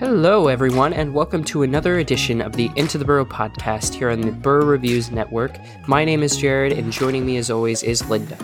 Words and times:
Hello, 0.00 0.48
everyone, 0.48 0.94
and 0.94 1.12
welcome 1.12 1.44
to 1.44 1.62
another 1.62 1.98
edition 1.98 2.40
of 2.40 2.54
the 2.54 2.70
Into 2.74 2.96
the 2.96 3.04
Burrow 3.04 3.26
podcast 3.26 3.92
here 3.92 4.08
on 4.08 4.22
the 4.22 4.32
Burrow 4.32 4.64
Reviews 4.64 5.10
Network. 5.10 5.58
My 5.86 6.06
name 6.06 6.22
is 6.22 6.38
Jared, 6.38 6.72
and 6.72 6.90
joining 6.90 7.26
me 7.26 7.36
as 7.36 7.50
always 7.50 7.82
is 7.82 8.08
Linda. 8.08 8.34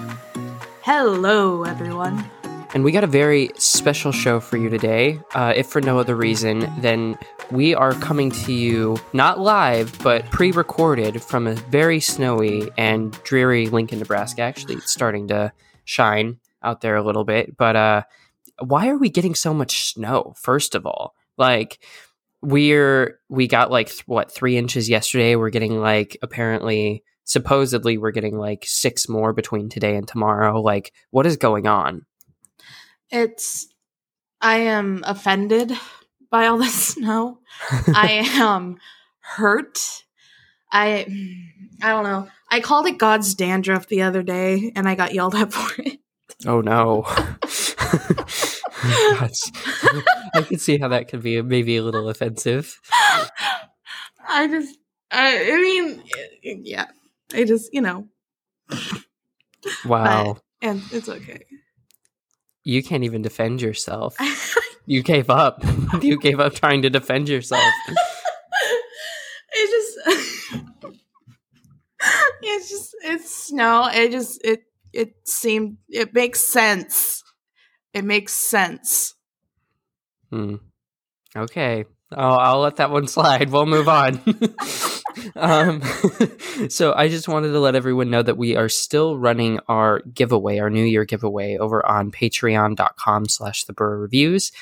Hello, 0.83 1.65
everyone. 1.65 2.23
And 2.75 2.85
we 2.85 2.93
got 2.93 3.05
a 3.05 3.07
very 3.07 3.53
special 3.57 4.13
show 4.13 4.39
for 4.39 4.59
you 4.59 4.69
today, 4.69 5.19
uh, 5.35 5.55
if 5.57 5.67
for 5.67 5.81
no 5.81 5.99
other 5.99 6.15
reason 6.15 6.71
than 6.83 7.17
we 7.51 7.75
are 7.75 7.95
coming 7.95 8.31
to 8.33 8.53
you 8.53 8.99
not 9.15 9.41
live, 9.41 9.99
but 10.03 10.31
pre 10.31 10.51
recorded 10.51 11.23
from 11.23 11.47
a 11.47 11.55
very 11.55 12.01
snowy 12.01 12.71
and 12.77 13.13
dreary 13.23 13.69
Lincoln, 13.69 14.01
Nebraska. 14.01 14.43
Actually, 14.43 14.75
it's 14.75 14.93
starting 14.93 15.29
to 15.29 15.55
shine 15.87 16.39
out 16.63 16.83
there 16.83 16.97
a 16.97 17.03
little 17.03 17.25
bit. 17.25 17.57
But 17.57 17.77
uh, 17.77 18.03
why 18.59 18.91
are 18.91 18.99
we 18.99 19.09
getting 19.09 19.35
so 19.35 19.55
much 19.55 19.95
snow, 19.95 20.35
first 20.37 20.75
of 20.75 20.85
all? 20.85 21.15
Like, 21.37 21.79
we're 22.43 23.19
we 23.29 23.49
got 23.49 23.71
like 23.71 23.89
th- 23.89 24.07
what 24.07 24.31
three 24.31 24.57
inches 24.57 24.89
yesterday 24.89 25.37
we're 25.37 25.51
getting 25.51 25.81
like 25.81 26.17
apparently 26.23 27.03
supposedly 27.25 27.99
we're 27.99 28.13
getting 28.13 28.39
like 28.39 28.63
six 28.67 29.09
more 29.09 29.33
between 29.33 29.69
today 29.69 29.97
and 29.97 30.07
tomorrow 30.07 30.61
like 30.61 30.93
what 31.11 31.27
is 31.27 31.37
going 31.39 31.67
on 31.67 32.05
It's. 33.11 33.67
I 34.41 34.59
am 34.59 35.03
offended 35.07 35.73
by 36.31 36.47
all 36.47 36.59
this 36.59 36.89
snow. 36.89 37.41
I 37.71 38.23
am 38.35 38.77
hurt. 39.21 39.79
I. 40.71 41.07
I 41.83 41.89
don't 41.91 42.05
know. 42.05 42.29
I 42.51 42.61
called 42.61 42.87
it 42.87 42.99
God's 42.99 43.35
dandruff 43.35 43.89
the 43.89 44.03
other 44.03 44.23
day, 44.23 44.73
and 44.77 44.87
I 44.89 44.95
got 44.95 45.15
yelled 45.15 45.35
at 45.35 45.53
for 45.55 45.83
it. 45.83 46.01
Oh 46.47 46.61
no. 46.61 47.07
Gosh. 49.19 49.41
I 50.35 50.43
can 50.43 50.59
see 50.59 50.79
how 50.79 50.89
that 50.89 51.09
could 51.09 51.23
be 51.23 51.41
maybe 51.43 51.77
a 51.77 51.83
little 51.83 52.09
offensive. 52.09 52.79
I 54.29 54.47
just. 54.49 54.79
I, 55.11 55.51
I 55.53 55.61
mean, 55.61 56.03
yeah. 56.43 56.87
I 57.33 57.45
just, 57.45 57.73
you 57.73 57.81
know, 57.81 58.09
Wow. 59.85 60.39
and 60.61 60.83
it's 60.93 61.09
okay. 61.09 61.43
You 62.65 62.83
can't 62.83 63.05
even 63.05 63.23
defend 63.23 63.61
yourself. 63.63 64.17
You 64.89 65.03
gave 65.03 65.31
up. 65.31 65.65
You 66.01 66.17
gave 66.17 66.39
up 66.39 66.55
trying 66.55 66.83
to 66.83 66.91
defend 66.91 67.29
yourself. 67.29 67.65
it 69.53 69.71
just 69.71 70.63
it's 72.43 72.71
just 72.71 72.95
it's 73.03 73.35
snow 73.47 73.89
it 73.93 74.13
just 74.13 74.45
it 74.45 74.63
it 74.93 75.15
seemed 75.25 75.79
it 75.89 76.15
makes 76.15 76.41
sense 76.41 77.25
it 77.97 78.05
makes 78.05 78.33
sense 78.33 79.15
Hmm. 80.31 80.57
Okay. 81.35 81.85
I'll, 82.13 82.39
I'll 82.39 82.61
let 82.61 82.77
that 82.77 82.91
one 82.91 83.09
slide. 83.09 83.51
We'll 83.51 83.67
move 83.67 83.89
on. 83.89 84.21
um, 85.37 85.83
so 86.69 86.93
I 86.95 87.09
just 87.09 87.29
wanted 87.29 87.53
to 87.53 87.61
let 87.61 87.75
everyone 87.75 88.11
know 88.11 88.23
that 88.23 88.37
we 88.37 88.57
are 88.57 88.69
still 88.69 89.19
running 89.19 89.61
our 89.69 90.01
giveaway, 90.13 90.59
our 90.59 90.71
New 90.71 90.85
Year 90.85 91.05
giveaway, 91.05 91.57
over 91.57 91.85
on 91.87 92.11
patreon.com 92.11 93.29
slash 93.29 93.65
the 93.65 93.73
Burrow 93.73 93.99
Reviews. 93.99 94.53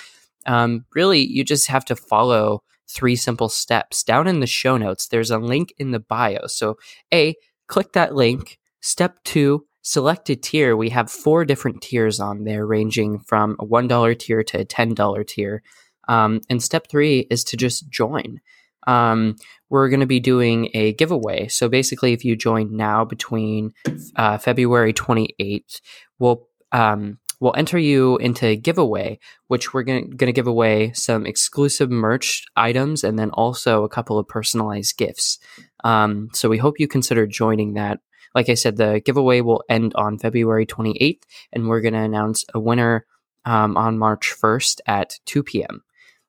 Um, 0.46 0.84
really, 0.94 1.26
you 1.26 1.44
just 1.44 1.68
have 1.68 1.84
to 1.86 1.96
follow 1.96 2.62
three 2.88 3.16
simple 3.16 3.48
steps. 3.48 4.02
Down 4.02 4.26
in 4.26 4.40
the 4.40 4.46
show 4.46 4.76
notes, 4.76 5.08
there's 5.08 5.30
a 5.30 5.38
link 5.38 5.72
in 5.78 5.90
the 5.90 6.00
bio. 6.00 6.46
So, 6.46 6.78
A, 7.12 7.34
click 7.66 7.92
that 7.92 8.14
link. 8.14 8.58
Step 8.80 9.18
two, 9.24 9.66
select 9.84 10.30
a 10.30 10.34
tier. 10.34 10.76
We 10.76 10.88
have 10.90 11.10
four 11.10 11.44
different 11.44 11.82
tiers 11.82 12.18
on 12.18 12.44
there, 12.44 12.66
ranging 12.66 13.20
from 13.20 13.54
a 13.60 13.66
$1 13.66 14.18
tier 14.18 14.42
to 14.42 14.60
a 14.60 14.64
$10 14.64 15.26
tier. 15.26 15.62
Um, 16.08 16.40
and 16.50 16.62
step 16.62 16.88
three 16.88 17.20
is 17.30 17.44
to 17.44 17.56
just 17.56 17.88
join. 17.88 18.40
Um, 18.86 19.36
we're 19.70 19.88
going 19.88 20.00
to 20.00 20.06
be 20.06 20.20
doing 20.20 20.70
a 20.74 20.94
giveaway. 20.94 21.48
So 21.48 21.68
basically, 21.68 22.12
if 22.12 22.24
you 22.24 22.34
join 22.34 22.76
now 22.76 23.04
between 23.04 23.72
uh, 24.16 24.38
February 24.38 24.92
28th, 24.92 25.80
we'll 26.18 26.48
um, 26.72 27.18
we'll 27.40 27.54
enter 27.56 27.78
you 27.78 28.16
into 28.18 28.46
a 28.46 28.56
giveaway, 28.56 29.18
which 29.48 29.72
we're 29.72 29.82
going 29.82 30.16
to 30.16 30.32
give 30.32 30.46
away 30.46 30.92
some 30.92 31.24
exclusive 31.26 31.90
merch 31.90 32.44
items 32.56 33.04
and 33.04 33.18
then 33.18 33.30
also 33.30 33.84
a 33.84 33.88
couple 33.88 34.18
of 34.18 34.26
personalized 34.26 34.96
gifts. 34.96 35.38
Um, 35.84 36.30
so 36.32 36.48
we 36.48 36.58
hope 36.58 36.80
you 36.80 36.88
consider 36.88 37.26
joining 37.26 37.74
that. 37.74 38.00
Like 38.34 38.48
I 38.48 38.54
said, 38.54 38.76
the 38.76 39.00
giveaway 39.04 39.40
will 39.40 39.62
end 39.68 39.92
on 39.94 40.18
February 40.18 40.66
28th, 40.66 41.22
and 41.52 41.68
we're 41.68 41.80
going 41.80 41.94
to 41.94 42.00
announce 42.00 42.44
a 42.54 42.60
winner 42.60 43.06
um, 43.44 43.76
on 43.76 43.98
March 43.98 44.34
1st 44.40 44.80
at 44.86 45.18
2 45.26 45.42
p.m. 45.42 45.82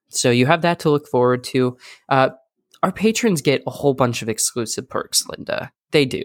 So 0.09 0.29
you 0.29 0.45
have 0.45 0.61
that 0.61 0.79
to 0.79 0.89
look 0.89 1.07
forward 1.07 1.43
to. 1.45 1.77
Uh, 2.09 2.29
our 2.83 2.91
patrons 2.91 3.41
get 3.41 3.63
a 3.65 3.71
whole 3.71 3.93
bunch 3.93 4.21
of 4.21 4.29
exclusive 4.29 4.89
perks, 4.89 5.25
Linda. 5.27 5.71
They 5.91 6.05
do. 6.05 6.23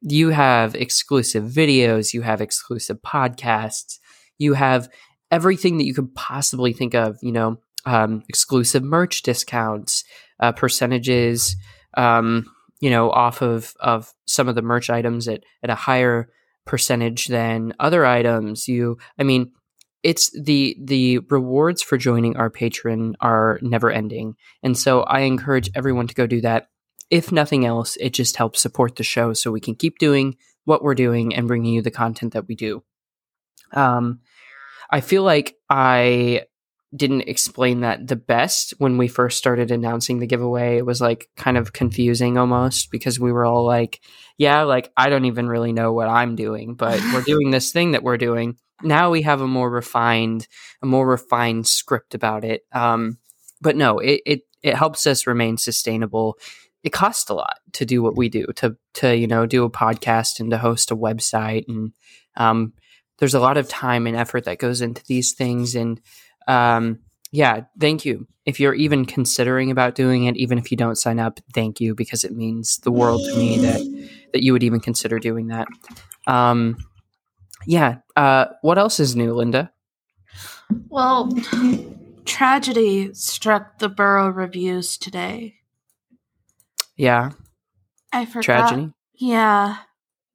You 0.00 0.30
have 0.30 0.74
exclusive 0.74 1.44
videos, 1.44 2.12
you 2.12 2.22
have 2.22 2.40
exclusive 2.40 3.00
podcasts, 3.02 3.98
you 4.38 4.54
have 4.54 4.88
everything 5.30 5.78
that 5.78 5.84
you 5.84 5.94
could 5.94 6.12
possibly 6.14 6.72
think 6.72 6.94
of, 6.94 7.18
you 7.22 7.30
know, 7.30 7.58
um, 7.84 8.22
exclusive 8.28 8.82
merch 8.82 9.22
discounts, 9.22 10.04
uh, 10.40 10.52
percentages, 10.52 11.56
um, 11.96 12.46
you 12.82 12.90
know, 12.90 13.12
off 13.12 13.40
of, 13.42 13.74
of 13.78 14.12
some 14.26 14.48
of 14.48 14.56
the 14.56 14.60
merch 14.60 14.90
items 14.90 15.28
at, 15.28 15.44
at 15.62 15.70
a 15.70 15.76
higher 15.76 16.28
percentage 16.66 17.28
than 17.28 17.72
other 17.78 18.04
items. 18.04 18.66
You, 18.66 18.98
I 19.16 19.22
mean, 19.22 19.52
it's 20.02 20.30
the 20.38 20.76
the 20.82 21.20
rewards 21.30 21.80
for 21.80 21.96
joining 21.96 22.36
our 22.36 22.50
Patreon 22.50 23.14
are 23.20 23.60
never 23.62 23.88
ending 23.88 24.34
and 24.64 24.76
so 24.76 25.02
i 25.02 25.20
encourage 25.20 25.70
everyone 25.76 26.08
to 26.08 26.14
go 26.14 26.26
do 26.26 26.40
that 26.40 26.70
if 27.08 27.30
nothing 27.30 27.64
else 27.64 27.96
it 28.00 28.10
just 28.10 28.36
helps 28.36 28.60
support 28.60 28.96
the 28.96 29.04
show 29.04 29.32
so 29.32 29.52
we 29.52 29.60
can 29.60 29.76
keep 29.76 29.98
doing 29.98 30.36
what 30.64 30.82
we're 30.82 30.96
doing 30.96 31.32
and 31.32 31.46
bringing 31.46 31.72
you 31.72 31.82
the 31.82 31.90
content 31.92 32.32
that 32.32 32.48
we 32.48 32.56
do 32.56 32.82
um 33.74 34.18
i 34.90 35.00
feel 35.00 35.22
like 35.22 35.54
i 35.70 36.42
didn't 36.94 37.22
explain 37.22 37.80
that 37.80 38.06
the 38.06 38.16
best 38.16 38.74
when 38.78 38.98
we 38.98 39.08
first 39.08 39.38
started 39.38 39.70
announcing 39.70 40.18
the 40.18 40.26
giveaway 40.26 40.76
it 40.76 40.86
was 40.86 41.00
like 41.00 41.28
kind 41.36 41.56
of 41.56 41.72
confusing 41.72 42.36
almost 42.36 42.90
because 42.90 43.18
we 43.18 43.32
were 43.32 43.44
all 43.44 43.64
like 43.64 44.00
yeah 44.36 44.62
like 44.62 44.92
i 44.96 45.08
don't 45.08 45.24
even 45.24 45.48
really 45.48 45.72
know 45.72 45.92
what 45.92 46.08
i'm 46.08 46.36
doing 46.36 46.74
but 46.74 47.00
we're 47.12 47.22
doing 47.26 47.50
this 47.50 47.72
thing 47.72 47.92
that 47.92 48.02
we're 48.02 48.16
doing. 48.16 48.56
Now 48.82 49.10
we 49.10 49.22
have 49.22 49.40
a 49.40 49.46
more 49.46 49.70
refined 49.70 50.48
a 50.82 50.86
more 50.86 51.06
refined 51.06 51.68
script 51.68 52.14
about 52.14 52.44
it 52.44 52.62
um 52.72 53.18
but 53.60 53.76
no 53.76 53.98
it 53.98 54.20
it, 54.26 54.40
it 54.62 54.74
helps 54.74 55.06
us 55.06 55.26
remain 55.26 55.56
sustainable. 55.56 56.38
It 56.82 56.90
costs 56.92 57.30
a 57.30 57.34
lot 57.34 57.58
to 57.74 57.84
do 57.84 58.02
what 58.02 58.16
we 58.16 58.28
do 58.28 58.46
to 58.56 58.76
to 58.94 59.16
you 59.16 59.26
know 59.26 59.46
do 59.46 59.64
a 59.64 59.70
podcast 59.70 60.40
and 60.40 60.50
to 60.50 60.58
host 60.58 60.90
a 60.90 60.96
website 60.96 61.64
and 61.68 61.92
um 62.36 62.72
there's 63.18 63.34
a 63.34 63.40
lot 63.40 63.56
of 63.56 63.68
time 63.68 64.08
and 64.08 64.16
effort 64.16 64.44
that 64.44 64.58
goes 64.58 64.80
into 64.80 65.04
these 65.06 65.32
things 65.32 65.76
and 65.76 66.00
um 66.52 66.98
yeah 67.30 67.60
thank 67.80 68.04
you 68.04 68.26
if 68.44 68.58
you're 68.60 68.74
even 68.74 69.04
considering 69.04 69.70
about 69.70 69.94
doing 69.94 70.24
it 70.24 70.36
even 70.36 70.58
if 70.58 70.70
you 70.70 70.76
don't 70.76 70.96
sign 70.96 71.18
up 71.18 71.40
thank 71.54 71.80
you 71.80 71.94
because 71.94 72.24
it 72.24 72.32
means 72.32 72.78
the 72.78 72.90
world 72.90 73.20
to 73.30 73.36
me 73.36 73.58
that 73.58 73.80
that 74.32 74.42
you 74.42 74.52
would 74.52 74.62
even 74.62 74.80
consider 74.80 75.18
doing 75.18 75.46
that 75.48 75.66
um 76.26 76.76
yeah. 77.66 77.98
Uh, 78.16 78.46
what 78.62 78.76
else 78.76 78.98
is 78.98 79.14
new, 79.14 79.32
Linda? 79.34 79.70
well 80.88 81.30
tragedy 82.24 83.12
struck 83.14 83.78
the 83.78 83.88
Burrow 83.88 84.28
Reviews 84.30 84.96
today 84.96 85.56
Yeah. 86.96 87.30
i 88.12 88.24
forgot 88.24 88.42
Tragedy. 88.42 88.92
yeah 89.14 89.76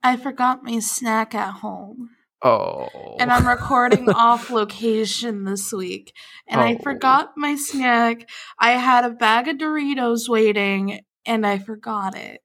i 0.03 0.15
forgot 0.15 0.63
my 0.63 0.79
snack 0.79 1.33
at 1.35 1.55
home 1.55 2.11
Oh. 2.43 3.15
and 3.19 3.31
i'm 3.31 3.47
recording 3.47 4.09
off 4.15 4.49
location 4.51 5.43
this 5.43 5.73
week 5.73 6.13
and 6.47 6.61
i 6.61 6.75
Oh. 6.75 6.83
forgot 6.83 7.31
my 7.35 7.55
snack 7.55 8.29
i 8.59 8.71
had 8.71 9.05
a 9.05 9.09
bag 9.09 9.47
of 9.47 9.57
doritos 9.57 10.29
waiting 10.29 11.01
and 11.25 11.45
i 11.47 11.57
forgot 11.57 12.15
it 12.15 12.41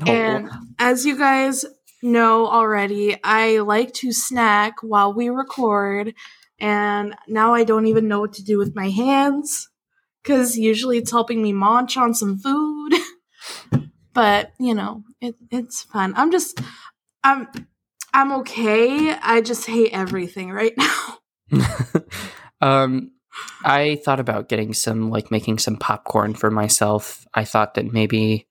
Oh. 0.00 0.10
And 0.10 0.48
as 0.78 1.04
you 1.04 1.18
guys 1.18 1.66
know 2.02 2.46
already, 2.46 3.14
I 3.22 3.58
like 3.58 3.92
to 3.96 4.10
snack 4.10 4.76
while 4.82 5.12
we 5.12 5.28
record, 5.28 6.14
and 6.58 7.14
now 7.28 7.52
I 7.52 7.64
don't 7.64 7.84
even 7.84 8.08
know 8.08 8.20
what 8.20 8.32
to 8.34 8.42
do 8.42 8.56
with 8.56 8.74
my 8.74 8.88
hands 8.88 9.68
because 10.22 10.56
usually 10.56 10.96
it's 10.96 11.10
helping 11.10 11.42
me 11.42 11.52
munch 11.52 11.98
on 11.98 12.14
some 12.14 12.38
food. 12.38 12.94
but 14.14 14.52
you 14.58 14.74
know, 14.74 15.04
it, 15.20 15.34
it's 15.50 15.82
fun. 15.82 16.14
I'm 16.16 16.30
just, 16.32 16.58
I'm, 17.22 17.48
I'm 18.14 18.32
okay. 18.40 19.10
I 19.10 19.40
just 19.40 19.66
hate 19.66 19.92
everything 19.92 20.50
right 20.50 20.74
now. 20.76 21.18
um, 22.60 23.12
I 23.64 23.96
thought 24.04 24.20
about 24.20 24.48
getting 24.48 24.74
some, 24.74 25.10
like 25.10 25.30
making 25.30 25.58
some 25.58 25.76
popcorn 25.76 26.34
for 26.34 26.50
myself. 26.50 27.26
I 27.34 27.44
thought 27.44 27.74
that 27.74 27.92
maybe 27.92 28.46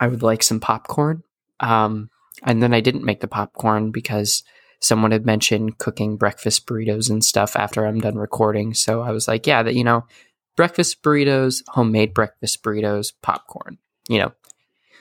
I 0.00 0.08
would 0.08 0.22
like 0.22 0.42
some 0.42 0.60
popcorn. 0.60 1.22
Um, 1.60 2.10
and 2.42 2.62
then 2.62 2.74
I 2.74 2.80
didn't 2.80 3.04
make 3.04 3.20
the 3.20 3.28
popcorn 3.28 3.90
because 3.90 4.42
someone 4.80 5.12
had 5.12 5.24
mentioned 5.24 5.78
cooking 5.78 6.16
breakfast 6.16 6.66
burritos 6.66 7.10
and 7.10 7.24
stuff 7.24 7.56
after 7.56 7.86
I'm 7.86 8.00
done 8.00 8.16
recording. 8.16 8.74
So 8.74 9.00
I 9.00 9.12
was 9.12 9.26
like, 9.28 9.46
yeah, 9.46 9.62
that 9.62 9.74
you 9.74 9.84
know, 9.84 10.06
breakfast 10.56 11.02
burritos, 11.02 11.62
homemade 11.68 12.14
breakfast 12.14 12.62
burritos, 12.62 13.12
popcorn. 13.22 13.78
You 14.08 14.18
know, 14.18 14.32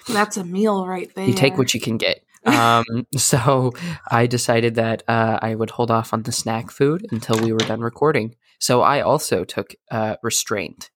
That's 0.08 0.38
a 0.38 0.46
meal 0.46 0.88
right 0.88 1.14
there. 1.16 1.28
you 1.28 1.34
take 1.34 1.58
what 1.58 1.74
you 1.74 1.80
can 1.80 1.98
get. 1.98 2.23
Um, 2.46 3.08
so 3.18 3.72
I 4.10 4.28
decided 4.28 4.76
that 4.76 5.04
uh, 5.08 5.40
I 5.42 5.56
would 5.56 5.72
hold 5.72 5.92
off 5.92 6.14
on 6.14 6.24
the 6.24 6.32
snack 6.32 6.72
food 6.72 7.06
until 7.12 7.40
we 7.40 7.54
were 7.54 7.60
done 7.60 7.82
recording. 7.82 8.36
So 8.60 8.82
I 8.82 9.02
also 9.02 9.44
took 9.44 9.76
uh, 9.92 10.18
restraint. 10.22 10.90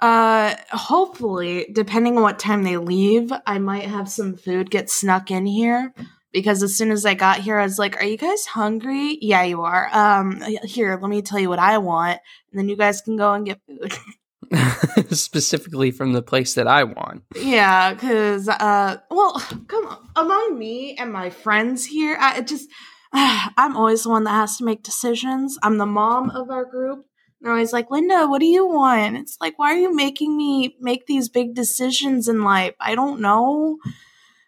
Uh, 0.00 0.54
hopefully, 0.70 1.66
depending 1.72 2.16
on 2.16 2.22
what 2.22 2.38
time 2.38 2.62
they 2.62 2.78
leave, 2.78 3.30
I 3.46 3.58
might 3.58 3.84
have 3.84 4.08
some 4.08 4.36
food 4.36 4.70
get 4.70 4.90
snuck 4.90 5.30
in 5.30 5.46
here. 5.46 5.92
Because 6.32 6.62
as 6.62 6.76
soon 6.76 6.92
as 6.92 7.04
I 7.04 7.14
got 7.14 7.40
here, 7.40 7.58
I 7.58 7.64
was 7.64 7.78
like, 7.78 7.96
"Are 7.96 8.04
you 8.04 8.16
guys 8.16 8.46
hungry? 8.46 9.18
Yeah, 9.20 9.42
you 9.42 9.62
are. 9.62 9.90
Um, 9.92 10.40
here, 10.62 10.96
let 10.96 11.10
me 11.10 11.22
tell 11.22 11.40
you 11.40 11.48
what 11.48 11.58
I 11.58 11.78
want, 11.78 12.20
and 12.50 12.58
then 12.58 12.68
you 12.68 12.76
guys 12.76 13.00
can 13.00 13.16
go 13.16 13.32
and 13.32 13.44
get 13.44 13.60
food." 13.66 13.92
specifically 15.10 15.90
from 15.90 16.12
the 16.12 16.22
place 16.22 16.54
that 16.54 16.66
I 16.66 16.84
want. 16.84 17.22
yeah, 17.36 17.94
because 17.94 18.48
uh, 18.48 18.98
well, 19.10 19.40
come 19.68 19.86
on, 19.86 20.08
among 20.16 20.58
me 20.58 20.96
and 20.96 21.12
my 21.12 21.30
friends 21.30 21.86
here, 21.86 22.16
I 22.20 22.40
just 22.40 22.68
I'm 23.12 23.76
always 23.76 24.04
the 24.04 24.10
one 24.10 24.24
that 24.24 24.30
has 24.30 24.56
to 24.58 24.64
make 24.64 24.82
decisions. 24.82 25.58
I'm 25.62 25.78
the 25.78 25.86
mom 25.86 26.30
of 26.30 26.50
our 26.50 26.64
group. 26.64 27.06
They're 27.40 27.52
always 27.52 27.72
like, 27.72 27.90
Linda, 27.90 28.26
what 28.26 28.40
do 28.40 28.46
you 28.46 28.66
want? 28.66 29.16
It's 29.16 29.38
like, 29.40 29.58
why 29.58 29.72
are 29.72 29.78
you 29.78 29.94
making 29.94 30.36
me 30.36 30.76
make 30.78 31.06
these 31.06 31.28
big 31.28 31.54
decisions 31.54 32.28
in 32.28 32.42
life? 32.42 32.74
I 32.78 32.94
don't 32.94 33.20
know. 33.20 33.78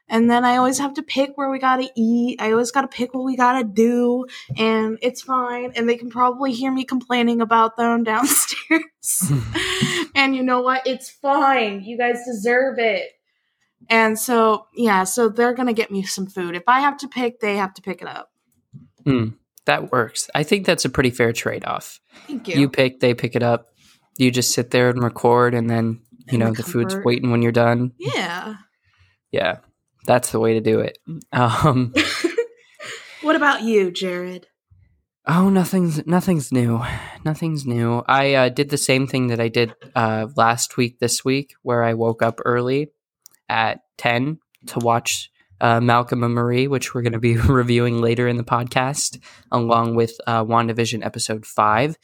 And 0.08 0.31
then 0.31 0.44
I 0.44 0.56
always 0.56 0.78
have 0.78 0.94
to 0.94 1.02
pick 1.02 1.32
where 1.37 1.50
we 1.50 1.58
gotta 1.58 1.88
eat. 1.96 2.40
I 2.40 2.52
always 2.52 2.70
gotta 2.70 2.88
pick 2.88 3.14
what 3.14 3.25
we 3.25 3.37
gotta 3.37 3.64
do. 3.64 4.26
And 4.56 4.99
it's 5.00 5.22
fine. 5.22 5.72
And 5.75 5.88
they 5.88 5.96
can 5.96 6.10
probably 6.10 6.52
hear 6.52 6.70
me 6.70 6.84
complaining 6.84 7.40
about 7.40 7.76
them 7.76 8.04
downstairs. 8.04 9.32
and 10.14 10.37
you 10.37 10.43
know 10.43 10.60
what? 10.60 10.87
It's 10.87 11.10
fine. 11.10 11.82
You 11.82 11.96
guys 11.96 12.19
deserve 12.26 12.78
it. 12.78 13.10
And 13.88 14.19
so, 14.19 14.66
yeah, 14.75 15.04
so 15.04 15.28
they're 15.28 15.54
gonna 15.54 15.72
get 15.72 15.90
me 15.90 16.02
some 16.02 16.26
food. 16.26 16.55
If 16.55 16.64
I 16.66 16.81
have 16.81 16.98
to 16.98 17.08
pick, 17.08 17.40
they 17.40 17.56
have 17.56 17.75
to 17.75 17.82
pick 17.82 18.02
it 18.02 18.08
up. 18.08 18.31
Hmm, 19.05 19.31
that 19.66 19.90
works. 19.90 20.31
I 20.34 20.43
think 20.43 20.66
that's 20.66 20.84
a 20.84 20.90
pretty 20.90 21.10
fair 21.10 21.32
trade 21.32 21.64
off. 21.64 22.00
Thank 22.26 22.48
You. 22.48 22.60
You 22.60 22.69
pick, 22.69 23.00
they 23.00 23.14
pick 23.14 23.34
it 23.34 23.43
up. 23.43 23.69
You 24.19 24.31
just 24.31 24.52
sit 24.52 24.70
there 24.70 24.90
and 24.90 25.02
record, 25.02 25.55
and 25.55 25.69
then 25.69 26.02
you 26.31 26.38
know 26.38 26.50
the 26.50 26.62
the 26.62 26.62
food's 26.62 26.96
waiting 27.05 27.31
when 27.31 27.43
you're 27.43 27.50
done. 27.50 27.93
Yeah. 27.98 28.56
Yeah, 29.31 29.56
that's 30.06 30.32
the 30.32 30.40
way 30.40 30.54
to 30.54 30.60
do 30.60 30.81
it. 30.81 30.99
Um, 31.32 31.94
What 33.22 33.37
about 33.37 33.62
you, 33.62 33.93
Jared? 33.93 34.49
oh, 35.28 35.49
nothing's 35.49 36.04
nothing's 36.08 36.50
new. 36.50 36.82
Nothing's 37.25 37.64
new. 37.64 38.02
I 38.08 38.34
uh, 38.34 38.49
did 38.49 38.70
the 38.70 38.76
same 38.76 39.06
thing 39.06 39.28
that 39.28 39.38
I 39.38 39.46
did 39.46 39.76
uh, 39.94 40.26
last 40.37 40.76
week. 40.76 40.99
This 40.99 41.25
week, 41.25 41.54
where 41.62 41.84
I 41.84 41.94
woke 41.94 42.20
up 42.20 42.40
early 42.44 42.90
at 43.49 43.82
ten 43.96 44.40
to 44.66 44.81
watch 44.81 45.31
uh, 45.60 45.81
Malcolm 45.81 46.25
and 46.25 46.34
Marie, 46.34 46.66
which 46.66 46.94
we're 46.94 47.02
going 47.02 47.12
to 47.12 47.20
be 47.20 47.37
reviewing 47.60 48.00
later 48.00 48.26
in 48.26 48.38
the 48.38 48.43
podcast, 48.43 49.20
along 49.52 49.94
with 49.94 50.20
uh, 50.26 50.44
WandaVision 50.44 51.06
episode 51.06 51.46
five. 51.46 51.96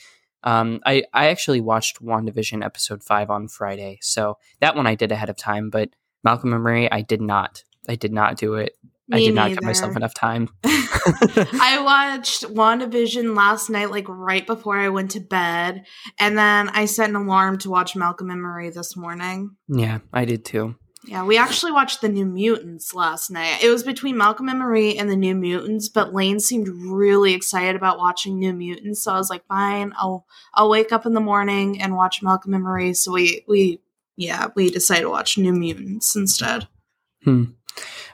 Um, 0.44 0.78
I, 0.86 1.02
I 1.12 1.30
actually 1.30 1.60
watched 1.60 2.00
WandaVision 2.00 2.64
episode 2.64 3.02
five 3.02 3.28
on 3.28 3.48
Friday, 3.48 3.98
so 4.02 4.38
that 4.60 4.76
one 4.76 4.86
I 4.86 4.94
did 4.94 5.10
ahead 5.10 5.30
of 5.30 5.36
time, 5.36 5.68
but 5.68 5.90
Malcolm 6.22 6.52
and 6.52 6.62
Marie, 6.62 6.88
I 6.88 7.02
did 7.02 7.20
not. 7.20 7.64
I 7.88 7.94
did 7.94 8.12
not 8.12 8.36
do 8.36 8.54
it. 8.54 8.74
I 9.10 9.16
Me 9.16 9.26
did 9.26 9.34
not 9.34 9.48
give 9.48 9.62
myself 9.62 9.96
enough 9.96 10.12
time. 10.12 10.50
I 10.64 11.80
watched 11.82 12.42
WandaVision 12.42 13.34
last 13.34 13.70
night, 13.70 13.90
like 13.90 14.06
right 14.06 14.46
before 14.46 14.76
I 14.76 14.90
went 14.90 15.12
to 15.12 15.20
bed. 15.20 15.86
And 16.18 16.36
then 16.36 16.68
I 16.68 16.84
set 16.84 17.08
an 17.08 17.16
alarm 17.16 17.56
to 17.58 17.70
watch 17.70 17.96
Malcolm 17.96 18.28
and 18.28 18.42
Marie 18.42 18.68
this 18.68 18.96
morning. 18.96 19.56
yeah, 19.66 20.00
I 20.12 20.26
did 20.26 20.44
too. 20.44 20.76
Yeah, 21.04 21.24
we 21.24 21.38
actually 21.38 21.72
watched 21.72 22.02
The 22.02 22.08
New 22.10 22.26
Mutants 22.26 22.92
last 22.92 23.30
night. 23.30 23.62
It 23.62 23.70
was 23.70 23.82
between 23.82 24.18
Malcolm 24.18 24.48
and 24.48 24.58
Marie 24.58 24.98
and 24.98 25.08
The 25.08 25.16
New 25.16 25.34
Mutants, 25.34 25.88
but 25.88 26.12
Lane 26.12 26.38
seemed 26.38 26.68
really 26.68 27.32
excited 27.32 27.76
about 27.76 27.98
watching 27.98 28.38
New 28.38 28.52
Mutants, 28.52 29.04
so 29.04 29.12
I 29.14 29.16
was 29.16 29.30
like, 29.30 29.46
"Fine, 29.46 29.94
I'll 29.96 30.26
I'll 30.52 30.68
wake 30.68 30.92
up 30.92 31.06
in 31.06 31.14
the 31.14 31.20
morning 31.20 31.80
and 31.80 31.96
watch 31.96 32.20
Malcolm 32.20 32.52
and 32.52 32.64
Marie." 32.64 32.94
So 32.94 33.12
we 33.12 33.44
we 33.46 33.80
yeah, 34.16 34.48
we 34.56 34.70
decided 34.70 35.02
to 35.02 35.10
watch 35.10 35.38
New 35.38 35.52
Mutants 35.52 36.14
instead. 36.16 36.66
Hmm. 37.22 37.44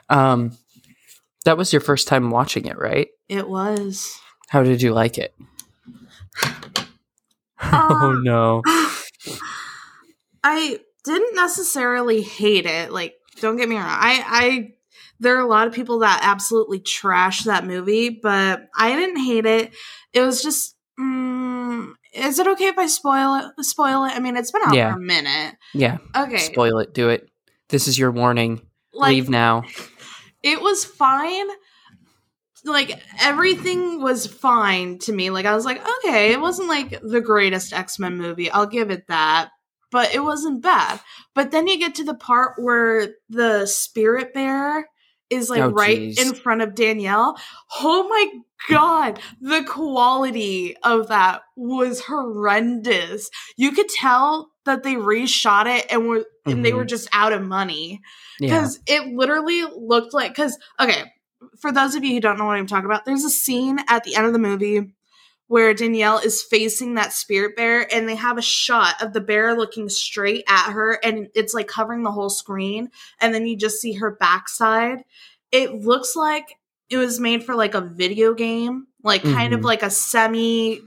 Um, 0.09 0.57
that 1.45 1.57
was 1.57 1.71
your 1.73 1.81
first 1.81 2.07
time 2.07 2.31
watching 2.31 2.65
it, 2.65 2.77
right? 2.77 3.07
It 3.29 3.47
was 3.49 4.17
How 4.49 4.63
did 4.63 4.81
you 4.81 4.93
like 4.93 5.17
it? 5.17 5.33
oh 7.61 7.97
Um, 8.01 8.23
no. 8.23 8.61
I 10.43 10.79
didn't 11.03 11.35
necessarily 11.35 12.21
hate 12.21 12.65
it. 12.65 12.91
Like, 12.91 13.15
don't 13.41 13.57
get 13.57 13.67
me 13.69 13.75
wrong. 13.75 13.85
I, 13.87 14.23
I, 14.25 14.73
there 15.19 15.35
are 15.37 15.41
a 15.41 15.47
lot 15.47 15.67
of 15.67 15.73
people 15.73 15.99
that 15.99 16.19
absolutely 16.23 16.79
trash 16.79 17.43
that 17.43 17.65
movie, 17.65 18.09
but 18.09 18.67
I 18.77 18.95
didn't 18.95 19.23
hate 19.23 19.45
it. 19.45 19.73
It 20.13 20.21
was 20.21 20.41
just, 20.43 20.75
mm, 20.99 21.91
is 22.13 22.37
it 22.39 22.47
okay 22.47 22.67
if 22.67 22.77
I 22.77 22.85
spoil 22.87 23.35
it? 23.57 23.65
Spoil 23.65 24.03
it? 24.05 24.11
I 24.15 24.19
mean, 24.19 24.37
it's 24.37 24.51
been 24.51 24.61
out 24.65 24.75
Yeah. 24.75 24.91
for 24.91 24.97
a 24.97 25.01
minute. 25.01 25.55
Yeah, 25.73 25.97
Okay, 26.15 26.37
spoil 26.37 26.79
it. 26.79 26.93
Do 26.93 27.09
it. 27.09 27.27
This 27.69 27.87
is 27.87 27.97
your 27.97 28.11
warning. 28.11 28.61
Like 28.95 29.11
Leave 29.11 29.29
now. 29.29 29.63
it 30.43 30.61
was 30.61 30.85
fine. 30.85 31.47
Like 32.63 32.99
everything 33.21 34.01
was 34.01 34.25
fine 34.25 34.97
to 34.99 35.13
me. 35.13 35.29
Like 35.29 35.45
I 35.45 35.53
was 35.53 35.65
like, 35.65 35.81
okay, 35.97 36.33
it 36.33 36.41
wasn't 36.41 36.69
like 36.69 36.99
the 37.01 37.21
greatest 37.21 37.73
X 37.73 37.99
Men 37.99 38.17
movie. 38.17 38.49
I'll 38.49 38.65
give 38.65 38.89
it 38.89 39.07
that. 39.07 39.49
But 39.91 40.15
it 40.15 40.23
wasn't 40.23 40.63
bad. 40.63 40.99
But 41.35 41.51
then 41.51 41.67
you 41.67 41.77
get 41.77 41.95
to 41.95 42.03
the 42.03 42.15
part 42.15 42.53
where 42.57 43.09
the 43.29 43.65
spirit 43.65 44.33
bearer 44.33 44.85
is 45.29 45.49
like 45.49 45.61
Oh, 45.61 45.69
right 45.69 45.97
geez. 45.97 46.19
in 46.19 46.33
front 46.35 46.61
of 46.61 46.75
Danielle. 46.75 47.37
Oh 47.81 48.07
my 48.07 48.39
god, 48.69 49.19
the 49.41 49.63
quality 49.63 50.75
of 50.83 51.07
that 51.09 51.41
was 51.55 52.01
horrendous. 52.01 53.29
You 53.57 53.71
could 53.71 53.89
tell 53.89 54.51
that 54.65 54.83
they 54.83 54.95
reshot 54.95 55.65
it 55.67 55.85
and 55.89 56.07
were 56.07 56.25
and 56.45 56.63
they 56.63 56.73
were 56.73 56.81
mm-hmm. 56.81 56.87
just 56.87 57.07
out 57.11 57.33
of 57.33 57.41
money 57.41 58.01
Yeah. 58.39 58.49
because 58.49 58.79
it 58.87 59.07
literally 59.15 59.63
looked 59.75 60.13
like 60.13 60.31
because 60.35 60.57
okay 60.79 61.03
for 61.59 61.71
those 61.71 61.95
of 61.95 62.03
you 62.03 62.13
who 62.13 62.19
don't 62.19 62.37
know 62.37 62.45
what 62.45 62.57
i'm 62.57 62.67
talking 62.67 62.85
about 62.85 63.05
there's 63.05 63.23
a 63.23 63.29
scene 63.29 63.79
at 63.87 64.03
the 64.03 64.15
end 64.15 64.25
of 64.25 64.33
the 64.33 64.39
movie 64.39 64.94
where 65.47 65.73
danielle 65.73 66.17
is 66.17 66.41
facing 66.41 66.95
that 66.95 67.13
spirit 67.13 67.55
bear 67.55 67.87
and 67.93 68.07
they 68.09 68.15
have 68.15 68.37
a 68.37 68.41
shot 68.41 69.01
of 69.01 69.13
the 69.13 69.21
bear 69.21 69.55
looking 69.55 69.87
straight 69.89 70.43
at 70.47 70.71
her 70.71 70.99
and 71.03 71.27
it's 71.35 71.53
like 71.53 71.67
covering 71.67 72.03
the 72.03 72.11
whole 72.11 72.29
screen 72.29 72.89
and 73.21 73.33
then 73.33 73.45
you 73.45 73.55
just 73.55 73.79
see 73.81 73.93
her 73.93 74.11
backside 74.11 75.03
it 75.51 75.73
looks 75.73 76.15
like 76.15 76.57
it 76.89 76.97
was 76.97 77.19
made 77.19 77.43
for 77.43 77.55
like 77.55 77.73
a 77.75 77.81
video 77.81 78.33
game 78.33 78.87
like 79.03 79.21
kind 79.23 79.53
of 79.53 79.59
Mhm. 79.61 79.65
like 79.65 79.83
a 79.83 79.89
semi 79.89 80.81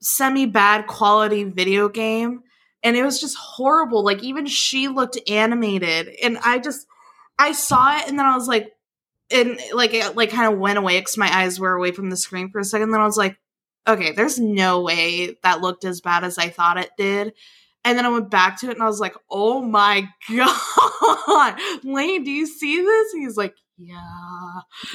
semi 0.00 0.46
bad 0.46 0.86
quality 0.86 1.44
video 1.44 1.88
game 1.88 2.42
and 2.82 2.96
it 2.96 3.02
was 3.04 3.20
just 3.20 3.36
horrible 3.36 4.04
like 4.04 4.22
even 4.22 4.46
she 4.46 4.88
looked 4.88 5.18
animated 5.28 6.08
and 6.22 6.38
i 6.44 6.58
just 6.58 6.86
i 7.38 7.52
saw 7.52 7.96
it 7.96 8.08
and 8.08 8.18
then 8.18 8.26
i 8.26 8.34
was 8.36 8.46
like 8.46 8.72
and 9.30 9.58
like 9.72 9.94
it 9.94 10.14
like 10.14 10.30
kind 10.30 10.52
of 10.52 10.58
went 10.58 10.78
away 10.78 10.98
because 11.00 11.16
my 11.16 11.28
eyes 11.34 11.58
were 11.58 11.72
away 11.72 11.90
from 11.92 12.10
the 12.10 12.16
screen 12.16 12.50
for 12.50 12.58
a 12.60 12.64
second 12.64 12.90
then 12.90 13.00
i 13.00 13.04
was 13.06 13.16
like 13.16 13.38
okay 13.86 14.12
there's 14.12 14.38
no 14.38 14.80
way 14.82 15.36
that 15.42 15.60
looked 15.60 15.84
as 15.84 16.00
bad 16.00 16.24
as 16.24 16.38
i 16.38 16.48
thought 16.48 16.78
it 16.78 16.90
did. 16.96 17.32
And 17.84 17.96
then 17.96 18.04
i 18.06 18.08
went 18.08 18.30
back 18.30 18.58
to 18.60 18.66
it 18.68 18.72
and 18.74 18.82
i 18.82 18.86
was 18.86 19.00
like 19.00 19.14
oh 19.30 19.62
my 19.62 20.08
god. 20.36 21.58
Lane 21.84 22.24
do 22.24 22.30
you 22.30 22.46
see 22.46 22.80
this? 22.82 23.12
And 23.14 23.22
he's 23.22 23.36
like 23.36 23.54
yeah. 23.78 24.00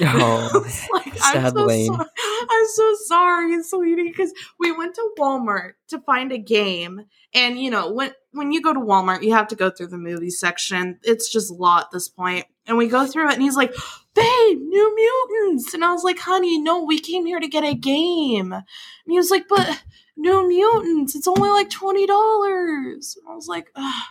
Oh, 0.00 0.66
like, 0.92 1.14
I'm 1.22 1.50
so 1.50 1.64
Lane. 1.64 1.86
so- 1.94 2.04
I'm 2.50 2.66
so 2.74 2.94
sorry, 3.06 3.62
sweetie, 3.62 4.02
because 4.08 4.32
we 4.58 4.72
went 4.72 4.96
to 4.96 5.10
Walmart 5.16 5.74
to 5.88 6.00
find 6.00 6.32
a 6.32 6.38
game, 6.38 7.02
and 7.32 7.60
you 7.60 7.70
know 7.70 7.92
when 7.92 8.12
when 8.32 8.50
you 8.50 8.60
go 8.60 8.74
to 8.74 8.80
Walmart, 8.80 9.22
you 9.22 9.32
have 9.34 9.46
to 9.48 9.54
go 9.56 9.70
through 9.70 9.86
the 9.86 9.98
movie 9.98 10.30
section. 10.30 10.98
It's 11.04 11.30
just 11.30 11.52
law 11.52 11.78
at 11.78 11.92
this 11.92 12.08
point, 12.08 12.46
and 12.66 12.76
we 12.76 12.88
go 12.88 13.06
through 13.06 13.28
it, 13.28 13.34
and 13.34 13.42
he's 13.42 13.54
like, 13.56 13.72
"Babe, 14.14 14.58
New 14.60 14.94
Mutants," 14.96 15.74
and 15.74 15.84
I 15.84 15.92
was 15.92 16.04
like, 16.04 16.18
"Honey, 16.18 16.58
no, 16.58 16.82
we 16.84 16.98
came 16.98 17.26
here 17.26 17.40
to 17.40 17.48
get 17.48 17.64
a 17.64 17.74
game," 17.74 18.52
and 18.52 18.64
he 19.06 19.16
was 19.16 19.30
like, 19.30 19.48
"But 19.48 19.82
New 20.16 20.46
Mutants, 20.48 21.14
it's 21.14 21.28
only 21.28 21.50
like 21.50 21.70
twenty 21.70 22.06
dollars." 22.06 23.16
I 23.28 23.34
was 23.34 23.48
like, 23.48 23.68
Ugh. 23.74 24.02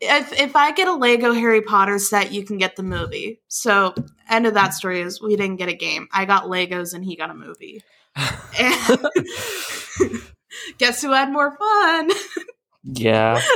If, 0.00 0.32
if 0.38 0.54
I 0.56 0.72
get 0.72 0.88
a 0.88 0.92
Lego 0.92 1.32
Harry 1.32 1.62
Potter 1.62 1.98
set, 1.98 2.30
you 2.32 2.44
can 2.44 2.58
get 2.58 2.76
the 2.76 2.82
movie. 2.82 3.40
So 3.48 3.94
end 4.28 4.46
of 4.46 4.52
that 4.54 4.74
story 4.74 5.00
is 5.00 5.22
we 5.22 5.34
didn't 5.36 5.56
get 5.56 5.70
a 5.70 5.74
game. 5.74 6.08
I 6.12 6.26
got 6.26 6.44
Legos 6.44 6.92
and 6.92 7.02
he 7.04 7.16
got 7.16 7.30
a 7.30 7.34
movie. 7.34 7.82
And 8.60 8.98
guess 10.78 11.00
who 11.00 11.12
had 11.12 11.32
more 11.32 11.56
fun? 11.56 12.10
yeah. 12.84 13.40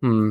Hmm. 0.00 0.30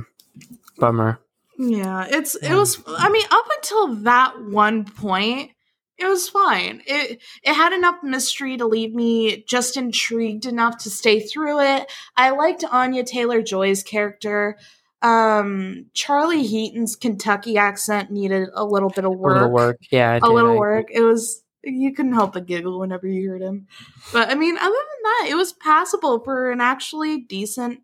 Bummer. 0.77 1.19
Yeah, 1.57 2.05
it's 2.09 2.35
it 2.35 2.53
was. 2.53 2.81
I 2.87 3.09
mean, 3.09 3.25
up 3.31 3.45
until 3.57 3.95
that 4.03 4.43
one 4.43 4.85
point, 4.85 5.51
it 5.97 6.05
was 6.05 6.29
fine. 6.29 6.83
It 6.85 7.21
it 7.43 7.53
had 7.53 7.73
enough 7.73 7.97
mystery 8.03 8.57
to 8.57 8.67
leave 8.67 8.93
me 8.93 9.43
just 9.47 9.75
intrigued 9.75 10.45
enough 10.45 10.77
to 10.79 10.89
stay 10.89 11.19
through 11.19 11.61
it. 11.61 11.91
I 12.15 12.29
liked 12.29 12.63
Anya 12.63 13.03
Taylor 13.03 13.41
Joy's 13.41 13.83
character. 13.83 14.57
Um, 15.01 15.87
Charlie 15.93 16.43
Heaton's 16.43 16.95
Kentucky 16.95 17.57
accent 17.57 18.11
needed 18.11 18.49
a 18.53 18.63
little 18.63 18.89
bit 18.89 19.05
of 19.05 19.15
work. 19.15 19.37
A 19.37 19.39
little 19.39 19.51
work, 19.51 19.77
yeah, 19.91 20.19
a 20.21 20.29
little 20.29 20.57
work. 20.57 20.87
It 20.91 21.01
was 21.01 21.43
you 21.63 21.93
couldn't 21.93 22.13
help 22.13 22.33
but 22.33 22.45
giggle 22.45 22.79
whenever 22.79 23.07
you 23.07 23.29
heard 23.29 23.41
him. 23.41 23.67
But 24.13 24.29
I 24.29 24.35
mean, 24.35 24.57
other 24.57 24.69
than 24.69 25.03
that, 25.03 25.27
it 25.29 25.35
was 25.35 25.53
passable 25.53 26.19
for 26.19 26.51
an 26.51 26.61
actually 26.61 27.21
decent 27.21 27.81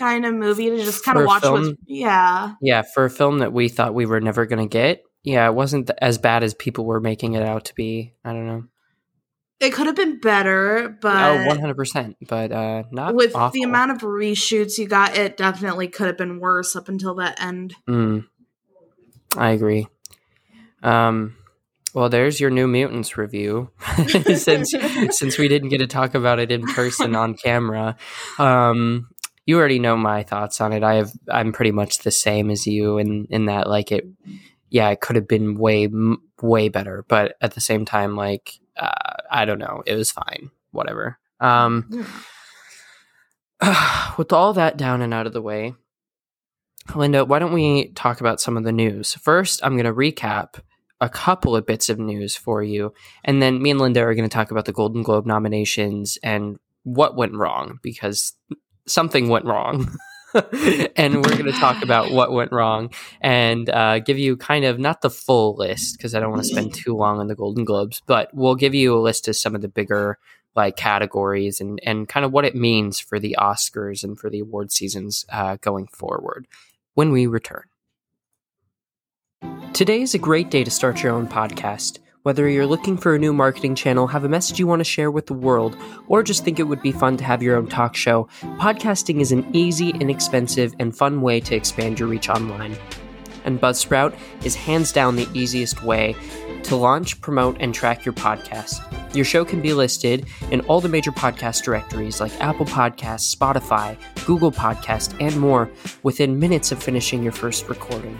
kind 0.00 0.24
of 0.24 0.34
movie 0.34 0.70
to 0.70 0.76
just 0.78 1.04
kind 1.04 1.18
of 1.18 1.26
watch. 1.26 1.42
film, 1.42 1.76
yeah, 1.86 2.54
yeah, 2.60 2.82
for 2.82 3.04
a 3.04 3.10
film 3.10 3.38
that 3.38 3.52
we 3.52 3.68
thought 3.68 3.94
we 3.94 4.06
were 4.06 4.20
never 4.20 4.46
going 4.46 4.66
to 4.66 4.72
get. 4.72 5.02
Yeah, 5.22 5.46
it 5.46 5.54
wasn't 5.54 5.90
as 6.00 6.16
bad 6.18 6.42
as 6.42 6.54
people 6.54 6.86
were 6.86 7.00
making 7.00 7.34
it 7.34 7.42
out 7.42 7.66
to 7.66 7.74
be. 7.74 8.14
I 8.24 8.32
don't 8.32 8.46
know. 8.46 8.64
It 9.60 9.74
could 9.74 9.86
have 9.86 9.96
been 9.96 10.18
better, 10.18 10.96
but 11.02 11.14
oh, 11.14 11.46
one 11.46 11.60
hundred 11.60 11.76
percent. 11.76 12.16
But 12.26 12.50
uh, 12.50 12.84
not 12.90 13.14
with 13.14 13.36
awful. 13.36 13.52
the 13.52 13.62
amount 13.62 13.90
of 13.90 13.98
reshoots 13.98 14.78
you 14.78 14.88
got. 14.88 15.16
It 15.16 15.36
definitely 15.36 15.88
could 15.88 16.06
have 16.06 16.16
been 16.16 16.40
worse 16.40 16.74
up 16.74 16.88
until 16.88 17.14
that 17.16 17.40
end. 17.40 17.76
Mm, 17.86 18.26
I 19.36 19.50
agree. 19.50 19.86
Um, 20.82 21.36
well, 21.92 22.08
there's 22.08 22.40
your 22.40 22.50
New 22.50 22.66
Mutants 22.66 23.18
review. 23.18 23.70
since 24.34 24.72
since 25.10 25.38
we 25.38 25.48
didn't 25.48 25.68
get 25.68 25.78
to 25.78 25.86
talk 25.86 26.14
about 26.14 26.38
it 26.38 26.50
in 26.50 26.62
person 26.62 27.14
on 27.14 27.34
camera, 27.34 27.96
um, 28.38 29.08
you 29.46 29.58
already 29.58 29.78
know 29.78 29.96
my 29.96 30.22
thoughts 30.22 30.60
on 30.60 30.72
it. 30.72 30.82
I 30.82 30.94
have 30.94 31.12
I'm 31.30 31.52
pretty 31.52 31.72
much 31.72 31.98
the 31.98 32.10
same 32.10 32.50
as 32.50 32.66
you 32.66 32.98
in 32.98 33.26
in 33.30 33.46
that 33.46 33.68
like 33.68 33.92
it. 33.92 34.06
Yeah, 34.68 34.90
it 34.90 35.00
could 35.00 35.16
have 35.16 35.28
been 35.28 35.58
way 35.58 35.88
way 36.42 36.68
better, 36.68 37.04
but 37.08 37.36
at 37.40 37.54
the 37.54 37.60
same 37.60 37.84
time, 37.84 38.16
like 38.16 38.60
uh, 38.76 38.90
I 39.30 39.44
don't 39.44 39.58
know, 39.58 39.82
it 39.86 39.94
was 39.94 40.10
fine. 40.10 40.50
Whatever. 40.70 41.18
Um, 41.40 42.06
with 44.18 44.32
all 44.32 44.52
that 44.52 44.76
down 44.76 45.02
and 45.02 45.12
out 45.12 45.26
of 45.26 45.32
the 45.32 45.42
way, 45.42 45.74
Linda, 46.94 47.24
why 47.24 47.38
don't 47.38 47.52
we 47.52 47.92
talk 47.92 48.20
about 48.20 48.40
some 48.40 48.56
of 48.56 48.64
the 48.64 48.72
news? 48.72 49.14
First, 49.14 49.60
I'm 49.64 49.72
going 49.72 49.84
to 49.84 49.92
recap 49.92 50.60
a 51.00 51.08
couple 51.08 51.56
of 51.56 51.66
bits 51.66 51.88
of 51.88 51.98
news 51.98 52.36
for 52.36 52.62
you, 52.62 52.92
and 53.24 53.42
then 53.42 53.62
me 53.62 53.70
and 53.70 53.80
Linda 53.80 54.00
are 54.02 54.14
going 54.14 54.28
to 54.28 54.32
talk 54.32 54.50
about 54.50 54.66
the 54.66 54.72
Golden 54.72 55.02
Globe 55.02 55.26
nominations 55.26 56.18
and 56.22 56.58
what 56.84 57.16
went 57.16 57.34
wrong 57.34 57.78
because 57.82 58.34
something 58.90 59.28
went 59.28 59.44
wrong. 59.44 59.96
and 60.96 61.16
we're 61.16 61.36
going 61.36 61.44
to 61.44 61.52
talk 61.52 61.82
about 61.82 62.12
what 62.12 62.32
went 62.32 62.52
wrong 62.52 62.90
and 63.20 63.68
uh, 63.68 63.98
give 63.98 64.16
you 64.16 64.36
kind 64.36 64.64
of 64.64 64.78
not 64.78 65.02
the 65.02 65.10
full 65.10 65.56
list 65.56 65.96
because 65.96 66.14
I 66.14 66.20
don't 66.20 66.30
want 66.30 66.42
to 66.42 66.48
spend 66.48 66.72
too 66.72 66.96
long 66.96 67.18
on 67.18 67.26
the 67.26 67.34
Golden 67.34 67.64
Globes, 67.64 68.00
but 68.06 68.32
we'll 68.32 68.54
give 68.54 68.74
you 68.74 68.96
a 68.96 69.00
list 69.00 69.26
of 69.26 69.34
some 69.34 69.56
of 69.56 69.60
the 69.60 69.68
bigger 69.68 70.18
like 70.56 70.76
categories 70.76 71.60
and 71.60 71.80
and 71.84 72.08
kind 72.08 72.24
of 72.24 72.32
what 72.32 72.44
it 72.44 72.54
means 72.54 72.98
for 72.98 73.18
the 73.18 73.36
Oscars 73.38 74.02
and 74.02 74.18
for 74.18 74.30
the 74.30 74.40
award 74.40 74.72
seasons 74.72 75.24
uh, 75.30 75.56
going 75.60 75.86
forward 75.88 76.46
when 76.94 77.12
we 77.12 77.26
return. 77.26 77.64
Today 79.72 80.02
is 80.02 80.14
a 80.14 80.18
great 80.18 80.50
day 80.50 80.64
to 80.64 80.70
start 80.70 81.02
your 81.02 81.12
own 81.12 81.28
podcast. 81.28 81.98
Whether 82.22 82.50
you're 82.50 82.66
looking 82.66 82.98
for 82.98 83.14
a 83.14 83.18
new 83.18 83.32
marketing 83.32 83.74
channel, 83.74 84.06
have 84.08 84.24
a 84.24 84.28
message 84.28 84.58
you 84.58 84.66
want 84.66 84.80
to 84.80 84.84
share 84.84 85.10
with 85.10 85.24
the 85.24 85.32
world, 85.32 85.74
or 86.06 86.22
just 86.22 86.44
think 86.44 86.58
it 86.58 86.64
would 86.64 86.82
be 86.82 86.92
fun 86.92 87.16
to 87.16 87.24
have 87.24 87.42
your 87.42 87.56
own 87.56 87.66
talk 87.66 87.96
show, 87.96 88.28
podcasting 88.58 89.22
is 89.22 89.32
an 89.32 89.48
easy, 89.56 89.88
inexpensive, 89.88 90.74
and 90.78 90.94
fun 90.94 91.22
way 91.22 91.40
to 91.40 91.54
expand 91.54 91.98
your 91.98 92.08
reach 92.08 92.28
online. 92.28 92.76
And 93.46 93.58
Buzzsprout 93.58 94.14
is 94.44 94.54
hands 94.54 94.92
down 94.92 95.16
the 95.16 95.28
easiest 95.32 95.82
way 95.82 96.14
to 96.64 96.76
launch, 96.76 97.18
promote, 97.22 97.56
and 97.58 97.74
track 97.74 98.04
your 98.04 98.12
podcast. 98.12 98.82
Your 99.16 99.24
show 99.24 99.46
can 99.46 99.62
be 99.62 99.72
listed 99.72 100.26
in 100.50 100.60
all 100.62 100.82
the 100.82 100.90
major 100.90 101.12
podcast 101.12 101.64
directories 101.64 102.20
like 102.20 102.38
Apple 102.38 102.66
Podcasts, 102.66 103.34
Spotify, 103.34 103.96
Google 104.26 104.52
Podcast, 104.52 105.16
and 105.20 105.40
more 105.40 105.70
within 106.02 106.38
minutes 106.38 106.70
of 106.70 106.82
finishing 106.82 107.22
your 107.22 107.32
first 107.32 107.66
recording. 107.70 108.18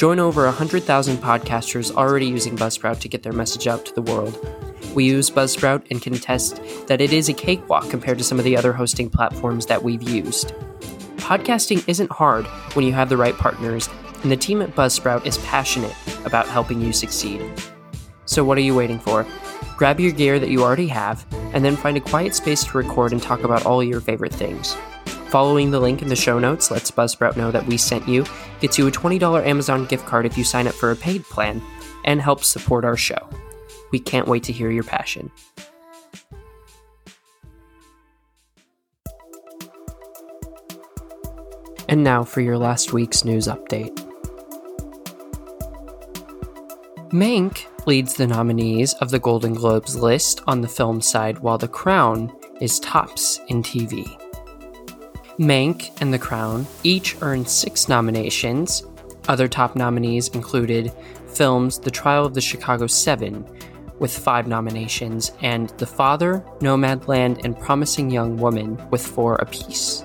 Join 0.00 0.18
over 0.18 0.46
100,000 0.46 1.18
podcasters 1.18 1.94
already 1.94 2.24
using 2.24 2.56
Buzzsprout 2.56 3.00
to 3.00 3.08
get 3.08 3.22
their 3.22 3.34
message 3.34 3.66
out 3.66 3.84
to 3.84 3.92
the 3.92 4.00
world. 4.00 4.34
We 4.94 5.04
use 5.04 5.28
Buzzsprout 5.28 5.90
and 5.90 6.00
can 6.00 6.14
attest 6.14 6.58
that 6.86 7.02
it 7.02 7.12
is 7.12 7.28
a 7.28 7.34
cakewalk 7.34 7.90
compared 7.90 8.16
to 8.16 8.24
some 8.24 8.38
of 8.38 8.46
the 8.46 8.56
other 8.56 8.72
hosting 8.72 9.10
platforms 9.10 9.66
that 9.66 9.82
we've 9.82 10.02
used. 10.02 10.54
Podcasting 11.18 11.86
isn't 11.86 12.10
hard 12.10 12.46
when 12.72 12.86
you 12.86 12.94
have 12.94 13.10
the 13.10 13.18
right 13.18 13.36
partners, 13.36 13.90
and 14.22 14.32
the 14.32 14.38
team 14.38 14.62
at 14.62 14.74
Buzzsprout 14.74 15.26
is 15.26 15.36
passionate 15.36 15.94
about 16.24 16.48
helping 16.48 16.80
you 16.80 16.94
succeed. 16.94 17.42
So, 18.24 18.42
what 18.42 18.56
are 18.56 18.62
you 18.62 18.74
waiting 18.74 19.00
for? 19.00 19.26
Grab 19.76 20.00
your 20.00 20.12
gear 20.12 20.38
that 20.38 20.48
you 20.48 20.62
already 20.62 20.88
have, 20.88 21.26
and 21.52 21.62
then 21.62 21.76
find 21.76 21.98
a 21.98 22.00
quiet 22.00 22.34
space 22.34 22.64
to 22.64 22.78
record 22.78 23.12
and 23.12 23.22
talk 23.22 23.44
about 23.44 23.66
all 23.66 23.84
your 23.84 24.00
favorite 24.00 24.32
things. 24.32 24.78
Following 25.30 25.70
the 25.70 25.78
link 25.78 26.02
in 26.02 26.08
the 26.08 26.16
show 26.16 26.40
notes 26.40 26.72
lets 26.72 26.90
Buzzsprout 26.90 27.36
know 27.36 27.52
that 27.52 27.64
we 27.64 27.76
sent 27.76 28.08
you, 28.08 28.24
gets 28.60 28.76
you 28.78 28.88
a 28.88 28.90
$20 28.90 29.46
Amazon 29.46 29.86
gift 29.86 30.04
card 30.04 30.26
if 30.26 30.36
you 30.36 30.42
sign 30.42 30.66
up 30.66 30.74
for 30.74 30.90
a 30.90 30.96
paid 30.96 31.22
plan, 31.22 31.62
and 32.04 32.20
helps 32.20 32.48
support 32.48 32.84
our 32.84 32.96
show. 32.96 33.28
We 33.92 34.00
can't 34.00 34.26
wait 34.26 34.42
to 34.44 34.52
hear 34.52 34.72
your 34.72 34.82
passion. 34.82 35.30
And 41.88 42.02
now 42.02 42.24
for 42.24 42.40
your 42.40 42.58
last 42.58 42.92
week's 42.92 43.24
news 43.24 43.46
update. 43.46 43.96
Mank 47.10 47.66
leads 47.86 48.14
the 48.14 48.26
nominees 48.26 48.94
of 48.94 49.10
the 49.10 49.20
Golden 49.20 49.54
Globes 49.54 49.94
list 49.94 50.42
on 50.48 50.60
the 50.60 50.68
film 50.68 51.00
side, 51.00 51.38
while 51.38 51.58
The 51.58 51.68
Crown 51.68 52.36
is 52.60 52.80
tops 52.80 53.38
in 53.46 53.62
TV. 53.62 54.19
Mank 55.40 55.98
and 56.02 56.12
The 56.12 56.18
Crown 56.18 56.66
each 56.82 57.16
earned 57.22 57.48
six 57.48 57.88
nominations. 57.88 58.84
Other 59.26 59.48
top 59.48 59.74
nominees 59.74 60.28
included 60.28 60.92
films 61.28 61.78
The 61.78 61.90
Trial 61.90 62.26
of 62.26 62.34
the 62.34 62.42
Chicago 62.42 62.86
Seven, 62.86 63.46
with 63.98 64.14
five 64.14 64.46
nominations, 64.46 65.32
and 65.40 65.70
The 65.78 65.86
Father, 65.86 66.44
Nomadland, 66.58 67.42
and 67.42 67.58
Promising 67.58 68.10
Young 68.10 68.36
Woman, 68.36 68.78
with 68.90 69.06
four 69.06 69.36
apiece. 69.36 70.04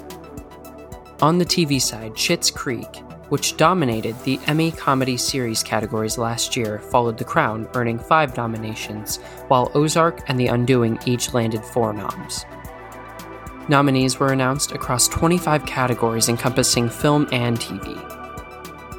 On 1.22 1.38
the 1.38 1.46
TV 1.46 1.82
side, 1.82 2.14
Schitt's 2.14 2.50
Creek, 2.50 3.04
which 3.28 3.58
dominated 3.58 4.18
the 4.24 4.40
Emmy 4.48 4.72
Comedy 4.72 5.18
Series 5.18 5.64
categories 5.64 6.18
last 6.18 6.56
year, 6.56 6.80
followed 6.80 7.18
The 7.18 7.26
Crown, 7.26 7.68
earning 7.74 8.00
five 8.00 8.38
nominations, 8.38 9.18
while 9.50 9.70
Ozark 9.76 10.30
and 10.30 10.40
The 10.40 10.48
Undoing 10.48 10.98
each 11.06 11.34
landed 11.34 11.66
four 11.66 11.92
noms. 11.92 12.46
Nominees 13.68 14.20
were 14.20 14.32
announced 14.32 14.74
across 14.74 15.08
25 15.08 15.66
categories 15.66 16.30
encompassing 16.30 16.88
film 16.88 17.28
and 17.32 17.60
TV. 17.60 18.00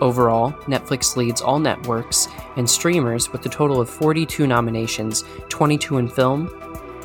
Overall, 0.01 0.53
Netflix 0.65 1.17
leads 1.17 1.41
all 1.41 1.59
networks 1.59 2.29
and 2.57 2.69
streamers 2.69 3.33
with 3.33 3.47
a 3.47 3.49
total 3.49 3.81
of 3.81 3.89
42 3.89 4.47
nominations, 4.47 5.25
22 5.49 5.99
in 5.99 6.09
film, 6.09 6.49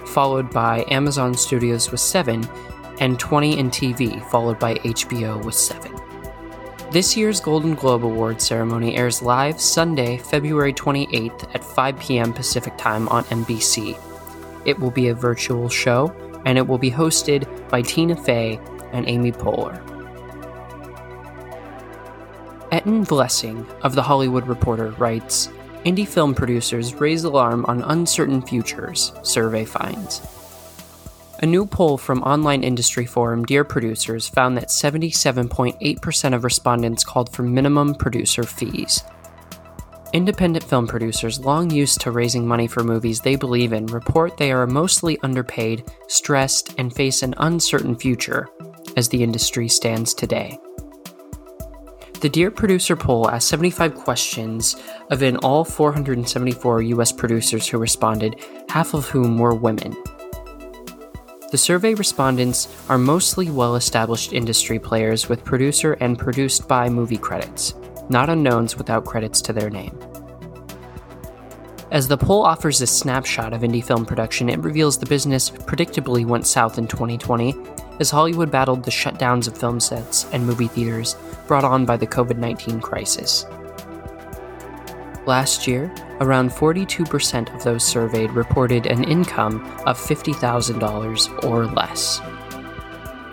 followed 0.08 0.50
by 0.50 0.84
Amazon 0.90 1.36
Studios 1.36 1.92
with 1.92 2.02
7, 2.02 2.48
and 3.00 3.20
20 3.20 3.60
in 3.60 3.70
TV, 3.70 4.28
followed 4.30 4.60
by 4.60 4.76
HBO 4.76 5.44
with 5.46 5.56
7. 5.56 5.92
This 6.92 7.16
year's 7.16 7.40
Golden 7.40 7.76
Globe 7.76 8.04
Awards 8.04 8.46
ceremony 8.46 8.98
airs 8.98 9.22
live 9.22 9.62
Sunday, 9.62 10.18
February 10.18 10.74
28th 10.74 11.56
at 11.56 11.64
5 11.64 12.00
p.m. 12.00 12.34
Pacific 12.34 12.78
Time 12.78 13.08
on 13.10 13.24
NBC. 13.26 13.98
It 14.66 14.78
will 14.78 14.92
be 14.92 15.08
a 15.08 15.16
virtual 15.16 15.70
show, 15.70 16.14
and 16.46 16.58
it 16.58 16.68
will 16.68 16.78
be 16.78 16.92
hosted 16.92 17.48
by 17.70 17.82
Tina 17.82 18.16
Fey 18.16 18.60
and 18.92 19.08
Amy 19.08 19.32
Poehler. 19.32 19.82
Etan 22.72 23.06
Vlessing 23.06 23.70
of 23.82 23.96
The 23.96 24.02
Hollywood 24.02 24.48
Reporter 24.48 24.92
writes 24.92 25.50
Indie 25.86 26.08
film 26.08 26.34
producers 26.34 26.94
raise 26.96 27.24
alarm 27.24 27.66
on 27.66 27.82
uncertain 27.82 28.42
futures, 28.42 29.12
survey 29.24 29.66
finds. 29.66 30.22
A 31.40 31.46
new 31.46 31.66
poll 31.66 31.98
from 31.98 32.22
online 32.22 32.64
industry 32.64 33.06
forum 33.06 33.46
Dear 33.46 33.64
Producers 33.64 34.28
found 34.28 34.56
that 34.58 34.68
77.8% 34.68 36.36
of 36.36 36.44
respondents 36.44 37.04
called 37.04 37.34
for 37.34 37.42
minimum 37.42 37.96
producer 37.96 38.44
fees. 38.44 39.04
Independent 40.14 40.66
film 40.66 40.88
producers, 40.88 41.40
long 41.40 41.70
used 41.70 42.02
to 42.02 42.12
raising 42.12 42.46
money 42.46 42.68
for 42.68 42.84
movies 42.84 43.22
they 43.22 43.38
believe 43.38 43.72
in, 43.72 43.86
report 43.86 44.36
they 44.36 44.52
are 44.52 44.68
mostly 44.68 45.18
underpaid, 45.24 45.90
stressed, 46.08 46.78
and 46.78 46.94
face 46.94 47.24
an 47.24 47.34
uncertain 47.38 47.96
future 47.96 48.50
as 48.98 49.08
the 49.08 49.24
industry 49.24 49.70
stands 49.70 50.14
today. 50.14 50.60
The 52.20 52.28
Dear 52.28 52.52
Producer 52.52 52.98
poll 52.98 53.30
asked 53.30 53.48
75 53.48 53.96
questions 53.96 54.76
of 55.10 55.24
in 55.24 55.38
all 55.38 55.64
474 55.64 56.82
US 56.82 57.14
producers 57.14 57.68
who 57.70 57.78
responded, 57.78 58.36
half 58.68 58.94
of 58.94 59.08
whom 59.08 59.38
were 59.38 59.56
women. 59.56 59.96
The 61.52 61.58
survey 61.58 61.94
respondents 61.94 62.68
are 62.90 62.98
mostly 62.98 63.50
well 63.50 63.76
established 63.76 64.34
industry 64.34 64.78
players 64.78 65.30
with 65.30 65.46
producer 65.46 65.94
and 65.94 66.20
produced 66.20 66.68
by 66.68 66.90
movie 66.90 67.18
credits, 67.18 67.74
not 68.12 68.30
unknowns 68.30 68.78
without 68.78 69.06
credits 69.06 69.42
to 69.42 69.54
their 69.54 69.70
name. 69.70 69.98
As 71.92 72.08
the 72.08 72.18
poll 72.18 72.44
offers 72.44 72.80
a 72.80 72.88
snapshot 72.88 73.54
of 73.54 73.62
indie 73.62 73.84
film 73.84 74.06
production, 74.06 74.50
it 74.50 74.60
reveals 74.60 74.98
the 74.98 75.06
business 75.06 75.50
predictably 75.50 76.26
went 76.26 76.48
south 76.48 76.78
in 76.78 76.88
2020 76.88 77.54
as 78.00 78.10
Hollywood 78.10 78.50
battled 78.50 78.84
the 78.84 78.92
shutdowns 78.92 79.48
of 79.48 79.58
film 79.58 79.80
sets 79.80 80.26
and 80.32 80.46
movie 80.46 80.68
theaters 80.68 81.16
brought 81.48 81.66
on 81.66 81.86
by 81.86 81.98
the 81.98 82.08
COVID 82.08 82.38
19 82.38 82.80
crisis. 82.80 83.46
Last 85.26 85.68
year, 85.68 85.94
around 86.20 86.50
42% 86.52 87.54
of 87.54 87.64
those 87.64 87.84
surveyed 87.84 88.32
reported 88.32 88.88
an 88.88 89.04
income 89.04 89.64
of 89.86 90.00
$50,000 90.00 91.44
or 91.44 91.66
less. 91.68 92.22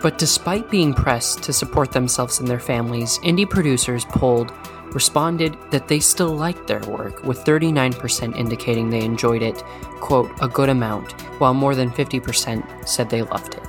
But 0.01 0.17
despite 0.17 0.69
being 0.69 0.93
pressed 0.93 1.43
to 1.43 1.53
support 1.53 1.91
themselves 1.91 2.39
and 2.39 2.47
their 2.47 2.59
families, 2.59 3.19
indie 3.19 3.49
producers 3.49 4.05
polled 4.05 4.53
responded 4.93 5.57
that 5.71 5.87
they 5.87 5.99
still 5.99 6.35
liked 6.35 6.67
their 6.67 6.79
work, 6.81 7.23
with 7.23 7.43
39% 7.43 8.35
indicating 8.35 8.89
they 8.89 9.03
enjoyed 9.03 9.41
it, 9.41 9.61
quote, 9.99 10.31
a 10.41 10.47
good 10.47 10.69
amount, 10.69 11.11
while 11.39 11.53
more 11.53 11.75
than 11.75 11.91
50% 11.91 12.87
said 12.87 13.09
they 13.09 13.21
loved 13.21 13.55
it. 13.55 13.63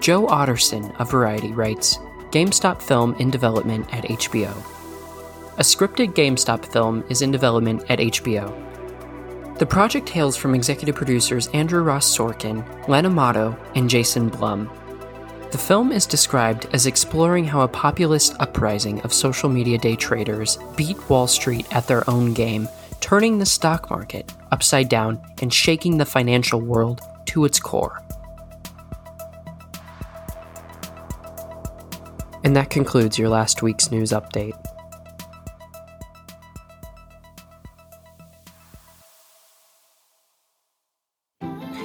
Joe 0.00 0.26
Otterson 0.26 0.94
of 1.00 1.10
Variety 1.10 1.52
writes 1.52 1.98
GameStop 2.30 2.82
film 2.82 3.14
in 3.14 3.30
development 3.30 3.92
at 3.92 4.04
HBO. 4.04 4.52
A 5.56 5.62
scripted 5.62 6.14
GameStop 6.14 6.64
film 6.66 7.04
is 7.08 7.22
in 7.22 7.30
development 7.30 7.84
at 7.88 8.00
HBO. 8.00 8.63
The 9.58 9.66
project 9.66 10.08
hails 10.08 10.36
from 10.36 10.54
executive 10.54 10.94
producers 10.94 11.48
Andrew 11.48 11.82
Ross 11.82 12.06
Sorkin, 12.06 12.88
Len 12.88 13.06
Amato, 13.06 13.56
and 13.74 13.88
Jason 13.88 14.28
Blum, 14.28 14.68
the 15.54 15.58
film 15.58 15.92
is 15.92 16.04
described 16.04 16.66
as 16.72 16.84
exploring 16.84 17.44
how 17.44 17.60
a 17.60 17.68
populist 17.68 18.34
uprising 18.40 19.00
of 19.02 19.12
social 19.14 19.48
media 19.48 19.78
day 19.78 19.94
traders 19.94 20.58
beat 20.74 21.08
Wall 21.08 21.28
Street 21.28 21.64
at 21.72 21.86
their 21.86 22.02
own 22.10 22.34
game, 22.34 22.68
turning 22.98 23.38
the 23.38 23.46
stock 23.46 23.88
market 23.88 24.32
upside 24.50 24.88
down 24.88 25.22
and 25.40 25.54
shaking 25.54 25.96
the 25.96 26.04
financial 26.04 26.60
world 26.60 27.02
to 27.26 27.44
its 27.44 27.60
core. 27.60 28.02
And 32.42 32.56
that 32.56 32.70
concludes 32.70 33.16
your 33.16 33.28
last 33.28 33.62
week's 33.62 33.92
news 33.92 34.10
update. 34.10 34.60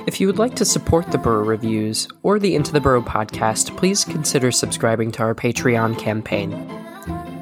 If 0.10 0.20
you 0.20 0.26
would 0.26 0.40
like 0.40 0.56
to 0.56 0.66
support 0.66 1.12
the 1.12 1.20
Burrow 1.20 1.44
Reviews 1.44 2.08
or 2.24 2.40
the 2.40 2.56
Into 2.56 2.72
the 2.72 2.82
Burrow 2.82 3.04
podcast, 3.04 3.78
please 3.78 4.04
consider 4.04 4.52
subscribing 4.52 5.12
to 5.12 5.22
our 5.22 5.36
Patreon 5.36 6.00
campaign. 6.00 6.52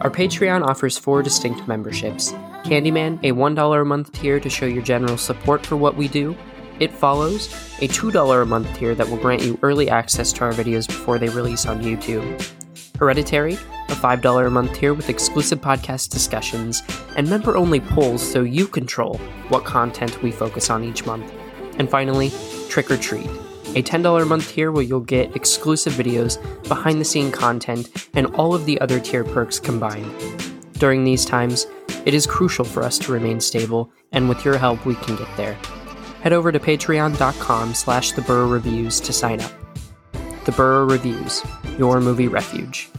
Our 0.02 0.10
Patreon 0.10 0.68
offers 0.68 0.98
four 0.98 1.24
distinct 1.24 1.66
memberships 1.66 2.34
Candyman, 2.66 3.20
a 3.24 3.32
$1 3.32 3.82
a 3.82 3.86
month 3.86 4.12
tier 4.12 4.42
to 4.42 4.50
show 4.50 4.66
your 4.66 4.84
general 4.84 5.16
support 5.16 5.66
for 5.66 5.78
what 5.78 5.96
we 5.96 6.10
do. 6.10 6.36
It 6.82 6.92
Follows, 6.92 7.48
a 7.80 7.88
$2 7.88 8.42
a 8.42 8.46
month 8.46 8.78
tier 8.78 8.94
that 8.96 9.08
will 9.08 9.16
grant 9.16 9.44
you 9.44 9.58
early 9.62 9.90
access 9.90 10.34
to 10.34 10.44
our 10.44 10.52
videos 10.52 10.88
before 10.88 11.18
they 11.18 11.30
release 11.30 11.66
on 11.66 11.82
YouTube. 11.82 12.52
Hereditary, 13.00 13.54
a 13.54 13.96
$5 13.96 14.46
a 14.46 14.50
month 14.50 14.74
tier 14.74 14.94
with 14.94 15.08
exclusive 15.08 15.62
podcast 15.62 16.10
discussions 16.10 16.84
and 17.16 17.30
member 17.30 17.56
only 17.56 17.80
polls 17.80 18.22
so 18.22 18.44
you 18.44 18.68
control 18.68 19.20
what 19.48 19.64
content 19.64 20.22
we 20.22 20.32
focus 20.34 20.70
on 20.70 20.84
each 20.84 21.06
month. 21.06 21.32
And 21.78 21.90
finally, 21.90 22.32
Trick 22.70 22.92
or 22.92 22.98
Treat, 22.98 23.28
a 23.76 23.84
$10 23.84 24.22
a 24.22 24.26
month 24.26 24.52
tier 24.52 24.72
where 24.72 24.84
you'll 24.84 25.00
get 25.00 25.36
exclusive 25.36 25.94
videos, 25.94 26.38
behind 26.68 27.00
the 27.00 27.06
scene 27.06 27.32
content, 27.32 27.90
and 28.14 28.28
all 28.36 28.54
of 28.54 28.66
the 28.66 28.80
other 28.82 29.00
tier 29.00 29.24
perks 29.24 29.60
combined. 29.60 30.12
During 30.74 31.04
these 31.04 31.26
times, 31.26 31.68
it 32.06 32.13
is 32.13 32.26
crucial 32.26 32.66
for 32.66 32.84
us 32.84 32.98
to 33.00 33.12
remain 33.12 33.40
stable, 33.40 33.92
and 34.12 34.30
with 34.30 34.46
your 34.46 34.58
help, 34.58 34.86
we 34.86 34.96
can 34.96 35.16
get 35.16 35.28
there. 35.36 35.54
Head 36.22 36.34
over 36.34 36.52
to 36.52 36.60
patreon.com 36.60 37.74
slash 37.74 38.13
the 38.13 38.22
Burrow 38.22 38.48
Reviews 38.48 39.00
to 39.02 39.13
sign 39.13 39.42
up. 39.42 39.52
The 40.46 40.52
Burrow 40.54 40.86
Reviews, 40.86 41.44
your 41.78 42.00
movie 42.00 42.28
refuge. 42.28 42.90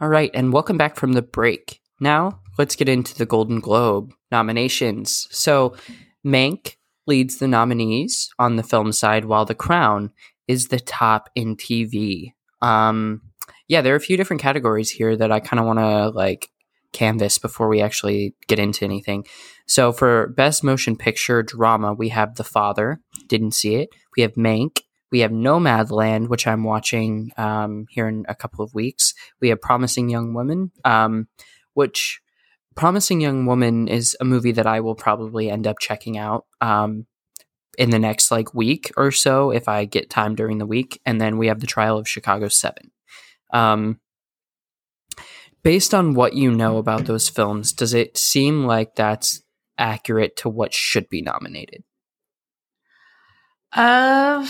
All 0.00 0.08
right, 0.08 0.30
and 0.32 0.52
welcome 0.52 0.76
back 0.76 0.96
from 0.96 1.12
the 1.12 1.22
break. 1.22 1.81
Now, 2.02 2.40
let's 2.58 2.74
get 2.74 2.88
into 2.88 3.14
the 3.14 3.26
Golden 3.26 3.60
Globe 3.60 4.12
nominations. 4.32 5.28
So, 5.30 5.76
Mank 6.26 6.74
leads 7.06 7.38
the 7.38 7.46
nominees 7.46 8.28
on 8.40 8.56
the 8.56 8.64
film 8.64 8.90
side, 8.90 9.24
while 9.24 9.44
The 9.44 9.54
Crown 9.54 10.10
is 10.48 10.66
the 10.66 10.80
top 10.80 11.30
in 11.36 11.56
TV. 11.56 12.32
Um, 12.60 13.22
yeah, 13.68 13.82
there 13.82 13.92
are 13.92 13.96
a 13.96 14.00
few 14.00 14.16
different 14.16 14.42
categories 14.42 14.90
here 14.90 15.16
that 15.16 15.30
I 15.30 15.38
kind 15.38 15.60
of 15.60 15.66
want 15.66 15.78
to 15.78 16.08
like 16.08 16.50
canvas 16.92 17.38
before 17.38 17.68
we 17.68 17.80
actually 17.80 18.34
get 18.48 18.58
into 18.58 18.84
anything. 18.84 19.24
So, 19.68 19.92
for 19.92 20.34
Best 20.36 20.64
Motion 20.64 20.96
Picture 20.96 21.44
Drama, 21.44 21.94
we 21.94 22.08
have 22.08 22.34
The 22.34 22.42
Father. 22.42 23.00
Didn't 23.28 23.52
see 23.52 23.76
it. 23.76 23.90
We 24.16 24.22
have 24.22 24.34
Mank. 24.34 24.80
We 25.12 25.20
have 25.20 25.30
Nomadland, 25.30 26.28
which 26.28 26.48
I'm 26.48 26.64
watching 26.64 27.30
um, 27.36 27.86
here 27.90 28.08
in 28.08 28.24
a 28.28 28.34
couple 28.34 28.64
of 28.64 28.74
weeks. 28.74 29.14
We 29.40 29.50
have 29.50 29.60
Promising 29.60 30.08
Young 30.08 30.34
Woman, 30.34 30.72
um, 30.84 31.28
which 31.74 32.20
Promising 32.74 33.20
Young 33.20 33.46
Woman 33.46 33.88
is 33.88 34.16
a 34.20 34.24
movie 34.24 34.52
that 34.52 34.66
I 34.66 34.80
will 34.80 34.94
probably 34.94 35.50
end 35.50 35.66
up 35.66 35.78
checking 35.78 36.16
out 36.16 36.46
um, 36.60 37.06
in 37.76 37.90
the 37.90 37.98
next 37.98 38.30
like 38.30 38.54
week 38.54 38.90
or 38.96 39.10
so 39.10 39.50
if 39.50 39.68
I 39.68 39.84
get 39.84 40.10
time 40.10 40.34
during 40.34 40.58
the 40.58 40.66
week. 40.66 41.00
And 41.04 41.20
then 41.20 41.38
we 41.38 41.48
have 41.48 41.60
the 41.60 41.66
Trial 41.66 41.98
of 41.98 42.08
Chicago 42.08 42.48
Seven. 42.48 42.90
Um, 43.52 44.00
based 45.62 45.92
on 45.94 46.14
what 46.14 46.34
you 46.34 46.50
know 46.50 46.78
about 46.78 47.04
those 47.04 47.28
films, 47.28 47.72
does 47.72 47.94
it 47.94 48.16
seem 48.16 48.64
like 48.64 48.94
that's 48.94 49.42
accurate 49.78 50.36
to 50.36 50.48
what 50.48 50.72
should 50.72 51.08
be 51.08 51.22
nominated? 51.22 51.82
Uh, 53.72 54.46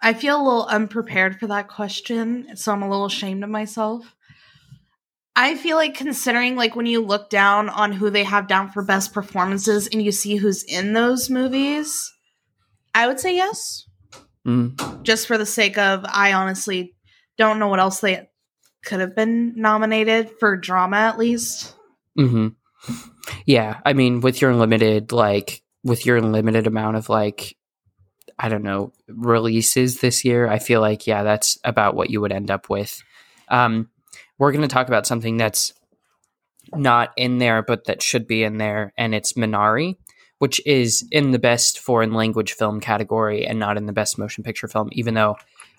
I 0.00 0.12
feel 0.12 0.36
a 0.36 0.44
little 0.44 0.66
unprepared 0.66 1.40
for 1.40 1.46
that 1.46 1.68
question, 1.68 2.54
so 2.56 2.72
I'm 2.72 2.82
a 2.82 2.88
little 2.88 3.06
ashamed 3.06 3.42
of 3.42 3.50
myself. 3.50 4.14
I 5.36 5.56
feel 5.56 5.76
like 5.76 5.94
considering 5.94 6.54
like 6.54 6.76
when 6.76 6.86
you 6.86 7.04
look 7.04 7.28
down 7.28 7.68
on 7.68 7.92
who 7.92 8.10
they 8.10 8.24
have 8.24 8.46
down 8.46 8.70
for 8.70 8.82
best 8.84 9.12
performances 9.12 9.88
and 9.88 10.00
you 10.00 10.12
see 10.12 10.36
who's 10.36 10.62
in 10.62 10.92
those 10.92 11.28
movies, 11.28 12.12
I 12.94 13.08
would 13.08 13.18
say 13.18 13.34
yes. 13.34 13.86
Mm. 14.46 15.02
Just 15.02 15.26
for 15.26 15.36
the 15.36 15.46
sake 15.46 15.76
of 15.76 16.04
I 16.04 16.34
honestly 16.34 16.94
don't 17.36 17.58
know 17.58 17.68
what 17.68 17.80
else 17.80 18.00
they 18.00 18.28
could 18.84 19.00
have 19.00 19.16
been 19.16 19.54
nominated 19.56 20.30
for 20.38 20.56
drama 20.56 20.98
at 20.98 21.18
least. 21.18 21.74
hmm 22.16 22.48
Yeah, 23.46 23.80
I 23.84 23.92
mean, 23.92 24.20
with 24.20 24.40
your 24.40 24.54
limited 24.54 25.10
like 25.10 25.62
with 25.82 26.06
your 26.06 26.20
limited 26.20 26.66
amount 26.66 26.96
of 26.96 27.08
like 27.08 27.56
I 28.38 28.48
don't 28.48 28.62
know 28.62 28.92
releases 29.08 30.00
this 30.00 30.24
year, 30.24 30.48
I 30.48 30.60
feel 30.60 30.80
like 30.80 31.06
yeah, 31.08 31.24
that's 31.24 31.58
about 31.64 31.96
what 31.96 32.10
you 32.10 32.20
would 32.20 32.32
end 32.32 32.50
up 32.50 32.70
with. 32.70 33.02
Um, 33.48 33.90
we're 34.44 34.52
going 34.52 34.62
to 34.62 34.68
talk 34.68 34.88
about 34.88 35.06
something 35.06 35.38
that's 35.38 35.72
not 36.74 37.12
in 37.16 37.38
there, 37.38 37.62
but 37.62 37.84
that 37.84 38.02
should 38.02 38.26
be 38.26 38.44
in 38.44 38.58
there, 38.58 38.92
and 38.98 39.14
it's 39.14 39.32
Minari, 39.34 39.96
which 40.38 40.60
is 40.66 41.06
in 41.10 41.30
the 41.30 41.38
best 41.38 41.78
foreign 41.78 42.12
language 42.12 42.52
film 42.52 42.78
category 42.80 43.46
and 43.46 43.58
not 43.58 43.78
in 43.78 43.86
the 43.86 43.92
best 43.92 44.18
motion 44.18 44.44
picture 44.44 44.68
film, 44.68 44.90
even 44.92 45.14
though 45.14 45.36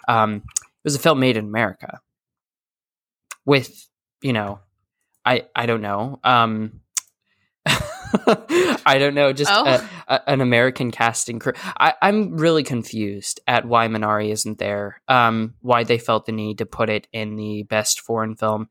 um, 0.08 0.38
it 0.48 0.84
was 0.84 0.96
a 0.96 1.00
film 1.00 1.20
made 1.20 1.38
in 1.38 1.46
America 1.46 2.00
with, 3.46 3.88
you 4.22 4.34
know, 4.34 4.60
I 5.24 5.46
I 5.56 5.68
don't 5.68 5.82
know. 5.82 6.20
Um, 6.24 6.82
I 8.86 8.98
don't 9.00 9.16
know, 9.16 9.34
just 9.34 9.52
Oh. 9.54 9.66
a, 9.66 9.90
a, 10.14 10.30
an 10.30 10.42
American 10.42 10.92
casting 10.92 11.40
crew. 11.40 11.54
I, 11.78 11.94
I'm 12.02 12.38
really 12.38 12.64
confused 12.64 13.40
at 13.48 13.66
why 13.66 13.88
Minari 13.88 14.32
isn't 14.32 14.60
there. 14.60 15.02
Um, 15.08 15.56
why 15.62 15.84
they 15.84 15.98
felt 15.98 16.26
the 16.26 16.32
need 16.32 16.60
to 16.60 16.66
put 16.66 16.90
it 16.90 17.08
in 17.12 17.36
the 17.36 17.64
best 17.64 18.02
foreign 18.02 18.36
film, 18.36 18.70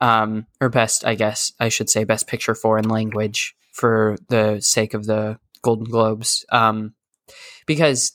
um, 0.00 0.46
or 0.60 0.68
best, 0.68 1.04
I 1.04 1.14
guess 1.14 1.52
I 1.60 1.68
should 1.68 1.90
say, 1.90 2.04
best 2.04 2.26
picture 2.26 2.54
foreign 2.54 2.88
language 2.88 3.54
for 3.72 4.16
the 4.28 4.60
sake 4.60 4.94
of 4.94 5.06
the 5.06 5.38
Golden 5.62 5.84
Globes. 5.84 6.44
Um, 6.50 6.94
because, 7.66 8.12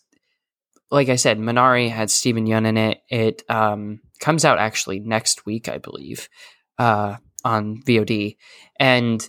like 0.91 1.09
I 1.09 1.15
said, 1.15 1.37
Minari 1.39 1.89
had 1.89 2.09
Steven 2.11 2.45
Yeun 2.47 2.65
in 2.67 2.77
it. 2.77 3.01
It 3.09 3.43
um, 3.49 4.01
comes 4.19 4.45
out 4.45 4.59
actually 4.59 4.99
next 4.99 5.45
week, 5.45 5.69
I 5.69 5.77
believe, 5.77 6.27
uh, 6.77 7.17
on 7.43 7.81
VOD, 7.83 8.37
and 8.79 9.27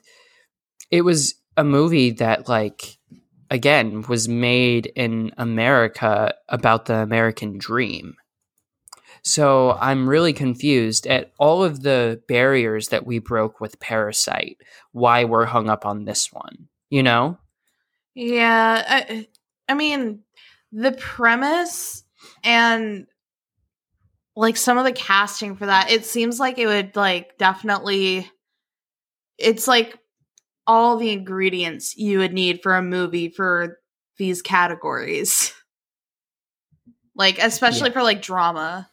it 0.90 1.02
was 1.02 1.34
a 1.56 1.64
movie 1.64 2.10
that 2.12 2.48
like 2.48 2.98
again 3.50 4.02
was 4.02 4.28
made 4.28 4.86
in 4.94 5.32
America 5.38 6.34
about 6.48 6.86
the 6.86 6.96
American 6.96 7.58
dream. 7.58 8.16
So 9.22 9.72
I'm 9.72 10.08
really 10.08 10.32
confused 10.32 11.06
at 11.06 11.32
all 11.38 11.64
of 11.64 11.82
the 11.82 12.22
barriers 12.28 12.88
that 12.88 13.06
we 13.06 13.18
broke 13.18 13.60
with 13.60 13.80
Parasite. 13.80 14.58
Why 14.92 15.24
we're 15.24 15.46
hung 15.46 15.68
up 15.68 15.84
on 15.84 16.04
this 16.04 16.32
one, 16.32 16.68
you 16.90 17.02
know? 17.02 17.36
Yeah, 18.14 18.84
I, 18.88 19.26
I 19.68 19.74
mean, 19.74 20.20
the 20.70 20.92
premise 20.92 22.04
and 22.44 23.08
like 24.36 24.56
some 24.56 24.78
of 24.78 24.84
the 24.84 24.92
casting 24.92 25.56
for 25.56 25.66
that, 25.66 25.90
it 25.90 26.06
seems 26.06 26.38
like 26.38 26.58
it 26.58 26.66
would 26.66 26.94
like 26.94 27.36
definitely 27.36 28.30
it's 29.38 29.66
like 29.66 29.98
all 30.66 30.96
the 30.96 31.10
ingredients 31.10 31.96
you 31.96 32.18
would 32.18 32.32
need 32.32 32.62
for 32.62 32.74
a 32.76 32.82
movie 32.82 33.28
for 33.28 33.78
these 34.18 34.42
categories. 34.42 35.52
Like 37.14 37.38
especially 37.38 37.88
Yeah. 37.90 37.94
for 37.94 38.02
like 38.02 38.22
drama. 38.22 38.90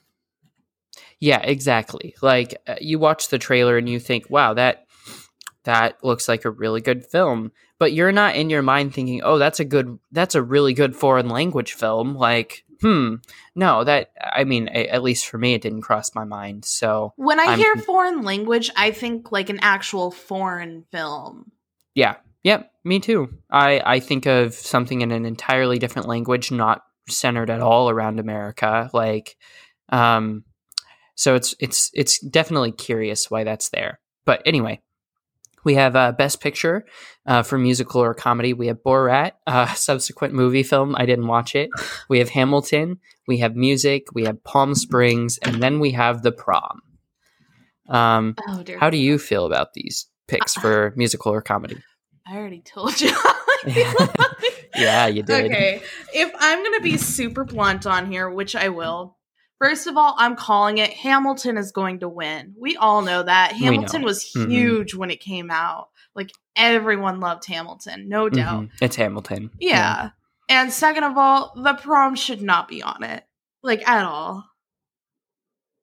Yeah, 1.20 1.40
exactly. 1.42 2.16
Like 2.22 2.62
uh, 2.68 2.76
you 2.80 3.00
watch 3.00 3.30
the 3.30 3.38
trailer 3.40 3.78
and 3.78 3.88
you 3.90 4.00
think, 4.00 4.30
"Wow, 4.30 4.54
that 4.56 4.86
that 5.64 6.04
looks 6.04 6.28
like 6.28 6.46
a 6.46 6.50
really 6.52 6.82
good 6.82 7.06
film." 7.06 7.52
But 7.80 7.94
you're 7.94 8.12
not 8.12 8.36
in 8.36 8.50
your 8.50 8.62
mind 8.62 8.94
thinking, 8.94 9.22
"Oh, 9.24 9.38
that's 9.38 9.60
a 9.60 9.66
good 9.66 10.00
that's 10.12 10.36
a 10.36 10.42
really 10.42 10.74
good 10.74 10.96
foreign 10.96 11.28
language 11.30 11.74
film." 11.74 12.16
Like, 12.16 12.64
hmm, 12.82 13.16
no, 13.56 13.84
that 13.84 14.12
I 14.22 14.44
mean, 14.44 14.70
a, 14.70 14.88
at 14.88 15.04
least 15.04 15.28
for 15.28 15.38
me 15.38 15.54
it 15.54 15.62
didn't 15.62 15.82
cross 15.82 16.14
my 16.16 16.24
mind. 16.26 16.66
So, 16.66 17.14
When 17.18 17.40
I 17.40 17.44
I'm 17.46 17.60
hear 17.60 17.76
foreign 17.78 18.22
language, 18.24 18.70
I 18.76 18.92
think 18.92 19.32
like 19.32 19.50
an 19.50 19.60
actual 19.62 20.12
foreign 20.12 20.86
film. 20.92 21.52
Yeah. 21.96 22.16
Yep, 22.44 22.72
me 22.84 23.00
too. 23.00 23.30
I 23.50 23.82
I 23.86 24.00
think 24.02 24.26
of 24.26 24.54
something 24.54 25.00
in 25.02 25.12
an 25.12 25.26
entirely 25.26 25.80
different 25.80 26.08
language, 26.10 26.52
not 26.52 26.82
centered 27.08 27.50
at 27.50 27.62
all 27.62 27.90
around 27.90 28.20
America. 28.20 28.90
Like, 28.92 29.38
um, 29.90 30.44
so 31.16 31.36
it's 31.36 31.56
it's 31.60 31.90
it's 31.94 32.20
definitely 32.20 32.74
curious 32.74 33.32
why 33.32 33.46
that's 33.46 33.70
there. 33.70 34.00
But 34.26 34.42
anyway, 34.46 34.82
we 35.64 35.76
have 35.76 35.96
uh, 35.96 36.12
Best 36.12 36.42
Picture 36.42 36.86
uh, 37.26 37.44
for 37.44 37.58
musical 37.58 38.02
or 38.04 38.14
comedy. 38.14 38.54
We 38.54 38.68
have 38.68 38.84
Borat, 38.84 39.32
uh, 39.48 39.74
subsequent 39.74 40.34
movie 40.34 40.64
film. 40.64 40.96
I 40.98 41.06
didn't 41.06 41.28
watch 41.28 41.56
it. 41.56 41.70
We 42.10 42.20
have 42.20 42.30
Hamilton. 42.30 43.00
We 43.26 43.38
have 43.38 43.56
music. 43.56 44.08
We 44.14 44.26
have 44.26 44.44
Palm 44.44 44.76
Springs, 44.76 45.38
and 45.38 45.64
then 45.64 45.80
we 45.80 45.92
have 45.92 46.24
The 46.24 46.34
Prom. 46.34 46.82
Um, 47.88 48.36
Oh 48.48 48.64
dear. 48.64 48.80
how 48.80 48.90
do 48.90 48.98
you 48.98 49.18
feel 49.18 49.46
about 49.46 49.74
these 49.74 50.08
picks 50.28 50.54
for 50.56 50.94
musical 50.96 51.32
or 51.34 51.42
comedy? 51.42 51.78
I 52.28 52.38
already 52.38 52.62
told 52.62 53.00
you. 53.02 53.12
Yeah, 54.76 55.06
you 55.06 55.22
did. 55.22 55.46
Okay. 55.52 55.84
If 56.16 56.32
I'm 56.40 56.64
going 56.64 56.74
to 56.80 56.82
be 56.84 56.98
super 56.98 57.44
blunt 57.44 57.86
on 57.86 58.12
here, 58.12 58.28
which 58.28 58.56
I 58.56 58.70
will, 58.70 59.18
first 59.60 59.86
of 59.86 59.98
all, 59.98 60.16
I'm 60.18 60.36
calling 60.36 60.80
it 60.80 60.90
Hamilton 60.94 61.58
is 61.58 61.72
going 61.72 62.00
to 62.00 62.10
win. 62.10 62.56
We 62.60 62.76
all 62.76 63.04
know 63.04 63.22
that. 63.22 63.52
Hamilton 63.52 64.02
know. 64.02 64.06
was 64.06 64.24
Mhm. 64.36 64.50
huge 64.50 64.96
when 64.96 65.12
it 65.12 65.20
came 65.20 65.52
out. 65.52 65.90
Like 66.16 66.32
everyone 66.56 67.20
loved 67.20 67.46
Hamilton, 67.46 68.10
no 68.10 68.30
doubt. 68.30 68.64
Mhm. 68.64 68.70
It's 68.82 68.96
Hamilton. 68.96 69.52
Yeah. 69.60 70.10
And 70.50 70.74
second 70.74 71.04
of 71.04 71.18
all, 71.20 71.54
the 71.56 71.76
prom 71.76 72.16
should 72.16 72.42
not 72.42 72.68
be 72.68 72.82
on 72.82 73.04
it. 73.04 73.24
Like 73.62 73.88
at 73.88 74.06
all. 74.06 74.44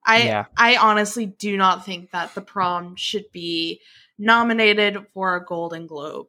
I 0.04 0.22
Yeah. 0.24 0.44
I 0.56 0.76
honestly 0.76 1.26
do 1.26 1.56
not 1.56 1.84
think 1.84 2.10
that 2.10 2.34
the 2.34 2.40
prom 2.42 2.96
should 2.96 3.26
be 3.32 3.80
nominated 4.20 4.98
for 5.14 5.34
a 5.36 5.44
Golden 5.44 5.86
Globe. 5.86 6.26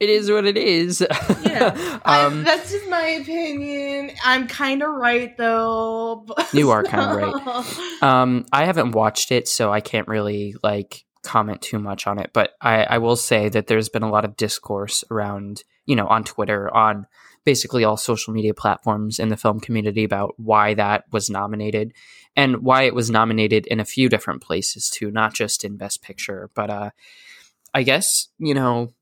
It 0.00 0.10
is 0.10 0.30
what 0.30 0.44
it 0.44 0.58
is. 0.58 1.00
Yeah. 1.44 2.00
I- 2.04 2.24
um, 2.24 2.42
that's 2.44 2.72
just 2.72 2.88
my 2.90 3.06
opinion. 3.06 4.10
I'm 4.24 4.48
kind 4.48 4.82
of 4.82 4.90
right 4.90 5.34
though. 5.38 6.26
You 6.52 6.70
are 6.70 6.82
kinda 6.82 7.14
right. 7.14 8.02
um, 8.02 8.44
I 8.52 8.64
haven't 8.66 8.90
watched 8.92 9.32
it, 9.32 9.48
so 9.48 9.72
I 9.72 9.80
can't 9.80 10.08
really 10.08 10.56
like 10.62 11.04
comment 11.22 11.62
too 11.62 11.78
much 11.78 12.06
on 12.06 12.18
it. 12.18 12.30
But 12.34 12.50
I, 12.60 12.84
I 12.84 12.98
will 12.98 13.16
say 13.16 13.48
that 13.48 13.66
there's 13.68 13.88
been 13.88 14.02
a 14.02 14.10
lot 14.10 14.24
of 14.24 14.36
discourse 14.36 15.04
around, 15.10 15.62
you 15.86 15.96
know, 15.96 16.06
on 16.08 16.24
Twitter, 16.24 16.74
on 16.74 17.06
basically 17.44 17.84
all 17.84 17.96
social 17.96 18.34
media 18.34 18.52
platforms 18.52 19.18
in 19.18 19.28
the 19.28 19.36
film 19.36 19.60
community 19.60 20.02
about 20.04 20.34
why 20.38 20.74
that 20.74 21.04
was 21.12 21.30
nominated 21.30 21.92
and 22.36 22.58
why 22.58 22.82
it 22.82 22.94
was 22.94 23.10
nominated 23.10 23.66
in 23.66 23.80
a 23.80 23.84
few 23.84 24.08
different 24.08 24.42
places 24.42 24.88
too, 24.90 25.10
not 25.10 25.34
just 25.34 25.64
in 25.64 25.76
Best 25.76 26.02
Picture. 26.02 26.50
But 26.54 26.70
uh, 26.70 26.90
I 27.72 27.82
guess 27.82 28.28
you 28.38 28.54
know. 28.54 28.92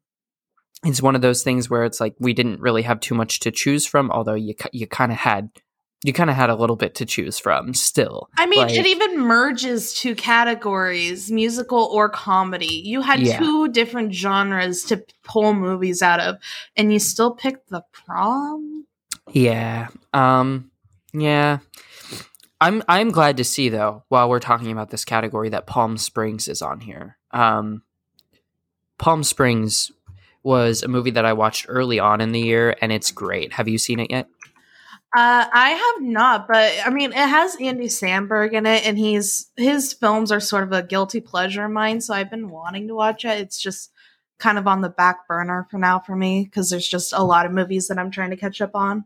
It's 0.85 1.01
one 1.01 1.15
of 1.15 1.23
those 1.23 1.45
things 1.45 1.71
where 1.71 1.85
it's 1.85 2.01
like 2.01 2.17
we 2.19 2.33
didn't 2.33 2.59
really 2.61 2.83
have 2.83 2.99
too 2.99 3.15
much 3.15 3.39
to 3.41 3.53
choose 3.53 3.87
from, 3.87 4.11
although 4.11 4.35
you 4.35 4.55
you 4.73 4.89
kind 4.89 5.13
of 5.13 5.19
had 5.19 5.49
you 6.03 6.13
kind 6.13 6.29
of 6.29 6.35
had 6.35 6.51
a 6.51 6.57
little 6.57 6.75
bit 6.75 6.97
to 6.97 7.07
choose 7.07 7.39
from 7.39 7.73
still. 7.73 8.29
I 8.37 8.47
mean, 8.47 8.59
Like- 8.63 8.75
it 8.75 8.87
even 8.87 9.21
merges 9.21 9.95
two 9.95 10.17
categories, 10.17 11.31
musical 11.31 11.85
or 11.93 12.09
comedy. 12.09 12.83
You 12.85 13.01
had 13.01 13.21
Yeah. 13.21 13.39
two 13.39 13.69
different 13.69 14.13
genres 14.13 14.83
to 14.87 15.05
pull 15.23 15.55
movies 15.55 16.03
out 16.03 16.19
of, 16.19 16.39
and 16.77 16.93
you 16.93 16.99
still 16.99 17.31
picked 17.33 17.69
the 17.69 17.85
prom? 17.93 18.85
Yeah. 19.31 19.87
Um 20.13 20.73
yeah. 21.13 21.59
I'm 22.63 22.83
I'm 22.87 23.11
glad 23.11 23.39
to 23.39 23.45
see 23.45 23.71
though 23.71 24.05
while 24.09 24.29
we're 24.29 24.39
talking 24.39 24.71
about 24.71 24.91
this 24.91 25.05
category 25.05 25.49
that 25.49 25.67
Palm 25.67 25.99
Springs 25.99 26.47
is 26.47 26.63
on 26.63 26.79
here. 26.81 27.19
Um 27.33 27.83
Palm 28.99 29.25
Springs 29.25 29.91
was 30.45 30.85
a 30.85 30.89
movie 30.89 31.11
that 31.11 31.25
I 31.25 31.33
watched 31.33 31.67
early 31.69 31.99
on 31.99 32.21
in 32.21 32.31
the 32.31 32.41
year 32.41 32.77
and 32.81 32.93
it's 32.93 33.11
great. 33.11 33.53
Have 33.55 33.67
you 33.67 33.79
seen 33.79 33.99
it 33.99 34.11
yet? 34.11 34.29
Uh, 35.15 35.45
I 35.53 35.71
have 35.71 36.09
not, 36.09 36.49
but 36.49 36.73
I 36.87 36.89
mean, 36.89 37.11
it 37.13 37.17
has 37.17 37.55
Andy 37.61 37.89
Samberg 37.89 38.55
in 38.55 38.65
it, 38.65 38.87
and 38.87 38.97
he's 38.97 39.51
his 39.59 39.93
films 39.93 40.33
are 40.33 40.41
sort 40.41 40.65
of 40.65 40.73
a 40.73 40.83
guilty 40.83 41.21
pleasure 41.21 41.67
of 41.67 41.71
mine. 41.71 42.01
So 42.01 42.15
I've 42.15 42.31
been 42.31 42.49
wanting 42.49 42.89
to 42.89 42.95
watch 42.95 43.27
it. 43.27 43.39
It's 43.39 43.61
just 43.61 43.91
kind 44.39 44.57
of 44.57 44.67
on 44.67 44.81
the 44.81 44.89
back 44.89 45.29
burner 45.29 45.67
for 45.71 45.77
now 45.77 45.99
for 45.99 46.17
me 46.17 46.45
because 46.45 46.71
there's 46.71 46.89
just 46.89 47.13
a 47.13 47.23
lot 47.23 47.45
of 47.45 47.53
movies 47.53 47.89
that 47.89 47.99
I'm 47.99 48.11
trying 48.11 48.31
to 48.31 48.39
catch 48.39 48.63
up 48.63 48.75
on. 48.75 49.05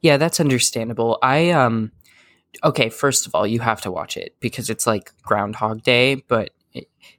Yeah, 0.00 0.16
that's 0.16 0.40
understandable. 0.40 1.18
I 1.22 1.50
um 1.50 1.92
okay, 2.64 2.88
first 2.88 3.26
of 3.26 3.34
all, 3.34 3.46
you 3.46 3.60
have 3.60 3.80
to 3.82 3.90
watch 3.90 4.16
it 4.16 4.36
because 4.40 4.70
it's 4.70 4.86
like 4.86 5.12
Groundhog 5.22 5.82
Day, 5.82 6.16
but 6.16 6.50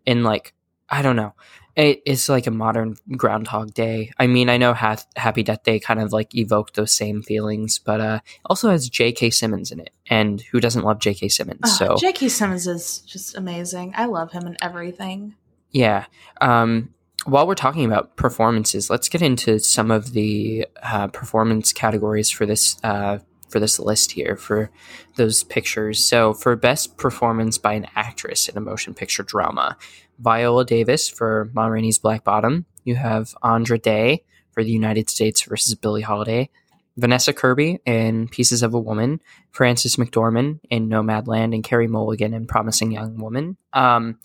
in 0.05 0.23
like 0.23 0.53
I 0.89 1.01
don't 1.01 1.15
know. 1.15 1.33
It, 1.73 2.01
it's 2.05 2.27
like 2.27 2.47
a 2.47 2.51
modern 2.51 2.97
Groundhog 3.15 3.73
Day. 3.73 4.11
I 4.19 4.27
mean, 4.27 4.49
I 4.49 4.57
know 4.57 4.73
ha- 4.73 5.05
Happy 5.15 5.41
Death 5.41 5.63
Day 5.63 5.79
kind 5.79 6.01
of 6.01 6.11
like 6.11 6.35
evoked 6.35 6.75
those 6.75 6.93
same 6.93 7.21
feelings, 7.23 7.79
but 7.79 8.01
uh 8.01 8.19
also 8.45 8.69
has 8.69 8.89
J.K. 8.89 9.29
Simmons 9.29 9.71
in 9.71 9.79
it, 9.79 9.91
and 10.09 10.41
who 10.41 10.59
doesn't 10.59 10.83
love 10.83 10.99
J.K. 10.99 11.29
Simmons? 11.29 11.61
Oh, 11.63 11.69
so 11.69 11.95
J.K. 11.97 12.27
Simmons 12.27 12.67
is 12.67 12.99
just 12.99 13.37
amazing. 13.37 13.93
I 13.95 14.05
love 14.05 14.33
him 14.33 14.45
and 14.45 14.57
everything. 14.61 15.35
Yeah. 15.71 16.05
Um, 16.41 16.93
while 17.25 17.47
we're 17.47 17.55
talking 17.55 17.85
about 17.85 18.15
performances, 18.15 18.89
let's 18.89 19.09
get 19.09 19.21
into 19.21 19.59
some 19.59 19.91
of 19.91 20.13
the 20.13 20.67
uh, 20.81 21.07
performance 21.07 21.73
categories 21.73 22.29
for 22.29 22.45
this 22.45 22.77
uh, 22.83 23.19
for 23.49 23.59
this 23.59 23.79
list 23.79 24.13
here 24.13 24.35
for 24.37 24.71
those 25.17 25.43
pictures. 25.43 26.03
So, 26.03 26.33
for 26.33 26.55
best 26.55 26.97
performance 26.97 27.57
by 27.57 27.73
an 27.73 27.87
actress 27.95 28.47
in 28.47 28.57
a 28.57 28.61
motion 28.61 28.93
picture 28.93 29.23
drama, 29.23 29.77
Viola 30.19 30.65
Davis 30.65 31.09
for 31.09 31.49
Ma 31.53 31.67
Rainey's 31.67 31.99
Black 31.99 32.23
Bottom. 32.23 32.65
You 32.83 32.95
have 32.95 33.35
Andra 33.43 33.77
Day 33.77 34.23
for 34.51 34.63
The 34.63 34.71
United 34.71 35.09
States 35.09 35.43
versus 35.43 35.75
Billie 35.75 36.01
Holiday. 36.01 36.49
Vanessa 36.97 37.31
Kirby 37.31 37.79
in 37.85 38.27
Pieces 38.27 38.63
of 38.63 38.73
a 38.73 38.79
Woman, 38.79 39.21
Frances 39.51 39.95
McDormand 39.95 40.59
in 40.69 40.89
Nomadland, 40.89 41.53
and 41.53 41.63
Carey 41.63 41.87
Mulligan 41.87 42.33
in 42.33 42.47
Promising 42.47 42.91
Young 42.91 43.17
Woman. 43.17 43.57
Um, 43.71 44.19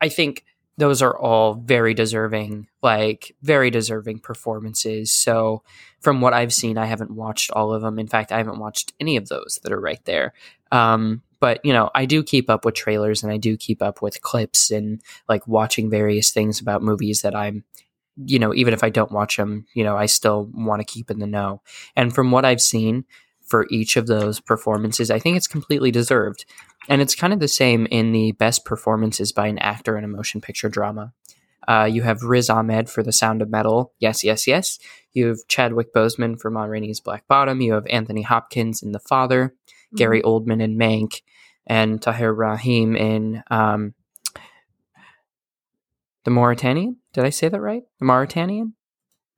I 0.00 0.08
think 0.08 0.44
those 0.78 1.02
are 1.02 1.16
all 1.18 1.54
very 1.54 1.92
deserving, 1.92 2.68
like 2.82 3.34
very 3.42 3.68
deserving 3.70 4.20
performances. 4.20 5.12
So, 5.12 5.62
from 6.00 6.20
what 6.20 6.32
I've 6.32 6.54
seen, 6.54 6.78
I 6.78 6.86
haven't 6.86 7.10
watched 7.10 7.50
all 7.50 7.74
of 7.74 7.82
them. 7.82 7.98
In 7.98 8.06
fact, 8.06 8.30
I 8.30 8.38
haven't 8.38 8.60
watched 8.60 8.94
any 9.00 9.16
of 9.16 9.28
those 9.28 9.58
that 9.62 9.72
are 9.72 9.80
right 9.80 10.02
there. 10.04 10.32
Um, 10.70 11.22
but 11.40 11.60
you 11.64 11.72
know, 11.72 11.90
I 11.94 12.06
do 12.06 12.22
keep 12.22 12.48
up 12.48 12.64
with 12.64 12.74
trailers 12.74 13.22
and 13.22 13.32
I 13.32 13.36
do 13.36 13.56
keep 13.56 13.82
up 13.82 14.00
with 14.00 14.22
clips 14.22 14.70
and 14.70 15.02
like 15.28 15.46
watching 15.48 15.90
various 15.90 16.30
things 16.30 16.60
about 16.60 16.82
movies 16.82 17.22
that 17.22 17.34
I'm, 17.34 17.64
you 18.16 18.38
know, 18.38 18.54
even 18.54 18.72
if 18.72 18.84
I 18.84 18.90
don't 18.90 19.12
watch 19.12 19.36
them, 19.36 19.66
you 19.74 19.82
know, 19.84 19.96
I 19.96 20.06
still 20.06 20.48
want 20.54 20.80
to 20.80 20.92
keep 20.92 21.10
in 21.10 21.18
the 21.18 21.26
know. 21.26 21.62
And 21.96 22.14
from 22.14 22.30
what 22.30 22.44
I've 22.44 22.60
seen 22.60 23.04
for 23.48 23.66
each 23.70 23.96
of 23.96 24.06
those 24.06 24.40
performances, 24.40 25.10
I 25.10 25.18
think 25.18 25.36
it's 25.36 25.46
completely 25.46 25.90
deserved. 25.90 26.44
And 26.88 27.02
it's 27.02 27.14
kind 27.14 27.32
of 27.32 27.40
the 27.40 27.48
same 27.48 27.86
in 27.86 28.12
the 28.12 28.32
best 28.32 28.64
performances 28.64 29.32
by 29.32 29.46
an 29.46 29.58
actor 29.58 29.96
in 29.96 30.04
a 30.04 30.08
motion 30.08 30.40
picture 30.40 30.68
drama. 30.68 31.12
Uh, 31.66 31.84
you 31.84 32.02
have 32.02 32.22
Riz 32.22 32.48
Ahmed 32.48 32.88
for 32.88 33.02
The 33.02 33.12
Sound 33.12 33.42
of 33.42 33.50
Metal. 33.50 33.92
Yes, 33.98 34.24
yes, 34.24 34.46
yes. 34.46 34.78
You 35.12 35.26
have 35.26 35.46
Chadwick 35.48 35.92
Boseman 35.92 36.40
for 36.40 36.50
Ma 36.50 36.64
Rainey's 36.64 37.00
Black 37.00 37.28
Bottom. 37.28 37.60
You 37.60 37.74
have 37.74 37.86
Anthony 37.88 38.22
Hopkins 38.22 38.82
in 38.82 38.92
The 38.92 39.00
Father, 39.00 39.54
Gary 39.94 40.22
Oldman 40.22 40.62
in 40.62 40.78
Mank, 40.78 41.20
and 41.66 42.00
Tahar 42.00 42.32
Rahim 42.32 42.96
in 42.96 43.42
um, 43.50 43.94
The 46.24 46.30
Mauritanian. 46.30 46.96
Did 47.12 47.24
I 47.24 47.30
say 47.30 47.48
that 47.48 47.60
right? 47.60 47.82
The 47.98 48.06
Mauritanian? 48.06 48.74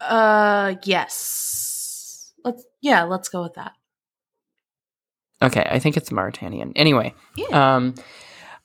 Uh, 0.01 0.77
yes. 0.85 2.33
Let's 2.45 2.65
yeah, 2.81 3.03
let's 3.03 3.29
go 3.29 3.43
with 3.43 3.55
that. 3.55 3.73
Okay, 5.43 5.67
I 5.69 5.79
think 5.79 5.97
it's 5.97 6.09
the 6.09 6.15
Mauritanian. 6.15 6.73
Anyway, 6.77 7.15
Yeah. 7.37 7.77
Um, 7.77 7.95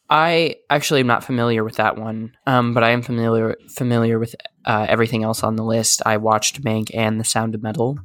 I 0.10 0.58
actually 0.70 1.00
am 1.00 1.08
not 1.08 1.24
familiar 1.24 1.64
with 1.64 1.78
that 1.78 1.98
one, 1.98 2.36
um, 2.46 2.74
but 2.74 2.84
I 2.84 2.92
am 2.92 3.02
familiar 3.02 3.56
familiar 3.70 4.20
with 4.20 4.36
uh, 4.66 4.86
everything 4.88 5.24
else 5.24 5.44
on 5.44 5.56
the 5.56 5.64
list. 5.64 6.04
I 6.06 6.18
watched 6.18 6.64
Mank 6.64 6.92
and 6.94 7.20
The 7.20 7.24
Sound 7.24 7.56
of 7.56 7.64
Metal, 7.64 7.98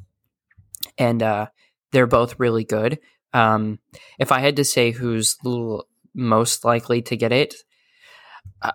and 0.97 1.23
uh, 1.23 1.47
they're 1.93 2.07
both 2.07 2.41
really 2.41 2.65
good. 2.65 3.01
Um, 3.35 3.81
if 4.19 4.33
I 4.33 4.41
had 4.41 4.57
to 4.57 4.65
say 4.65 4.93
who's 4.93 5.37
l- 5.45 5.87
most 6.15 6.65
likely 6.65 7.03
to 7.03 7.17
get 7.17 7.33
it, 7.33 7.55
uh, 8.63 8.71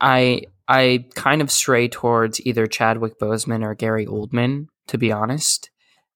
I 0.00 0.44
I 0.66 1.04
kind 1.14 1.42
of 1.42 1.50
stray 1.50 1.88
towards 1.88 2.40
either 2.46 2.66
Chadwick 2.66 3.18
Boseman 3.18 3.62
or 3.62 3.74
Gary 3.74 4.06
Oldman, 4.06 4.68
to 4.86 4.96
be 4.96 5.12
honest. 5.12 5.70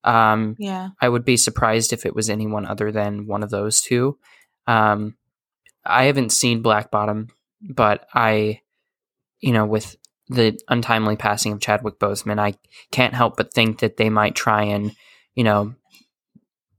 Um, 0.07 0.57
Yeah. 0.59 0.91
I 1.01 1.09
would 1.09 1.25
be 1.25 1.37
surprised 1.37 1.93
if 1.93 2.07
it 2.07 2.15
was 2.15 2.31
anyone 2.31 2.65
other 2.65 2.93
than 2.93 3.27
one 3.27 3.43
of 3.43 3.51
those 3.51 3.81
two. 3.81 4.19
Um, 4.67 5.17
I 5.85 6.05
haven't 6.05 6.33
seen 6.33 6.63
Black 6.63 6.91
Bottom, 6.91 7.29
but 7.61 8.07
I, 8.15 8.61
you 9.41 9.53
know, 9.53 9.67
with 9.67 9.97
the 10.29 10.59
untimely 10.69 11.17
passing 11.17 11.53
of 11.53 11.61
Chadwick 11.61 11.99
Boseman, 11.99 12.39
I 12.39 12.55
can't 12.91 13.15
help 13.15 13.37
but 13.37 13.53
think 13.53 13.81
that 13.81 13.97
they 13.97 14.11
might 14.11 14.35
try 14.35 14.63
and, 14.63 14.93
you 15.35 15.45
know, 15.45 15.75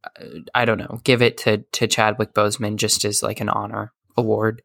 uh, 0.03 0.39
I 0.53 0.65
don't 0.65 0.77
know, 0.77 0.99
give 1.03 1.21
it 1.21 1.37
to 1.39 1.57
to 1.73 1.87
Chadwick 1.87 2.33
Boseman 2.33 2.75
just 2.77 3.05
as 3.05 3.23
like 3.23 3.39
an 3.39 3.49
honor 3.49 3.93
award. 4.17 4.61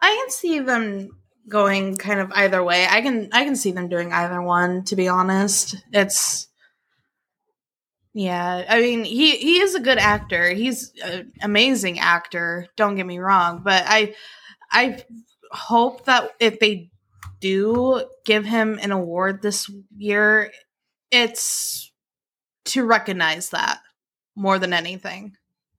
I 0.00 0.14
can 0.14 0.30
see 0.30 0.60
them 0.60 1.10
going 1.48 1.96
kind 1.96 2.20
of 2.20 2.30
either 2.32 2.62
way. 2.62 2.86
I 2.88 3.00
can 3.00 3.30
I 3.32 3.44
can 3.44 3.56
see 3.56 3.72
them 3.72 3.88
doing 3.88 4.12
either 4.12 4.42
one 4.42 4.84
to 4.84 4.96
be 4.96 5.08
honest. 5.08 5.76
It's 5.92 6.47
yeah, 8.18 8.64
I 8.68 8.80
mean 8.80 9.04
he 9.04 9.36
he 9.36 9.60
is 9.60 9.76
a 9.76 9.80
good 9.80 9.98
actor. 9.98 10.50
He's 10.50 10.92
an 11.04 11.30
amazing 11.40 12.00
actor, 12.00 12.66
don't 12.74 12.96
get 12.96 13.06
me 13.06 13.20
wrong, 13.20 13.60
but 13.62 13.84
I 13.86 14.16
I 14.72 15.04
hope 15.52 16.06
that 16.06 16.32
if 16.40 16.58
they 16.58 16.90
do 17.38 18.04
give 18.24 18.44
him 18.44 18.80
an 18.82 18.90
award 18.90 19.40
this 19.40 19.70
year, 19.96 20.50
it's 21.12 21.92
to 22.64 22.84
recognize 22.84 23.50
that 23.50 23.78
more 24.34 24.58
than 24.58 24.72
anything 24.72 25.36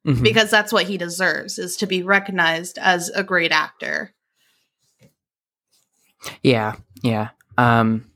Mhm. 0.07 0.23
because 0.23 0.49
that's 0.49 0.71
what 0.71 0.85
he 0.87 0.97
deserves 0.97 1.59
is 1.59 1.75
to 1.75 1.87
be 1.87 2.03
recognized 2.03 2.77
as 2.77 3.09
a 3.09 3.21
great 3.21 3.51
actor. 3.51 4.13
Yeah, 6.41 6.75
yeah. 7.03 7.31
Um, 7.57 8.09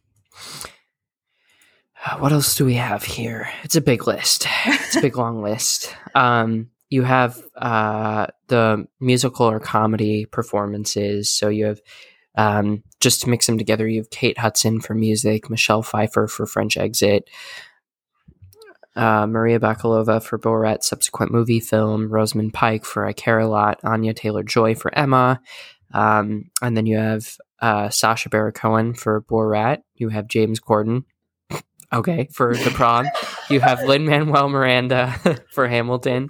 what 2.20 2.32
else 2.32 2.56
do 2.56 2.66
we 2.66 2.76
have 2.76 3.04
here? 3.04 3.50
It's 3.64 3.76
a 3.76 3.82
big 3.82 4.08
list. 4.08 4.48
It's 4.66 4.96
a 4.96 5.02
big 5.02 5.18
long 5.18 5.42
list. 5.42 5.96
Um, 6.16 6.70
you 6.90 7.04
have 7.04 7.42
uh, 7.56 8.28
the 8.48 8.88
musical 9.00 9.50
or 9.50 9.60
comedy 9.60 10.26
performances. 10.26 11.30
So 11.32 11.50
you 11.50 11.66
have 11.66 11.82
um, 12.36 12.84
just 13.00 13.22
to 13.22 13.30
mix 13.30 13.46
them 13.46 13.58
together. 13.58 13.88
You 13.88 14.02
have 14.02 14.10
Kate 14.10 14.38
Hudson 14.38 14.82
for 14.82 14.94
music, 14.94 15.50
Michelle 15.50 15.84
Pfeiffer 15.84 16.28
for 16.28 16.46
French 16.46 16.78
Exit, 16.78 17.30
uh, 18.96 19.26
Maria 19.26 19.60
Bakalova 19.60 20.22
for 20.22 20.38
Borat 20.38 20.84
subsequent 20.84 21.32
movie 21.32 21.60
film, 21.60 22.10
Rosamund 22.10 22.54
Pike 22.54 22.86
for 22.86 23.06
I 23.06 23.14
Care 23.14 23.40
a 23.40 23.48
Lot, 23.48 23.80
Anya 23.84 24.14
Taylor 24.14 24.44
Joy 24.44 24.76
for 24.76 24.94
Emma, 24.98 25.42
um, 25.94 26.50
and 26.62 26.76
then 26.76 26.86
you 26.86 26.98
have 26.98 27.38
uh, 27.60 27.90
Sacha 27.90 28.30
Baron 28.30 28.54
Cohen 28.54 28.94
for 28.94 29.22
Borat. 29.22 29.84
You 29.96 30.10
have 30.10 30.28
James 30.28 30.60
Corden, 30.60 31.06
okay, 31.94 32.28
for 32.32 32.56
The 32.56 32.72
Prom. 32.72 33.06
you 33.50 33.60
have 33.60 33.84
Lin 33.86 34.06
Manuel 34.06 34.50
Miranda 34.50 35.16
for 35.52 35.68
Hamilton, 35.68 36.30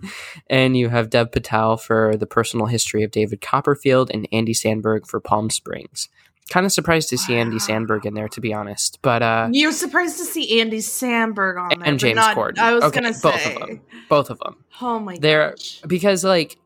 and 0.49 0.75
you 0.77 0.89
have 0.89 1.09
Dev 1.09 1.31
Patel 1.31 1.77
for 1.77 2.15
The 2.17 2.25
Personal 2.27 2.65
History 2.67 3.03
of 3.03 3.11
David 3.11 3.41
Copperfield, 3.41 4.11
and 4.13 4.27
Andy 4.31 4.53
Samberg 4.53 5.07
for 5.07 5.19
Palm 5.19 5.49
Springs. 5.49 6.09
Kind 6.49 6.65
of 6.65 6.71
surprised 6.73 7.07
to 7.09 7.17
see 7.17 7.35
Andy 7.35 7.55
Samberg 7.57 8.05
in 8.05 8.15
there, 8.15 8.27
to 8.27 8.41
be 8.41 8.53
honest. 8.53 8.99
But 9.01 9.21
uh, 9.23 9.47
You're 9.51 9.71
surprised 9.71 10.17
to 10.17 10.25
see 10.25 10.59
Andy 10.59 10.79
Samberg 10.79 11.57
on 11.59 11.69
there, 11.79 11.87
And 11.87 11.97
James 11.97 12.17
not- 12.17 12.35
Corden. 12.35 12.57
I 12.59 12.73
was 12.73 12.83
Okay, 12.83 12.99
gonna 12.99 13.13
say 13.13 13.21
both 13.31 13.45
of 13.45 13.59
them. 13.67 13.81
both 14.09 14.29
of 14.29 14.39
them. 14.39 14.55
oh 14.81 14.99
my 14.99 15.17
They're- 15.17 15.51
gosh, 15.51 15.81
because 15.87 16.23
like 16.23 16.57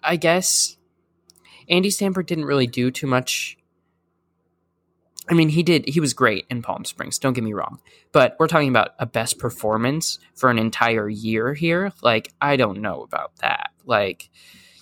i 0.00 0.14
guess 0.14 0.76
andy 1.68 1.88
Samberg 1.88 2.26
didn't 2.26 2.44
really 2.44 2.68
do 2.68 2.90
too 2.92 3.08
much 3.08 3.57
i 5.30 5.34
mean 5.34 5.48
he 5.48 5.62
did 5.62 5.88
he 5.88 6.00
was 6.00 6.12
great 6.12 6.46
in 6.50 6.62
palm 6.62 6.84
springs 6.84 7.18
don't 7.18 7.34
get 7.34 7.44
me 7.44 7.52
wrong 7.52 7.78
but 8.12 8.36
we're 8.38 8.48
talking 8.48 8.68
about 8.68 8.90
a 8.98 9.06
best 9.06 9.38
performance 9.38 10.18
for 10.34 10.50
an 10.50 10.58
entire 10.58 11.08
year 11.08 11.54
here. 11.54 11.92
Like 12.02 12.32
i 12.40 12.56
don't 12.56 12.80
know 12.80 13.02
about 13.02 13.36
that. 13.36 13.70
Like 13.84 14.30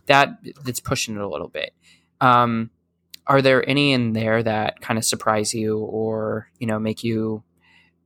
that 0.07 0.39
that's 0.65 0.81
pushing 0.81 1.17
it 1.17 1.21
a 1.21 1.29
little 1.29 1.49
bit. 1.49 1.75
Um 2.21 2.71
are 3.27 3.43
there 3.43 3.69
any 3.69 3.93
in 3.93 4.13
there 4.13 4.43
that 4.43 4.81
kind 4.81 4.99
of 4.99 5.05
surprise 5.05 5.53
you 5.53 5.79
or 5.79 6.49
you 6.59 6.67
know 6.67 6.79
make 6.79 7.03
you 7.03 7.43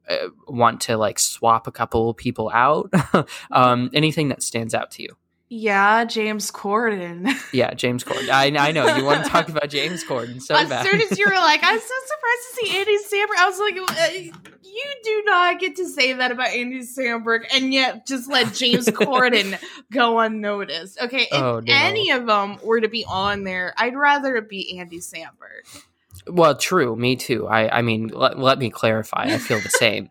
uh, 0.08 0.28
want 0.48 0.80
to 0.82 0.96
like 0.96 1.18
swap 1.18 1.66
a 1.66 1.72
couple 1.72 2.14
people 2.14 2.50
out? 2.52 2.92
Um 3.50 3.90
anything 3.92 4.28
that 4.28 4.42
stands 4.42 4.74
out 4.74 4.90
to 4.92 5.02
you 5.02 5.16
yeah, 5.50 6.04
James 6.04 6.50
Corden. 6.50 7.28
yeah, 7.52 7.74
James 7.74 8.04
Corden. 8.04 8.30
I, 8.30 8.46
I 8.68 8.70
know 8.72 8.96
you 8.96 9.04
want 9.04 9.24
to 9.24 9.30
talk 9.30 9.48
about 9.50 9.68
James 9.68 10.04
Corden 10.04 10.40
so 10.40 10.54
as 10.54 10.68
bad. 10.68 10.86
As 10.86 10.90
soon 10.90 11.00
as 11.02 11.18
you 11.18 11.26
were 11.26 11.34
like, 11.34 11.60
I'm 11.62 11.78
so 11.78 11.94
surprised 12.06 12.42
to 12.48 12.54
see 12.56 12.78
Andy 12.78 12.96
Samberg. 12.98 13.36
I 13.38 13.48
was 13.48 13.58
like, 13.58 14.32
uh, 14.32 14.36
you 14.62 14.84
do 15.02 15.22
not 15.26 15.58
get 15.58 15.74
to 15.76 15.88
say 15.88 16.12
that 16.12 16.30
about 16.30 16.48
Andy 16.50 16.80
Samberg, 16.80 17.40
and 17.52 17.74
yet 17.74 18.06
just 18.06 18.30
let 18.30 18.54
James 18.54 18.86
Corden 18.88 19.60
go 19.92 20.20
unnoticed. 20.20 21.00
Okay, 21.02 21.22
if 21.22 21.32
Oh, 21.34 21.58
no. 21.60 21.72
any 21.74 22.10
of 22.12 22.26
them 22.26 22.58
were 22.62 22.80
to 22.80 22.88
be 22.88 23.04
on 23.08 23.42
there, 23.42 23.74
I'd 23.76 23.96
rather 23.96 24.36
it 24.36 24.48
be 24.48 24.78
Andy 24.78 25.00
Samberg. 25.00 25.82
well, 26.28 26.56
true, 26.56 26.94
me 26.94 27.16
too. 27.16 27.48
I, 27.48 27.78
I 27.78 27.82
mean, 27.82 28.08
let, 28.08 28.38
let 28.38 28.58
me 28.60 28.70
clarify. 28.70 29.24
I 29.24 29.38
feel 29.38 29.58
the 29.60 29.68
same. 29.68 30.10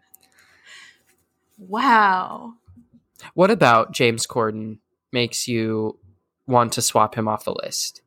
Wow. 1.58 2.54
what 3.34 3.52
about 3.52 3.92
James 3.94 4.26
Corden 4.26 4.78
makes 5.12 5.48
you 5.48 5.98
want 6.48 6.74
to 6.74 6.82
swap 6.82 7.16
him 7.16 7.28
off 7.28 7.46
the 7.46 7.56
list? 7.64 8.02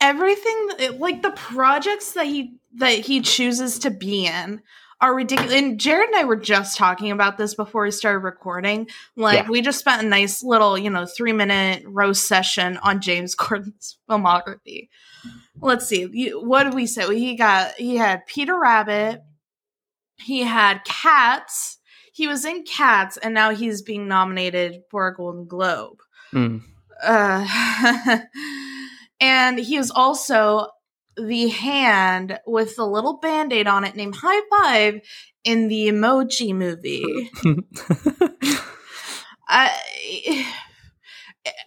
everything 0.00 0.68
like 0.98 1.22
the 1.22 1.30
projects 1.30 2.12
that 2.14 2.26
he 2.26 2.56
that 2.74 2.98
he 2.98 3.20
chooses 3.20 3.78
to 3.78 3.88
be 3.90 4.26
in 4.26 4.60
are 5.00 5.14
ridiculous. 5.14 5.54
And 5.54 5.78
jared 5.78 6.08
and 6.08 6.16
i 6.16 6.24
were 6.24 6.34
just 6.34 6.76
talking 6.76 7.12
about 7.12 7.38
this 7.38 7.54
before 7.54 7.84
we 7.84 7.92
started 7.92 8.18
recording. 8.18 8.88
Like 9.14 9.44
Yeah. 9.44 9.48
we 9.48 9.60
just 9.62 9.78
spent 9.78 10.02
a 10.02 10.06
nice 10.08 10.42
little 10.42 10.76
you 10.76 10.90
know 10.90 11.06
three 11.06 11.32
minute 11.32 11.84
roast 11.86 12.26
session 12.26 12.78
on 12.78 13.00
james 13.00 13.34
corden's 13.36 13.96
filmography. 14.10 14.88
Let's 15.60 15.86
see. 15.86 16.08
You, 16.12 16.40
what 16.44 16.64
did 16.64 16.74
we 16.74 16.86
say? 16.86 17.06
He 17.16 17.36
got 17.36 17.74
he 17.74 17.96
had 17.96 18.26
peter 18.26 18.58
rabbit. 18.58 19.22
He 20.16 20.40
had 20.40 20.84
cats. 20.84 21.78
He 22.12 22.26
was 22.26 22.44
in 22.44 22.64
cats 22.64 23.16
and 23.18 23.34
now 23.34 23.50
he's 23.50 23.82
being 23.82 24.08
nominated 24.08 24.82
for 24.90 25.06
a 25.06 25.14
golden 25.14 25.46
globe 25.46 26.00
Mm. 26.34 26.62
uh, 27.02 28.18
and 29.20 29.58
he 29.58 29.76
is 29.76 29.90
also 29.90 30.68
the 31.16 31.48
hand 31.48 32.40
with 32.46 32.76
the 32.76 32.86
little 32.86 33.18
band-aid 33.18 33.66
on 33.66 33.84
it 33.84 33.94
named 33.94 34.16
high 34.16 34.40
five 34.50 35.00
in 35.44 35.68
the 35.68 35.88
emoji 35.88 36.54
movie. 36.54 37.30
I, 39.48 40.46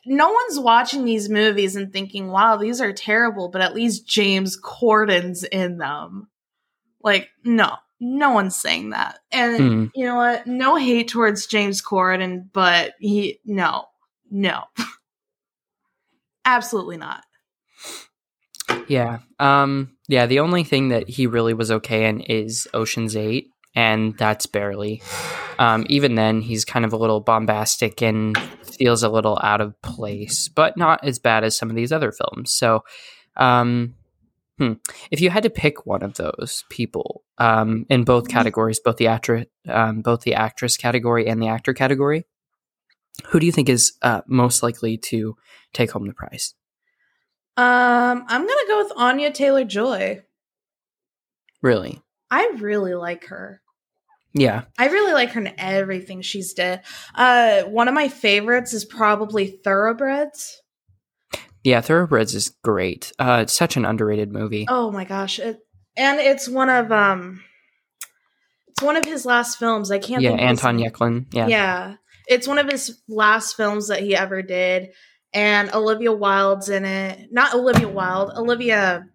no 0.05 0.31
one's 0.31 0.59
watching 0.59 1.05
these 1.05 1.29
movies 1.29 1.75
and 1.75 1.91
thinking 1.91 2.27
wow 2.29 2.55
these 2.57 2.79
are 2.81 2.93
terrible 2.93 3.49
but 3.49 3.61
at 3.61 3.75
least 3.75 4.07
james 4.07 4.55
corden's 4.57 5.43
in 5.43 5.77
them. 5.77 6.27
Like 7.03 7.29
no 7.43 7.75
no 7.99 8.31
one's 8.31 8.55
saying 8.55 8.89
that. 8.91 9.19
And 9.31 9.57
Hmm. 9.57 9.85
you 9.93 10.05
know 10.05 10.15
what? 10.15 10.47
No 10.47 10.75
hate 10.75 11.09
towards 11.09 11.45
james 11.45 11.81
corden 11.81 12.45
but 12.51 12.93
he 12.99 13.39
no 13.45 13.85
no 14.29 14.63
absolutely 16.45 16.97
not 16.97 17.23
yeah. 18.87 19.19
Um, 19.39 19.95
yeah, 20.07 20.25
the 20.25 20.39
only 20.39 20.63
thing 20.63 20.89
that 20.89 21.09
he 21.09 21.27
really 21.27 21.53
was 21.53 21.71
okay 21.71 22.05
in 22.05 22.21
is 22.21 22.67
Ocean's 22.73 23.15
8, 23.15 23.47
and 23.75 24.17
that's 24.17 24.45
barely. 24.45 25.01
Um, 25.59 25.85
even 25.89 26.15
then, 26.15 26.41
he's 26.41 26.65
kind 26.65 26.85
of 26.85 26.93
a 26.93 26.97
little 26.97 27.21
bombastic 27.21 28.01
and 28.01 28.37
feels 28.63 29.03
a 29.03 29.09
little 29.09 29.39
out 29.41 29.61
of 29.61 29.79
place, 29.81 30.49
but 30.49 30.77
not 30.77 31.03
as 31.03 31.19
bad 31.19 31.43
as 31.43 31.57
some 31.57 31.69
of 31.69 31.75
these 31.75 31.91
other 31.91 32.11
films. 32.11 32.53
So, 32.53 32.83
um, 33.37 33.95
hmm. 34.57 34.73
if 35.11 35.21
you 35.21 35.29
had 35.29 35.43
to 35.43 35.49
pick 35.49 35.85
one 35.85 36.03
of 36.03 36.15
those 36.15 36.63
people 36.69 37.23
um, 37.37 37.85
in 37.89 38.03
both 38.03 38.27
categories, 38.27 38.79
both 38.79 38.97
the 38.97 39.07
actor, 39.07 39.45
um, 39.67 40.01
both 40.01 40.21
the 40.21 40.35
actress 40.35 40.77
category 40.77 41.27
and 41.27 41.41
the 41.41 41.47
actor 41.47 41.73
category, 41.73 42.25
who 43.27 43.39
do 43.39 43.45
you 43.45 43.51
think 43.51 43.69
is 43.69 43.93
uh, 44.01 44.21
most 44.27 44.63
likely 44.63 44.97
to 44.97 45.35
take 45.73 45.91
home 45.91 46.07
the 46.07 46.13
prize? 46.13 46.53
Um, 47.57 48.25
I'm 48.27 48.41
gonna 48.41 48.67
go 48.67 48.83
with 48.83 48.91
Anya 48.97 49.31
Taylor 49.31 49.63
Joy. 49.63 50.21
Really? 51.61 52.01
I 52.29 52.51
really 52.57 52.93
like 52.95 53.25
her. 53.27 53.61
Yeah. 54.33 54.63
I 54.77 54.87
really 54.89 55.13
like 55.13 55.29
her 55.31 55.39
in 55.41 55.53
everything 55.57 56.21
she's 56.21 56.53
did. 56.53 56.81
Uh, 57.13 57.63
one 57.63 57.87
of 57.87 57.93
my 57.93 58.09
favorites 58.09 58.73
is 58.73 58.83
probably 58.83 59.47
Thoroughbreds. 59.63 60.61
Yeah, 61.63 61.79
Thoroughbreds 61.81 62.35
is 62.35 62.49
great. 62.63 63.13
Uh, 63.17 63.39
it's 63.43 63.53
such 63.53 63.77
an 63.77 63.85
underrated 63.85 64.31
movie. 64.31 64.65
Oh 64.69 64.91
my 64.91 65.05
gosh! 65.05 65.39
It, 65.39 65.59
and 65.97 66.19
it's 66.19 66.47
one 66.47 66.69
of 66.69 66.91
um, 66.91 67.41
It's 68.67 68.83
one 68.83 68.97
of 68.97 69.05
his 69.05 69.25
last 69.25 69.57
films. 69.57 69.89
I 69.89 69.97
can't. 69.97 70.21
yeah, 70.21 70.31
think 70.31 70.41
of 70.41 70.49
his 70.49 70.59
Anton 70.59 70.77
name. 70.77 70.91
Yelchin. 70.91 71.25
Yeah. 71.33 71.47
Yeah. 71.47 71.95
It's 72.27 72.47
one 72.47 72.59
of 72.59 72.69
his 72.69 73.01
last 73.07 73.55
films 73.55 73.87
that 73.87 74.01
he 74.01 74.15
ever 74.15 74.41
did. 74.41 74.89
And 75.33 75.73
Olivia 75.73 76.13
Wilde's 76.13 76.69
in 76.69 76.85
it. 76.85 77.29
Not 77.31 77.53
Olivia 77.53 77.89
Wilde. 77.89 78.31
Olivia 78.37 79.05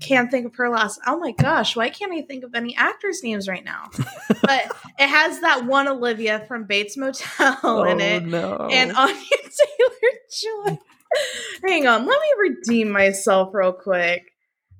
can't 0.00 0.30
think 0.30 0.46
of 0.46 0.56
her 0.56 0.68
last. 0.68 1.00
Oh 1.06 1.18
my 1.18 1.32
gosh, 1.32 1.76
why 1.76 1.90
can't 1.90 2.12
I 2.12 2.22
think 2.22 2.44
of 2.44 2.54
any 2.54 2.76
actors' 2.76 3.22
names 3.22 3.48
right 3.48 3.64
now? 3.64 3.90
but 4.42 4.76
it 4.98 5.08
has 5.08 5.40
that 5.40 5.66
one 5.66 5.88
Olivia 5.88 6.44
from 6.46 6.64
Bates 6.64 6.96
Motel 6.96 7.58
oh, 7.62 7.84
in 7.84 8.00
it. 8.00 8.22
Oh, 8.22 8.26
no. 8.26 8.68
And 8.70 8.92
Anya 8.96 9.14
Taylor 9.14 10.74
Joy. 10.76 10.78
Hang 11.66 11.86
on, 11.86 12.06
let 12.06 12.20
me 12.20 12.50
redeem 12.50 12.90
myself 12.90 13.50
real 13.52 13.72
quick. 13.72 14.22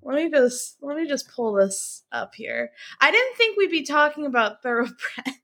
Let 0.02 0.16
me 0.16 0.30
just 0.30 0.76
let 0.82 0.96
me 0.96 1.06
just 1.06 1.30
pull 1.34 1.54
this 1.54 2.02
up 2.12 2.34
here. 2.34 2.70
I 3.00 3.10
didn't 3.10 3.36
think 3.36 3.56
we'd 3.56 3.70
be 3.70 3.84
talking 3.84 4.26
about 4.26 4.62
thoroughbreds. 4.62 5.38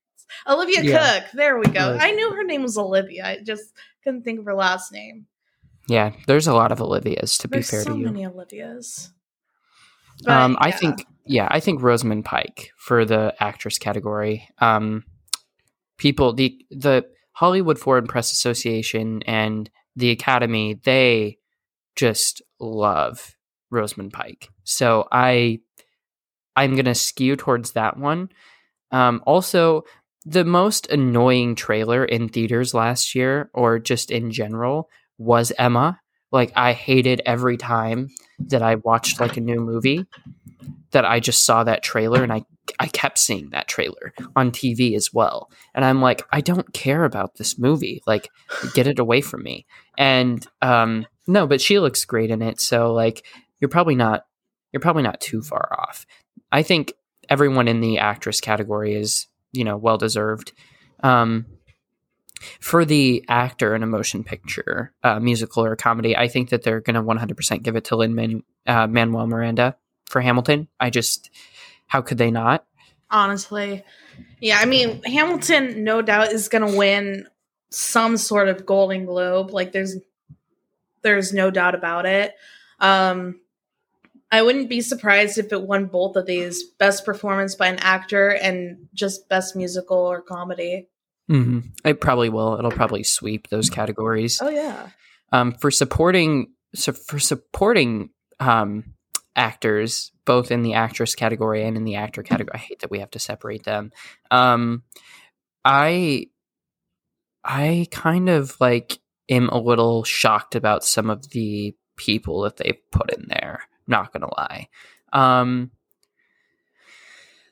Olivia 0.47 0.83
Yeah. 0.83 1.21
Cooke. 1.21 1.31
There 1.33 1.59
we 1.59 1.67
go. 1.67 1.97
I 2.01 2.11
knew 2.13 2.33
her 2.33 2.45
name 2.45 2.63
was 2.63 2.77
Olivia. 2.79 3.25
I 3.27 3.39
just 3.43 3.73
couldn't 4.05 4.23
think 4.23 4.39
of 4.41 4.45
her 4.47 4.55
last 4.55 4.93
name. 4.93 5.27
yeah, 5.89 6.13
there's 6.27 6.47
a 6.47 6.55
lot 6.55 6.73
of 6.73 6.79
Olivias 6.79 7.39
to 7.41 7.49
be 7.49 7.63
fair 7.63 7.83
so 7.83 7.93
to 7.93 7.99
you. 7.99 8.07
So 8.07 8.13
many 8.13 8.25
Olivias. 8.27 9.11
um, 10.27 10.57
I 10.61 10.69
yeah. 10.69 10.77
think, 10.77 11.07
yeah, 11.25 11.49
I 11.51 11.61
think 11.61 11.83
Rosamund 11.83 12.25
Pike 12.25 12.71
for 12.77 13.05
the 13.05 13.35
actress 13.41 13.79
category. 13.79 14.49
Um, 14.59 15.05
people, 15.99 16.33
the 16.33 16.57
the 16.71 17.05
Hollywood 17.33 17.79
Foreign 17.79 18.07
Press 18.07 18.33
Association 18.33 19.23
and 19.23 19.71
the 19.97 20.11
Academy, 20.11 20.75
they 20.85 21.39
just 21.97 22.43
love 22.61 23.37
Rosamund 23.71 24.13
Pike. 24.13 24.49
So 24.65 25.09
I, 25.11 25.61
I'm 26.57 26.77
gonna 26.77 26.95
skew 26.95 27.37
towards 27.37 27.73
that 27.73 27.97
one. 27.97 28.29
Um, 28.93 29.23
also, 29.27 29.85
the 30.25 30.45
most 30.45 30.87
annoying 30.91 31.55
trailer 31.55 32.05
in 32.05 32.29
theaters 32.29 32.75
last 32.75 33.15
year, 33.15 33.51
or 33.55 33.79
just 33.79 34.11
in 34.11 34.31
general, 34.31 34.91
was 35.19 35.53
Emma. 35.59 36.01
Like 36.33 36.53
I 36.55 36.73
hated 36.73 37.23
every 37.27 37.57
time 37.57 38.09
that 38.39 38.63
I 38.63 38.77
watched 38.77 39.21
like 39.21 39.37
a 39.37 39.41
new 39.41 39.61
movie 39.61 40.07
that 40.93 41.05
I 41.05 41.21
just 41.21 41.45
saw 41.45 41.65
that 41.65 41.83
trailer 41.83 42.23
and 42.23 42.33
I 42.33 42.45
I 42.79 42.87
kept 42.87 43.19
seeing 43.19 43.51
that 43.51 43.67
trailer 43.67 44.13
on 44.37 44.53
TV 44.53 44.95
as 44.95 45.13
well. 45.13 45.51
And 45.75 45.85
I'm 45.85 46.01
like, 46.01 46.23
I 46.31 46.41
don't 46.41 46.73
care 46.73 47.05
about 47.05 47.35
this 47.35 47.59
movie. 47.59 48.01
Like 48.07 48.31
get 48.75 48.87
it 48.87 48.99
away 48.99 49.21
from 49.21 49.43
me. 49.43 49.67
And 49.99 50.47
um 50.63 51.07
no, 51.27 51.47
but 51.47 51.61
she 51.61 51.79
looks 51.79 52.05
great 52.05 52.31
in 52.31 52.43
it. 52.43 52.61
So 52.61 52.93
like 52.93 53.25
you're 53.61 53.69
probably 53.69 53.97
not 53.97 54.27
you're 54.73 54.81
probably 54.81 55.03
not 55.03 55.21
too 55.21 55.43
far 55.43 55.77
off. 55.79 56.07
I 56.53 56.63
think 56.63 56.93
everyone 57.29 57.69
in 57.69 57.81
the 57.81 57.99
actress 57.99 58.41
category 58.41 58.95
is, 58.95 59.27
you 59.53 59.65
know, 59.65 59.77
well 59.77 59.99
deserved. 59.99 60.53
Um 61.03 61.47
for 62.59 62.87
the 62.87 63.23
actor 63.29 63.75
in 63.75 63.83
a 63.83 63.87
motion 63.87 64.25
picture, 64.25 64.95
uh, 65.03 65.21
musical 65.21 65.63
or 65.63 65.77
comedy, 65.77 66.17
I 66.17 66.27
think 66.27 66.49
that 66.49 66.63
they're 66.63 66.81
going 66.81 66.95
to 66.95 67.03
100% 67.03 67.63
give 67.63 67.77
it 67.77 67.85
to 67.85 67.97
Lin 67.97 68.43
uh, 68.67 68.87
Manuel 68.87 69.27
Miranda 69.27 69.77
for 70.07 70.23
Hamilton. 70.23 70.67
I 70.81 70.89
just, 70.89 71.29
how 71.87 72.01
could 72.01 72.17
they 72.17 72.31
not? 72.31 72.65
honestly. 73.11 73.85
Yeah, 74.41 74.59
I 74.61 74.67
mean, 74.67 75.03
Hamilton 75.03 75.85
no 75.85 76.03
doubt 76.03 76.33
is 76.33 76.49
going 76.49 76.71
to 76.71 76.77
win 76.77 77.27
some 77.71 78.17
sort 78.17 78.49
of 78.49 78.67
Golden 78.67 79.05
Globe. 79.07 79.51
Like 79.51 79.73
there's 79.73 79.97
there's 81.03 81.33
no 81.33 81.51
doubt 81.51 81.75
about 81.75 82.07
it. 82.07 82.35
Um 82.79 83.41
I 84.33 84.43
wouldn't 84.43 84.69
be 84.69 84.81
surprised 84.81 85.39
if 85.39 85.53
it 85.53 85.63
won 85.63 85.87
both 85.87 86.17
of 86.17 86.27
these 86.27 86.63
best 86.79 87.05
performance 87.05 87.55
by 87.57 87.67
an 87.67 87.79
actor 87.81 88.29
and 88.29 88.89
just 88.95 89.29
best 89.29 89.57
musical 89.57 89.99
or 89.99 90.23
comedy. 90.23 90.89
Mm-hmm. 91.31 91.61
It 91.85 92.01
probably 92.01 92.29
will. 92.29 92.57
It'll 92.59 92.71
probably 92.71 93.03
sweep 93.03 93.49
those 93.49 93.71
categories. 93.71 94.41
Oh 94.43 94.49
yeah. 94.49 94.89
Um, 95.33 95.53
for 95.53 95.71
supporting, 95.71 96.53
so 96.75 96.93
for 96.93 97.19
supporting 97.19 98.11
um, 98.39 98.95
actors, 99.37 100.13
both 100.25 100.51
in 100.51 100.63
the 100.63 100.75
actress 100.75 101.15
category 101.15 101.65
and 101.65 101.77
in 101.77 101.85
the 101.85 101.97
actor 101.97 102.23
category. 102.23 102.55
I 102.55 102.59
hate 102.59 102.81
that 102.81 102.91
we 102.91 103.01
have 103.01 103.11
to 103.13 103.19
separate 103.19 103.65
them. 103.65 103.93
Um, 104.31 104.83
I, 105.65 106.27
I 107.45 107.87
kind 107.91 108.29
of 108.29 108.57
like 108.61 108.99
am 109.29 109.49
a 109.49 109.59
little 109.59 110.05
shocked 110.05 110.55
about 110.55 110.85
some 110.85 111.11
of 111.11 111.31
the 111.31 111.75
people 111.97 112.43
that 112.43 112.57
they 112.57 112.81
put 112.91 113.13
in 113.13 113.27
there. 113.29 113.63
Not 113.91 114.13
gonna 114.13 114.33
lie. 114.39 114.69
Um, 115.13 115.73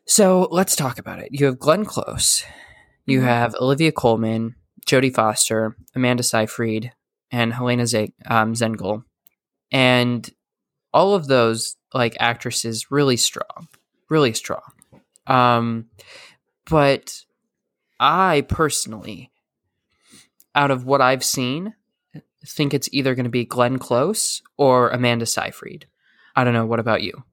so 0.07 0.49
let's 0.51 0.77
talk 0.77 0.99
about 0.99 1.19
it. 1.19 1.29
You 1.33 1.47
have 1.47 1.59
Glenn 1.59 1.85
Close, 1.85 2.45
you 3.05 3.21
Mhm. 3.21 3.25
have 3.25 3.55
Olivia 3.57 3.93
Colman, 3.93 4.55
Jodie 4.87 5.13
Foster, 5.15 5.77
Amanda 5.95 6.23
Seyfried, 6.23 6.93
and 7.31 7.53
Helena 7.53 7.87
Z- 7.87 8.15
um, 8.27 8.55
Zengel, 8.55 9.05
and 9.71 10.31
all 10.95 11.15
of 11.15 11.27
those 11.27 11.77
like 11.93 12.17
actresses 12.21 12.91
really 12.91 13.17
strong, 13.17 13.69
really 14.09 14.33
strong. 14.33 14.63
Um, 15.27 15.91
but 16.71 17.25
I 18.01 18.43
personally, 18.49 19.31
out 20.55 20.71
of 20.71 20.85
what 20.87 21.01
I've 21.01 21.25
seen, 21.25 21.75
think 22.47 22.73
it's 22.73 22.89
either 22.93 23.15
going 23.15 23.25
to 23.25 23.31
be 23.31 23.45
Glenn 23.45 23.79
Close 23.79 24.41
or 24.57 24.89
Amanda 24.91 25.27
Seyfried. 25.27 25.87
I 26.39 26.45
don't 26.45 26.55
know. 26.55 26.67
What 26.67 26.79
about 26.81 27.03
you? 27.03 27.25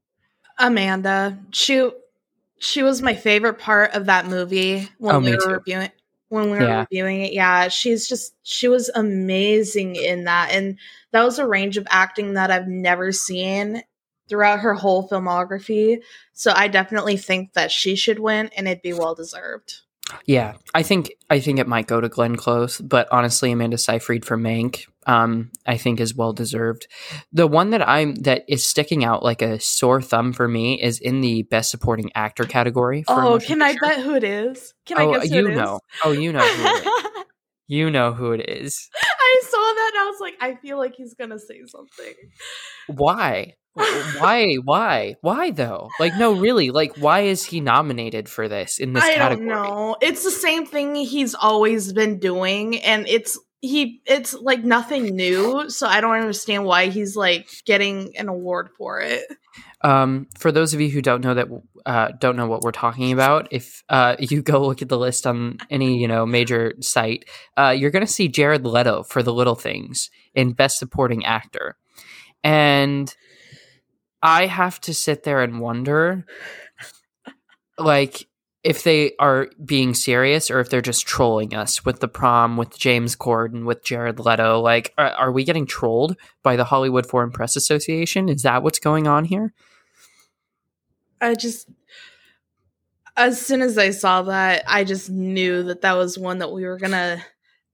Amanda. 0.57 1.37
She 1.51 1.89
she 2.57 2.81
was 2.83 3.01
my 3.01 3.13
favorite 3.13 3.59
part 3.59 3.93
of 3.93 4.05
that 4.07 4.25
movie 4.25 4.89
when 4.97 5.15
Oh, 5.15 5.19
we 5.19 5.31
were 5.31 5.37
too. 5.37 5.49
reviewing 5.49 5.91
when 6.29 6.45
we 6.45 6.57
were 6.57 6.63
Yeah. 6.63 6.79
reviewing 6.89 7.21
it. 7.21 7.33
Yeah, 7.33 7.67
she's 7.67 8.07
just 8.09 8.33
she 8.43 8.67
was 8.67 8.89
amazing 8.95 9.95
in 9.95 10.23
that. 10.23 10.49
And 10.51 10.77
that 11.11 11.23
was 11.23 11.37
a 11.37 11.47
range 11.47 11.77
of 11.77 11.85
acting 11.89 12.33
that 12.33 12.49
I've 12.51 12.67
never 12.67 13.11
seen 13.11 13.83
throughout 14.27 14.61
her 14.61 14.73
whole 14.73 15.07
filmography. 15.07 16.01
So 16.33 16.51
I 16.55 16.67
definitely 16.67 17.17
think 17.17 17.53
that 17.53 17.71
she 17.71 17.95
should 17.95 18.17
win 18.19 18.49
and 18.57 18.67
it'd 18.67 18.81
be 18.81 18.93
well 18.93 19.13
deserved. 19.13 19.81
Yeah, 20.25 20.53
I 20.73 20.81
think 20.83 21.11
I 21.29 21.39
think 21.39 21.59
it 21.59 21.67
might 21.67 21.87
go 21.87 21.99
to 22.01 22.09
Glenn 22.09 22.35
Close, 22.37 22.79
but 22.79 23.07
honestly, 23.11 23.51
Amanda 23.51 23.77
Seyfried 23.77 24.23
for 24.25 24.37
Mank, 24.37 24.87
um, 25.05 25.51
I 25.65 25.77
think 25.77 25.99
is 25.99 26.15
well 26.15 26.33
deserved. 26.33 26.87
The 27.31 27.47
one 27.47 27.69
that 27.71 27.87
I'm 27.87 28.15
that 28.23 28.43
is 28.47 28.65
sticking 28.65 29.03
out 29.03 29.23
like 29.23 29.41
a 29.41 29.59
sore 29.59 30.01
thumb 30.01 30.33
for 30.33 30.47
me 30.47 30.81
is 30.81 30.99
in 30.99 31.21
the 31.21 31.43
Best 31.43 31.71
Supporting 31.71 32.11
Actor 32.15 32.45
category. 32.45 33.03
For 33.03 33.13
Oh, 33.21 33.39
can 33.39 33.61
I 33.61 33.71
picture. 33.71 33.85
bet 33.85 33.99
who 34.01 34.15
it 34.15 34.23
is? 34.23 34.73
Can 34.85 34.99
oh, 34.99 35.13
I 35.13 35.19
guess 35.19 35.29
who 35.31 35.47
it 35.47 35.51
is? 35.51 35.51
Oh 35.51 35.51
you 35.51 35.55
know. 35.55 35.79
Oh, 36.03 36.11
you 36.11 36.31
know 36.33 36.39
who 36.47 36.65
it 36.77 36.85
is. 36.85 37.11
You 37.67 37.89
know 37.89 38.13
who 38.13 38.31
it 38.31 38.47
is. 38.47 38.89
I 39.01 39.41
saw 39.43 39.57
that 39.57 39.91
and 39.95 40.01
I 40.01 40.05
was 40.05 40.19
like, 40.21 40.35
I 40.39 40.53
feel 40.53 40.77
like 40.77 40.93
he's 40.95 41.15
gonna 41.15 41.39
say 41.39 41.61
something. 41.65 42.13
Why? 42.87 43.53
why? 43.73 44.53
Why? 44.63 45.15
Why 45.21 45.49
though? 45.51 45.89
Like, 45.99 46.15
no, 46.15 46.33
really. 46.33 46.69
Like, 46.69 46.95
why 46.97 47.21
is 47.21 47.43
he 47.43 47.59
nominated 47.61 48.29
for 48.29 48.47
this 48.47 48.77
in 48.79 48.93
this 48.93 49.03
I 49.03 49.15
category? 49.15 49.47
don't 49.49 49.55
know. 49.63 49.95
It's 50.01 50.23
the 50.23 50.29
same 50.31 50.65
thing 50.67 50.93
he's 50.95 51.33
always 51.33 51.91
been 51.91 52.19
doing, 52.19 52.77
and 52.83 53.07
it's 53.07 53.37
he. 53.67 54.01
It's 54.05 54.33
like 54.33 54.63
nothing 54.63 55.15
new. 55.15 55.69
So 55.69 55.87
I 55.87 56.01
don't 56.01 56.15
understand 56.15 56.65
why 56.65 56.87
he's 56.87 57.15
like 57.15 57.47
getting 57.65 58.15
an 58.17 58.27
award 58.27 58.69
for 58.77 58.99
it. 59.01 59.23
Um, 59.81 60.27
for 60.37 60.51
those 60.51 60.73
of 60.73 60.81
you 60.81 60.89
who 60.89 61.01
don't 61.01 61.23
know 61.23 61.33
that 61.35 61.47
uh, 61.85 62.09
don't 62.19 62.35
know 62.35 62.47
what 62.47 62.61
we're 62.61 62.71
talking 62.71 63.11
about, 63.11 63.47
if 63.51 63.83
uh, 63.89 64.15
you 64.19 64.41
go 64.41 64.65
look 64.65 64.81
at 64.81 64.89
the 64.89 64.97
list 64.97 65.27
on 65.27 65.57
any 65.69 65.97
you 65.97 66.07
know 66.07 66.25
major 66.25 66.73
site, 66.81 67.25
uh, 67.57 67.73
you're 67.77 67.91
going 67.91 68.05
to 68.05 68.11
see 68.11 68.27
Jared 68.27 68.65
Leto 68.65 69.03
for 69.03 69.21
The 69.21 69.33
Little 69.33 69.55
Things 69.55 70.09
in 70.33 70.53
Best 70.53 70.79
Supporting 70.79 71.25
Actor, 71.25 71.77
and 72.43 73.15
I 74.21 74.47
have 74.47 74.81
to 74.81 74.93
sit 74.93 75.23
there 75.23 75.43
and 75.43 75.59
wonder, 75.59 76.25
like, 77.77 78.27
if 78.65 78.81
they 78.81 79.13
are 79.19 79.47
being 79.63 79.93
serious 79.93 80.49
or 80.49 80.59
if 80.59 80.71
they're 80.71 80.81
just 80.81 81.05
trolling 81.05 81.53
us 81.53 81.85
with 81.85 81.99
the 81.99 82.07
prom 82.07 82.57
with 82.57 82.75
James 82.75 83.15
Corden 83.15 83.63
with 83.63 83.83
Jared 83.83 84.19
Leto. 84.19 84.59
Like, 84.59 84.91
are, 84.97 85.11
are 85.11 85.31
we 85.31 85.43
getting 85.43 85.67
trolled 85.67 86.17
by 86.41 86.55
the 86.55 86.63
Hollywood 86.63 87.05
Foreign 87.05 87.29
Press 87.29 87.55
Association? 87.55 88.27
Is 88.27 88.41
that 88.41 88.63
what's 88.63 88.79
going 88.79 89.05
on 89.05 89.25
here? 89.25 89.53
I 91.21 91.35
just, 91.35 91.69
as 93.15 93.39
soon 93.39 93.61
as 93.61 93.77
I 93.77 93.91
saw 93.91 94.23
that, 94.23 94.63
I 94.67 94.83
just 94.83 95.11
knew 95.11 95.61
that 95.61 95.81
that 95.81 95.93
was 95.93 96.17
one 96.17 96.39
that 96.39 96.51
we 96.51 96.65
were 96.65 96.79
gonna 96.79 97.23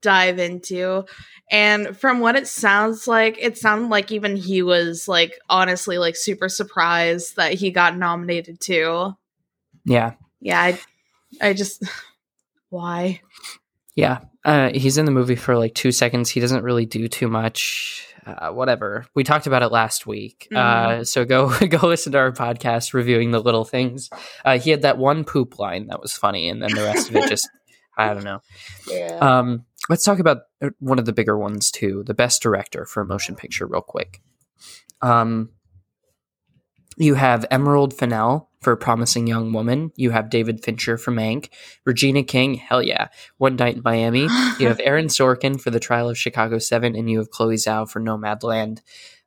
dive 0.02 0.40
into. 0.40 1.06
And 1.50 1.98
from 1.98 2.20
what 2.20 2.36
it 2.36 2.48
sounds 2.48 3.08
like, 3.08 3.38
it 3.40 3.58
sounded 3.58 3.88
like 3.88 4.12
even 4.12 4.36
he 4.36 4.62
was 4.62 5.08
like 5.08 5.40
honestly 5.50 5.98
like 5.98 6.18
super 6.18 6.50
surprised 6.50 7.38
that 7.38 7.54
he 7.54 7.72
got 7.72 7.96
nominated 7.96 8.60
too. 8.60 9.14
Yeah. 9.86 10.16
Yeah, 10.42 10.60
I, 10.60 10.80
I 11.42 11.54
just 11.54 11.84
why? 12.70 13.22
Yeah, 13.96 14.20
uh, 14.46 14.70
he's 14.74 14.98
in 14.98 15.06
the 15.06 15.12
movie 15.12 15.36
for 15.36 15.58
like 15.58 15.76
two 15.76 15.92
seconds. 15.92 16.30
He 16.30 16.40
doesn't 16.40 16.64
really 16.64 16.86
do 16.86 17.08
too 17.08 17.28
much. 17.28 18.08
uh, 18.26 18.50
whatever. 18.52 19.06
We 19.16 19.24
talked 19.24 19.48
about 19.48 19.64
it 19.64 19.70
last 19.72 20.06
week. 20.06 20.48
Mhm. 20.52 20.58
Uh, 20.58 21.04
so 21.04 21.26
go 21.26 21.50
go 21.68 21.88
listen 21.88 22.12
to 22.14 22.20
our 22.20 22.32
podcast 22.32 22.94
reviewing 22.94 23.32
the 23.32 23.40
little 23.42 23.66
things. 23.66 24.10
Uh, 24.46 24.60
he 24.60 24.70
had 24.72 24.84
that 24.84 24.98
one 24.98 25.24
poop 25.24 25.60
line 25.60 25.88
that 25.88 26.02
was 26.02 26.14
funny, 26.14 26.48
and 26.50 26.62
then 26.62 26.74
the 26.74 26.84
rest 26.84 27.10
of 27.10 27.16
it 27.16 27.28
just 27.30 27.50
I 27.98 28.14
don't 28.14 28.24
know. 28.24 28.40
Yeah. 28.88 29.18
Um, 29.20 29.66
let's 29.90 30.04
talk 30.06 30.20
about 30.20 30.38
uh, 30.62 30.70
one 30.80 30.98
of 31.00 31.06
the 31.06 31.14
bigger 31.14 31.38
ones 31.38 31.70
too. 31.72 32.04
The 32.06 32.14
best 32.14 32.42
director 32.42 32.86
for 32.86 33.02
a 33.02 33.06
motion 33.06 33.36
picture, 33.36 33.68
real 33.68 33.82
quick. 33.82 34.22
Um, 35.02 35.50
you 37.02 37.16
have 37.16 37.46
Emerald 37.50 37.96
Fennell 37.96 38.50
for 38.62 38.76
Promising 38.76 39.26
Young 39.26 39.54
Woman. 39.54 39.92
You 39.96 40.12
have 40.12 40.30
David 40.30 40.64
Fincher 40.64 41.00
for 41.00 41.12
Mank. 41.12 41.50
Regina 41.84 42.22
King, 42.22 42.54
hell 42.54 42.84
yeah. 42.84 43.08
One 43.40 43.56
Night 43.56 43.78
in 43.78 43.82
Miami. 43.84 44.28
You 44.60 44.68
have 44.68 44.80
Aaron 44.84 45.08
Sorkin 45.08 45.60
for 45.60 45.72
The 45.72 45.80
Trial 45.80 46.10
of 46.10 46.18
Chicago 46.18 46.60
7, 46.60 46.96
and 46.96 47.10
you 47.10 47.18
have 47.18 47.32
Chloe 47.32 47.56
Zhao 47.56 47.90
for 47.90 48.00
Nomadland. 48.00 48.82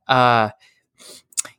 Uh, 0.06 0.50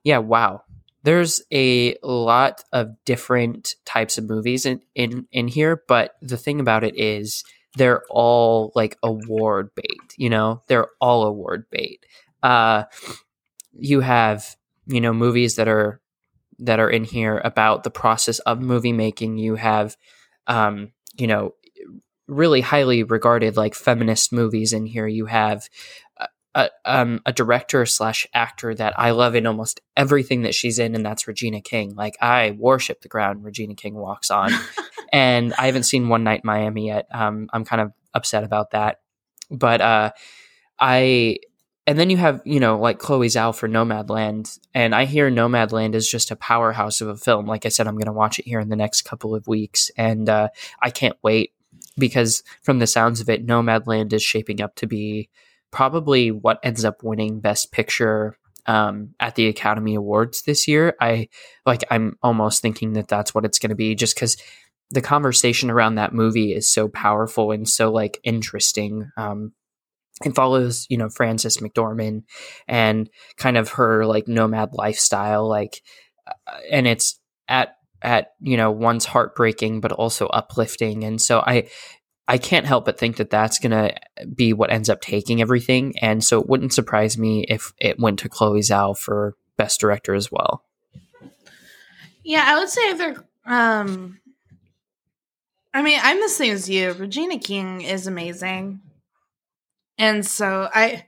yeah, 0.04 0.20
wow. 0.20 0.64
There's 1.04 1.42
a 1.52 1.98
lot 2.02 2.64
of 2.72 2.96
different 3.04 3.76
types 3.84 4.18
of 4.18 4.30
movies 4.30 4.66
in, 4.66 4.82
in, 4.96 5.28
in 5.34 5.50
here, 5.50 5.84
but 5.90 6.16
the 6.22 6.38
thing 6.38 6.62
about 6.62 6.86
it 6.86 6.98
is 6.98 7.44
they're 7.76 8.04
all 8.10 8.72
like 8.74 8.98
award 9.04 9.72
bait, 9.76 10.16
you 10.16 10.30
know? 10.30 10.64
They're 10.68 10.88
all 11.02 11.26
award 11.26 11.66
bait. 11.70 12.06
Uh, 12.42 12.84
you 13.78 14.00
have, 14.00 14.56
you 14.88 15.02
know, 15.02 15.12
movies 15.12 15.58
that 15.58 15.68
are 15.68 16.00
that 16.60 16.80
are 16.80 16.90
in 16.90 17.04
here 17.04 17.42
about 17.44 17.84
the 17.84 17.92
process 17.92 18.40
of 18.40 18.62
movie 18.62 18.94
making. 18.94 19.38
You 19.38 19.56
have 19.56 19.96
um, 20.48 20.92
you 21.18 21.28
know, 21.28 21.56
really 22.28 22.62
highly 22.62 23.04
regarded 23.04 23.58
like 23.58 23.76
feminist 23.76 24.34
movies 24.34 24.74
in 24.74 24.86
here. 24.86 25.08
You 25.08 25.26
have 25.26 25.68
a, 26.18 26.28
a, 26.56 26.70
um, 26.86 27.22
a 27.26 27.34
director 27.34 27.86
slash 27.86 28.26
actor 28.34 28.74
that 28.76 28.98
I 28.98 29.12
love 29.12 29.36
in 29.36 29.46
almost 29.46 29.82
everything 29.96 30.44
that 30.44 30.56
she's 30.56 30.80
in, 30.80 30.96
and 30.96 31.06
that's 31.06 31.28
Regina 31.28 31.62
King. 31.62 31.96
Like 31.96 32.18
I 32.22 32.52
worship 32.52 33.02
the 33.02 33.10
ground 33.10 33.44
Regina 33.44 33.76
King 33.76 33.96
walks 33.96 34.32
on, 34.32 34.52
and 35.14 35.54
I 35.54 35.68
haven't 35.68 35.84
seen 35.84 36.10
One 36.10 36.24
Night 36.24 36.42
in 36.44 36.48
Miami 36.48 36.88
yet. 36.88 37.08
Um, 37.12 37.50
I'm 37.54 37.66
kind 37.66 37.82
of 37.82 37.92
upset 38.14 38.44
about 38.44 38.72
that, 38.72 39.00
but 39.50 39.82
uh, 39.82 40.12
I. 40.80 41.38
And 41.88 42.00
then 42.00 42.10
you 42.10 42.18
have, 42.18 42.42
you 42.46 42.60
know, 42.60 42.80
like 42.80 42.98
Chloe 42.98 43.28
Zhao 43.28 43.56
for 43.56 43.70
Nomadland. 43.70 44.60
And 44.74 44.96
I 44.96 45.06
hear 45.06 45.30
Nomadland 45.30 45.94
is 45.94 46.10
just 46.10 46.32
a 46.32 46.36
powerhouse 46.36 47.00
of 47.00 47.08
a 47.08 47.16
film. 47.16 47.46
Like 47.46 47.66
I 47.66 47.70
said, 47.70 47.88
I'm 47.88 47.96
going 47.96 48.08
to 48.08 48.12
watch 48.12 48.40
it 48.40 48.46
here 48.46 48.60
in 48.60 48.70
the 48.70 48.76
next 48.76 49.04
couple 49.04 49.36
of 49.36 49.48
weeks. 49.48 49.92
And 49.96 50.28
uh, 50.28 50.50
I 50.82 50.90
can't 50.90 51.18
wait 51.22 51.54
because 51.98 52.44
from 52.64 52.80
the 52.80 52.88
sounds 52.88 53.22
of 53.22 53.30
it, 53.30 53.46
Nomadland 53.46 54.14
is 54.14 54.24
shaping 54.24 54.62
up 54.62 54.76
to 54.76 54.88
be 54.88 55.30
probably 55.72 56.32
what 56.32 56.60
ends 56.64 56.84
up 56.86 57.04
winning 57.04 57.40
Best 57.40 57.72
Picture 57.72 58.38
um, 58.66 59.14
at 59.20 59.36
the 59.36 59.48
Academy 59.48 59.96
Awards 59.96 60.44
this 60.44 60.68
year. 60.68 60.96
I 61.00 61.30
like. 61.66 61.84
I'm 61.92 62.18
almost 62.24 62.62
thinking 62.62 62.94
that 62.94 63.08
that's 63.08 63.36
what 63.36 63.46
it's 63.46 63.60
going 63.60 63.70
to 63.70 63.76
be, 63.76 63.94
just 63.94 64.16
because 64.16 64.38
the 64.92 65.02
conversation 65.02 65.70
around 65.70 65.96
that 65.96 66.14
movie 66.14 66.54
is 66.54 66.68
so 66.68 66.88
powerful 66.88 67.52
and 67.52 67.68
so 67.68 67.92
like 67.92 68.20
interesting. 68.24 69.12
Um, 69.18 69.54
it 70.24 70.36
follows, 70.36 70.86
you 70.90 70.98
know, 70.98 71.10
Frances 71.10 71.58
McDormand 71.58 72.24
and 72.68 73.10
kind 73.38 73.58
of 73.58 73.70
her 73.70 74.06
like 74.06 74.28
nomad 74.28 74.70
lifestyle, 74.74 75.48
like, 75.48 75.82
uh, 76.28 76.58
and 76.72 76.88
it's 76.88 77.20
at 77.48 77.78
at 78.02 78.34
you 78.40 78.58
know 78.58 78.72
one's 78.72 79.06
heartbreaking 79.06 79.80
but 79.80 79.92
also 79.92 80.28
uplifting 80.28 81.04
and 81.06 81.22
so 81.22 81.40
i 81.40 81.68
i 82.28 82.38
can't 82.38 82.66
help 82.66 82.84
but 82.86 83.00
think 83.00 83.16
that 83.16 83.30
that's 83.30 83.58
gonna 83.58 83.96
be 84.36 84.52
what 84.52 84.70
ends 84.70 84.90
up 84.90 85.00
taking 85.00 85.42
everything 85.42 85.98
and 86.00 86.24
so 86.24 86.42
it 86.42 86.50
wouldn't 86.50 86.74
surprise 86.74 87.18
me 87.18 87.46
if 87.48 87.72
it 87.80 87.98
went 87.98 88.20
to 88.20 88.28
chloe 88.28 88.60
zhao 88.60 88.98
for 88.98 89.36
best 89.56 89.80
director 89.80 90.14
as 90.14 90.30
well 90.30 90.66
Yeah, 92.26 92.44
I 92.44 92.58
would 92.60 92.70
say 92.70 92.94
they're. 92.94 93.24
Um, 93.46 94.20
I 95.74 95.84
mean, 95.84 96.00
I'm 96.02 96.20
the 96.20 96.30
same 96.30 96.54
as 96.54 96.68
you. 96.68 96.92
Regina 96.94 97.38
King 97.38 97.82
is 97.82 98.08
amazing, 98.08 98.82
and 99.98 100.26
so 100.26 100.70
I, 100.74 101.06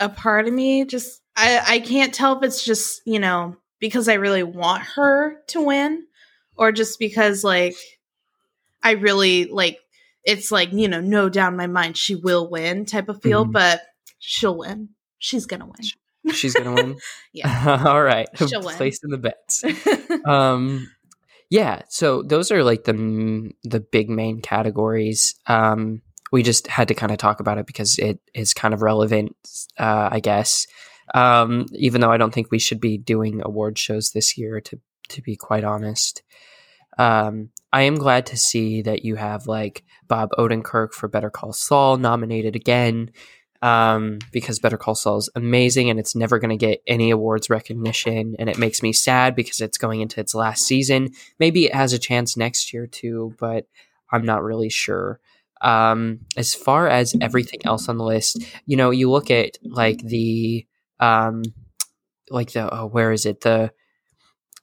a 0.00 0.08
part 0.08 0.46
of 0.46 0.52
me 0.54 0.84
just 0.84 1.20
I 1.36 1.60
I 1.66 1.80
can't 1.80 2.12
tell 2.14 2.36
if 2.36 2.42
it's 2.42 2.64
just 2.64 3.00
you 3.06 3.18
know 3.18 3.56
because 3.80 4.08
I 4.08 4.14
really 4.14 4.42
want 4.42 4.82
her 4.96 5.36
to 5.48 5.62
win, 5.62 6.04
or 6.56 6.72
just 6.72 6.98
because 6.98 7.44
like 7.44 7.74
I 8.82 8.92
really 8.92 9.46
like 9.46 9.78
it's 10.24 10.50
like 10.50 10.72
you 10.72 10.88
know 10.88 11.00
no 11.00 11.28
doubt 11.28 11.52
in 11.52 11.56
my 11.58 11.66
mind 11.66 11.96
she 11.96 12.14
will 12.14 12.48
win 12.50 12.84
type 12.86 13.08
of 13.08 13.22
feel, 13.22 13.44
Mhm. 13.46 13.52
but 13.52 13.82
she'll 14.18 14.56
win. 14.58 14.90
She's 15.18 15.46
gonna 15.46 15.66
win. 15.66 16.32
she's 16.34 16.54
gonna 16.54 16.74
win 16.74 16.96
Yeah. 17.32 17.82
all 17.86 18.02
right 18.02 18.28
She'll 18.38 18.62
win. 18.62 18.76
placing 18.76 19.10
the 19.10 19.18
bets 19.18 19.62
um 20.24 20.90
yeah 21.50 21.82
so 21.88 22.22
those 22.22 22.50
are 22.50 22.64
like 22.64 22.84
the 22.84 23.50
the 23.64 23.80
big 23.80 24.08
main 24.08 24.40
categories 24.40 25.34
um 25.46 26.00
we 26.34 26.42
just 26.42 26.66
had 26.66 26.88
to 26.88 26.94
kind 26.94 27.12
of 27.12 27.18
talk 27.18 27.38
about 27.38 27.58
it 27.58 27.66
because 27.66 27.96
it 27.96 28.18
is 28.34 28.52
kind 28.52 28.74
of 28.74 28.82
relevant 28.82 29.36
uh 29.78 30.08
i 30.10 30.18
guess 30.18 30.66
um 31.14 31.64
even 31.74 32.00
though 32.00 32.10
i 32.10 32.16
don't 32.16 32.34
think 32.34 32.50
we 32.50 32.58
should 32.58 32.80
be 32.80 32.98
doing 32.98 33.40
award 33.44 33.78
shows 33.78 34.10
this 34.10 34.36
year 34.36 34.60
to 34.60 34.80
to 35.08 35.22
be 35.22 35.36
quite 35.36 35.62
honest 35.62 36.24
um 36.98 37.50
i 37.72 37.82
am 37.82 37.94
glad 37.94 38.26
to 38.26 38.36
see 38.36 38.82
that 38.82 39.04
you 39.04 39.14
have 39.14 39.46
like 39.46 39.84
bob 40.08 40.30
odenkirk 40.36 40.92
for 40.92 41.06
better 41.06 41.30
call 41.30 41.52
saul 41.52 41.96
nominated 41.96 42.56
again 42.56 43.12
um, 43.62 44.18
because 44.30 44.58
Better 44.58 44.76
Call 44.76 44.94
Saul 44.94 45.16
is 45.16 45.30
amazing 45.34 45.88
and 45.88 45.98
it's 45.98 46.14
never 46.14 46.38
going 46.38 46.50
to 46.50 46.66
get 46.66 46.82
any 46.86 47.10
awards 47.10 47.48
recognition. 47.48 48.36
And 48.38 48.50
it 48.50 48.58
makes 48.58 48.82
me 48.82 48.92
sad 48.92 49.34
because 49.34 49.62
it's 49.62 49.78
going 49.78 50.02
into 50.02 50.20
its 50.20 50.34
last 50.34 50.66
season. 50.66 51.12
Maybe 51.38 51.64
it 51.64 51.74
has 51.74 51.94
a 51.94 51.98
chance 51.98 52.36
next 52.36 52.74
year 52.74 52.86
too, 52.86 53.34
but 53.38 53.66
I'm 54.12 54.26
not 54.26 54.42
really 54.42 54.68
sure. 54.68 55.18
Um, 55.60 56.20
as 56.36 56.54
far 56.54 56.88
as 56.88 57.14
everything 57.20 57.60
else 57.64 57.88
on 57.88 57.96
the 57.96 58.04
list, 58.04 58.44
you 58.66 58.76
know, 58.76 58.90
you 58.90 59.10
look 59.10 59.30
at 59.30 59.56
like 59.62 59.98
the, 59.98 60.66
um, 61.00 61.42
like 62.30 62.52
the, 62.52 62.72
oh, 62.74 62.86
where 62.86 63.12
is 63.12 63.24
it? 63.24 63.40
The, 63.40 63.72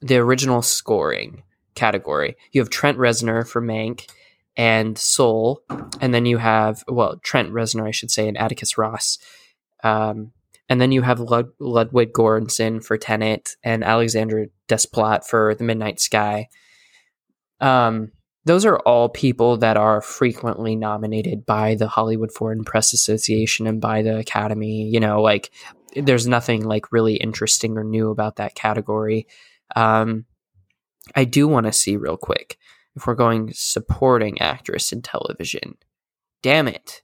the 0.01 0.17
original 0.17 0.61
scoring 0.61 1.43
category. 1.75 2.35
You 2.51 2.61
have 2.61 2.69
Trent 2.69 2.97
Reznor 2.97 3.47
for 3.47 3.61
Mank 3.61 4.09
and 4.57 4.97
Soul, 4.97 5.61
and 5.99 6.13
then 6.13 6.25
you 6.25 6.37
have 6.37 6.83
well 6.87 7.17
Trent 7.23 7.51
Reznor, 7.51 7.87
I 7.87 7.91
should 7.91 8.11
say, 8.11 8.27
and 8.27 8.37
Atticus 8.37 8.77
Ross, 8.77 9.17
um, 9.83 10.33
and 10.69 10.79
then 10.79 10.91
you 10.91 11.01
have 11.01 11.19
Lud- 11.19 11.53
Ludwig 11.59 12.13
Göransson 12.13 12.83
for 12.83 12.97
Tenet 12.97 13.55
and 13.63 13.83
Alexander 13.83 14.47
Desplat 14.67 15.25
for 15.25 15.55
The 15.55 15.63
Midnight 15.63 15.99
Sky. 15.99 16.49
Um, 17.59 18.11
those 18.45 18.65
are 18.65 18.79
all 18.79 19.09
people 19.09 19.57
that 19.57 19.77
are 19.77 20.01
frequently 20.01 20.75
nominated 20.75 21.45
by 21.45 21.75
the 21.75 21.87
Hollywood 21.87 22.31
Foreign 22.31 22.63
Press 22.63 22.93
Association 22.93 23.67
and 23.67 23.79
by 23.79 24.01
the 24.01 24.17
Academy. 24.17 24.89
You 24.89 24.99
know, 24.99 25.21
like 25.21 25.51
there's 25.95 26.27
nothing 26.27 26.63
like 26.65 26.91
really 26.91 27.15
interesting 27.15 27.77
or 27.77 27.83
new 27.83 28.09
about 28.09 28.37
that 28.37 28.55
category. 28.55 29.27
Um, 29.75 30.25
I 31.15 31.25
do 31.25 31.47
want 31.47 31.65
to 31.65 31.71
see 31.71 31.97
real 31.97 32.17
quick 32.17 32.57
if 32.95 33.07
we're 33.07 33.15
going 33.15 33.51
supporting 33.53 34.41
actress 34.41 34.91
in 34.91 35.01
television. 35.01 35.77
Damn 36.41 36.67
it. 36.67 37.03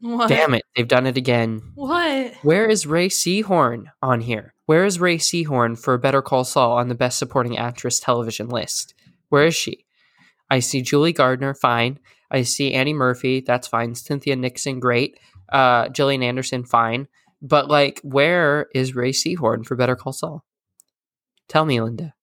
what? 0.00 0.28
Damn 0.28 0.54
it. 0.54 0.62
They've 0.76 0.86
done 0.86 1.06
it 1.06 1.16
again. 1.16 1.62
What? 1.74 2.34
Where 2.42 2.68
is 2.68 2.86
Rhea 2.86 3.08
Seehorn 3.08 3.86
on 4.00 4.20
here? 4.20 4.54
Where 4.66 4.84
is 4.84 5.00
Rhea 5.00 5.18
Seehorn 5.18 5.78
for 5.78 5.98
Better 5.98 6.22
Call 6.22 6.44
Saul 6.44 6.72
on 6.78 6.88
the 6.88 6.94
best 6.94 7.18
supporting 7.18 7.58
actress 7.58 7.98
television 7.98 8.48
list? 8.48 8.94
Where 9.28 9.46
is 9.46 9.54
she? 9.56 9.84
I 10.50 10.58
see 10.58 10.82
Julia 10.82 11.12
Garner, 11.12 11.54
fine. 11.54 11.98
I 12.30 12.42
see 12.42 12.74
Annie 12.74 12.94
Murphy, 12.94 13.40
that's 13.40 13.68
fine. 13.68 13.94
Cynthia 13.94 14.36
Nixon, 14.36 14.80
great. 14.80 15.18
Uh, 15.48 15.88
Gillian 15.88 16.22
Anderson, 16.22 16.64
fine. 16.64 17.08
But 17.42 17.68
like, 17.68 18.00
where 18.02 18.68
is 18.74 18.94
Rhea 18.94 19.12
Seehorn 19.12 19.64
for 19.64 19.76
Better 19.76 19.96
Call 19.96 20.12
Saul? 20.12 20.44
Tell 21.48 21.64
me, 21.64 21.80
Linda. 21.80 22.14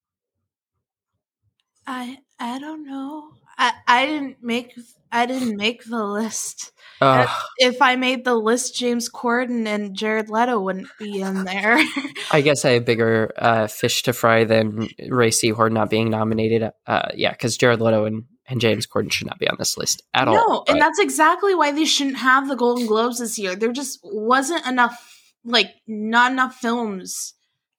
I 1.86 2.20
I 2.40 2.60
don't 2.60 2.86
know. 2.86 3.37
I 3.58 3.74
I 3.88 4.06
didn't 4.06 4.38
make 4.42 4.74
I 5.12 5.26
didn't 5.26 5.58
make 5.58 5.86
the 5.86 6.04
list. 6.04 6.72
Ugh. 7.00 7.30
If 7.60 7.82
I 7.82 7.96
made 7.96 8.26
the 8.26 8.36
list, 8.36 8.76
James 8.76 9.10
Corden 9.10 9.68
and 9.68 9.96
Jared 9.96 10.30
Leto 10.30 10.60
wouldn't 10.60 10.90
be 10.98 11.22
in 11.22 11.44
there. 11.46 11.78
I 12.32 12.42
guess 12.42 12.66
I 12.66 12.72
have 12.72 12.86
bigger 12.86 13.32
uh, 13.38 13.68
fish 13.68 14.04
to 14.04 14.14
fry 14.14 14.46
than 14.46 14.88
Rhea 15.08 15.30
Seehorn 15.30 15.74
not 15.74 15.90
being 15.90 16.10
nominated. 16.10 16.72
Uh, 16.86 17.10
yeah, 17.16 17.32
because 17.32 17.56
Jared 17.58 17.82
Leto 17.82 18.06
and, 18.06 18.26
and 18.48 18.60
James 18.60 18.88
Corden 18.88 19.12
should 19.12 19.28
not 19.28 19.40
be 19.40 19.48
on 19.48 19.58
this 19.60 19.78
list 19.78 20.04
at 20.14 20.28
all. 20.28 20.34
no, 20.34 20.64
and 20.68 20.82
that's 20.82 21.00
exactly 21.00 21.54
why 21.54 21.72
they 21.72 21.86
shouldn't 21.86 22.18
have 22.18 22.48
the 22.48 22.56
Golden 22.56 22.88
Globes 22.88 23.20
this 23.20 23.38
year. 23.38 23.56
There 23.56 23.72
just 23.72 24.00
wasn't 24.04 24.66
enough, 24.66 24.98
like, 25.46 25.70
not 25.88 26.32
enough 26.32 26.56
films 26.56 27.34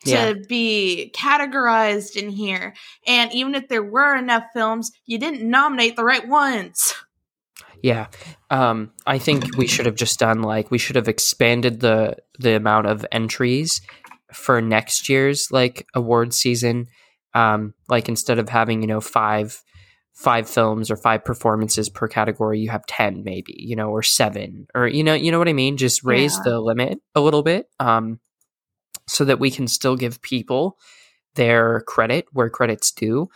to 0.05 0.11
Yeah. 0.11 0.33
be 0.49 1.13
categorized 1.17 2.17
in 2.17 2.31
here. 2.31 2.75
And 3.07 3.33
even 3.33 3.55
if 3.55 3.69
there 3.69 3.83
were 3.83 4.17
enough 4.17 4.45
films, 4.55 4.91
you 5.07 5.19
didn't 5.19 5.43
nominate 5.49 5.97
the 5.97 6.05
right 6.05 6.27
ones. 6.27 6.95
Yeah. 7.83 8.09
Um, 8.51 8.91
I 9.07 9.19
think 9.19 9.57
we 9.57 9.67
should 9.69 9.87
have 9.87 9.95
just 9.95 10.19
done 10.19 10.43
like 10.43 10.71
we 10.71 10.79
should 10.79 10.97
have 10.97 11.09
expanded 11.09 11.81
the 11.81 12.17
the 12.39 12.57
amount 12.57 12.87
of 12.89 13.07
entries 13.13 13.81
for 14.33 14.61
next 14.61 15.09
year's 15.09 15.49
like 15.51 15.87
award 15.95 16.35
season. 16.35 16.87
Um, 17.35 17.75
like 17.89 18.09
instead 18.09 18.39
of 18.39 18.49
having, 18.49 18.81
you 18.83 18.89
know, 18.89 19.01
five 19.01 19.63
five 20.15 20.49
films 20.51 20.91
or 20.91 20.97
five 20.97 21.25
performances 21.25 21.89
per 21.89 22.09
category, 22.09 22.59
you 22.59 22.71
have 22.71 22.85
ten 22.87 23.23
maybe, 23.23 23.55
you 23.57 23.77
know, 23.77 23.91
or 23.91 24.03
seven. 24.03 24.67
Or 24.75 24.89
you 24.89 25.05
know, 25.05 25.15
you 25.15 25.31
know 25.31 25.39
what 25.39 25.49
I 25.49 25.53
mean? 25.53 25.77
Just 25.77 26.03
raise 26.03 26.37
Yeah. 26.39 26.43
the 26.53 26.61
limit 26.61 26.99
a 27.15 27.21
little 27.21 27.43
bit. 27.45 27.67
Um 27.79 28.19
so 29.09 29.25
that 29.25 29.41
we 29.41 29.51
can 29.51 29.67
still 29.67 29.97
give 29.97 30.23
people 30.23 30.79
their 31.35 31.81
credit 31.83 32.27
where 32.33 32.51
credit's 32.51 32.93
due. 32.93 33.29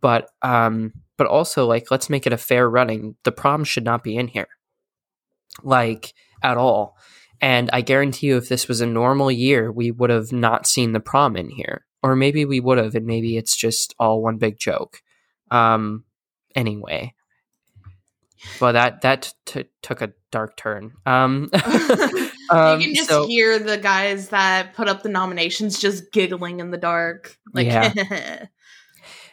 But 0.00 0.30
um 0.42 0.92
but 1.16 1.26
also 1.26 1.66
like 1.66 1.90
let's 1.90 2.10
make 2.10 2.26
it 2.26 2.32
a 2.32 2.38
fair 2.38 2.68
running. 2.68 3.16
The 3.24 3.32
prom 3.32 3.64
should 3.64 3.84
not 3.84 4.02
be 4.02 4.16
in 4.16 4.28
here. 4.28 4.48
Like 5.62 6.14
at 6.42 6.56
all. 6.56 6.96
And 7.40 7.70
I 7.72 7.80
guarantee 7.80 8.28
you 8.28 8.36
if 8.36 8.48
this 8.48 8.66
was 8.66 8.80
a 8.80 8.86
normal 8.86 9.30
year, 9.30 9.70
we 9.70 9.90
would 9.90 10.10
have 10.10 10.32
not 10.32 10.66
seen 10.66 10.92
the 10.92 11.00
prom 11.00 11.36
in 11.36 11.50
here. 11.50 11.84
Or 12.02 12.16
maybe 12.16 12.44
we 12.44 12.60
would 12.60 12.78
have 12.78 12.94
and 12.94 13.06
maybe 13.06 13.36
it's 13.36 13.56
just 13.56 13.94
all 13.98 14.22
one 14.22 14.38
big 14.38 14.58
joke. 14.58 15.02
Um 15.50 16.04
anyway. 16.54 17.14
Well 18.60 18.72
that 18.72 19.02
that 19.02 19.34
t- 19.46 19.66
took 19.82 20.02
a 20.02 20.12
dark 20.30 20.56
turn. 20.56 20.92
Um, 21.06 21.50
um, 22.50 22.80
you 22.80 22.86
can 22.86 22.94
just 22.94 23.08
so- 23.08 23.26
hear 23.26 23.58
the 23.58 23.78
guys 23.78 24.28
that 24.28 24.74
put 24.74 24.88
up 24.88 25.02
the 25.02 25.08
nominations 25.08 25.78
just 25.78 26.12
giggling 26.12 26.60
in 26.60 26.70
the 26.70 26.78
dark. 26.78 27.36
Like, 27.54 27.66
Yeah. 27.66 28.46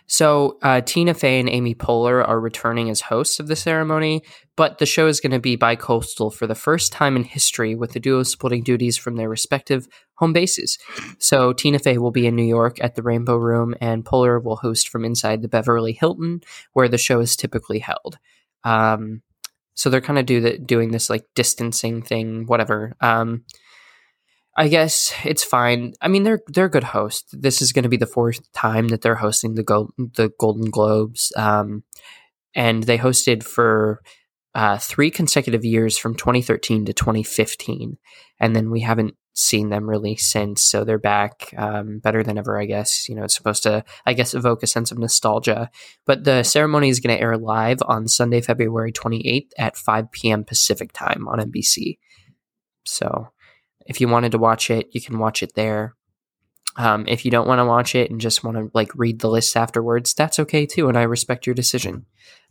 So 0.07 0.59
uh, 0.61 0.81
Tina 0.81 1.13
Fey 1.15 1.39
and 1.39 1.49
Amy 1.49 1.73
Poehler 1.73 2.27
are 2.27 2.39
returning 2.39 2.89
as 2.89 3.01
hosts 3.01 3.39
of 3.39 3.47
the 3.47 3.55
ceremony, 3.55 4.21
but 4.55 4.77
the 4.77 4.85
show 4.85 5.07
is 5.07 5.19
going 5.19 5.31
to 5.31 5.39
be 5.39 5.55
bi-coastal 5.55 6.29
for 6.29 6.45
the 6.45 6.53
first 6.53 6.91
time 6.91 7.15
in 7.15 7.23
history, 7.23 7.73
with 7.73 7.93
the 7.93 7.99
duo 7.99 8.21
splitting 8.21 8.61
duties 8.61 8.97
from 8.97 9.15
their 9.15 9.29
respective 9.29 9.87
home 10.15 10.31
bases. 10.31 10.77
So 11.17 11.53
Tina 11.53 11.79
Fey 11.79 11.97
will 11.97 12.11
be 12.11 12.27
in 12.27 12.35
New 12.35 12.43
York 12.45 12.77
at 12.83 12.93
the 12.93 13.01
Rainbow 13.01 13.37
Room, 13.37 13.73
and 13.81 14.05
Poehler 14.05 14.43
will 14.43 14.57
host 14.57 14.89
from 14.89 15.03
inside 15.05 15.41
the 15.41 15.47
Beverly 15.47 15.93
Hilton, 15.93 16.41
where 16.73 16.87
the 16.87 16.99
show 16.99 17.19
is 17.19 17.35
typically 17.35 17.79
held. 17.79 18.19
Um, 18.65 19.21
so 19.75 19.89
they're 19.89 20.01
kind 20.01 20.19
of 20.19 20.25
do 20.25 20.41
the, 20.41 20.57
doing 20.57 20.91
this 20.91 21.09
like 21.09 21.25
distancing 21.35 22.01
thing, 22.01 22.45
whatever. 22.47 22.95
Um, 22.99 23.43
I 24.57 24.69
guess 24.69 25.13
it's 25.25 25.43
fine. 25.43 25.93
I 26.01 26.07
mean, 26.07 26.23
they're 26.23 26.41
they're 26.47 26.69
good 26.69 26.85
hosts. 26.85 27.29
This 27.33 27.61
is 27.61 27.73
going 27.73 27.83
to 27.83 27.89
be 27.89 27.97
the 27.97 28.05
fourth 28.05 28.51
time 28.53 28.87
that 28.87 29.01
they're 29.01 29.15
hosting 29.15 29.55
the 29.55 29.63
Go- 29.63 29.91
the 29.97 30.31
Golden 30.39 30.69
Globes, 30.69 31.33
um, 31.35 31.83
and 32.55 32.83
they 32.83 32.97
hosted 32.97 33.43
for 33.43 34.01
uh, 34.53 34.77
three 34.77 35.11
consecutive 35.11 35.65
years 35.65 35.97
from 35.97 36.15
2013 36.15 36.85
to 36.85 36.93
2015, 36.93 37.97
and 38.39 38.55
then 38.55 38.71
we 38.71 38.79
haven't 38.79 39.15
seen 39.35 39.69
them 39.69 39.87
really 39.87 40.15
since. 40.15 40.63
So 40.63 40.83
they're 40.83 40.97
back, 40.97 41.53
um, 41.57 41.99
better 41.99 42.23
than 42.23 42.37
ever. 42.37 42.59
I 42.59 42.65
guess 42.65 43.07
you 43.07 43.15
know 43.15 43.23
it's 43.23 43.35
supposed 43.35 43.63
to, 43.63 43.83
I 44.05 44.13
guess, 44.13 44.33
evoke 44.33 44.63
a 44.63 44.67
sense 44.67 44.91
of 44.91 44.97
nostalgia. 44.97 45.69
But 46.05 46.23
the 46.23 46.41
ceremony 46.43 46.89
is 46.89 46.99
going 46.99 47.15
to 47.15 47.21
air 47.21 47.37
live 47.37 47.79
on 47.85 48.07
Sunday, 48.07 48.41
February 48.41 48.91
28th 48.91 49.49
at 49.59 49.77
5 49.77 50.11
p.m. 50.11 50.43
Pacific 50.43 50.91
time 50.93 51.27
on 51.27 51.39
NBC. 51.39 51.99
So 52.85 53.29
if 53.85 54.01
you 54.01 54.07
wanted 54.07 54.31
to 54.31 54.37
watch 54.39 54.71
it, 54.71 54.87
you 54.91 55.01
can 55.01 55.19
watch 55.19 55.43
it 55.43 55.53
there. 55.53 55.95
Um, 56.77 57.05
if 57.07 57.23
you 57.23 57.31
don't 57.31 57.47
want 57.47 57.59
to 57.59 57.65
watch 57.65 57.95
it 57.95 58.11
and 58.11 58.19
just 58.19 58.43
want 58.43 58.57
to 58.57 58.71
like 58.73 58.91
read 58.95 59.19
the 59.19 59.29
list 59.29 59.55
afterwards, 59.55 60.13
that's 60.13 60.39
okay 60.39 60.65
too, 60.65 60.89
and 60.89 60.97
I 60.97 61.03
respect 61.03 61.45
your 61.45 61.55
decision. 61.55 62.05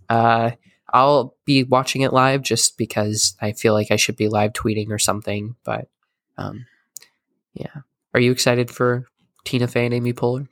Uh, 0.09 0.53
I'll 0.93 1.37
be 1.45 1.65
watching 1.65 2.03
it 2.03 2.13
live 2.13 2.43
just 2.43 2.79
because 2.79 3.37
I 3.41 3.53
feel 3.53 3.75
like 3.75 3.91
I 3.91 3.97
should 3.97 4.17
be 4.17 4.29
live 4.29 4.53
tweeting 4.53 4.91
or 4.91 4.99
something. 4.99 5.57
But 5.65 5.89
um, 6.39 6.67
yeah, 7.55 7.83
are 8.13 8.21
you 8.21 8.33
excited 8.33 8.71
for 8.71 9.07
Tina 9.45 9.69
Fey 9.69 9.87
and 9.87 9.95
Amy 9.95 10.13
Poehler? 10.13 10.49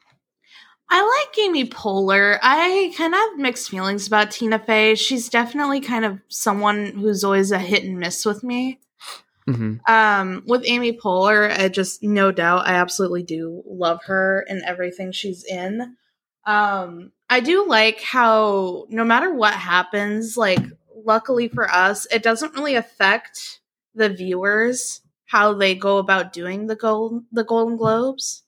I 0.88 1.00
like 1.00 1.46
Amy 1.46 1.68
Poehler. 1.68 2.38
I 2.42 2.92
kind 2.96 3.14
of 3.14 3.18
have 3.18 3.38
mixed 3.38 3.70
feelings 3.70 4.06
about 4.06 4.30
Tina 4.30 4.58
Fey. 4.58 4.94
She's 4.94 5.28
definitely 5.28 5.80
kind 5.80 6.04
of 6.04 6.20
someone 6.28 6.86
who's 6.86 7.24
always 7.24 7.50
a 7.50 7.58
hit 7.58 7.84
and 7.84 7.98
miss 7.98 8.26
with 8.26 8.44
me. 8.44 8.78
hmm 9.46 9.76
Um, 9.88 10.42
with 10.46 10.62
Amy 10.66 10.92
Poehler, 10.92 11.50
I 11.58 11.68
just 11.68 12.02
no 12.02 12.30
doubt 12.30 12.66
I 12.66 12.74
absolutely 12.74 13.22
do 13.22 13.62
love 13.66 14.04
her 14.04 14.44
and 14.48 14.62
everything 14.62 15.12
she's 15.12 15.44
in. 15.44 15.96
Um, 16.44 17.12
I 17.30 17.40
do 17.40 17.66
like 17.66 18.00
how 18.00 18.86
no 18.90 19.04
matter 19.04 19.32
what 19.32 19.54
happens, 19.54 20.36
like 20.36 20.60
luckily 20.94 21.48
for 21.48 21.70
us, 21.70 22.06
it 22.12 22.22
doesn't 22.22 22.54
really 22.54 22.74
affect 22.74 23.60
the 23.94 24.10
viewers 24.10 25.01
how 25.32 25.54
they 25.54 25.74
go 25.74 25.96
about 25.96 26.30
doing 26.34 26.66
the 26.66 26.76
gold 26.76 27.24
the 27.32 27.42
Golden 27.42 27.78
Globes. 27.78 28.42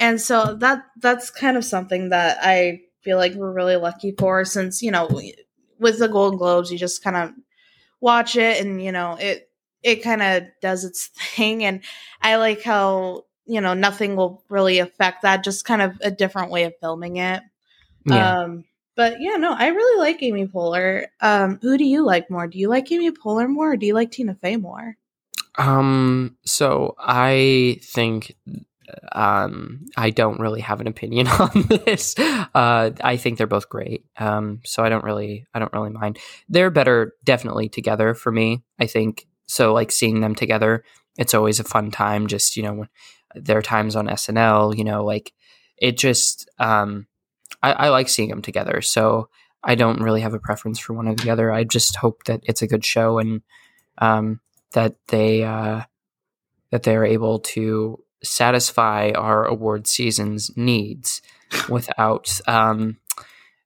And 0.00 0.20
so 0.20 0.56
that 0.56 0.84
that's 1.00 1.30
kind 1.30 1.56
of 1.56 1.64
something 1.64 2.08
that 2.08 2.38
I 2.42 2.80
feel 3.02 3.18
like 3.18 3.34
we're 3.34 3.52
really 3.52 3.76
lucky 3.76 4.12
for 4.18 4.44
since, 4.44 4.82
you 4.82 4.90
know, 4.90 5.08
with 5.78 6.00
the 6.00 6.08
Golden 6.08 6.38
Globes, 6.38 6.72
you 6.72 6.78
just 6.78 7.04
kind 7.04 7.16
of 7.16 7.30
watch 8.00 8.34
it 8.34 8.60
and, 8.60 8.82
you 8.82 8.90
know, 8.90 9.16
it 9.20 9.48
it 9.84 10.02
kind 10.02 10.22
of 10.22 10.42
does 10.60 10.84
its 10.84 11.06
thing 11.36 11.64
and 11.64 11.82
I 12.20 12.34
like 12.34 12.62
how, 12.64 13.26
you 13.46 13.60
know, 13.60 13.74
nothing 13.74 14.16
will 14.16 14.42
really 14.48 14.80
affect 14.80 15.22
that, 15.22 15.44
just 15.44 15.64
kind 15.64 15.82
of 15.82 15.96
a 16.00 16.10
different 16.10 16.50
way 16.50 16.64
of 16.64 16.74
filming 16.80 17.18
it. 17.18 17.44
Yeah. 18.06 18.40
Um 18.40 18.64
but 18.96 19.20
yeah, 19.20 19.36
no, 19.36 19.52
I 19.52 19.68
really 19.68 20.00
like 20.00 20.20
Amy 20.22 20.48
Poehler. 20.48 21.06
Um, 21.20 21.60
who 21.62 21.78
do 21.78 21.84
you 21.84 22.04
like 22.04 22.28
more? 22.28 22.48
Do 22.48 22.58
you 22.58 22.68
like 22.68 22.90
Amy 22.90 23.12
Poehler 23.12 23.48
more 23.48 23.72
or 23.72 23.76
do 23.76 23.86
you 23.86 23.94
like 23.94 24.10
Tina 24.10 24.34
Fey 24.34 24.56
more? 24.56 24.96
Um, 25.58 26.36
so 26.44 26.94
I 26.98 27.78
think 27.82 28.34
um 29.12 29.86
I 29.96 30.10
don't 30.10 30.40
really 30.40 30.60
have 30.60 30.80
an 30.80 30.86
opinion 30.86 31.26
on 31.38 31.50
this. 31.68 32.14
Uh 32.18 32.90
I 33.02 33.16
think 33.16 33.38
they're 33.38 33.46
both 33.46 33.68
great. 33.68 34.04
Um 34.16 34.60
so 34.64 34.82
I 34.82 34.88
don't 34.88 35.04
really 35.04 35.46
I 35.54 35.58
don't 35.58 35.72
really 35.72 35.90
mind. 35.90 36.18
They're 36.48 36.70
better 36.70 37.14
definitely 37.24 37.68
together 37.68 38.14
for 38.14 38.32
me. 38.32 38.62
I 38.78 38.86
think 38.86 39.26
so 39.46 39.72
like 39.72 39.92
seeing 39.92 40.20
them 40.20 40.34
together 40.34 40.84
it's 41.18 41.34
always 41.34 41.60
a 41.60 41.64
fun 41.64 41.90
time 41.90 42.26
just 42.26 42.56
you 42.56 42.62
know 42.62 42.74
when 42.74 42.88
their 43.34 43.62
times 43.62 43.96
on 43.96 44.08
SNL, 44.08 44.76
you 44.76 44.84
know, 44.84 45.04
like 45.04 45.32
it 45.78 45.96
just 45.96 46.48
um 46.58 47.06
I, 47.62 47.72
I 47.72 47.88
like 47.90 48.08
seeing 48.08 48.28
them 48.28 48.42
together. 48.42 48.82
So 48.82 49.28
I 49.64 49.74
don't 49.74 50.02
really 50.02 50.20
have 50.22 50.34
a 50.34 50.40
preference 50.40 50.78
for 50.78 50.92
one 50.92 51.08
or 51.08 51.14
the 51.14 51.30
other. 51.30 51.52
I 51.52 51.64
just 51.64 51.96
hope 51.96 52.24
that 52.24 52.40
it's 52.44 52.62
a 52.62 52.66
good 52.66 52.84
show 52.84 53.18
and 53.18 53.42
um 53.98 54.40
that 54.72 54.96
they 55.08 55.44
uh, 55.44 55.82
that 56.70 56.82
they're 56.82 57.04
able 57.04 57.38
to 57.40 58.02
satisfy 58.22 59.10
our 59.10 59.44
award 59.44 59.86
season's 59.86 60.50
needs 60.56 61.22
without 61.68 62.40
um, 62.46 62.98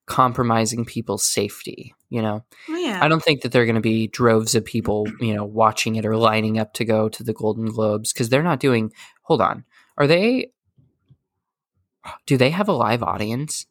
compromising 0.06 0.84
people's 0.84 1.24
safety. 1.24 1.94
You 2.08 2.22
know, 2.22 2.44
Oh, 2.68 2.76
yeah. 2.76 3.00
I 3.02 3.08
don't 3.08 3.22
think 3.22 3.42
that 3.42 3.50
they're 3.50 3.66
going 3.66 3.74
to 3.74 3.80
be 3.80 4.06
droves 4.06 4.54
of 4.54 4.64
people, 4.64 5.08
you 5.20 5.34
know, 5.34 5.44
watching 5.44 5.96
it 5.96 6.06
or 6.06 6.16
lining 6.16 6.58
up 6.58 6.72
to 6.74 6.84
go 6.84 7.08
to 7.08 7.24
the 7.24 7.32
Golden 7.32 7.66
Globes 7.66 8.12
because 8.12 8.28
they're 8.28 8.44
not 8.44 8.60
doing. 8.60 8.92
Hold 9.22 9.40
on, 9.40 9.64
are 9.98 10.06
they? 10.06 10.52
Do 12.26 12.36
they 12.36 12.50
have 12.50 12.68
a 12.68 12.72
live 12.72 13.02
audience? 13.02 13.66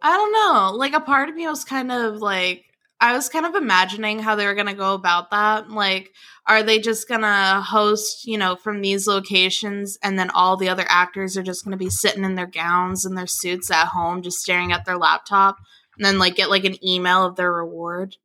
I 0.00 0.16
don't 0.16 0.32
know. 0.32 0.76
Like 0.76 0.92
a 0.92 1.00
part 1.00 1.28
of 1.28 1.34
me 1.34 1.48
was 1.48 1.64
kind 1.64 1.90
of 1.90 2.16
like 2.16 2.67
I 3.00 3.14
was 3.14 3.28
kind 3.28 3.46
of 3.46 3.54
imagining 3.54 4.18
how 4.18 4.34
they 4.34 4.46
were 4.46 4.54
going 4.54 4.66
to 4.66 4.74
go 4.74 4.94
about 4.94 5.30
that. 5.30 5.70
Like 5.70 6.12
are 6.46 6.62
they 6.62 6.78
just 6.78 7.06
going 7.08 7.20
to 7.20 7.62
host, 7.64 8.26
you 8.26 8.38
know, 8.38 8.56
from 8.56 8.80
these 8.80 9.06
locations 9.06 9.98
and 10.02 10.18
then 10.18 10.30
all 10.30 10.56
the 10.56 10.70
other 10.70 10.86
actors 10.88 11.36
are 11.36 11.42
just 11.42 11.64
going 11.64 11.72
to 11.72 11.84
be 11.84 11.90
sitting 11.90 12.24
in 12.24 12.34
their 12.34 12.46
gowns 12.46 13.04
and 13.04 13.16
their 13.16 13.26
suits 13.26 13.70
at 13.70 13.88
home 13.88 14.22
just 14.22 14.40
staring 14.40 14.72
at 14.72 14.84
their 14.84 14.96
laptop 14.96 15.56
and 15.96 16.04
then 16.04 16.18
like 16.18 16.36
get 16.36 16.50
like 16.50 16.64
an 16.64 16.82
email 16.84 17.24
of 17.24 17.36
their 17.36 17.52
reward? 17.52 18.16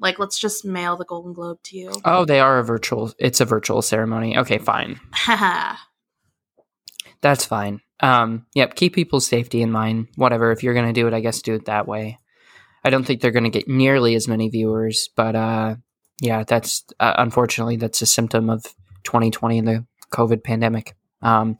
Like 0.00 0.18
let's 0.20 0.38
just 0.38 0.64
mail 0.64 0.96
the 0.96 1.04
Golden 1.04 1.32
Globe 1.32 1.58
to 1.64 1.76
you. 1.76 1.92
Oh, 2.04 2.24
they 2.24 2.38
are 2.38 2.58
a 2.58 2.64
virtual. 2.64 3.12
It's 3.18 3.40
a 3.40 3.44
virtual 3.44 3.82
ceremony. 3.82 4.38
Okay, 4.38 4.58
fine. 4.58 5.00
That's 7.20 7.44
fine. 7.44 7.80
Um, 8.00 8.46
yep, 8.54 8.76
keep 8.76 8.94
people's 8.94 9.26
safety 9.26 9.60
in 9.60 9.72
mind. 9.72 10.06
Whatever, 10.14 10.52
if 10.52 10.62
you're 10.62 10.74
going 10.74 10.86
to 10.86 10.92
do 10.92 11.08
it, 11.08 11.14
I 11.14 11.18
guess 11.20 11.42
do 11.42 11.54
it 11.54 11.64
that 11.64 11.88
way. 11.88 12.18
I 12.84 12.90
don't 12.90 13.04
think 13.04 13.20
they're 13.20 13.30
going 13.30 13.44
to 13.44 13.50
get 13.50 13.68
nearly 13.68 14.14
as 14.14 14.28
many 14.28 14.48
viewers, 14.48 15.08
but 15.16 15.34
uh, 15.34 15.76
yeah, 16.20 16.44
that's 16.44 16.84
uh, 17.00 17.14
unfortunately 17.18 17.76
that's 17.76 18.02
a 18.02 18.06
symptom 18.06 18.50
of 18.50 18.64
2020 19.04 19.58
and 19.58 19.68
the 19.68 19.86
COVID 20.10 20.44
pandemic. 20.44 20.96
Um, 21.22 21.58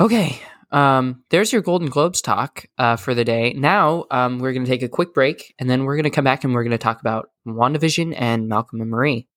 okay, 0.00 0.40
um, 0.70 1.24
there's 1.30 1.52
your 1.52 1.62
Golden 1.62 1.88
Globes 1.88 2.20
talk 2.20 2.66
uh, 2.76 2.96
for 2.96 3.14
the 3.14 3.24
day. 3.24 3.54
Now 3.56 4.04
um, 4.10 4.38
we're 4.38 4.52
going 4.52 4.64
to 4.64 4.70
take 4.70 4.82
a 4.82 4.88
quick 4.88 5.14
break, 5.14 5.54
and 5.58 5.68
then 5.68 5.84
we're 5.84 5.96
going 5.96 6.04
to 6.04 6.10
come 6.10 6.24
back 6.24 6.44
and 6.44 6.54
we're 6.54 6.64
going 6.64 6.70
to 6.72 6.78
talk 6.78 7.00
about 7.00 7.30
WandaVision 7.46 8.14
and 8.16 8.48
Malcolm 8.48 8.80
and 8.80 8.90
Marie. 8.90 9.28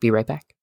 Be 0.00 0.10
right 0.10 0.26
back. 0.26 0.54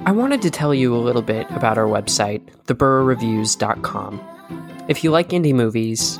I 0.00 0.12
wanted 0.12 0.42
to 0.42 0.50
tell 0.50 0.74
you 0.74 0.94
a 0.94 0.98
little 0.98 1.22
bit 1.22 1.50
about 1.50 1.78
our 1.78 1.86
website, 1.86 2.42
theburrowreviews.com. 2.66 4.84
If 4.88 5.02
you 5.02 5.10
like 5.10 5.30
indie 5.30 5.54
movies, 5.54 6.18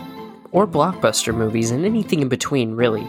or 0.57 0.67
blockbuster 0.67 1.35
movies, 1.35 1.71
and 1.71 1.85
anything 1.85 2.21
in 2.21 2.31
between, 2.31 2.75
really, 2.75 3.07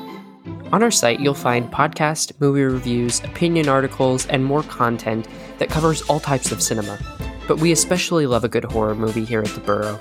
On 0.73 0.83
our 0.83 0.91
site, 0.91 1.21
you'll 1.21 1.33
find 1.33 1.71
podcast, 1.71 2.33
movie 2.41 2.63
reviews, 2.63 3.21
opinion 3.21 3.69
articles, 3.69 4.27
and 4.27 4.43
more 4.43 4.63
content 4.63 5.25
that 5.59 5.69
covers 5.69 6.01
all 6.03 6.19
types 6.19 6.51
of 6.51 6.61
cinema. 6.61 6.99
But 7.47 7.61
we 7.61 7.71
especially 7.71 8.27
love 8.27 8.43
a 8.43 8.49
good 8.49 8.65
horror 8.65 8.95
movie 8.95 9.23
here 9.23 9.39
at 9.39 9.47
the 9.47 9.61
Burrow. 9.61 9.97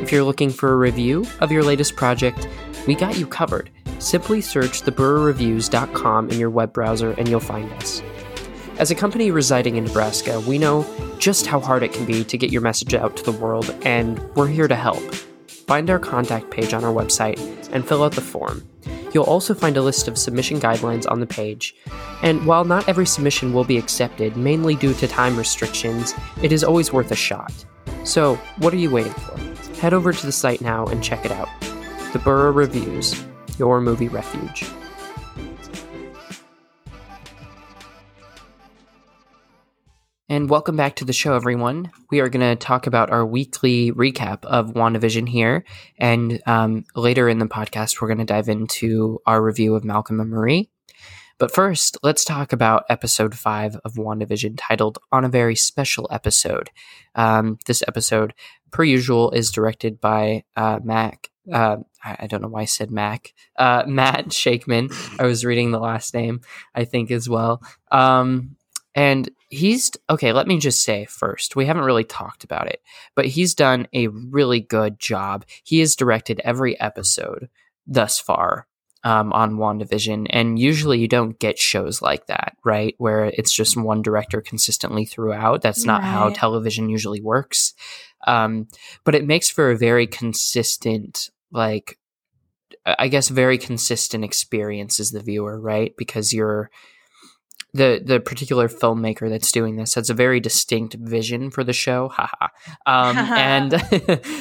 If 0.00 0.10
you're 0.10 0.24
looking 0.24 0.48
for 0.48 0.72
a 0.72 0.76
review 0.76 1.26
of 1.40 1.52
your 1.52 1.62
latest 1.62 1.96
project, 1.96 2.48
we 2.86 2.94
got 2.94 3.18
you 3.18 3.26
covered. 3.26 3.70
Simply 3.98 4.40
search 4.40 4.82
theburrowreviews.com 4.82 6.30
in 6.30 6.38
your 6.38 6.50
web 6.50 6.72
browser 6.72 7.12
and 7.12 7.28
you'll 7.28 7.40
find 7.40 7.70
us. 7.74 8.02
As 8.78 8.90
a 8.90 8.94
company 8.94 9.30
residing 9.30 9.76
in 9.76 9.84
Nebraska, 9.84 10.40
we 10.40 10.58
know 10.58 10.86
just 11.18 11.46
how 11.46 11.60
hard 11.60 11.82
it 11.82 11.92
can 11.92 12.06
be 12.06 12.24
to 12.24 12.38
get 12.38 12.50
your 12.50 12.62
message 12.62 12.94
out 12.94 13.16
to 13.18 13.22
the 13.22 13.32
world, 13.32 13.74
and 13.82 14.18
we're 14.34 14.48
here 14.48 14.66
to 14.66 14.74
help. 14.74 15.02
Find 15.66 15.88
our 15.88 15.98
contact 15.98 16.50
page 16.50 16.74
on 16.74 16.84
our 16.84 16.92
website 16.92 17.38
and 17.72 17.86
fill 17.86 18.02
out 18.02 18.12
the 18.12 18.20
form. 18.20 18.68
You'll 19.14 19.24
also 19.24 19.54
find 19.54 19.76
a 19.76 19.82
list 19.82 20.08
of 20.08 20.18
submission 20.18 20.60
guidelines 20.60 21.10
on 21.10 21.20
the 21.20 21.26
page. 21.26 21.74
And 22.22 22.44
while 22.46 22.64
not 22.64 22.88
every 22.88 23.06
submission 23.06 23.52
will 23.52 23.64
be 23.64 23.78
accepted, 23.78 24.36
mainly 24.36 24.74
due 24.74 24.92
to 24.94 25.08
time 25.08 25.36
restrictions, 25.36 26.14
it 26.42 26.52
is 26.52 26.64
always 26.64 26.92
worth 26.92 27.10
a 27.12 27.16
shot. 27.16 27.52
So, 28.04 28.34
what 28.58 28.74
are 28.74 28.78
you 28.78 28.90
waiting 28.90 29.14
for? 29.14 29.38
Head 29.80 29.94
over 29.94 30.12
to 30.12 30.26
the 30.26 30.32
site 30.32 30.60
now 30.60 30.84
and 30.86 31.02
check 31.02 31.24
it 31.24 31.32
out. 31.32 31.48
The 32.12 32.18
Burrow 32.18 32.52
Reviews, 32.52 33.24
your 33.58 33.80
movie 33.80 34.08
refuge. 34.08 34.66
And 40.26 40.48
welcome 40.48 40.74
back 40.74 40.96
to 40.96 41.04
the 41.04 41.12
show, 41.12 41.34
everyone. 41.34 41.90
We 42.10 42.20
are 42.20 42.30
going 42.30 42.48
to 42.48 42.56
talk 42.56 42.86
about 42.86 43.10
our 43.10 43.26
weekly 43.26 43.92
recap 43.92 44.42
of 44.46 44.72
WandaVision 44.72 45.28
here. 45.28 45.66
And 45.98 46.40
um, 46.46 46.84
later 46.96 47.28
in 47.28 47.40
the 47.40 47.46
podcast, 47.46 48.00
we're 48.00 48.08
going 48.08 48.18
to 48.18 48.24
dive 48.24 48.48
into 48.48 49.20
our 49.26 49.42
review 49.42 49.74
of 49.74 49.84
Malcolm 49.84 50.20
and 50.20 50.30
Marie. 50.30 50.70
But 51.38 51.52
first, 51.52 51.98
let's 52.02 52.24
talk 52.24 52.54
about 52.54 52.86
episode 52.88 53.34
five 53.34 53.76
of 53.84 53.94
WandaVision 53.94 54.54
titled 54.56 54.98
On 55.12 55.26
a 55.26 55.28
Very 55.28 55.56
Special 55.56 56.08
Episode. 56.10 56.70
Um, 57.14 57.58
this 57.66 57.82
episode, 57.86 58.32
per 58.70 58.82
usual, 58.82 59.30
is 59.32 59.50
directed 59.50 60.00
by 60.00 60.44
uh, 60.56 60.80
Mac. 60.82 61.28
Uh, 61.52 61.78
I 62.02 62.28
don't 62.28 62.40
know 62.40 62.48
why 62.48 62.62
I 62.62 62.64
said 62.64 62.90
Mac. 62.90 63.34
Uh, 63.58 63.84
Matt 63.86 64.28
Shakman. 64.28 64.90
I 65.20 65.26
was 65.26 65.44
reading 65.44 65.70
the 65.70 65.80
last 65.80 66.14
name, 66.14 66.40
I 66.74 66.86
think, 66.86 67.10
as 67.10 67.28
well. 67.28 67.62
Um, 67.92 68.56
and 68.94 69.28
he's 69.48 69.90
okay. 70.08 70.32
Let 70.32 70.46
me 70.46 70.58
just 70.58 70.82
say 70.82 71.04
first, 71.04 71.56
we 71.56 71.66
haven't 71.66 71.84
really 71.84 72.04
talked 72.04 72.44
about 72.44 72.68
it, 72.68 72.80
but 73.14 73.26
he's 73.26 73.54
done 73.54 73.88
a 73.92 74.08
really 74.08 74.60
good 74.60 74.98
job. 74.98 75.44
He 75.64 75.80
has 75.80 75.96
directed 75.96 76.40
every 76.44 76.78
episode 76.80 77.48
thus 77.86 78.18
far 78.18 78.66
um, 79.04 79.32
on 79.32 79.56
WandaVision. 79.56 80.26
And 80.30 80.58
usually 80.58 80.98
you 80.98 81.08
don't 81.08 81.38
get 81.38 81.58
shows 81.58 82.00
like 82.00 82.26
that, 82.26 82.56
right? 82.64 82.94
Where 82.98 83.26
it's 83.26 83.52
just 83.52 83.76
one 83.76 84.02
director 84.02 84.40
consistently 84.40 85.04
throughout. 85.04 85.62
That's 85.62 85.84
not 85.84 86.02
right. 86.02 86.08
how 86.08 86.30
television 86.30 86.88
usually 86.88 87.20
works. 87.20 87.74
Um, 88.26 88.68
but 89.04 89.14
it 89.14 89.26
makes 89.26 89.50
for 89.50 89.70
a 89.70 89.76
very 89.76 90.06
consistent, 90.06 91.30
like, 91.52 91.98
I 92.86 93.08
guess, 93.08 93.28
very 93.28 93.58
consistent 93.58 94.24
experience 94.24 94.98
as 94.98 95.10
the 95.10 95.22
viewer, 95.22 95.60
right? 95.60 95.94
Because 95.96 96.32
you're 96.32 96.70
the 97.74 98.00
the 98.02 98.20
particular 98.20 98.68
filmmaker 98.68 99.28
that's 99.28 99.50
doing 99.50 99.74
this 99.74 99.94
has 99.94 100.08
a 100.08 100.14
very 100.14 100.38
distinct 100.38 100.94
vision 100.94 101.50
for 101.50 101.64
the 101.64 101.72
show, 101.72 102.08
haha, 102.12 102.48
um, 102.86 103.16
and 103.36 103.74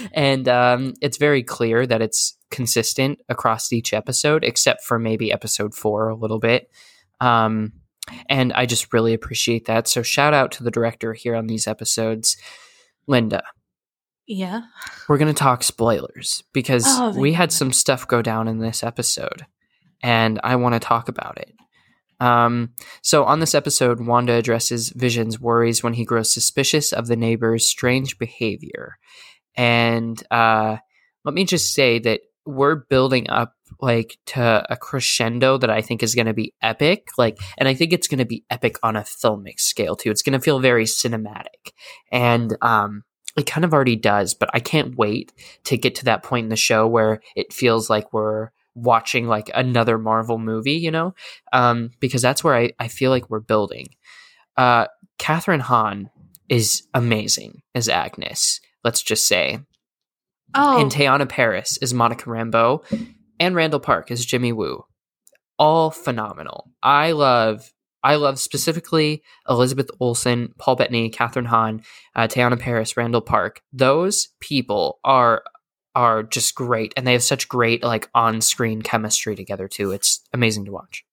and 0.14 0.48
um, 0.48 0.94
it's 1.02 1.18
very 1.18 1.44
clear 1.44 1.86
that 1.86 2.02
it's 2.02 2.38
consistent 2.52 3.20
across 3.28 3.74
each 3.74 3.92
episode, 3.92 4.44
except 4.44 4.84
for 4.84 5.00
maybe 5.00 5.34
episode 5.34 5.74
four 5.74 6.10
a 6.10 6.16
little 6.16 6.40
bit. 6.40 6.70
Um, 7.20 7.74
and 8.30 8.54
I 8.54 8.66
just 8.66 8.94
really 8.94 9.14
appreciate 9.14 9.66
that. 9.66 9.88
So 9.88 10.04
shout 10.04 10.34
out 10.34 10.52
to 10.54 10.64
the 10.64 10.72
director 10.72 11.14
here 11.14 11.36
on 11.36 11.48
these 11.48 11.68
episodes, 11.68 12.38
Linda. 13.08 13.44
Yeah, 14.28 14.62
we're 15.10 15.18
gonna 15.18 15.34
talk 15.34 15.64
spoilers 15.64 16.44
because 16.54 16.86
oh, 16.88 17.18
we 17.18 17.34
had 17.34 17.52
some 17.52 17.74
stuff 17.74 18.08
go 18.08 18.22
down 18.22 18.48
in 18.48 18.60
this 18.60 18.84
episode, 18.84 19.46
and 20.04 20.40
I 20.44 20.56
want 20.58 20.76
to 20.76 20.80
talk 20.80 21.10
about 21.10 21.40
it. 21.40 21.52
Um, 22.24 22.70
so, 23.02 23.26
on 23.26 23.42
this 23.42 23.54
episode, 23.54 24.00
Wanda 24.00 24.34
addresses 24.34 24.94
Vision's 24.96 25.42
worries 25.42 25.84
when 25.84 25.92
he 25.92 26.06
grows 26.06 26.34
suspicious 26.34 26.94
of 26.94 27.08
the 27.08 27.18
neighbor's 27.18 27.68
strange 27.68 28.18
behavior. 28.18 28.98
And 29.58 30.24
uh, 30.32 30.78
let 31.26 31.34
me 31.34 31.44
just 31.44 31.74
say 31.74 32.00
that 32.00 32.22
we're 32.46 32.76
building 32.76 33.30
up 33.30 33.56
like 33.82 34.18
to 34.28 34.66
a 34.70 34.78
crescendo 34.78 35.58
that 35.58 35.70
I 35.70 35.82
think 35.82 36.02
is 36.02 36.16
going 36.16 36.28
to 36.28 36.34
be 36.34 36.54
epic. 36.62 37.10
Like, 37.18 37.40
and 37.58 37.68
I 37.68 37.74
think 37.74 37.92
it's 37.92 38.08
going 38.08 38.20
to 38.20 38.26
be 38.26 38.46
epic 38.50 38.78
on 38.84 38.96
a 38.96 39.02
filmic 39.02 39.60
scale 39.60 39.98
too. 39.98 40.10
It's 40.10 40.22
going 40.22 40.34
to 40.34 40.44
feel 40.44 40.60
very 40.60 40.86
cinematic, 40.86 41.74
and 42.10 42.56
um, 42.62 43.04
it 43.36 43.48
kind 43.48 43.66
of 43.66 43.74
already 43.74 43.98
does. 43.98 44.34
But 44.34 44.50
I 44.54 44.62
can't 44.62 44.96
wait 44.96 45.34
to 45.66 45.78
get 45.78 45.96
to 45.96 46.06
that 46.06 46.24
point 46.24 46.46
in 46.46 46.50
the 46.50 46.56
show 46.56 46.88
where 46.88 47.20
it 47.36 47.52
feels 47.52 47.90
like 47.90 48.14
we're 48.14 48.52
watching 48.76 49.28
like 49.28 49.50
another 49.54 49.98
Marvel 49.98 50.38
movie, 50.38 50.74
you 50.74 50.92
know, 50.92 51.14
um, 51.52 51.92
because 52.00 52.22
that's 52.22 52.44
where 52.44 52.56
I, 52.56 52.72
I 52.80 52.88
feel 52.88 53.12
like 53.12 53.30
we're 53.30 53.40
building. 53.40 53.88
Uh, 54.58 54.88
Kathryn 55.20 55.62
Hahn 55.62 56.10
is 56.50 56.84
amazing 56.94 57.62
as 57.76 57.90
Agnes, 57.90 58.60
let's 58.84 59.02
just 59.02 59.28
say. 59.28 59.60
Oh. 60.56 60.80
And 60.80 60.92
Teyonah 60.92 61.30
Parris 61.30 61.78
is 61.78 61.94
Monica 61.94 62.26
Rambeau, 62.26 62.84
and 63.40 63.56
Randall 63.56 63.80
Park 63.80 64.12
is 64.12 64.26
Jimmy 64.26 64.52
Woo. 64.52 64.86
All 65.58 65.90
phenomenal. 65.90 66.72
I 66.82 67.12
love 67.12 67.72
I 68.04 68.16
love 68.16 68.38
specifically 68.38 69.24
Elizabeth 69.48 69.90
Olsen, 70.00 70.54
Paul 70.58 70.76
Bettany, 70.76 71.10
Kathryn 71.10 71.46
Hahn, 71.46 71.82
uh, 72.16 72.28
Teyonah 72.28 72.60
Parris, 72.60 72.98
Randall 72.98 73.22
Park. 73.22 73.62
Those 73.72 74.30
people 74.42 75.00
are 75.06 75.44
are 75.96 76.24
just 76.24 76.56
great 76.56 76.94
and 76.98 77.06
they 77.06 77.14
have 77.14 77.24
such 77.24 77.48
great 77.48 77.84
like 77.84 78.10
on-screen 78.14 78.82
chemistry 78.82 79.36
together 79.36 79.68
too 79.68 79.92
it's 79.92 80.22
amazing 80.34 80.66
to 80.66 80.72
watch 80.72 81.06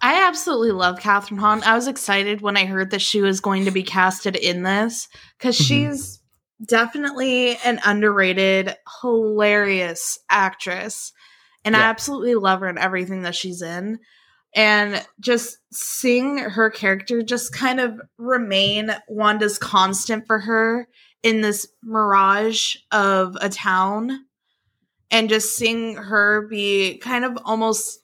i 0.00 0.26
absolutely 0.26 0.72
love 0.72 0.98
kathryn 0.98 1.38
hahn 1.38 1.62
i 1.64 1.74
was 1.74 1.86
excited 1.86 2.40
when 2.40 2.56
i 2.56 2.64
heard 2.64 2.90
that 2.90 3.02
she 3.02 3.20
was 3.20 3.40
going 3.40 3.64
to 3.64 3.70
be 3.70 3.82
casted 3.82 4.36
in 4.36 4.62
this 4.62 5.08
because 5.38 5.56
mm-hmm. 5.56 5.90
she's 5.90 6.20
definitely 6.64 7.56
an 7.64 7.80
underrated 7.84 8.76
hilarious 9.00 10.18
actress 10.28 11.12
and 11.64 11.74
yeah. 11.74 11.80
i 11.80 11.84
absolutely 11.84 12.34
love 12.34 12.60
her 12.60 12.68
in 12.68 12.78
everything 12.78 13.22
that 13.22 13.34
she's 13.34 13.62
in 13.62 13.98
and 14.54 15.06
just 15.18 15.56
seeing 15.72 16.36
her 16.36 16.70
character 16.70 17.22
just 17.22 17.54
kind 17.54 17.80
of 17.80 18.00
remain 18.18 18.90
wanda's 19.08 19.58
constant 19.58 20.26
for 20.26 20.40
her 20.40 20.88
in 21.22 21.40
this 21.40 21.66
mirage 21.82 22.76
of 22.90 23.36
a 23.40 23.48
town 23.48 24.24
and 25.10 25.28
just 25.28 25.56
seeing 25.56 25.94
her 25.94 26.48
be 26.48 26.98
kind 26.98 27.24
of 27.24 27.38
almost 27.44 28.00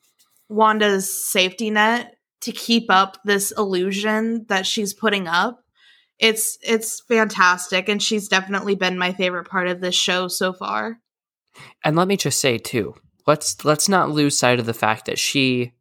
Wanda's 0.48 1.12
safety 1.12 1.70
net 1.70 2.16
to 2.42 2.52
keep 2.52 2.90
up 2.90 3.18
this 3.24 3.52
illusion 3.52 4.46
that 4.48 4.66
she's 4.66 4.94
putting 4.94 5.26
up. 5.26 5.64
It's 6.18 6.58
it's 6.62 7.00
fantastic 7.00 7.88
and 7.88 8.02
she's 8.02 8.28
definitely 8.28 8.74
been 8.74 8.98
my 8.98 9.12
favorite 9.12 9.48
part 9.48 9.68
of 9.68 9.80
this 9.80 9.94
show 9.94 10.28
so 10.28 10.52
far. 10.52 10.98
And 11.84 11.96
let 11.96 12.08
me 12.08 12.16
just 12.16 12.40
say 12.40 12.58
too, 12.58 12.94
let's 13.26 13.64
let's 13.64 13.88
not 13.88 14.10
lose 14.10 14.38
sight 14.38 14.60
of 14.60 14.66
the 14.66 14.74
fact 14.74 15.06
that 15.06 15.18
she 15.18 15.72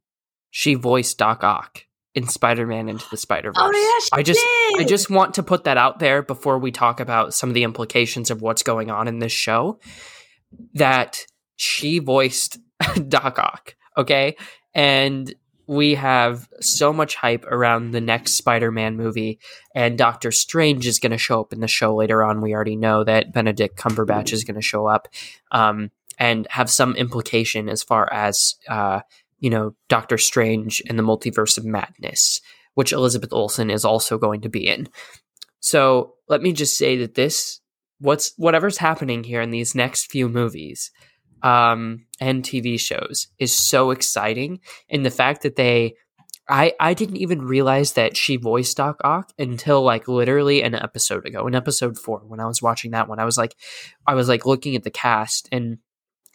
she 0.49 0.75
voiced 0.75 1.17
Doc 1.17 1.43
Ock 1.43 1.86
in 2.17 2.27
Spider-Man 2.27 2.89
into 2.89 3.05
the 3.11 3.15
Spider-Verse. 3.15 3.55
Oh 3.59 3.71
yeah, 4.11 4.17
I 4.17 4.23
just 4.23 4.39
did. 4.39 4.81
I 4.81 4.83
just 4.85 5.11
want 5.11 5.35
to 5.35 5.43
put 5.43 5.65
that 5.65 5.77
out 5.77 5.99
there 5.99 6.23
before 6.23 6.57
we 6.57 6.71
talk 6.71 6.99
about 6.99 7.35
some 7.35 7.47
of 7.47 7.53
the 7.53 7.63
implications 7.63 8.31
of 8.31 8.41
what's 8.41 8.63
going 8.63 8.89
on 8.89 9.07
in 9.07 9.19
this 9.19 9.31
show 9.31 9.79
that 10.73 11.23
she 11.57 11.99
voiced 11.99 12.57
Doc 13.07 13.37
Ock, 13.37 13.75
okay? 13.95 14.35
And 14.73 15.31
we 15.67 15.93
have 15.93 16.49
so 16.59 16.91
much 16.91 17.13
hype 17.13 17.45
around 17.45 17.91
the 17.91 18.01
next 18.01 18.31
Spider-Man 18.31 18.97
movie 18.97 19.39
and 19.75 19.95
Doctor 19.95 20.31
Strange 20.31 20.87
is 20.87 20.97
going 20.97 21.11
to 21.11 21.19
show 21.19 21.41
up 21.41 21.53
in 21.53 21.59
the 21.59 21.67
show 21.67 21.93
later 21.93 22.23
on. 22.23 22.41
We 22.41 22.55
already 22.55 22.77
know 22.77 23.03
that 23.03 23.31
Benedict 23.31 23.77
Cumberbatch 23.77 24.33
is 24.33 24.43
going 24.43 24.55
to 24.55 24.61
show 24.61 24.87
up 24.87 25.07
um, 25.51 25.91
and 26.17 26.47
have 26.49 26.71
some 26.71 26.95
implication 26.95 27.69
as 27.69 27.83
far 27.83 28.11
as 28.11 28.55
uh, 28.67 29.01
you 29.39 29.49
know, 29.49 29.75
Doctor 29.89 30.17
Strange 30.17 30.81
and 30.87 30.97
the 30.97 31.03
Multiverse 31.03 31.57
of 31.57 31.65
Madness, 31.65 32.41
which 32.73 32.91
Elizabeth 32.91 33.33
Olsen 33.33 33.69
is 33.69 33.85
also 33.85 34.17
going 34.17 34.41
to 34.41 34.49
be 34.49 34.67
in. 34.67 34.87
So 35.59 36.13
let 36.27 36.41
me 36.41 36.53
just 36.53 36.77
say 36.77 36.97
that 36.97 37.15
this, 37.15 37.59
what's 37.99 38.33
whatever's 38.37 38.77
happening 38.77 39.23
here 39.23 39.41
in 39.41 39.51
these 39.51 39.75
next 39.75 40.11
few 40.11 40.29
movies 40.29 40.91
um, 41.43 42.05
and 42.19 42.43
TV 42.43 42.79
shows 42.79 43.27
is 43.39 43.55
so 43.55 43.91
exciting. 43.91 44.59
And 44.89 45.05
the 45.05 45.11
fact 45.11 45.43
that 45.43 45.55
they, 45.55 45.95
I, 46.49 46.73
I 46.79 46.93
didn't 46.93 47.17
even 47.17 47.41
realize 47.41 47.93
that 47.93 48.15
she 48.15 48.37
voiced 48.37 48.77
Doc 48.77 49.01
Ock 49.03 49.33
until 49.37 49.81
like 49.83 50.07
literally 50.07 50.63
an 50.63 50.75
episode 50.75 51.25
ago, 51.25 51.45
in 51.45 51.55
episode 51.55 51.97
four, 51.97 52.19
when 52.19 52.39
I 52.39 52.45
was 52.45 52.61
watching 52.61 52.91
that 52.91 53.09
one. 53.09 53.19
I 53.19 53.25
was 53.25 53.37
like, 53.37 53.55
I 54.05 54.15
was 54.15 54.29
like 54.29 54.45
looking 54.45 54.75
at 54.75 54.83
the 54.83 54.89
cast 54.89 55.49
and 55.51 55.79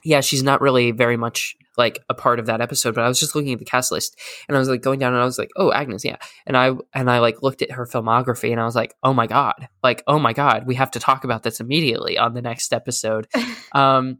yeah, 0.04 0.20
she's 0.20 0.42
not 0.42 0.60
really 0.60 0.90
very 0.90 1.16
much 1.16 1.56
like 1.78 1.98
a 2.08 2.14
part 2.14 2.38
of 2.38 2.46
that 2.46 2.60
episode, 2.60 2.94
but 2.94 3.04
I 3.04 3.08
was 3.08 3.18
just 3.18 3.34
looking 3.34 3.52
at 3.52 3.58
the 3.58 3.64
cast 3.64 3.92
list 3.92 4.18
and 4.46 4.56
I 4.56 4.60
was 4.60 4.68
like 4.68 4.82
going 4.82 4.98
down 4.98 5.14
and 5.14 5.22
I 5.22 5.24
was 5.24 5.38
like, 5.38 5.50
oh, 5.56 5.72
Agnes, 5.72 6.04
yeah. 6.04 6.16
And 6.46 6.56
I 6.56 6.72
and 6.92 7.10
I 7.10 7.20
like 7.20 7.42
looked 7.42 7.62
at 7.62 7.72
her 7.72 7.86
filmography 7.86 8.50
and 8.50 8.60
I 8.60 8.64
was 8.64 8.76
like, 8.76 8.94
oh 9.02 9.14
my 9.14 9.26
god, 9.26 9.68
like 9.82 10.02
oh 10.06 10.18
my 10.18 10.32
god, 10.32 10.66
we 10.66 10.74
have 10.74 10.90
to 10.92 11.00
talk 11.00 11.24
about 11.24 11.42
this 11.42 11.60
immediately 11.60 12.18
on 12.18 12.34
the 12.34 12.42
next 12.42 12.72
episode. 12.72 13.26
um, 13.72 14.18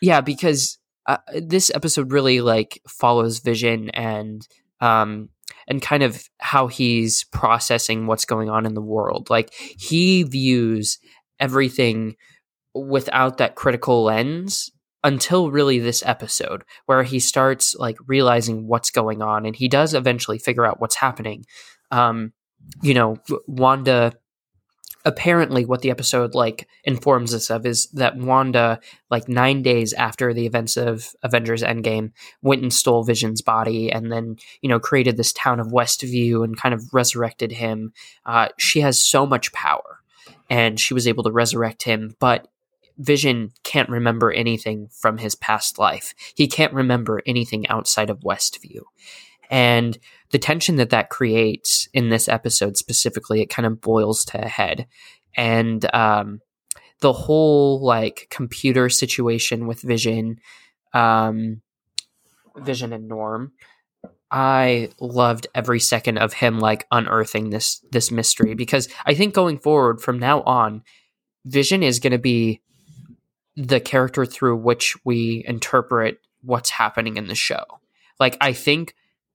yeah, 0.00 0.20
because 0.20 0.78
uh, 1.06 1.18
this 1.36 1.70
episode 1.74 2.12
really 2.12 2.40
like 2.40 2.80
follows 2.88 3.40
Vision 3.40 3.90
and 3.90 4.46
um 4.80 5.28
and 5.66 5.82
kind 5.82 6.02
of 6.02 6.28
how 6.38 6.66
he's 6.66 7.24
processing 7.24 8.06
what's 8.06 8.24
going 8.24 8.48
on 8.48 8.66
in 8.66 8.74
the 8.74 8.82
world. 8.82 9.28
Like 9.30 9.52
he 9.52 10.22
views 10.22 10.98
everything 11.38 12.16
without 12.74 13.38
that 13.38 13.54
critical 13.54 14.04
lens 14.04 14.70
until 15.04 15.50
really 15.50 15.78
this 15.78 16.02
episode 16.04 16.64
where 16.86 17.02
he 17.02 17.20
starts 17.20 17.74
like 17.76 17.96
realizing 18.06 18.66
what's 18.66 18.90
going 18.90 19.22
on 19.22 19.46
and 19.46 19.56
he 19.56 19.68
does 19.68 19.94
eventually 19.94 20.38
figure 20.38 20.66
out 20.66 20.80
what's 20.80 20.96
happening. 20.96 21.44
Um 21.90 22.32
you 22.82 22.94
know 22.94 23.16
wanda 23.46 24.12
apparently 25.04 25.64
what 25.64 25.80
the 25.80 25.90
episode 25.90 26.34
like 26.34 26.68
informs 26.84 27.32
us 27.32 27.50
of 27.50 27.64
is 27.64 27.86
that 27.92 28.16
wanda 28.16 28.80
like 29.10 29.28
nine 29.28 29.62
days 29.62 29.92
after 29.92 30.34
the 30.34 30.44
events 30.44 30.76
of 30.76 31.14
avengers 31.22 31.62
endgame 31.62 32.10
went 32.42 32.62
and 32.62 32.74
stole 32.74 33.04
vision's 33.04 33.40
body 33.40 33.90
and 33.90 34.12
then 34.12 34.36
you 34.60 34.68
know 34.68 34.80
created 34.80 35.16
this 35.16 35.32
town 35.32 35.60
of 35.60 35.68
westview 35.68 36.44
and 36.44 36.56
kind 36.56 36.74
of 36.74 36.82
resurrected 36.92 37.52
him. 37.52 37.92
Uh, 38.26 38.48
she 38.58 38.80
has 38.80 39.02
so 39.02 39.24
much 39.24 39.52
power 39.52 40.00
and 40.50 40.78
she 40.80 40.94
was 40.94 41.06
able 41.06 41.22
to 41.22 41.32
resurrect 41.32 41.84
him 41.84 42.14
but 42.18 42.48
Vision 42.98 43.52
can't 43.62 43.88
remember 43.88 44.32
anything 44.32 44.88
from 44.90 45.18
his 45.18 45.34
past 45.34 45.78
life. 45.78 46.14
He 46.34 46.48
can't 46.48 46.72
remember 46.72 47.22
anything 47.26 47.66
outside 47.68 48.10
of 48.10 48.20
Westview. 48.20 48.82
And 49.50 49.98
the 50.30 50.38
tension 50.38 50.76
that 50.76 50.90
that 50.90 51.08
creates 51.08 51.88
in 51.94 52.10
this 52.10 52.28
episode 52.28 52.76
specifically, 52.76 53.40
it 53.40 53.50
kind 53.50 53.66
of 53.66 53.80
boils 53.80 54.24
to 54.26 54.44
a 54.44 54.48
head. 54.48 54.86
And 55.36 55.86
um, 55.94 56.40
the 57.00 57.12
whole 57.12 57.80
like 57.80 58.26
computer 58.30 58.88
situation 58.88 59.66
with 59.66 59.80
Vision, 59.80 60.40
um, 60.92 61.62
Vision 62.56 62.92
and 62.92 63.08
Norm, 63.08 63.52
I 64.30 64.90
loved 65.00 65.46
every 65.54 65.80
second 65.80 66.18
of 66.18 66.34
him 66.34 66.58
like 66.58 66.86
unearthing 66.90 67.50
this 67.50 67.82
this 67.90 68.10
mystery 68.10 68.54
because 68.54 68.88
I 69.06 69.14
think 69.14 69.32
going 69.32 69.58
forward 69.58 70.02
from 70.02 70.18
now 70.18 70.42
on, 70.42 70.82
Vision 71.46 71.82
is 71.82 71.98
going 71.98 72.12
to 72.12 72.18
be 72.18 72.60
the 73.58 73.80
character 73.80 74.24
through 74.24 74.56
which 74.56 74.96
we 75.04 75.42
interpret 75.46 76.20
what's 76.42 76.70
happening 76.70 77.16
in 77.16 77.26
the 77.26 77.34
show. 77.34 77.64
Like, 78.20 78.36
I 78.40 78.52
think 78.52 78.94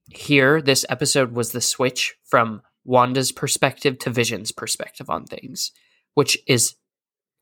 here, 0.09 0.61
this 0.61 0.85
episode 0.87 1.33
was 1.33 1.51
the 1.51 1.59
switch 1.59 2.15
from 2.23 2.61
Wanda's 2.85 3.33
perspective 3.33 3.99
to 3.99 4.09
Vision's 4.09 4.53
perspective 4.53 5.09
on 5.09 5.25
things, 5.25 5.73
which 6.13 6.37
is 6.47 6.75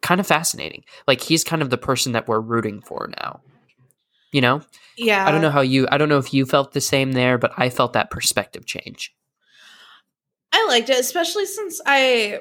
kind 0.02 0.20
of 0.20 0.26
fascinating. 0.26 0.84
Like, 1.08 1.22
he's 1.22 1.44
kind 1.44 1.62
of 1.62 1.70
the 1.70 1.78
person 1.78 2.14
that 2.14 2.28
we're 2.28 2.40
rooting 2.40 2.82
for 2.82 3.12
now. 3.22 3.42
You 4.32 4.42
know? 4.42 4.62
Yeah. 4.98 5.28
I 5.28 5.32
don't 5.32 5.42
know 5.42 5.52
how 5.52 5.62
you, 5.62 5.88
I 5.92 6.00
don't 6.00 6.10
know 6.10 6.18
if 6.18 6.34
you 6.34 6.48
felt 6.48 6.74
the 6.74 6.82
same 6.82 7.12
there, 7.12 7.38
but 7.38 7.52
I 7.58 7.70
felt 7.70 7.94
that 7.94 8.10
perspective 8.10 8.66
change. 8.66 9.14
I 10.52 10.66
liked 10.68 10.90
it, 10.90 11.00
especially 11.00 11.46
since 11.46 11.80
I, 11.86 12.40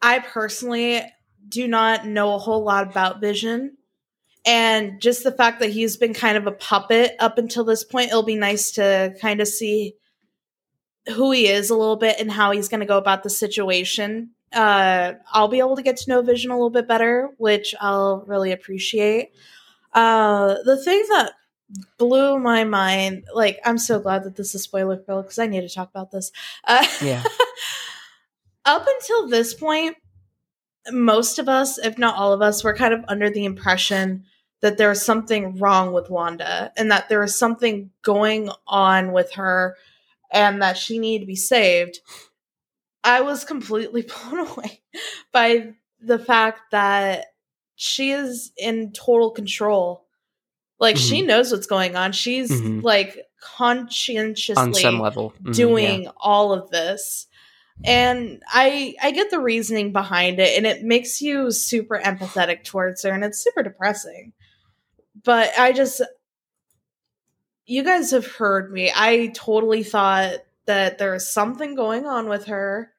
I 0.00 0.20
personally 0.20 1.02
do 1.48 1.68
not 1.68 2.06
know 2.06 2.34
a 2.34 2.38
whole 2.38 2.64
lot 2.64 2.88
about 2.88 3.20
Vision. 3.20 3.76
And 4.44 5.00
just 5.00 5.24
the 5.24 5.32
fact 5.32 5.60
that 5.60 5.70
he's 5.70 5.96
been 5.96 6.14
kind 6.14 6.36
of 6.36 6.46
a 6.46 6.52
puppet 6.52 7.16
up 7.18 7.36
until 7.36 7.64
this 7.64 7.82
point, 7.82 8.08
it'll 8.08 8.22
be 8.22 8.36
nice 8.36 8.70
to 8.72 9.14
kind 9.20 9.40
of 9.40 9.48
see 9.48 9.94
who 11.14 11.32
he 11.32 11.48
is 11.48 11.70
a 11.70 11.76
little 11.76 11.96
bit 11.96 12.16
and 12.20 12.30
how 12.30 12.52
he's 12.52 12.68
going 12.68 12.80
to 12.80 12.86
go 12.86 12.98
about 12.98 13.22
the 13.22 13.30
situation. 13.30 14.30
Uh, 14.52 15.14
I'll 15.32 15.48
be 15.48 15.58
able 15.58 15.76
to 15.76 15.82
get 15.82 15.96
to 15.98 16.10
know 16.10 16.22
Vision 16.22 16.50
a 16.50 16.54
little 16.54 16.70
bit 16.70 16.86
better, 16.86 17.30
which 17.38 17.74
I'll 17.80 18.24
really 18.26 18.52
appreciate. 18.52 19.30
Uh, 19.92 20.56
the 20.64 20.76
thing 20.82 21.04
that 21.10 21.32
blew 21.98 22.38
my 22.38 22.64
mind, 22.64 23.24
like, 23.34 23.58
I'm 23.64 23.78
so 23.78 23.98
glad 23.98 24.24
that 24.24 24.36
this 24.36 24.54
is 24.54 24.62
spoiler 24.62 24.96
filled 24.96 25.24
because 25.24 25.38
I 25.38 25.46
need 25.46 25.62
to 25.62 25.68
talk 25.68 25.90
about 25.90 26.10
this. 26.10 26.30
Uh, 26.64 26.86
Yeah. 27.02 27.22
up 28.64 28.86
until 28.86 29.28
this 29.28 29.54
point, 29.54 29.96
most 30.90 31.38
of 31.38 31.48
us, 31.48 31.78
if 31.78 31.98
not 31.98 32.16
all 32.16 32.32
of 32.32 32.42
us, 32.42 32.62
were 32.64 32.74
kind 32.74 32.94
of 32.94 33.04
under 33.08 33.30
the 33.30 33.44
impression 33.44 34.24
that 34.60 34.78
there 34.78 34.88
was 34.88 35.04
something 35.04 35.58
wrong 35.58 35.92
with 35.92 36.08
Wanda 36.10 36.72
and 36.76 36.90
that 36.90 37.08
there 37.08 37.20
was 37.20 37.38
something 37.38 37.90
going 38.02 38.50
on 38.66 39.12
with 39.12 39.32
her 39.32 39.76
and 40.32 40.62
that 40.62 40.76
she 40.78 40.98
needed 40.98 41.24
to 41.24 41.26
be 41.26 41.36
saved. 41.36 42.00
I 43.04 43.20
was 43.20 43.44
completely 43.44 44.02
blown 44.30 44.46
away 44.48 44.80
by 45.32 45.74
the 46.00 46.18
fact 46.18 46.60
that 46.72 47.26
she 47.74 48.10
is 48.10 48.52
in 48.56 48.92
total 48.92 49.30
control. 49.30 50.04
Like 50.78 50.96
she 50.96 51.22
knows 51.22 51.52
what's 51.52 51.66
going 51.66 51.96
on. 51.96 52.12
She's 52.12 52.50
Mhm. 52.50 52.82
like 52.82 53.18
conscientiously 53.40 54.62
On 54.62 54.74
some 54.74 55.00
level. 55.00 55.32
Mhm, 55.42 55.54
doing 55.54 56.02
yeah. 56.04 56.10
all 56.18 56.52
of 56.52 56.70
this 56.70 57.26
and 57.84 58.42
i 58.48 58.94
i 59.02 59.10
get 59.10 59.30
the 59.30 59.40
reasoning 59.40 59.92
behind 59.92 60.38
it 60.40 60.56
and 60.56 60.66
it 60.66 60.82
makes 60.82 61.20
you 61.20 61.50
super 61.50 61.98
empathetic 61.98 62.64
towards 62.64 63.02
her 63.02 63.10
and 63.10 63.24
it's 63.24 63.38
super 63.38 63.62
depressing. 63.62 64.32
But 65.24 65.50
i 65.58 65.72
just 65.72 66.02
you 67.66 67.82
guys 67.82 68.12
have 68.12 68.26
heard 68.26 68.72
me. 68.72 68.92
I 68.94 69.32
totally 69.34 69.82
thought 69.82 70.38
that 70.66 70.98
there 70.98 71.12
was 71.12 71.28
something 71.28 71.74
going 71.74 72.06
on 72.06 72.28
with 72.28 72.46
her 72.46 72.92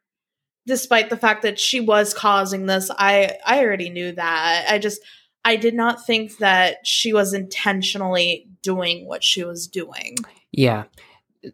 despite 0.66 1.10
the 1.10 1.18
fact 1.18 1.44
that 1.44 1.58
she 1.58 1.80
was 1.80 2.14
causing 2.14 2.66
this. 2.66 2.92
I 2.92 3.38
i 3.46 3.64
already 3.64 3.90
knew 3.90 4.12
that. 4.12 4.66
I 4.70 4.78
just 4.78 5.02
i 5.46 5.56
did 5.56 5.74
not 5.74 6.06
think 6.06 6.38
that 6.38 6.86
she 6.86 7.14
was 7.14 7.34
intentionally 7.34 8.48
doing 8.62 9.08
what 9.08 9.24
she 9.24 9.44
was 9.44 9.68
doing. 9.68 10.18
Yeah. 10.52 10.86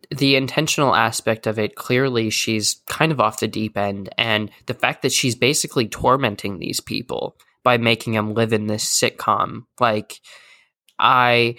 The 0.09 0.35
intentional 0.35 0.95
aspect 0.95 1.45
of 1.47 1.59
it, 1.59 1.75
clearly, 1.75 2.29
she's 2.29 2.81
kind 2.87 3.11
of 3.11 3.19
off 3.19 3.39
the 3.39 3.47
deep 3.47 3.77
end. 3.77 4.09
And 4.17 4.49
the 4.65 4.73
fact 4.73 5.01
that 5.01 5.11
she's 5.11 5.35
basically 5.35 5.87
tormenting 5.87 6.59
these 6.59 6.79
people 6.79 7.35
by 7.63 7.77
making 7.77 8.13
them 8.13 8.33
live 8.33 8.53
in 8.53 8.67
this 8.67 8.85
sitcom. 8.85 9.65
Like, 9.79 10.19
I, 10.99 11.55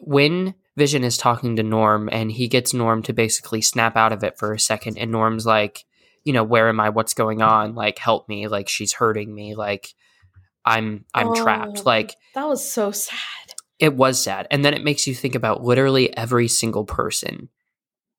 when 0.00 0.54
Vision 0.76 1.04
is 1.04 1.16
talking 1.16 1.56
to 1.56 1.62
Norm 1.62 2.08
and 2.10 2.30
he 2.32 2.48
gets 2.48 2.74
Norm 2.74 3.02
to 3.04 3.12
basically 3.12 3.60
snap 3.62 3.96
out 3.96 4.12
of 4.12 4.24
it 4.24 4.38
for 4.38 4.52
a 4.52 4.58
second, 4.58 4.98
and 4.98 5.10
Norm's 5.10 5.46
like, 5.46 5.84
you 6.24 6.32
know, 6.32 6.44
where 6.44 6.68
am 6.68 6.80
I? 6.80 6.88
What's 6.88 7.14
going 7.14 7.42
on? 7.42 7.74
Like, 7.74 7.98
help 7.98 8.28
me. 8.28 8.48
Like, 8.48 8.68
she's 8.68 8.94
hurting 8.94 9.34
me. 9.34 9.54
Like, 9.54 9.88
I'm, 10.64 11.04
I'm 11.14 11.28
Oh. 11.28 11.34
trapped. 11.34 11.84
Like, 11.84 12.16
that 12.34 12.48
was 12.48 12.68
so 12.70 12.90
sad 12.92 13.18
it 13.80 13.94
was 13.96 14.22
sad 14.22 14.46
and 14.52 14.64
then 14.64 14.72
it 14.72 14.84
makes 14.84 15.04
you 15.06 15.12
think 15.14 15.34
about 15.34 15.64
literally 15.64 16.16
every 16.16 16.46
single 16.46 16.84
person 16.84 17.48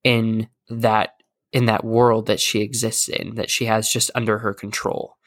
in 0.05 0.47
that 0.69 1.09
in 1.51 1.65
that 1.65 1.83
world 1.83 2.27
that 2.27 2.39
she 2.39 2.61
exists 2.61 3.09
in 3.09 3.35
that 3.35 3.49
she 3.49 3.65
has 3.65 3.89
just 3.89 4.11
under 4.15 4.37
her 4.37 4.53
control. 4.53 5.17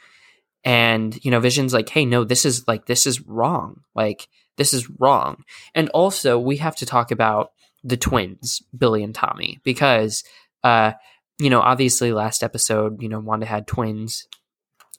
And 0.65 1.23
you 1.23 1.31
know 1.31 1.41
vision's 1.41 1.75
like 1.75 1.91
hey 1.91 2.07
no 2.07 2.25
this 2.25 2.47
is 2.47 2.67
like 2.67 2.87
this 2.87 3.07
is 3.07 3.21
wrong. 3.21 3.83
Like 3.95 4.29
this 4.57 4.73
is 4.73 4.89
wrong. 4.99 5.45
And 5.75 5.91
also 5.91 6.39
we 6.39 6.57
have 6.59 6.77
to 6.77 6.87
talk 6.87 7.11
about 7.11 7.51
the 7.85 7.97
twins 7.97 8.63
billy 8.77 9.05
and 9.05 9.15
tommy 9.15 9.61
because 9.63 10.25
uh 10.65 10.93
you 11.39 11.49
know 11.51 11.61
obviously 11.61 12.13
last 12.13 12.43
episode 12.43 13.01
you 13.01 13.09
know 13.09 13.21
wanda 13.21 13.47
had 13.47 13.69
twins 13.69 14.27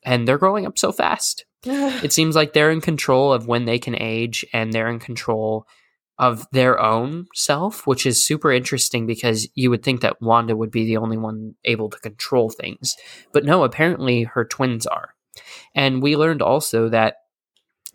and 0.04 0.28
they're 0.28 0.38
growing 0.38 0.68
up 0.68 0.78
so 0.78 0.92
fast. 0.92 1.46
It 1.66 2.14
seems 2.14 2.36
like 2.36 2.54
they're 2.54 2.72
in 2.72 2.82
control 2.82 3.34
of 3.34 3.48
when 3.48 3.66
they 3.66 3.80
can 3.80 3.96
age 3.96 4.46
and 4.54 4.72
they're 4.72 4.90
in 4.90 5.00
control 5.00 5.68
of 6.20 6.46
their 6.52 6.80
own 6.80 7.28
self, 7.34 7.88
which 7.88 8.06
is 8.06 8.24
super 8.24 8.52
interesting 8.52 9.08
because 9.08 9.48
you 9.56 9.70
would 9.70 9.84
think 9.84 10.02
that 10.02 10.22
Wanda 10.22 10.56
would 10.56 10.70
be 10.70 10.86
the 10.86 10.98
only 10.98 11.18
one 11.18 11.56
able 11.64 11.90
to 11.90 12.00
control 12.00 12.50
things. 12.50 12.96
But 13.32 13.46
no, 13.46 13.64
apparently 13.64 14.24
her 14.24 14.44
twins 14.44 14.86
are. 14.86 15.16
And 15.74 16.02
we 16.02 16.18
learned 16.18 16.42
also 16.42 16.90
that 16.90 17.16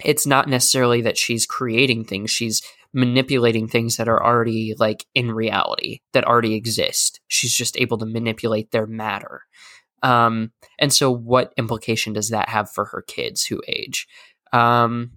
it's 0.03 0.27
not 0.27 0.49
necessarily 0.49 1.03
that 1.03 1.19
she's 1.19 1.47
creating 1.47 2.07
things, 2.07 2.31
she's 2.31 2.63
manipulating 2.95 3.69
things 3.69 3.97
that 3.99 4.09
are 4.09 4.25
already 4.25 4.75
like 4.79 5.05
in 5.15 5.31
reality, 5.31 6.01
that 6.13 6.25
already 6.25 6.55
exist. 6.55 7.21
She's 7.29 7.53
just 7.53 7.79
able 7.79 7.99
to 7.99 8.07
manipulate 8.07 8.71
their 8.71 8.87
matter. 8.87 9.43
Um, 10.03 10.53
and 10.79 10.93
so, 10.93 11.11
what 11.11 11.53
implication 11.57 12.15
does 12.15 12.31
that 12.31 12.49
have 12.49 12.71
for 12.71 12.87
her 12.87 13.03
kids 13.03 13.45
who 13.45 13.63
age? 13.69 14.07
Um, 14.53 15.13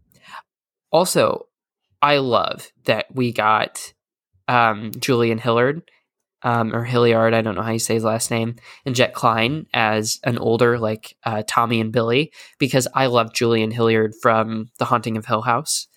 also, 0.92 1.48
I 2.02 2.18
love 2.18 2.72
that 2.86 3.08
we 3.14 3.32
got 3.32 3.94
um, 4.48 4.92
Julian 5.00 5.38
Hillard 5.38 5.82
um, 6.44 6.74
or 6.76 6.84
Hilliard. 6.84 7.34
I 7.34 7.42
don't 7.42 7.56
know 7.56 7.64
how 7.64 7.72
you 7.72 7.80
say 7.80 7.96
his 7.96 8.04
last 8.04 8.30
name, 8.32 8.56
and 8.86 8.96
Jett 8.96 9.14
Klyne 9.14 9.66
as 9.74 10.20
an 10.24 10.38
older 10.38 10.78
like 10.78 11.16
uh, 11.24 11.44
Tommy 11.48 11.82
and 11.82 11.92
Billy 11.92 12.32
because 12.60 12.88
I 12.94 13.08
love 13.08 13.34
Julian 13.34 13.72
Hilliard 13.72 14.14
from 14.22 14.70
The 14.78 14.86
Haunting 14.86 15.18
of 15.18 15.26
Hill 15.26 15.42
House. 15.42 15.88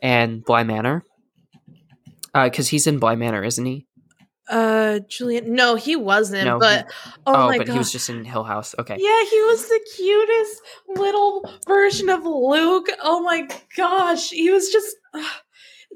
and 0.00 0.44
Bly 0.44 0.62
Manor? 0.62 1.02
Because 2.34 2.68
uh, 2.68 2.70
he's 2.70 2.86
in 2.86 2.98
Bly 2.98 3.14
Manor, 3.14 3.42
isn't 3.44 3.64
he? 3.64 3.86
Uh, 4.48 5.00
Julian. 5.08 5.54
No, 5.54 5.74
he 5.74 5.96
wasn't. 5.96 6.44
No, 6.44 6.58
but 6.58 6.86
oh, 7.26 7.34
oh 7.34 7.46
my 7.48 7.58
but 7.58 7.66
God. 7.66 7.72
he 7.72 7.78
was 7.78 7.90
just 7.90 8.08
in 8.10 8.24
Hill 8.24 8.44
House. 8.44 8.74
Okay. 8.78 8.94
Yeah, 8.98 9.24
he 9.30 9.40
was 9.40 9.66
the 9.66 9.80
cutest 9.96 10.62
little 11.02 11.50
version 11.66 12.08
of 12.10 12.24
Luke. 12.24 12.86
Oh 13.02 13.22
my 13.22 13.48
gosh, 13.76 14.30
he 14.30 14.50
was 14.50 14.70
just 14.70 14.94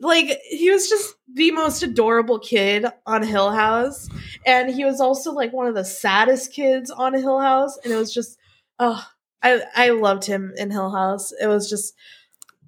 like 0.01 0.39
he 0.49 0.71
was 0.71 0.89
just 0.89 1.15
the 1.33 1.51
most 1.51 1.83
adorable 1.83 2.39
kid 2.39 2.87
on 3.07 3.23
Hill 3.23 3.51
House, 3.51 4.09
and 4.47 4.71
he 4.71 4.85
was 4.85 5.01
also 5.01 5.33
like 5.33 5.53
one 5.53 5.67
of 5.67 5.75
the 5.75 5.85
saddest 5.85 6.53
kids 6.53 6.91
on 6.91 7.15
Hill 7.15 7.41
House, 7.41 7.79
and 7.85 7.93
it 7.93 7.97
was 7.97 8.13
just 8.13 8.39
oh, 8.79 9.07
I 9.43 9.63
I 9.75 9.91
loved 9.91 10.25
him 10.25 10.53
in 10.57 10.71
Hill 10.71 10.91
House. 10.91 11.33
It 11.41 11.47
was 11.47 11.71
just, 11.71 11.95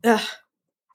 uh, 0.04 0.24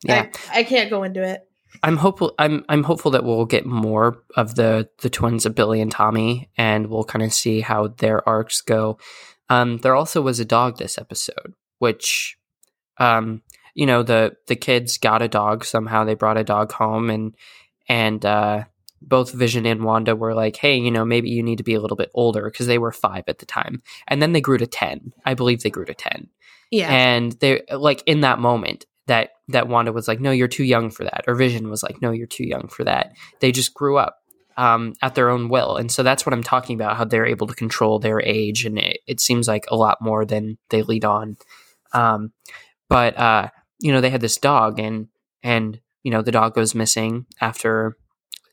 yeah, 0.03 0.29
I, 0.51 0.59
I 0.59 0.63
can't 0.63 0.89
go 0.89 1.03
into 1.03 1.21
it. 1.23 1.43
I'm 1.83 1.97
hopeful. 1.97 2.33
I'm 2.39 2.63
I'm 2.69 2.83
hopeful 2.83 3.11
that 3.11 3.23
we'll 3.23 3.45
get 3.45 3.65
more 3.65 4.23
of 4.35 4.55
the 4.55 4.89
the 5.01 5.09
twins 5.09 5.45
of 5.45 5.55
Billy 5.55 5.81
and 5.81 5.91
Tommy, 5.91 6.49
and 6.57 6.87
we'll 6.87 7.03
kind 7.03 7.23
of 7.23 7.33
see 7.33 7.61
how 7.61 7.87
their 7.87 8.27
arcs 8.27 8.61
go. 8.61 8.97
Um, 9.49 9.77
there 9.77 9.95
also 9.95 10.21
was 10.21 10.39
a 10.39 10.45
dog 10.45 10.77
this 10.77 10.97
episode, 10.97 11.53
which, 11.79 12.37
um, 12.97 13.43
you 13.77 13.85
know, 13.85 14.01
the 14.01 14.35
the 14.47 14.55
kids 14.55 14.97
got 14.97 15.21
a 15.21 15.27
dog 15.27 15.63
somehow. 15.63 16.03
They 16.03 16.15
brought 16.15 16.39
a 16.39 16.43
dog 16.43 16.71
home, 16.71 17.11
and 17.11 17.35
and 17.87 18.25
uh, 18.25 18.63
both 19.03 19.31
Vision 19.31 19.67
and 19.67 19.83
Wanda 19.83 20.15
were 20.15 20.33
like, 20.33 20.55
"Hey, 20.55 20.77
you 20.77 20.89
know, 20.89 21.05
maybe 21.05 21.29
you 21.29 21.43
need 21.43 21.59
to 21.59 21.63
be 21.63 21.75
a 21.75 21.79
little 21.79 21.95
bit 21.95 22.09
older," 22.15 22.49
because 22.49 22.65
they 22.65 22.79
were 22.79 22.91
five 22.91 23.25
at 23.27 23.37
the 23.37 23.45
time, 23.45 23.83
and 24.07 24.19
then 24.19 24.31
they 24.31 24.41
grew 24.41 24.57
to 24.57 24.65
ten. 24.65 25.13
I 25.25 25.35
believe 25.35 25.61
they 25.61 25.69
grew 25.69 25.85
to 25.85 25.93
ten. 25.93 26.27
Yeah, 26.71 26.91
and 26.91 27.33
they 27.33 27.61
like 27.71 28.01
in 28.07 28.21
that 28.21 28.39
moment, 28.39 28.87
that 29.05 29.33
that 29.49 29.67
Wanda 29.67 29.93
was 29.93 30.07
like, 30.07 30.19
"No, 30.19 30.31
you're 30.31 30.47
too 30.47 30.63
young 30.63 30.89
for 30.89 31.03
that," 31.03 31.25
or 31.27 31.35
Vision 31.35 31.69
was 31.69 31.83
like, 31.83 32.01
"No, 32.01 32.09
you're 32.09 32.25
too 32.25 32.47
young 32.47 32.69
for 32.69 32.83
that." 32.83 33.13
They 33.41 33.51
just 33.51 33.75
grew 33.75 33.99
up 33.99 34.17
um, 34.57 34.95
at 35.03 35.13
their 35.13 35.29
own 35.29 35.49
will, 35.49 35.77
and 35.77 35.91
so 35.91 36.01
that's 36.01 36.25
what 36.25 36.33
I'm 36.33 36.41
talking 36.41 36.73
about. 36.73 36.97
How 36.97 37.05
they're 37.05 37.27
able 37.27 37.45
to 37.45 37.53
control 37.53 37.99
their 37.99 38.19
age, 38.19 38.65
and 38.65 38.79
it, 38.79 39.01
it 39.05 39.21
seems 39.21 39.47
like 39.47 39.65
a 39.69 39.75
lot 39.75 40.01
more 40.01 40.25
than 40.25 40.57
they 40.69 40.81
lead 40.81 41.05
on. 41.05 41.37
Um, 41.93 42.33
but 42.89 43.17
uh, 43.17 43.49
you 43.79 43.91
know, 43.91 44.01
they 44.01 44.09
had 44.09 44.21
this 44.21 44.37
dog, 44.37 44.79
and 44.79 45.07
and 45.43 45.79
you 46.03 46.11
know, 46.11 46.21
the 46.21 46.31
dog 46.31 46.55
goes 46.55 46.75
missing 46.75 47.25
after 47.41 47.97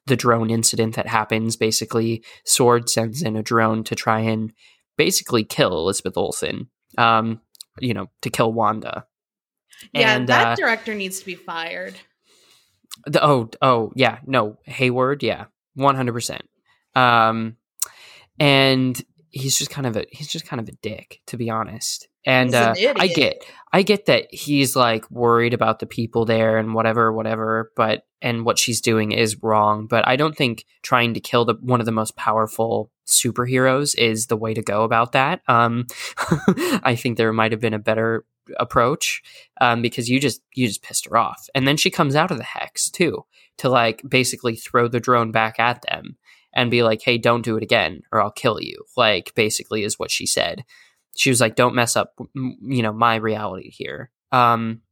the 0.06 0.16
drone 0.16 0.50
incident 0.50 0.96
that 0.96 1.06
happens. 1.06 1.56
Basically, 1.56 2.22
Sword 2.44 2.88
sends 2.88 3.22
in 3.22 3.36
a 3.36 3.42
drone 3.42 3.84
to 3.84 3.94
try 3.94 4.20
and 4.20 4.52
basically 4.96 5.44
kill 5.44 5.72
Elizabeth 5.78 6.16
Olsen. 6.16 6.68
Um, 6.96 7.40
you 7.80 7.94
know, 7.94 8.10
to 8.22 8.30
kill 8.30 8.52
Wanda. 8.52 9.06
Yeah, 9.92 10.16
and, 10.16 10.28
that 10.28 10.46
uh, 10.46 10.54
director 10.54 10.94
needs 10.94 11.18
to 11.20 11.26
be 11.26 11.34
fired. 11.34 11.94
The, 13.06 13.24
oh, 13.24 13.50
oh, 13.60 13.92
yeah, 13.96 14.18
no, 14.24 14.58
Hayward, 14.66 15.22
yeah, 15.22 15.46
one 15.74 15.96
hundred 15.96 16.12
percent. 16.12 16.48
Um, 16.94 17.56
and 18.38 19.00
he's 19.30 19.58
just 19.58 19.70
kind 19.70 19.86
of 19.86 19.96
a 19.96 20.06
he's 20.10 20.28
just 20.28 20.46
kind 20.46 20.60
of 20.60 20.68
a 20.68 20.76
dick, 20.82 21.20
to 21.26 21.36
be 21.36 21.50
honest. 21.50 22.08
And 22.26 22.54
uh, 22.54 22.74
I 22.76 23.06
get 23.08 23.44
I 23.72 23.82
get 23.82 24.06
that 24.06 24.32
he's 24.32 24.76
like 24.76 25.10
worried 25.10 25.52
about 25.52 25.78
the 25.78 25.86
people 25.86 26.24
there 26.24 26.58
and 26.58 26.74
whatever, 26.74 27.12
whatever. 27.12 27.72
But 27.76 28.06
and 28.22 28.44
what 28.44 28.58
she's 28.58 28.80
doing 28.80 29.12
is 29.12 29.42
wrong. 29.42 29.86
But 29.86 30.06
I 30.08 30.16
don't 30.16 30.36
think 30.36 30.64
trying 30.82 31.14
to 31.14 31.20
kill 31.20 31.44
the 31.44 31.54
one 31.60 31.80
of 31.80 31.86
the 31.86 31.92
most 31.92 32.16
powerful 32.16 32.90
superheroes 33.06 33.94
is 33.98 34.26
the 34.26 34.36
way 34.36 34.54
to 34.54 34.62
go 34.62 34.84
about 34.84 35.12
that. 35.12 35.42
Um, 35.48 35.86
I 36.82 36.96
think 36.98 37.16
there 37.16 37.32
might 37.32 37.52
have 37.52 37.60
been 37.60 37.74
a 37.74 37.78
better 37.78 38.24
approach 38.58 39.22
um, 39.60 39.82
because 39.82 40.08
you 40.08 40.20
just 40.20 40.40
you 40.54 40.66
just 40.66 40.82
pissed 40.82 41.06
her 41.06 41.16
off 41.16 41.48
and 41.54 41.66
then 41.66 41.76
she 41.76 41.90
comes 41.90 42.14
out 42.14 42.30
of 42.30 42.38
the 42.38 42.44
hex 42.44 42.90
too 42.90 43.24
to 43.56 43.68
like 43.68 44.02
basically 44.08 44.56
throw 44.56 44.88
the 44.88 45.00
drone 45.00 45.30
back 45.30 45.58
at 45.58 45.82
them 45.82 46.16
and 46.54 46.70
be 46.70 46.82
like 46.82 47.02
hey 47.02 47.16
don't 47.16 47.42
do 47.42 47.56
it 47.56 47.62
again 47.62 48.02
or 48.12 48.20
i'll 48.20 48.30
kill 48.30 48.60
you 48.60 48.84
like 48.96 49.32
basically 49.34 49.82
is 49.82 49.98
what 49.98 50.10
she 50.10 50.26
said 50.26 50.64
she 51.16 51.30
was 51.30 51.40
like 51.40 51.56
don't 51.56 51.74
mess 51.74 51.96
up 51.96 52.14
you 52.34 52.82
know 52.82 52.92
my 52.92 53.16
reality 53.16 53.70
here. 53.70 54.10
Um 54.32 54.82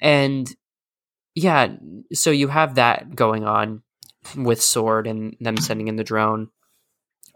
and 0.00 0.54
yeah 1.34 1.74
so 2.12 2.30
you 2.30 2.48
have 2.48 2.76
that 2.76 3.14
going 3.14 3.44
on 3.44 3.82
with 4.36 4.62
sword 4.62 5.06
and 5.06 5.36
them 5.40 5.56
sending 5.56 5.88
in 5.88 5.96
the 5.96 6.04
drone. 6.04 6.48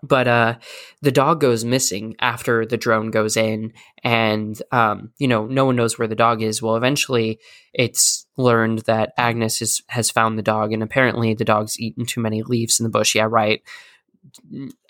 But 0.00 0.28
uh, 0.28 0.58
the 1.02 1.10
dog 1.10 1.40
goes 1.40 1.64
missing 1.64 2.14
after 2.20 2.64
the 2.64 2.76
drone 2.76 3.10
goes 3.10 3.36
in 3.36 3.72
and 4.04 4.60
um, 4.70 5.12
you 5.18 5.26
know 5.26 5.46
no 5.46 5.64
one 5.64 5.74
knows 5.74 5.98
where 5.98 6.06
the 6.06 6.14
dog 6.14 6.40
is. 6.40 6.62
Well 6.62 6.76
eventually 6.76 7.40
it's 7.72 8.26
learned 8.36 8.80
that 8.80 9.12
agnes 9.18 9.82
has 9.88 10.10
found 10.10 10.38
the 10.38 10.42
dog 10.42 10.72
and 10.72 10.82
apparently 10.82 11.34
the 11.34 11.44
dog's 11.44 11.80
eaten 11.80 12.06
too 12.06 12.20
many 12.20 12.42
leaves 12.42 12.78
in 12.78 12.84
the 12.84 12.90
bush. 12.90 13.16
Yeah 13.16 13.26
right. 13.28 13.60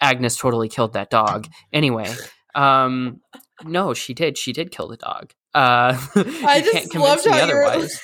Agnes 0.01 0.37
totally 0.37 0.69
killed 0.69 0.93
that 0.93 1.11
dog. 1.11 1.49
Anyway 1.73 2.13
um, 2.59 3.21
no 3.65 3.95
she 3.95 4.15
did 4.15 4.37
she 4.37 4.53
did 4.53 4.71
kill 4.71 4.89
the 4.89 4.97
dog 4.97 5.33
uh, 5.55 5.99
i 6.45 6.61
just 6.61 6.95
loved 6.95 7.27
how 7.27 7.39
otherwise 7.39 8.01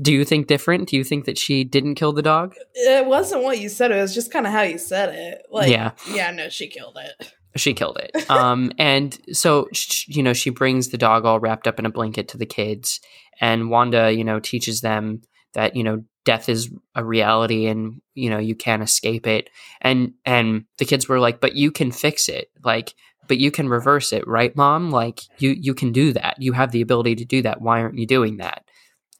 do 0.00 0.12
you 0.12 0.24
think 0.24 0.46
different? 0.46 0.88
Do 0.88 0.96
you 0.96 1.02
think 1.02 1.24
that 1.24 1.38
she 1.38 1.64
didn't 1.64 1.96
kill 1.96 2.12
the 2.12 2.22
dog? 2.22 2.54
It 2.74 3.06
wasn't 3.06 3.42
what 3.42 3.58
you 3.58 3.68
said. 3.68 3.90
It 3.90 4.00
was 4.00 4.14
just 4.14 4.32
kind 4.32 4.46
of 4.46 4.52
how 4.52 4.62
you 4.62 4.78
said 4.78 5.14
it. 5.14 5.42
Like, 5.50 5.70
yeah, 5.70 5.92
yeah, 6.12 6.30
no, 6.30 6.48
she 6.48 6.68
killed 6.68 6.96
it. 7.00 7.32
She 7.56 7.74
killed 7.74 7.98
it. 7.98 8.30
um, 8.30 8.70
and 8.78 9.18
so 9.32 9.68
you 10.06 10.22
know, 10.22 10.32
she 10.32 10.50
brings 10.50 10.88
the 10.88 10.98
dog 10.98 11.24
all 11.24 11.40
wrapped 11.40 11.66
up 11.66 11.78
in 11.80 11.86
a 11.86 11.90
blanket 11.90 12.28
to 12.28 12.38
the 12.38 12.46
kids, 12.46 13.00
and 13.40 13.70
Wanda, 13.70 14.12
you 14.12 14.22
know, 14.22 14.38
teaches 14.38 14.82
them 14.82 15.22
that 15.54 15.74
you 15.74 15.82
know 15.82 16.04
death 16.30 16.48
is 16.48 16.70
a 16.94 17.04
reality 17.04 17.66
and 17.66 18.00
you 18.14 18.30
know 18.30 18.38
you 18.38 18.54
can't 18.54 18.82
escape 18.82 19.26
it. 19.26 19.50
And 19.80 20.14
and 20.24 20.64
the 20.78 20.84
kids 20.84 21.08
were 21.08 21.20
like, 21.20 21.40
but 21.40 21.54
you 21.54 21.70
can 21.70 21.92
fix 21.92 22.28
it, 22.28 22.50
like. 22.64 22.94
But 23.26 23.36
you 23.36 23.50
can 23.50 23.68
reverse 23.68 24.14
it, 24.14 24.26
right, 24.26 24.56
mom? 24.56 24.90
Like 24.90 25.20
you, 25.36 25.50
you 25.50 25.74
can 25.74 25.92
do 25.92 26.14
that. 26.14 26.36
You 26.38 26.54
have 26.54 26.70
the 26.70 26.80
ability 26.80 27.14
to 27.16 27.26
do 27.26 27.42
that. 27.42 27.60
Why 27.60 27.82
aren't 27.82 27.98
you 27.98 28.06
doing 28.06 28.38
that? 28.38 28.64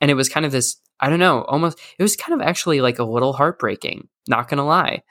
and 0.01 0.11
it 0.11 0.15
was 0.15 0.29
kind 0.29 0.47
of 0.47 0.53
this 0.53 0.77
i 1.01 1.09
don't 1.09 1.19
know 1.19 1.43
almost 1.43 1.79
it 1.99 2.03
was 2.03 2.17
kind 2.17 2.41
of 2.41 2.47
actually 2.47 2.81
like 2.81 2.99
a 2.99 3.05
little 3.05 3.33
heartbreaking 3.33 4.09
not 4.29 4.49
gonna 4.49 4.67
lie 4.67 5.03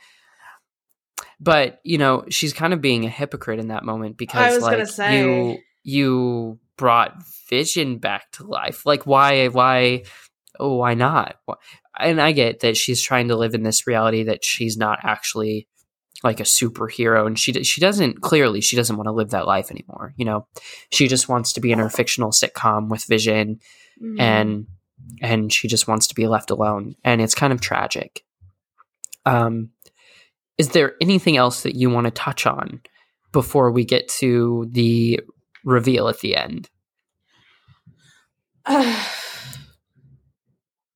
but 1.39 1.79
you 1.83 1.97
know 1.97 2.25
she's 2.29 2.53
kind 2.53 2.73
of 2.73 2.81
being 2.81 3.05
a 3.05 3.09
hypocrite 3.09 3.59
in 3.59 3.67
that 3.67 3.83
moment 3.83 4.17
because 4.17 4.61
like 4.61 4.87
you 5.13 5.57
you 5.83 6.59
brought 6.77 7.23
vision 7.49 7.97
back 7.97 8.31
to 8.31 8.45
life 8.45 8.85
like 8.85 9.05
why 9.05 9.47
why 9.47 10.03
oh 10.59 10.75
why 10.75 10.93
not 10.93 11.37
and 11.99 12.21
i 12.21 12.31
get 12.31 12.59
that 12.61 12.77
she's 12.77 13.01
trying 13.01 13.27
to 13.27 13.35
live 13.35 13.53
in 13.53 13.63
this 13.63 13.87
reality 13.87 14.23
that 14.23 14.43
she's 14.43 14.77
not 14.77 14.99
actually 15.03 15.67
like 16.23 16.39
a 16.39 16.43
superhero 16.43 17.27
and 17.27 17.37
she 17.37 17.53
she 17.63 17.81
doesn't 17.81 18.21
clearly 18.21 18.61
she 18.61 18.75
doesn't 18.75 18.97
want 18.97 19.07
to 19.07 19.13
live 19.13 19.29
that 19.31 19.45
life 19.45 19.69
anymore 19.71 20.13
you 20.17 20.25
know? 20.25 20.47
She 20.91 21.07
just 21.07 21.29
wants 21.29 21.53
to 21.53 21.61
be 21.61 21.71
in 21.71 21.79
her 21.79 21.89
fictional 21.89 22.31
sitcom 22.31 22.89
with 22.89 23.03
vision 23.05 23.59
mm-hmm. 24.01 24.19
and 24.19 24.67
and 25.21 25.53
she 25.53 25.67
just 25.67 25.87
wants 25.87 26.07
to 26.07 26.15
be 26.15 26.27
left 26.27 26.49
alone 26.49 26.95
and 27.03 27.21
it's 27.21 27.35
kind 27.35 27.53
of 27.53 27.61
tragic. 27.61 28.23
Um 29.25 29.71
is 30.57 30.69
there 30.69 30.95
anything 30.99 31.37
else 31.37 31.61
that 31.61 31.75
you 31.75 31.89
want 31.91 32.05
to 32.05 32.11
touch 32.11 32.47
on 32.47 32.81
before 33.31 33.71
we 33.71 33.85
get 33.85 34.07
to 34.07 34.67
the 34.71 35.19
reveal 35.63 36.07
at 36.07 36.19
the 36.19 36.35
end? 36.35 36.69
Uh, 38.69 39.03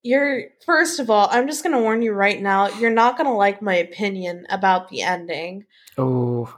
you're 0.03 0.45
first 0.65 0.99
of 0.99 1.09
all 1.09 1.27
i'm 1.31 1.47
just 1.47 1.63
going 1.63 1.75
to 1.75 1.81
warn 1.81 2.01
you 2.01 2.11
right 2.11 2.41
now 2.41 2.67
you're 2.79 2.89
not 2.89 3.17
going 3.17 3.27
to 3.27 3.35
like 3.35 3.61
my 3.61 3.75
opinion 3.75 4.45
about 4.49 4.89
the 4.89 5.01
ending. 5.01 5.65
Oh. 5.97 6.57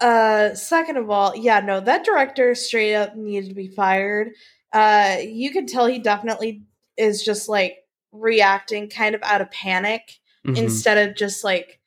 Uh 0.00 0.54
second 0.54 0.96
of 0.96 1.08
all 1.08 1.34
yeah 1.36 1.60
no 1.60 1.80
that 1.80 2.04
director 2.04 2.54
straight 2.54 2.94
up 2.94 3.16
needed 3.16 3.48
to 3.48 3.54
be 3.54 3.68
fired. 3.68 4.30
Uh 4.72 5.18
you 5.22 5.50
can 5.50 5.66
tell 5.66 5.86
he 5.86 5.98
definitely 5.98 6.62
is 6.96 7.22
just 7.22 7.48
like 7.48 7.78
reacting 8.12 8.88
kind 8.88 9.14
of 9.14 9.22
out 9.22 9.40
of 9.40 9.50
panic 9.50 10.18
mm-hmm. 10.46 10.56
instead 10.56 10.98
of 10.98 11.16
just 11.16 11.42
like 11.44 11.80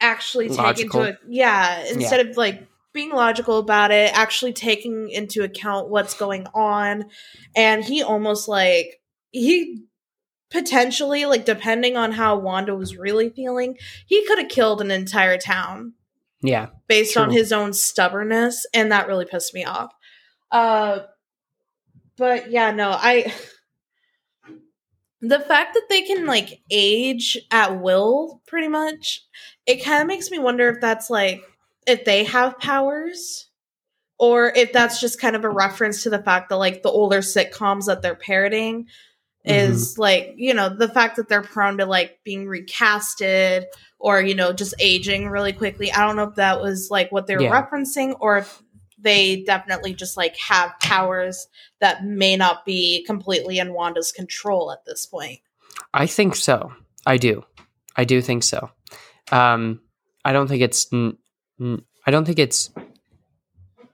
actually 0.00 0.48
taking 0.48 0.86
into 0.86 1.02
it 1.02 1.18
yeah 1.28 1.84
instead 1.86 2.24
yeah. 2.24 2.30
of 2.30 2.36
like 2.36 2.68
being 2.94 3.10
logical 3.10 3.58
about 3.58 3.90
it 3.90 4.16
actually 4.16 4.52
taking 4.52 5.10
into 5.10 5.42
account 5.42 5.90
what's 5.90 6.14
going 6.14 6.46
on. 6.54 7.04
And 7.54 7.84
he 7.84 8.02
almost 8.02 8.48
like 8.48 9.00
he 9.32 9.82
potentially 10.54 11.26
like 11.26 11.44
depending 11.44 11.96
on 11.96 12.12
how 12.12 12.38
wanda 12.38 12.76
was 12.76 12.96
really 12.96 13.28
feeling 13.28 13.76
he 14.06 14.24
could 14.24 14.38
have 14.38 14.48
killed 14.48 14.80
an 14.80 14.92
entire 14.92 15.36
town 15.36 15.92
yeah 16.42 16.68
based 16.86 17.14
true. 17.14 17.22
on 17.22 17.30
his 17.32 17.50
own 17.50 17.72
stubbornness 17.72 18.64
and 18.72 18.92
that 18.92 19.08
really 19.08 19.24
pissed 19.24 19.52
me 19.52 19.64
off 19.64 19.92
uh 20.52 21.00
but 22.16 22.52
yeah 22.52 22.70
no 22.70 22.90
i 22.92 23.34
the 25.20 25.40
fact 25.40 25.74
that 25.74 25.86
they 25.88 26.02
can 26.02 26.24
like 26.24 26.60
age 26.70 27.36
at 27.50 27.80
will 27.80 28.40
pretty 28.46 28.68
much 28.68 29.26
it 29.66 29.84
kind 29.84 30.02
of 30.02 30.06
makes 30.06 30.30
me 30.30 30.38
wonder 30.38 30.68
if 30.68 30.80
that's 30.80 31.10
like 31.10 31.42
if 31.84 32.04
they 32.04 32.22
have 32.22 32.56
powers 32.60 33.48
or 34.20 34.52
if 34.54 34.72
that's 34.72 35.00
just 35.00 35.20
kind 35.20 35.34
of 35.34 35.42
a 35.42 35.50
reference 35.50 36.04
to 36.04 36.10
the 36.10 36.22
fact 36.22 36.48
that 36.48 36.58
like 36.58 36.84
the 36.84 36.90
older 36.90 37.18
sitcoms 37.18 37.86
that 37.86 38.02
they're 38.02 38.14
parroting 38.14 38.86
is 39.44 39.92
mm-hmm. 39.92 40.00
like 40.00 40.34
you 40.36 40.54
know 40.54 40.68
the 40.68 40.88
fact 40.88 41.16
that 41.16 41.28
they're 41.28 41.42
prone 41.42 41.78
to 41.78 41.86
like 41.86 42.18
being 42.24 42.46
recasted 42.46 43.64
or 43.98 44.20
you 44.20 44.34
know 44.34 44.52
just 44.52 44.74
aging 44.78 45.28
really 45.28 45.52
quickly. 45.52 45.92
I 45.92 46.06
don't 46.06 46.16
know 46.16 46.24
if 46.24 46.36
that 46.36 46.60
was 46.60 46.88
like 46.90 47.12
what 47.12 47.26
they 47.26 47.36
were 47.36 47.42
yeah. 47.42 47.62
referencing 47.62 48.16
or 48.20 48.38
if 48.38 48.62
they 48.98 49.42
definitely 49.42 49.92
just 49.92 50.16
like 50.16 50.36
have 50.38 50.72
powers 50.80 51.46
that 51.80 52.04
may 52.04 52.36
not 52.36 52.64
be 52.64 53.04
completely 53.06 53.58
in 53.58 53.74
wanda's 53.74 54.12
control 54.12 54.72
at 54.72 54.84
this 54.86 55.04
point. 55.04 55.40
I 55.92 56.06
think 56.06 56.36
so. 56.36 56.72
I 57.06 57.18
do. 57.18 57.44
I 57.96 58.04
do 58.04 58.22
think 58.22 58.42
so. 58.42 58.70
Um 59.30 59.80
i 60.24 60.32
don't 60.32 60.48
think 60.48 60.62
it's 60.62 60.92
n- 60.92 61.18
n- 61.60 61.82
i 62.06 62.10
don't 62.10 62.24
think 62.24 62.38
it's 62.38 62.70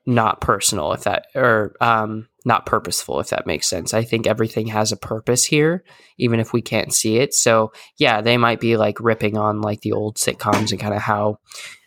not 0.06 0.40
personal 0.40 0.92
if 0.92 1.04
that 1.04 1.26
or 1.34 1.74
um 1.80 2.28
not 2.44 2.66
purposeful 2.66 3.20
if 3.20 3.28
that 3.30 3.46
makes 3.46 3.68
sense. 3.68 3.92
I 3.92 4.02
think 4.02 4.26
everything 4.26 4.68
has 4.68 4.92
a 4.92 4.96
purpose 4.96 5.44
here 5.44 5.84
even 6.18 6.40
if 6.40 6.52
we 6.52 6.62
can't 6.62 6.92
see 6.92 7.18
it. 7.18 7.34
So 7.34 7.72
yeah 7.98 8.20
they 8.20 8.36
might 8.36 8.60
be 8.60 8.76
like 8.76 9.00
ripping 9.00 9.36
on 9.36 9.60
like 9.60 9.80
the 9.80 9.92
old 9.92 10.16
sitcoms 10.16 10.70
and 10.70 10.80
kind 10.80 10.94
of 10.94 11.02
how 11.02 11.38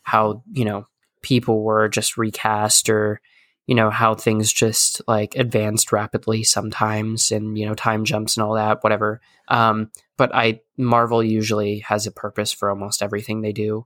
how 0.03 0.43
you 0.51 0.65
know 0.65 0.87
people 1.21 1.63
were 1.63 1.87
just 1.89 2.17
recast 2.17 2.89
or 2.89 3.21
you 3.65 3.75
know 3.75 3.89
how 3.89 4.13
things 4.13 4.51
just 4.51 5.01
like 5.07 5.35
advanced 5.35 5.91
rapidly 5.91 6.43
sometimes 6.43 7.31
and 7.31 7.57
you 7.57 7.65
know 7.65 7.73
time 7.73 8.03
jumps 8.03 8.37
and 8.37 8.43
all 8.43 8.55
that 8.55 8.83
whatever. 8.83 9.21
Um 9.47 9.91
but 10.17 10.33
i 10.35 10.59
marvel 10.77 11.23
usually 11.23 11.79
has 11.79 12.05
a 12.05 12.11
purpose 12.11 12.51
for 12.51 12.69
almost 12.69 13.01
everything 13.01 13.41
they 13.41 13.53
do. 13.53 13.85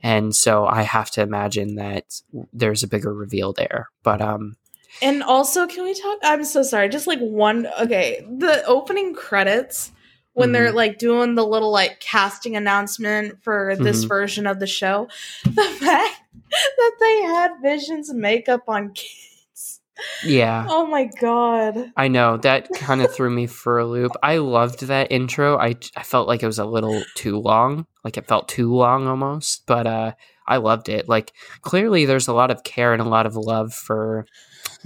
And 0.00 0.34
so 0.34 0.66
I 0.66 0.82
have 0.82 1.10
to 1.12 1.22
imagine 1.22 1.76
that 1.76 2.20
there's 2.52 2.82
a 2.82 2.88
bigger 2.88 3.12
reveal 3.12 3.52
there. 3.52 3.88
But 4.02 4.20
um 4.20 4.56
and 5.02 5.22
also 5.22 5.66
can 5.66 5.84
we 5.84 5.94
talk 5.94 6.18
I'm 6.22 6.44
so 6.44 6.62
sorry, 6.62 6.88
just 6.88 7.06
like 7.06 7.20
one 7.20 7.66
okay, 7.80 8.24
the 8.28 8.64
opening 8.66 9.14
credits 9.14 9.92
when 10.36 10.48
mm-hmm. 10.48 10.52
they're 10.52 10.72
like 10.72 10.98
doing 10.98 11.34
the 11.34 11.46
little 11.46 11.70
like 11.70 11.98
casting 11.98 12.56
announcement 12.56 13.42
for 13.42 13.74
this 13.78 14.00
mm-hmm. 14.00 14.08
version 14.08 14.46
of 14.46 14.60
the 14.60 14.66
show, 14.66 15.08
the 15.44 15.76
fact 15.80 16.20
that 16.50 16.92
they 17.00 17.22
had 17.22 17.52
Vision's 17.62 18.12
makeup 18.12 18.64
on 18.68 18.92
kids. 18.92 19.80
yeah. 20.22 20.66
Oh 20.68 20.86
my 20.86 21.08
god. 21.20 21.90
I 21.96 22.08
know 22.08 22.36
that 22.38 22.68
kind 22.74 23.00
of 23.00 23.14
threw 23.14 23.30
me 23.30 23.46
for 23.46 23.78
a 23.78 23.86
loop. 23.86 24.12
I 24.22 24.36
loved 24.36 24.82
that 24.82 25.10
intro. 25.10 25.56
I 25.58 25.76
I 25.96 26.02
felt 26.02 26.28
like 26.28 26.42
it 26.42 26.46
was 26.46 26.58
a 26.58 26.66
little 26.66 27.02
too 27.14 27.38
long. 27.38 27.86
Like 28.04 28.18
it 28.18 28.28
felt 28.28 28.48
too 28.48 28.74
long 28.74 29.06
almost, 29.06 29.64
but 29.66 29.86
uh 29.86 30.12
I 30.46 30.58
loved 30.58 30.88
it. 30.88 31.08
Like 31.08 31.32
clearly 31.62 32.04
there's 32.04 32.28
a 32.28 32.34
lot 32.34 32.50
of 32.50 32.62
care 32.62 32.92
and 32.92 33.02
a 33.02 33.08
lot 33.08 33.26
of 33.26 33.36
love 33.36 33.72
for 33.72 34.26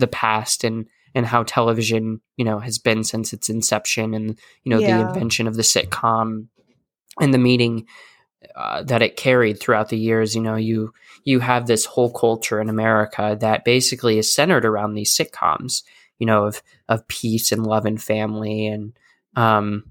the 0.00 0.06
past 0.06 0.64
and 0.64 0.86
and 1.14 1.26
how 1.26 1.42
television, 1.42 2.20
you 2.36 2.44
know, 2.44 2.60
has 2.60 2.78
been 2.78 3.02
since 3.02 3.32
its 3.32 3.48
inception 3.48 4.14
and 4.14 4.38
you 4.64 4.70
know 4.70 4.78
yeah. 4.78 4.96
the 4.96 5.08
invention 5.08 5.46
of 5.46 5.56
the 5.56 5.62
sitcom 5.62 6.46
and 7.20 7.34
the 7.34 7.38
meaning 7.38 7.86
uh, 8.54 8.82
that 8.84 9.02
it 9.02 9.16
carried 9.16 9.60
throughout 9.60 9.88
the 9.88 9.98
years. 9.98 10.34
You 10.34 10.42
know, 10.42 10.56
you 10.56 10.92
you 11.24 11.40
have 11.40 11.66
this 11.66 11.84
whole 11.84 12.10
culture 12.10 12.60
in 12.60 12.68
America 12.68 13.36
that 13.40 13.64
basically 13.64 14.18
is 14.18 14.32
centered 14.32 14.64
around 14.64 14.94
these 14.94 15.16
sitcoms. 15.16 15.82
You 16.18 16.26
know, 16.26 16.44
of 16.44 16.62
of 16.88 17.06
peace 17.08 17.52
and 17.52 17.66
love 17.66 17.86
and 17.86 18.00
family, 18.00 18.66
and 18.66 18.92
um, 19.36 19.84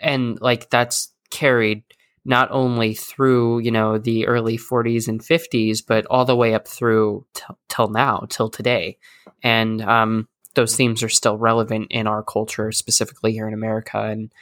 and 0.00 0.40
like 0.40 0.70
that's 0.70 1.12
carried 1.30 1.84
not 2.24 2.48
only 2.50 2.94
through 2.94 3.60
you 3.60 3.70
know 3.70 3.98
the 3.98 4.26
early 4.26 4.58
40s 4.58 5.08
and 5.08 5.20
50s, 5.20 5.80
but 5.86 6.06
all 6.06 6.24
the 6.24 6.36
way 6.36 6.54
up 6.54 6.68
through 6.68 7.26
t- 7.34 7.44
till 7.68 7.88
now, 7.88 8.26
till 8.28 8.48
today, 8.48 8.98
and 9.42 9.82
um, 9.82 10.28
those 10.54 10.76
themes 10.76 11.02
are 11.02 11.08
still 11.08 11.38
relevant 11.38 11.88
in 11.90 12.06
our 12.06 12.22
culture, 12.22 12.72
specifically 12.72 13.32
here 13.32 13.48
in 13.48 13.54
America, 13.54 13.98
and 13.98 14.32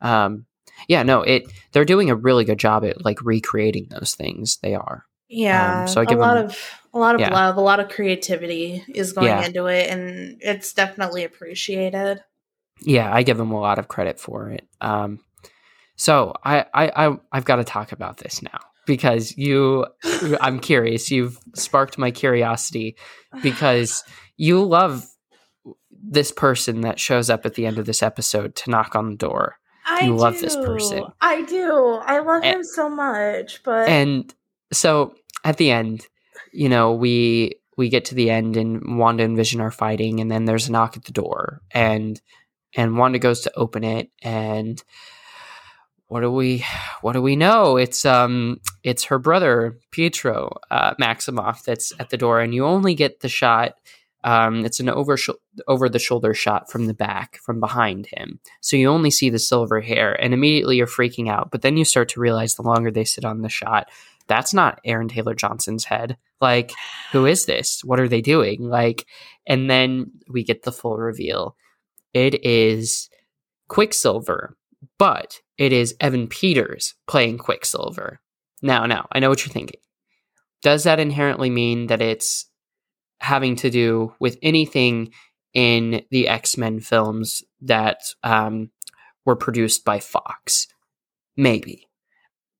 um, 0.00 0.46
yeah, 0.88 1.02
no, 1.02 1.22
it 1.22 1.44
they're 1.72 1.84
doing 1.84 2.10
a 2.10 2.16
really 2.16 2.44
good 2.44 2.58
job 2.58 2.84
at 2.84 3.04
like 3.04 3.22
recreating 3.22 3.88
those 3.90 4.14
things. 4.14 4.58
They 4.62 4.74
are. 4.74 5.06
Yeah. 5.28 5.82
Um, 5.82 5.88
so 5.88 6.00
I 6.00 6.04
give 6.04 6.18
a 6.18 6.20
lot 6.20 6.34
them, 6.34 6.46
of 6.46 6.80
a 6.92 6.98
lot 6.98 7.14
of 7.14 7.20
yeah. 7.20 7.32
love, 7.32 7.56
a 7.56 7.60
lot 7.60 7.80
of 7.80 7.88
creativity 7.88 8.84
is 8.88 9.12
going 9.12 9.28
yeah. 9.28 9.46
into 9.46 9.66
it, 9.66 9.88
and 9.88 10.38
it's 10.40 10.74
definitely 10.74 11.24
appreciated. 11.24 12.22
Yeah, 12.82 13.12
I 13.12 13.22
give 13.22 13.38
them 13.38 13.50
a 13.50 13.60
lot 13.60 13.78
of 13.78 13.88
credit 13.88 14.20
for 14.20 14.50
it. 14.50 14.66
Um, 14.80 15.20
so 15.96 16.34
I, 16.44 16.66
I, 16.74 17.06
I 17.06 17.16
I've 17.32 17.44
got 17.44 17.56
to 17.56 17.64
talk 17.64 17.92
about 17.92 18.18
this 18.18 18.42
now 18.42 18.58
because 18.86 19.36
you, 19.36 19.86
I'm 20.40 20.60
curious. 20.60 21.10
You've 21.10 21.38
sparked 21.54 21.98
my 21.98 22.10
curiosity 22.10 22.96
because 23.42 24.04
you 24.36 24.62
love 24.62 25.06
this 25.90 26.32
person 26.32 26.80
that 26.80 26.98
shows 26.98 27.30
up 27.30 27.46
at 27.46 27.54
the 27.54 27.66
end 27.66 27.78
of 27.78 27.86
this 27.86 28.02
episode 28.02 28.56
to 28.56 28.70
knock 28.70 28.96
on 28.96 29.10
the 29.10 29.16
door 29.16 29.56
I 29.84 30.04
you 30.04 30.16
love 30.16 30.40
this 30.40 30.56
person. 30.56 31.04
I 31.20 31.42
do. 31.42 31.98
I 32.02 32.20
love 32.20 32.42
and, 32.44 32.56
him 32.56 32.64
so 32.64 32.88
much. 32.88 33.62
But 33.62 33.88
and 33.88 34.32
so 34.72 35.14
at 35.44 35.56
the 35.56 35.70
end, 35.70 36.06
you 36.52 36.68
know, 36.68 36.92
we 36.92 37.54
we 37.76 37.88
get 37.88 38.04
to 38.06 38.14
the 38.14 38.30
end 38.30 38.56
and 38.56 38.98
Wanda 38.98 39.24
and 39.24 39.36
Vision 39.36 39.60
are 39.60 39.70
fighting, 39.70 40.20
and 40.20 40.30
then 40.30 40.44
there's 40.44 40.68
a 40.68 40.72
knock 40.72 40.96
at 40.96 41.04
the 41.04 41.12
door, 41.12 41.62
and 41.72 42.20
and 42.76 42.96
Wanda 42.96 43.18
goes 43.18 43.40
to 43.42 43.52
open 43.56 43.84
it, 43.84 44.10
and 44.22 44.82
what 46.12 46.20
do 46.20 46.30
we 46.30 46.64
what 47.00 47.14
do 47.14 47.22
we 47.22 47.36
know? 47.36 47.76
It's 47.76 48.04
um 48.04 48.60
it's 48.82 49.04
her 49.04 49.18
brother 49.18 49.78
Pietro 49.90 50.58
uh, 50.70 50.94
Maximoff 50.94 51.64
that's 51.64 51.92
at 51.98 52.10
the 52.10 52.18
door, 52.18 52.40
and 52.40 52.54
you 52.54 52.66
only 52.66 52.94
get 52.94 53.20
the 53.20 53.28
shot 53.28 53.76
um, 54.24 54.64
it's 54.64 54.78
an 54.78 54.88
over 54.88 55.16
sh- 55.16 55.30
over 55.66 55.88
the 55.88 55.98
shoulder 55.98 56.34
shot 56.34 56.70
from 56.70 56.86
the 56.86 56.94
back, 56.94 57.38
from 57.38 57.58
behind 57.60 58.06
him. 58.06 58.38
So 58.60 58.76
you 58.76 58.88
only 58.88 59.10
see 59.10 59.30
the 59.30 59.38
silver 59.38 59.80
hair, 59.80 60.12
and 60.22 60.32
immediately 60.32 60.76
you're 60.76 60.86
freaking 60.86 61.28
out. 61.28 61.50
But 61.50 61.62
then 61.62 61.76
you 61.76 61.84
start 61.84 62.08
to 62.10 62.20
realize 62.20 62.54
the 62.54 62.62
longer 62.62 62.90
they 62.90 63.04
sit 63.04 63.24
on 63.24 63.42
the 63.42 63.48
shot, 63.48 63.90
that's 64.28 64.54
not 64.54 64.80
Aaron 64.84 65.08
Taylor 65.08 65.34
Johnson's 65.34 65.84
head. 65.84 66.16
Like, 66.40 66.72
who 67.10 67.26
is 67.26 67.46
this? 67.46 67.82
What 67.84 67.98
are 67.98 68.08
they 68.08 68.20
doing? 68.20 68.68
Like, 68.68 69.06
and 69.46 69.68
then 69.68 70.12
we 70.28 70.44
get 70.44 70.62
the 70.62 70.72
full 70.72 70.96
reveal. 70.96 71.56
It 72.14 72.44
is 72.44 73.10
Quicksilver, 73.68 74.56
but 74.98 75.40
it 75.62 75.72
is 75.72 75.94
Evan 76.00 76.28
Peters 76.28 76.94
playing 77.06 77.38
Quicksilver. 77.38 78.20
Now, 78.62 78.86
now, 78.86 79.06
I 79.12 79.18
know 79.18 79.28
what 79.28 79.44
you're 79.44 79.52
thinking. 79.52 79.80
Does 80.62 80.84
that 80.84 81.00
inherently 81.00 81.50
mean 81.50 81.88
that 81.88 82.00
it's 82.00 82.46
having 83.20 83.56
to 83.56 83.70
do 83.70 84.12
with 84.20 84.36
anything 84.42 85.12
in 85.54 86.02
the 86.10 86.28
X 86.28 86.56
Men 86.56 86.80
films 86.80 87.42
that 87.60 88.00
um, 88.22 88.70
were 89.24 89.36
produced 89.36 89.84
by 89.84 90.00
Fox. 90.00 90.66
Maybe. 91.36 91.88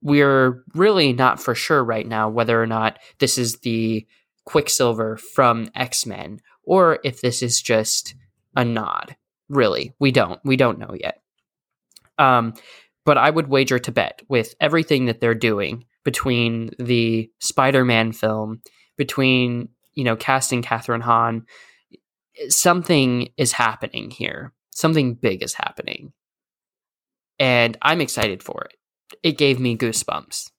We're 0.02 0.64
really 0.74 1.12
not 1.12 1.40
for 1.40 1.54
sure 1.54 1.84
right 1.84 2.06
now 2.06 2.28
whether 2.28 2.60
or 2.60 2.66
not 2.66 2.98
this 3.18 3.38
is 3.38 3.58
the 3.58 4.06
Quicksilver 4.44 5.16
from 5.16 5.68
X 5.74 6.06
Men 6.06 6.40
or 6.64 6.98
if 7.04 7.20
this 7.20 7.42
is 7.42 7.60
just 7.60 8.14
a 8.56 8.64
nod. 8.64 9.16
Really, 9.48 9.94
we 9.98 10.12
don't. 10.12 10.40
We 10.44 10.56
don't 10.56 10.78
know 10.78 10.94
yet. 10.98 11.22
Um, 12.18 12.54
but 13.04 13.18
I 13.18 13.30
would 13.30 13.48
wager 13.48 13.78
to 13.78 13.92
bet 13.92 14.22
with 14.28 14.54
everything 14.60 15.06
that 15.06 15.20
they're 15.20 15.34
doing 15.34 15.84
between 16.04 16.70
the 16.78 17.30
Spider 17.40 17.84
Man 17.84 18.12
film, 18.12 18.60
between 18.96 19.68
you 19.94 20.04
know, 20.04 20.16
casting 20.16 20.62
Kathryn 20.62 21.02
Hahn, 21.02 21.46
something 22.48 23.28
is 23.36 23.52
happening 23.52 24.10
here. 24.10 24.52
Something 24.70 25.14
big 25.14 25.42
is 25.42 25.54
happening. 25.54 26.12
And 27.38 27.76
I'm 27.82 28.00
excited 28.00 28.42
for 28.42 28.64
it. 28.64 28.76
It 29.22 29.38
gave 29.38 29.60
me 29.60 29.76
goosebumps. 29.76 30.50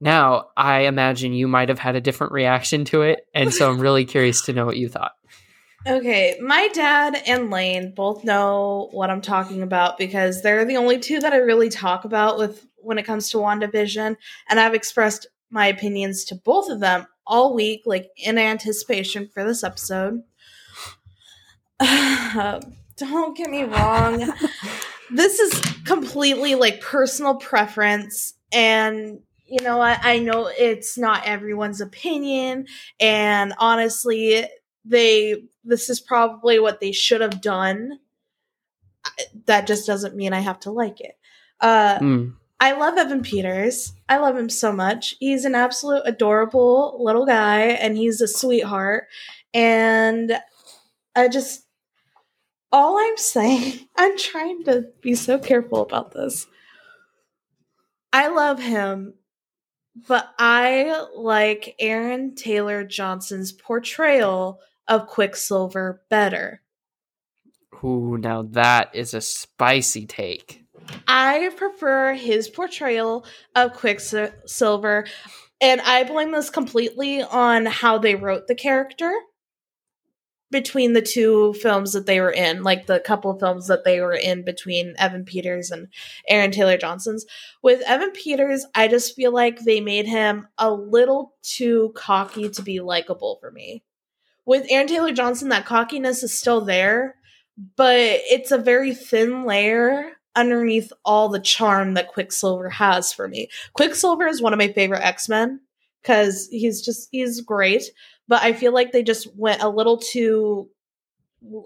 Now, 0.00 0.50
I 0.56 0.82
imagine 0.82 1.32
you 1.32 1.48
might 1.48 1.70
have 1.70 1.80
had 1.80 1.96
a 1.96 2.00
different 2.00 2.32
reaction 2.32 2.84
to 2.86 3.02
it. 3.02 3.26
And 3.34 3.52
so 3.52 3.68
I'm 3.68 3.80
really 3.80 4.04
curious 4.04 4.42
to 4.42 4.52
know 4.52 4.64
what 4.64 4.76
you 4.76 4.88
thought. 4.88 5.12
Okay, 5.88 6.38
my 6.42 6.68
dad 6.68 7.22
and 7.26 7.50
Lane 7.50 7.94
both 7.94 8.22
know 8.22 8.90
what 8.92 9.08
I'm 9.08 9.22
talking 9.22 9.62
about 9.62 9.96
because 9.96 10.42
they're 10.42 10.66
the 10.66 10.76
only 10.76 10.98
two 10.98 11.18
that 11.20 11.32
I 11.32 11.38
really 11.38 11.70
talk 11.70 12.04
about 12.04 12.36
with 12.36 12.66
when 12.76 12.98
it 12.98 13.04
comes 13.04 13.30
to 13.30 13.38
WandaVision, 13.38 14.16
and 14.50 14.60
I've 14.60 14.74
expressed 14.74 15.26
my 15.50 15.66
opinions 15.66 16.24
to 16.26 16.34
both 16.34 16.68
of 16.68 16.80
them 16.80 17.06
all 17.26 17.54
week, 17.54 17.84
like 17.86 18.10
in 18.18 18.36
anticipation 18.36 19.30
for 19.32 19.44
this 19.44 19.64
episode. 19.64 20.22
Don't 21.80 23.36
get 23.36 23.48
me 23.48 23.62
wrong. 23.62 24.30
this 25.10 25.38
is 25.38 25.58
completely 25.86 26.54
like 26.54 26.82
personal 26.82 27.36
preference. 27.36 28.34
And, 28.52 29.20
you 29.46 29.62
know, 29.62 29.80
I, 29.80 29.98
I 30.02 30.18
know 30.18 30.48
it's 30.48 30.98
not 30.98 31.26
everyone's 31.26 31.80
opinion. 31.80 32.66
And 33.00 33.54
honestly, 33.58 34.46
they, 34.84 35.44
this 35.64 35.90
is 35.90 36.00
probably 36.00 36.58
what 36.58 36.80
they 36.80 36.92
should 36.92 37.20
have 37.20 37.40
done. 37.40 37.98
That 39.46 39.66
just 39.66 39.86
doesn't 39.86 40.16
mean 40.16 40.32
I 40.32 40.40
have 40.40 40.60
to 40.60 40.70
like 40.70 41.00
it. 41.00 41.16
Uh, 41.60 41.98
mm. 41.98 42.34
I 42.60 42.72
love 42.72 42.98
Evan 42.98 43.22
Peters. 43.22 43.92
I 44.08 44.16
love 44.18 44.36
him 44.36 44.50
so 44.50 44.72
much. 44.72 45.14
He's 45.20 45.44
an 45.44 45.54
absolute 45.54 46.02
adorable 46.04 46.96
little 47.00 47.24
guy 47.24 47.60
and 47.60 47.96
he's 47.96 48.20
a 48.20 48.26
sweetheart. 48.26 49.04
And 49.54 50.38
I 51.14 51.28
just, 51.28 51.64
all 52.72 52.98
I'm 52.98 53.16
saying, 53.16 53.88
I'm 53.96 54.18
trying 54.18 54.64
to 54.64 54.86
be 55.00 55.14
so 55.14 55.38
careful 55.38 55.82
about 55.82 56.12
this. 56.12 56.46
I 58.12 58.28
love 58.28 58.58
him, 58.58 59.14
but 60.06 60.32
I 60.38 61.06
like 61.16 61.74
Aaron 61.78 62.34
Taylor 62.34 62.84
Johnson's 62.84 63.52
portrayal 63.52 64.60
of 64.86 65.06
Quicksilver 65.06 66.02
better. 66.08 66.62
Ooh, 67.84 68.18
now 68.18 68.42
that 68.42 68.94
is 68.94 69.14
a 69.14 69.20
spicy 69.20 70.06
take. 70.06 70.64
I 71.06 71.50
prefer 71.56 72.14
his 72.14 72.48
portrayal 72.48 73.24
of 73.54 73.74
Quicksilver, 73.74 75.06
and 75.60 75.80
I 75.80 76.04
blame 76.04 76.32
this 76.32 76.50
completely 76.50 77.22
on 77.22 77.66
how 77.66 77.98
they 77.98 78.14
wrote 78.14 78.46
the 78.46 78.54
character 78.54 79.12
between 80.50 80.94
the 80.94 81.02
two 81.02 81.52
films 81.54 81.92
that 81.92 82.06
they 82.06 82.20
were 82.20 82.30
in, 82.30 82.62
like 82.62 82.86
the 82.86 83.00
couple 83.00 83.30
of 83.30 83.40
films 83.40 83.66
that 83.66 83.84
they 83.84 84.00
were 84.00 84.14
in 84.14 84.44
between 84.44 84.94
Evan 84.98 85.24
Peters 85.24 85.70
and 85.70 85.88
Aaron 86.28 86.50
Taylor 86.50 86.78
Johnson's. 86.78 87.26
With 87.62 87.82
Evan 87.82 88.12
Peters, 88.12 88.64
I 88.74 88.88
just 88.88 89.14
feel 89.14 89.32
like 89.32 89.60
they 89.60 89.80
made 89.80 90.06
him 90.06 90.48
a 90.56 90.70
little 90.70 91.34
too 91.42 91.92
cocky 91.94 92.48
to 92.50 92.62
be 92.62 92.80
likable 92.80 93.38
for 93.40 93.50
me. 93.50 93.82
With 94.46 94.66
Aaron 94.70 94.86
Taylor 94.86 95.12
Johnson, 95.12 95.50
that 95.50 95.66
cockiness 95.66 96.22
is 96.22 96.32
still 96.32 96.62
there, 96.62 97.16
but 97.76 97.98
it's 97.98 98.50
a 98.50 98.58
very 98.58 98.94
thin 98.94 99.44
layer 99.44 100.12
underneath 100.34 100.92
all 101.04 101.28
the 101.28 101.40
charm 101.40 101.94
that 101.94 102.08
Quicksilver 102.08 102.70
has 102.70 103.12
for 103.12 103.28
me. 103.28 103.48
Quicksilver 103.74 104.26
is 104.26 104.40
one 104.40 104.52
of 104.52 104.58
my 104.58 104.72
favorite 104.72 105.02
X-Men 105.02 105.60
cuz 106.04 106.48
he's 106.48 106.80
just 106.80 107.08
he's 107.10 107.40
great, 107.40 107.90
but 108.28 108.42
I 108.42 108.52
feel 108.52 108.72
like 108.72 108.92
they 108.92 109.02
just 109.02 109.34
went 109.36 109.62
a 109.62 109.68
little 109.68 109.96
too 109.96 110.68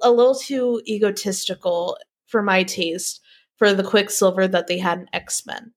a 0.02 0.10
little 0.10 0.34
too 0.34 0.82
egotistical 0.86 1.96
for 2.26 2.42
my 2.42 2.62
taste 2.62 3.20
for 3.56 3.72
the 3.72 3.84
Quicksilver 3.84 4.46
that 4.48 4.66
they 4.66 4.78
had 4.78 5.00
in 5.00 5.08
X-Men. 5.12 5.72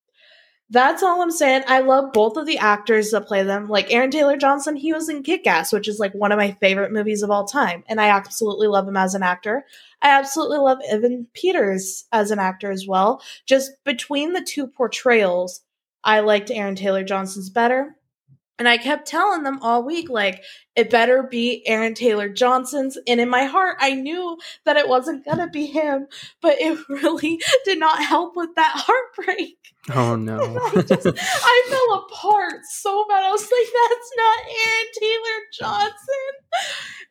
That's 0.69 1.03
all 1.03 1.21
I'm 1.21 1.31
saying. 1.31 1.63
I 1.67 1.79
love 1.81 2.11
both 2.11 2.37
of 2.37 2.47
the 2.47 2.57
actors 2.57 3.11
that 3.11 3.27
play 3.27 3.43
them. 3.43 3.67
Like 3.67 3.93
Aaron 3.93 4.09
Taylor 4.09 4.35
Johnson, 4.35 4.75
he 4.75 4.91
was 4.91 5.09
in 5.09 5.21
Kick 5.21 5.45
Ass, 5.45 5.71
which 5.71 5.87
is 5.87 5.99
like 5.99 6.13
one 6.13 6.31
of 6.31 6.39
my 6.39 6.51
favorite 6.59 6.91
movies 6.91 7.21
of 7.21 7.29
all 7.29 7.45
time. 7.45 7.83
And 7.87 8.01
I 8.01 8.09
absolutely 8.09 8.67
love 8.67 8.87
him 8.87 8.97
as 8.97 9.13
an 9.13 9.21
actor. 9.21 9.65
I 10.01 10.09
absolutely 10.09 10.57
love 10.57 10.79
Evan 10.89 11.27
Peters 11.33 12.05
as 12.11 12.31
an 12.31 12.39
actor 12.39 12.71
as 12.71 12.87
well. 12.87 13.21
Just 13.45 13.71
between 13.83 14.33
the 14.33 14.41
two 14.41 14.65
portrayals, 14.65 15.61
I 16.03 16.21
liked 16.21 16.49
Aaron 16.49 16.75
Taylor 16.75 17.03
Johnson's 17.03 17.51
better. 17.51 17.94
And 18.57 18.69
I 18.69 18.77
kept 18.77 19.07
telling 19.07 19.43
them 19.43 19.59
all 19.61 19.83
week, 19.83 20.09
like, 20.09 20.41
it 20.75 20.89
better 20.89 21.23
be 21.23 21.61
Aaron 21.67 21.93
Taylor 21.93 22.29
Johnson's. 22.29 22.97
And 23.05 23.19
in 23.19 23.29
my 23.29 23.43
heart, 23.43 23.77
I 23.79 23.93
knew 23.93 24.37
that 24.63 24.77
it 24.77 24.87
wasn't 24.87 25.25
going 25.25 25.39
to 25.39 25.47
be 25.47 25.65
him, 25.65 26.07
but 26.41 26.59
it 26.59 26.79
really 26.89 27.41
did 27.65 27.79
not 27.79 28.01
help 28.01 28.35
with 28.35 28.55
that 28.55 28.73
heartbreak. 28.75 29.57
Oh, 29.93 30.15
no. 30.15 30.37
I, 30.75 30.81
just, 30.81 31.07
I 31.07 31.65
fell 31.69 32.05
apart 32.05 32.61
so 32.63 33.05
bad. 33.09 33.23
I 33.23 33.31
was 33.31 33.41
like, 33.41 33.51
that's 33.89 34.11
not 34.17 34.39
Aaron 34.65 34.87
Taylor 34.99 35.41
Johnson. 35.59 36.31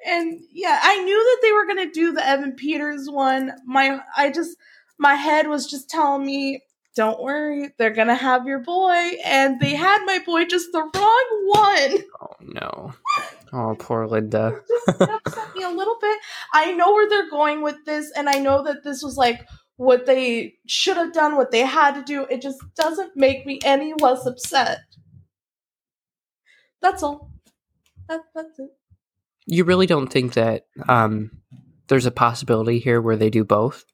And 0.06 0.40
yeah, 0.52 0.80
I 0.82 1.02
knew 1.02 1.16
that 1.16 1.38
they 1.42 1.52
were 1.52 1.66
going 1.66 1.86
to 1.88 1.92
do 1.92 2.12
the 2.12 2.26
Evan 2.26 2.52
Peters 2.52 3.08
one. 3.08 3.52
My, 3.66 4.00
I 4.16 4.30
just, 4.30 4.56
my 4.98 5.14
head 5.14 5.48
was 5.48 5.70
just 5.70 5.90
telling 5.90 6.24
me 6.24 6.62
don't 6.94 7.22
worry, 7.22 7.70
they're 7.78 7.92
gonna 7.92 8.14
have 8.14 8.46
your 8.46 8.60
boy. 8.60 9.12
And 9.24 9.60
they 9.60 9.74
had 9.74 10.04
my 10.04 10.20
boy 10.24 10.44
just 10.44 10.72
the 10.72 10.80
wrong 10.80 11.44
one. 11.46 12.02
Oh 12.20 12.36
no. 12.40 12.94
Oh, 13.52 13.76
poor 13.78 14.06
Linda. 14.06 14.60
just 14.88 15.00
upset 15.00 15.54
me 15.54 15.62
a 15.62 15.70
little 15.70 15.96
bit. 16.00 16.18
I 16.52 16.72
know 16.72 16.92
where 16.92 17.08
they're 17.08 17.30
going 17.30 17.62
with 17.62 17.76
this, 17.84 18.10
and 18.16 18.28
I 18.28 18.38
know 18.38 18.64
that 18.64 18.82
this 18.84 19.02
was 19.02 19.16
like 19.16 19.46
what 19.76 20.06
they 20.06 20.54
should 20.66 20.96
have 20.96 21.12
done, 21.12 21.36
what 21.36 21.50
they 21.50 21.60
had 21.60 21.94
to 21.94 22.02
do. 22.02 22.26
It 22.30 22.42
just 22.42 22.58
doesn't 22.76 23.16
make 23.16 23.46
me 23.46 23.60
any 23.64 23.92
less 24.00 24.26
upset. 24.26 24.80
That's 26.80 27.02
all. 27.02 27.30
That, 28.08 28.20
that's 28.34 28.58
it. 28.58 28.70
You 29.46 29.64
really 29.64 29.86
don't 29.86 30.08
think 30.08 30.34
that 30.34 30.66
um, 30.88 31.30
there's 31.88 32.06
a 32.06 32.10
possibility 32.10 32.78
here 32.78 33.00
where 33.00 33.16
they 33.16 33.30
do 33.30 33.44
both? 33.44 33.84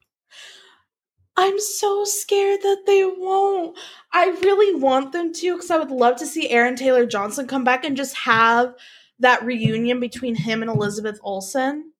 I'm 1.40 1.58
so 1.58 2.04
scared 2.04 2.60
that 2.60 2.82
they 2.86 3.02
won't. 3.02 3.78
I 4.12 4.26
really 4.26 4.78
want 4.78 5.12
them 5.12 5.32
to 5.32 5.54
because 5.54 5.70
I 5.70 5.78
would 5.78 5.90
love 5.90 6.16
to 6.16 6.26
see 6.26 6.50
Aaron 6.50 6.76
Taylor 6.76 7.06
Johnson 7.06 7.46
come 7.46 7.64
back 7.64 7.82
and 7.82 7.96
just 7.96 8.14
have 8.14 8.74
that 9.20 9.42
reunion 9.42 10.00
between 10.00 10.34
him 10.34 10.60
and 10.60 10.70
Elizabeth 10.70 11.18
Olsen. 11.22 11.92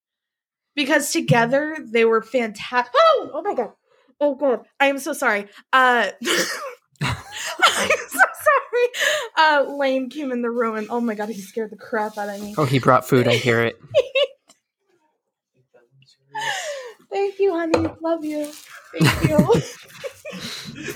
Because 0.77 1.11
together 1.11 1.75
they 1.91 2.05
were 2.05 2.21
fantastic. 2.21 2.93
Oh, 2.95 3.31
oh 3.33 3.43
my 3.43 3.55
god. 3.55 3.73
Oh 4.21 4.35
god. 4.35 4.67
I 4.79 4.87
am 4.89 4.99
so 4.99 5.15
sorry. 5.15 5.47
Uh 5.73 6.11
I'm 7.03 7.19
so 8.09 8.21
sorry. 8.45 8.89
Uh 9.39 9.65
Lane 9.75 10.11
came 10.11 10.33
in 10.33 10.43
the 10.43 10.51
room 10.51 10.77
and 10.77 10.87
oh 10.91 11.01
my 11.01 11.15
god, 11.15 11.31
he 11.31 11.41
scared 11.41 11.71
the 11.71 11.79
crap 11.79 12.19
out 12.19 12.29
of 12.29 12.43
me. 12.43 12.55
Oh, 12.59 12.67
he 12.67 12.79
brought 12.79 13.09
food, 13.09 13.27
I 13.27 13.37
hear 13.37 13.63
it. 13.63 13.81
Thank 17.11 17.39
you, 17.39 17.53
honey. 17.53 17.89
Love 18.01 18.25
you. 18.25 18.53
Thank 18.99 19.29
you. 19.29 20.95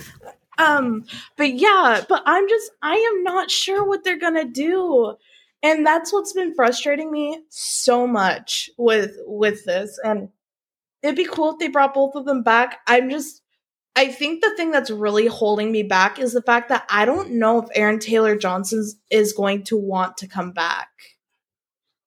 um, 0.59 1.05
but 1.37 1.55
yeah, 1.55 2.05
but 2.09 2.23
I'm 2.25 2.49
just 2.49 2.71
I 2.83 2.95
am 2.95 3.25
not 3.25 3.51
sure 3.51 3.87
what 3.87 4.05
they're 4.05 4.19
gonna 4.19 4.45
do. 4.45 5.17
And 5.63 5.87
that's 5.87 6.13
what's 6.13 6.35
been 6.35 6.55
frustrating 6.55 7.11
me 7.11 7.41
so 7.49 8.07
much 8.07 8.69
with 8.77 9.17
with 9.27 9.65
this. 9.65 9.99
And 10.05 10.29
it'd 11.03 11.17
be 11.17 11.25
cool 11.25 11.53
if 11.53 11.59
they 11.59 11.69
brought 11.69 11.95
both 11.95 12.15
of 12.15 12.27
them 12.27 12.43
back. 12.43 12.81
I'm 12.87 13.11
just 13.11 13.43
I 13.97 14.09
think 14.09 14.43
the 14.43 14.55
thing 14.57 14.71
that's 14.71 14.91
really 14.91 15.27
holding 15.27 15.71
me 15.71 15.83
back 15.85 16.19
is 16.19 16.33
the 16.33 16.43
fact 16.43 16.69
that 16.69 16.85
I 16.91 17.05
don't 17.05 17.33
know 17.33 17.63
if 17.63 17.69
Aaron 17.75 17.99
Taylor 17.99 18.37
Johnson 18.37 18.85
is 19.11 19.33
going 19.33 19.63
to 19.65 19.77
want 19.77 20.17
to 20.19 20.27
come 20.27 20.53
back. 20.53 20.89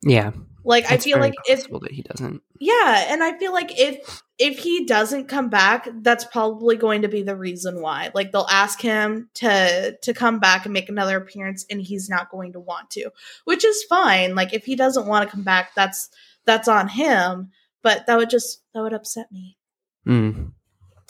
Yeah. 0.03 0.31
Like 0.67 0.91
I 0.91 0.97
feel 0.97 1.17
like 1.17 1.33
if 1.45 1.69
that 1.69 1.91
he 1.91 2.01
doesn't. 2.01 2.41
Yeah, 2.59 3.05
and 3.07 3.23
I 3.23 3.37
feel 3.37 3.53
like 3.53 3.79
if 3.79 4.21
if 4.37 4.59
he 4.59 4.85
doesn't 4.85 5.29
come 5.29 5.49
back, 5.49 5.87
that's 6.01 6.25
probably 6.25 6.75
going 6.75 7.03
to 7.03 7.07
be 7.07 7.23
the 7.23 7.37
reason 7.37 7.81
why. 7.81 8.11
Like 8.13 8.33
they'll 8.33 8.47
ask 8.51 8.81
him 8.81 9.29
to 9.35 9.97
to 10.01 10.13
come 10.13 10.39
back 10.39 10.65
and 10.65 10.73
make 10.73 10.89
another 10.89 11.15
appearance 11.15 11.65
and 11.69 11.81
he's 11.81 12.09
not 12.09 12.29
going 12.29 12.51
to 12.51 12.59
want 12.59 12.89
to, 12.91 13.11
which 13.45 13.63
is 13.63 13.81
fine. 13.85 14.35
Like 14.35 14.53
if 14.53 14.65
he 14.65 14.75
doesn't 14.75 15.07
want 15.07 15.23
to 15.23 15.33
come 15.33 15.43
back, 15.43 15.73
that's 15.73 16.09
that's 16.45 16.67
on 16.67 16.89
him, 16.89 17.51
but 17.81 18.05
that 18.07 18.17
would 18.17 18.29
just 18.29 18.61
that 18.73 18.81
would 18.81 18.93
upset 18.93 19.31
me. 19.31 19.57
Mm. 20.05 20.51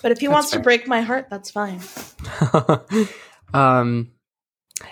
But 0.04 0.12
if 0.12 0.20
he 0.20 0.28
that's 0.28 0.34
wants 0.34 0.52
fair. 0.52 0.60
to 0.60 0.64
break 0.64 0.88
my 0.88 1.02
heart, 1.02 1.30
that's 1.32 1.50
fine. 1.50 1.82
um 3.56 4.12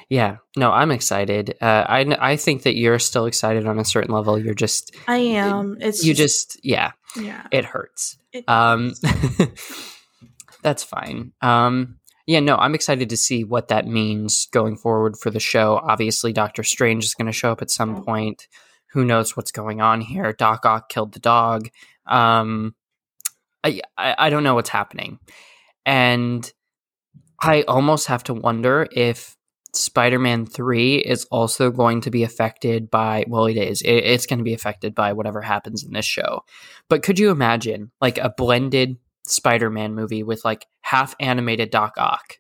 yeah, 0.10 0.38
no, 0.56 0.72
I'm 0.72 0.92
excited. 0.92 1.56
Uh, 1.62 1.86
I 1.88 2.06
I 2.20 2.36
think 2.36 2.64
that 2.64 2.76
you're 2.76 3.00
still 3.00 3.26
excited 3.26 3.68
on 3.68 3.80
a 3.80 3.86
certain 3.86 4.14
level. 4.14 4.40
You're 4.40 4.54
just 4.54 4.96
I 5.08 5.18
am. 5.18 5.78
It's 5.80 6.04
you 6.04 6.14
just, 6.14 6.54
just 6.54 6.66
yeah 6.66 6.92
yeah 7.16 7.48
it 7.52 7.66
hurts. 7.66 8.18
It 8.34 8.48
um, 8.48 8.94
that's 10.64 10.84
fine. 10.84 11.34
Um, 11.42 11.98
yeah, 12.28 12.40
no, 12.40 12.56
I'm 12.56 12.74
excited 12.74 13.10
to 13.10 13.18
see 13.18 13.44
what 13.44 13.68
that 13.68 13.88
means 13.88 14.48
going 14.48 14.78
forward 14.78 15.16
for 15.18 15.30
the 15.30 15.40
show. 15.40 15.80
Obviously, 15.84 16.34
Doctor 16.34 16.64
Strange 16.64 17.04
is 17.04 17.14
going 17.14 17.28
to 17.28 17.32
show 17.32 17.52
up 17.52 17.62
at 17.62 17.70
some 17.70 18.04
point. 18.04 18.48
Who 18.94 19.06
knows 19.06 19.38
what's 19.38 19.52
going 19.52 19.82
on 19.82 20.02
here? 20.02 20.34
Doc 20.34 20.66
Ock 20.66 20.90
killed 20.90 21.14
the 21.14 21.20
dog. 21.20 21.70
Um, 22.08 22.76
I, 23.64 23.82
I 23.98 24.16
I 24.18 24.30
don't 24.30 24.44
know 24.44 24.56
what's 24.56 24.70
happening, 24.70 25.20
and 25.86 26.52
I 27.42 27.64
almost 27.64 28.08
have 28.08 28.24
to 28.26 28.34
wonder 28.34 28.88
if 28.92 29.35
Spider-Man 29.76 30.46
3 30.46 30.98
is 30.98 31.26
also 31.26 31.72
going 31.72 32.02
to 32.02 32.12
be 32.12 32.24
affected 32.24 32.90
by 32.90 33.26
well 33.28 33.46
it 33.46 33.58
is. 33.58 33.82
It, 33.82 33.92
it's 33.92 34.26
going 34.26 34.40
to 34.40 34.44
be 34.44 34.54
affected 34.54 34.96
by 34.96 35.14
whatever 35.14 35.42
happens 35.42 35.84
in 35.84 35.94
this 35.94 36.06
show. 36.06 36.42
But 36.90 37.04
could 37.04 37.20
you 37.20 37.32
imagine 37.32 37.92
like 38.02 38.18
a 38.18 38.34
blended 38.36 38.98
Spider-Man 39.28 39.96
movie 39.96 40.24
with 40.24 40.46
like 40.46 40.66
half 40.82 41.16
animated 41.20 41.72
Doc 41.72 41.94
Ock 41.98 42.38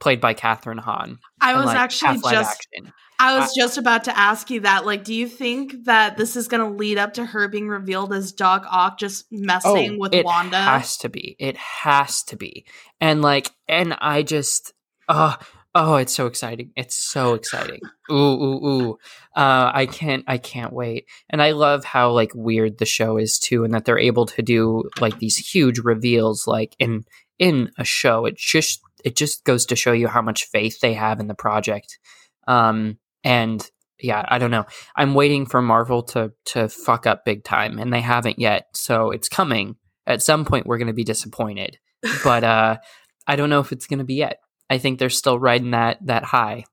played 0.00 0.20
by 0.20 0.32
Kathryn 0.32 0.78
Hahn 0.78 1.18
I 1.40 1.54
was 1.54 1.66
like 1.66 1.76
actually 1.76 2.18
just 2.18 2.66
action. 2.72 2.92
I 3.20 3.36
was 3.36 3.52
just 3.52 3.78
about 3.78 4.04
to 4.04 4.16
ask 4.16 4.48
you 4.48 4.60
that 4.60 4.86
like 4.86 5.02
do 5.02 5.12
you 5.12 5.26
think 5.28 5.84
that 5.84 6.16
this 6.16 6.36
is 6.36 6.46
going 6.46 6.62
to 6.62 6.76
lead 6.76 6.98
up 6.98 7.14
to 7.14 7.24
her 7.24 7.48
being 7.48 7.68
revealed 7.68 8.12
as 8.12 8.32
Doc 8.32 8.64
Ock 8.70 8.98
just 8.98 9.26
messing 9.30 9.94
oh, 9.94 9.98
with 9.98 10.14
it 10.14 10.24
Wanda? 10.24 10.56
It 10.56 10.60
has 10.60 10.96
to 10.98 11.08
be. 11.08 11.36
It 11.38 11.56
has 11.56 12.22
to 12.24 12.36
be. 12.36 12.64
And 13.00 13.22
like 13.22 13.50
and 13.68 13.94
I 13.94 14.22
just 14.22 14.72
uh 15.08 15.36
Oh, 15.74 15.96
it's 15.96 16.14
so 16.14 16.26
exciting! 16.26 16.72
It's 16.76 16.96
so 16.96 17.34
exciting. 17.34 17.80
Ooh, 18.10 18.14
ooh, 18.14 18.66
ooh! 18.66 18.92
Uh, 19.36 19.70
I 19.72 19.86
can't, 19.86 20.24
I 20.26 20.38
can't 20.38 20.72
wait. 20.72 21.06
And 21.28 21.42
I 21.42 21.52
love 21.52 21.84
how 21.84 22.10
like 22.10 22.32
weird 22.34 22.78
the 22.78 22.86
show 22.86 23.18
is 23.18 23.38
too, 23.38 23.64
and 23.64 23.74
that 23.74 23.84
they're 23.84 23.98
able 23.98 24.26
to 24.26 24.42
do 24.42 24.84
like 25.00 25.18
these 25.18 25.36
huge 25.36 25.78
reveals, 25.78 26.46
like 26.46 26.74
in 26.78 27.04
in 27.38 27.70
a 27.78 27.84
show. 27.84 28.24
It 28.24 28.36
just 28.36 28.80
it 29.04 29.14
just 29.14 29.44
goes 29.44 29.66
to 29.66 29.76
show 29.76 29.92
you 29.92 30.08
how 30.08 30.22
much 30.22 30.46
faith 30.46 30.80
they 30.80 30.94
have 30.94 31.20
in 31.20 31.28
the 31.28 31.34
project. 31.34 31.98
Um, 32.46 32.98
and 33.22 33.68
yeah, 34.00 34.24
I 34.28 34.38
don't 34.38 34.50
know. 34.50 34.64
I'm 34.96 35.14
waiting 35.14 35.46
for 35.46 35.60
Marvel 35.60 36.02
to 36.04 36.32
to 36.46 36.68
fuck 36.68 37.06
up 37.06 37.24
big 37.24 37.44
time, 37.44 37.78
and 37.78 37.92
they 37.92 38.00
haven't 38.00 38.38
yet. 38.38 38.68
So 38.74 39.10
it's 39.10 39.28
coming. 39.28 39.76
At 40.06 40.22
some 40.22 40.44
point, 40.44 40.66
we're 40.66 40.78
going 40.78 40.86
to 40.86 40.94
be 40.94 41.04
disappointed, 41.04 41.78
but 42.24 42.42
uh, 42.42 42.78
I 43.26 43.36
don't 43.36 43.50
know 43.50 43.60
if 43.60 43.72
it's 43.72 43.86
going 43.86 43.98
to 43.98 44.04
be 44.04 44.14
yet. 44.14 44.40
I 44.70 44.78
think 44.78 44.98
they're 44.98 45.10
still 45.10 45.38
riding 45.38 45.70
that 45.72 45.98
that 46.06 46.24
high. 46.24 46.64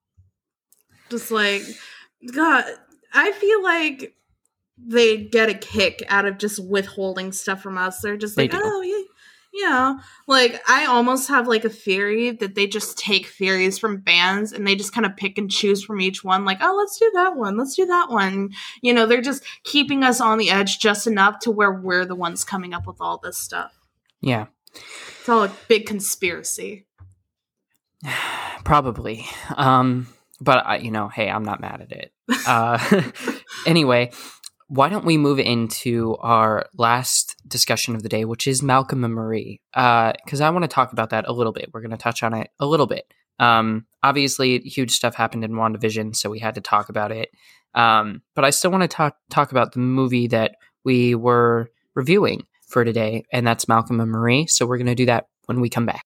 Just 1.09 1.31
like 1.31 1.61
God, 2.33 2.65
I 3.13 3.31
feel 3.31 3.63
like 3.63 4.15
they 4.77 5.17
get 5.17 5.49
a 5.49 5.53
kick 5.53 6.03
out 6.09 6.25
of 6.25 6.37
just 6.37 6.63
withholding 6.63 7.31
stuff 7.31 7.61
from 7.61 7.77
us. 7.77 8.01
They're 8.01 8.17
just 8.17 8.37
like, 8.37 8.51
oh 8.53 8.81
yeah, 8.81 9.03
yeah. 9.53 9.95
Like 10.27 10.61
I 10.67 10.85
almost 10.85 11.29
have 11.29 11.47
like 11.47 11.63
a 11.63 11.69
theory 11.69 12.31
that 12.31 12.55
they 12.55 12.67
just 12.67 12.97
take 12.97 13.27
theories 13.27 13.79
from 13.79 14.01
bands 14.01 14.51
and 14.51 14.67
they 14.67 14.75
just 14.75 14.93
kind 14.93 15.05
of 15.05 15.15
pick 15.15 15.37
and 15.37 15.49
choose 15.49 15.83
from 15.83 16.01
each 16.01 16.23
one. 16.23 16.43
Like, 16.43 16.57
oh, 16.61 16.75
let's 16.77 16.99
do 16.99 17.09
that 17.13 17.37
one. 17.37 17.57
Let's 17.57 17.75
do 17.75 17.85
that 17.85 18.09
one. 18.09 18.49
You 18.81 18.93
know, 18.93 19.05
they're 19.05 19.21
just 19.21 19.43
keeping 19.63 20.03
us 20.03 20.19
on 20.19 20.37
the 20.37 20.49
edge 20.49 20.79
just 20.79 21.07
enough 21.07 21.39
to 21.39 21.51
where 21.51 21.71
we're 21.71 22.05
the 22.05 22.15
ones 22.15 22.43
coming 22.43 22.73
up 22.73 22.85
with 22.85 22.97
all 22.99 23.19
this 23.23 23.37
stuff. 23.37 23.79
Yeah, 24.21 24.47
It's 24.73 25.29
all 25.29 25.43
a 25.43 25.51
big 25.67 25.85
conspiracy. 25.85 26.85
Probably. 28.63 29.25
Um, 29.55 30.07
but 30.41 30.65
I, 30.65 30.77
you 30.77 30.91
know, 30.91 31.07
hey, 31.07 31.29
I'm 31.29 31.43
not 31.43 31.61
mad 31.61 31.81
at 31.81 31.91
it. 31.91 32.11
Uh, 32.45 33.01
anyway, 33.65 34.11
why 34.67 34.89
don't 34.89 35.05
we 35.05 35.17
move 35.17 35.39
into 35.39 36.15
our 36.19 36.65
last 36.77 37.35
discussion 37.47 37.95
of 37.95 38.03
the 38.03 38.09
day, 38.09 38.25
which 38.25 38.47
is 38.47 38.63
Malcolm 38.63 39.03
and 39.03 39.13
Marie? 39.13 39.61
Because 39.73 40.41
I 40.41 40.49
want 40.49 40.63
to 40.63 40.69
talk 40.69 40.91
about 40.91 41.11
that 41.11 41.27
a 41.27 41.33
little 41.33 41.53
bit. 41.53 41.69
We're 41.73 41.81
going 41.81 41.91
to 41.91 41.97
touch 41.97 42.23
on 42.23 42.33
it 42.33 42.49
a 42.59 42.65
little 42.65 42.87
bit. 42.87 43.05
Um, 43.39 43.85
obviously, 44.01 44.59
huge 44.59 44.91
stuff 44.91 45.15
happened 45.15 45.43
in 45.43 45.51
WandaVision, 45.51 46.15
so 46.15 46.29
we 46.29 46.39
had 46.39 46.55
to 46.55 46.61
talk 46.61 46.89
about 46.89 47.11
it. 47.11 47.29
Um, 47.73 48.21
but 48.33 48.45
I 48.45 48.49
still 48.49 48.71
want 48.71 48.83
to 48.83 48.87
talk 48.87 49.17
talk 49.29 49.51
about 49.51 49.73
the 49.73 49.79
movie 49.79 50.27
that 50.27 50.55
we 50.83 51.13
were 51.13 51.69
reviewing 51.93 52.45
for 52.67 52.85
today, 52.85 53.25
and 53.31 53.45
that's 53.45 53.67
Malcolm 53.67 53.99
and 53.99 54.09
Marie. 54.09 54.47
So 54.47 54.65
we're 54.65 54.77
going 54.77 54.87
to 54.87 54.95
do 54.95 55.07
that 55.07 55.27
when 55.45 55.59
we 55.59 55.69
come 55.69 55.85
back. 55.85 56.05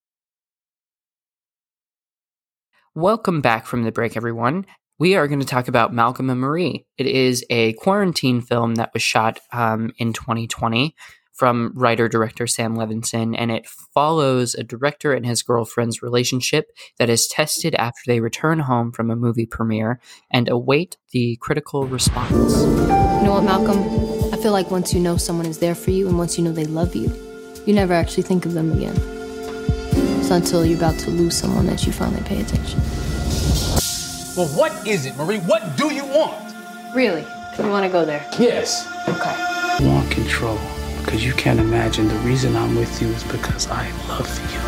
Welcome 2.99 3.39
back 3.39 3.65
from 3.65 3.83
the 3.83 3.93
break, 3.93 4.17
everyone. 4.17 4.65
We 4.97 5.15
are 5.15 5.29
going 5.29 5.39
to 5.39 5.45
talk 5.45 5.69
about 5.69 5.93
Malcolm 5.93 6.29
and 6.29 6.41
Marie. 6.41 6.85
It 6.97 7.05
is 7.05 7.45
a 7.49 7.71
quarantine 7.73 8.41
film 8.41 8.75
that 8.75 8.93
was 8.93 9.01
shot 9.01 9.39
um, 9.53 9.93
in 9.99 10.11
2020 10.11 10.93
from 11.31 11.71
writer 11.75 12.09
director 12.09 12.45
Sam 12.45 12.75
Levinson, 12.75 13.35
and 13.37 13.51
it 13.51 13.65
follows 13.93 14.53
a 14.53 14.65
director 14.65 15.13
and 15.13 15.25
his 15.25 15.43
girlfriend's 15.43 16.01
relationship 16.01 16.71
that 16.97 17.09
is 17.09 17.25
tested 17.27 17.73
after 17.75 18.01
they 18.05 18.19
return 18.19 18.59
home 18.59 18.91
from 18.91 19.09
a 19.09 19.15
movie 19.15 19.45
premiere 19.45 20.01
and 20.29 20.49
await 20.49 20.97
the 21.13 21.37
critical 21.39 21.87
response. 21.87 22.63
You 22.63 23.23
know 23.23 23.31
what, 23.31 23.45
Malcolm? 23.45 23.79
I 24.33 24.35
feel 24.35 24.51
like 24.51 24.71
once 24.71 24.93
you 24.93 24.99
know 24.99 25.15
someone 25.15 25.45
is 25.45 25.59
there 25.59 25.73
for 25.73 25.91
you 25.91 26.09
and 26.09 26.17
once 26.17 26.37
you 26.37 26.43
know 26.43 26.51
they 26.51 26.65
love 26.65 26.93
you, 26.97 27.09
you 27.65 27.73
never 27.73 27.93
actually 27.93 28.23
think 28.23 28.45
of 28.45 28.51
them 28.51 28.73
again. 28.73 29.18
It's 30.29 30.35
until 30.35 30.63
you're 30.63 30.77
about 30.77 30.99
to 30.99 31.09
lose 31.09 31.35
someone 31.35 31.65
that 31.65 31.87
you 31.87 31.91
finally 31.91 32.21
pay 32.21 32.39
attention. 32.39 32.79
Well, 34.37 34.45
what 34.55 34.87
is 34.87 35.07
it, 35.07 35.17
Marie? 35.17 35.39
What 35.39 35.75
do 35.75 35.91
you 35.91 36.05
want? 36.05 36.53
Really? 36.93 37.25
You 37.57 37.67
want 37.67 37.83
to 37.83 37.91
go 37.91 38.05
there? 38.05 38.23
Yes. 38.37 38.87
Okay. 39.09 39.83
You 39.83 39.89
want 39.89 40.11
control 40.11 40.59
because 40.99 41.25
you 41.25 41.33
can't 41.33 41.59
imagine 41.59 42.09
the 42.09 42.15
reason 42.17 42.55
I'm 42.55 42.75
with 42.75 43.01
you 43.01 43.07
is 43.07 43.23
because 43.23 43.67
I 43.71 43.89
love 44.07 44.29
you. 44.53 44.59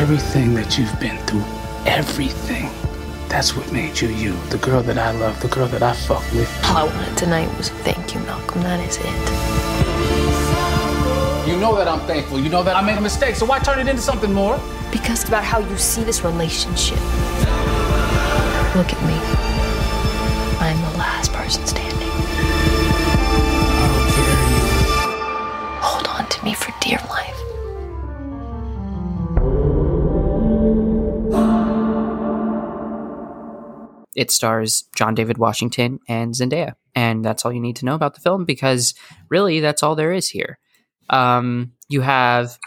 Everything 0.00 0.54
that 0.54 0.78
you've 0.78 0.98
been 0.98 1.18
through, 1.26 1.44
everything. 1.84 2.70
That's 3.28 3.54
what 3.54 3.70
made 3.72 4.00
you 4.00 4.08
you. 4.08 4.34
The 4.48 4.56
girl 4.56 4.82
that 4.84 4.96
I 4.96 5.10
love, 5.10 5.38
the 5.42 5.48
girl 5.48 5.68
that 5.68 5.82
I 5.82 5.92
fuck 5.92 6.22
with. 6.32 6.50
All 6.64 6.78
I 6.78 6.84
wanted 6.84 7.18
tonight 7.18 7.54
was 7.58 7.68
thank 7.68 8.14
you, 8.14 8.20
Malcolm. 8.20 8.62
That 8.62 8.80
is 8.88 8.96
it. 8.98 9.91
You 11.46 11.56
know 11.58 11.74
that 11.74 11.88
I'm 11.88 11.98
thankful. 12.06 12.38
You 12.38 12.48
know 12.48 12.62
that 12.62 12.76
I 12.76 12.82
made 12.82 12.96
a 12.96 13.00
mistake, 13.00 13.34
so 13.34 13.44
why 13.44 13.58
turn 13.58 13.80
it 13.80 13.88
into 13.88 14.00
something 14.00 14.32
more? 14.32 14.60
Because 14.92 15.20
it's 15.22 15.28
about 15.28 15.42
how 15.42 15.58
you 15.58 15.76
see 15.76 16.04
this 16.04 16.22
relationship. 16.22 16.98
Look 18.76 18.92
at 18.92 19.02
me. 19.02 19.18
I'm 20.60 20.80
the 20.92 20.98
last 20.98 21.32
person 21.32 21.66
standing. 21.66 22.08
Hold 25.82 26.06
on 26.06 26.28
to 26.28 26.44
me 26.44 26.54
for 26.54 26.72
dear 26.80 27.00
life. 27.10 27.38
It 34.14 34.30
stars 34.30 34.84
John 34.94 35.16
David 35.16 35.38
Washington 35.38 35.98
and 36.08 36.34
Zendaya, 36.34 36.74
and 36.94 37.24
that's 37.24 37.44
all 37.44 37.52
you 37.52 37.60
need 37.60 37.76
to 37.76 37.84
know 37.84 37.96
about 37.96 38.14
the 38.14 38.20
film 38.20 38.44
because 38.44 38.94
really 39.28 39.58
that's 39.58 39.82
all 39.82 39.96
there 39.96 40.12
is 40.12 40.28
here. 40.28 40.60
Um, 41.12 41.72
you 41.88 42.00
have 42.00 42.58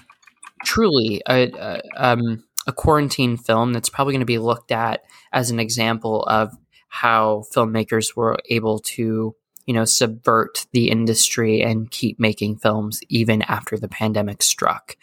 truly 0.63 1.21
a, 1.27 1.51
a, 1.51 1.81
um, 1.97 2.43
a 2.67 2.71
quarantine 2.71 3.37
film 3.37 3.73
that's 3.73 3.89
probably 3.89 4.13
going 4.13 4.19
to 4.21 4.25
be 4.25 4.37
looked 4.37 4.71
at 4.71 5.03
as 5.33 5.49
an 5.49 5.59
example 5.59 6.23
of 6.23 6.55
how 6.87 7.43
filmmakers 7.53 8.15
were 8.15 8.37
able 8.49 8.79
to, 8.79 9.35
you 9.65 9.73
know, 9.73 9.83
subvert 9.83 10.65
the 10.71 10.89
industry 10.89 11.61
and 11.61 11.91
keep 11.91 12.19
making 12.19 12.57
films 12.57 13.01
even 13.09 13.41
after 13.41 13.77
the 13.77 13.89
pandemic 13.89 14.41
struck. 14.41 14.95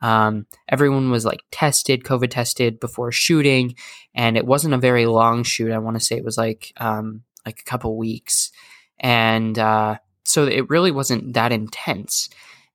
Um, 0.00 0.46
everyone 0.68 1.10
was 1.10 1.24
like 1.24 1.40
tested, 1.50 2.04
COVID 2.04 2.30
tested 2.30 2.80
before 2.80 3.10
shooting, 3.12 3.74
and 4.14 4.36
it 4.36 4.46
wasn't 4.46 4.74
a 4.74 4.78
very 4.78 5.06
long 5.06 5.44
shoot. 5.44 5.72
I 5.72 5.78
want 5.78 5.98
to 5.98 6.04
say 6.04 6.16
it 6.16 6.24
was 6.24 6.36
like 6.36 6.72
um, 6.76 7.22
like 7.46 7.60
a 7.60 7.64
couple 7.64 7.96
weeks, 7.96 8.52
and 9.00 9.58
uh, 9.58 9.96
so 10.24 10.46
it 10.46 10.68
really 10.68 10.90
wasn't 10.90 11.32
that 11.34 11.52
intense. 11.52 12.28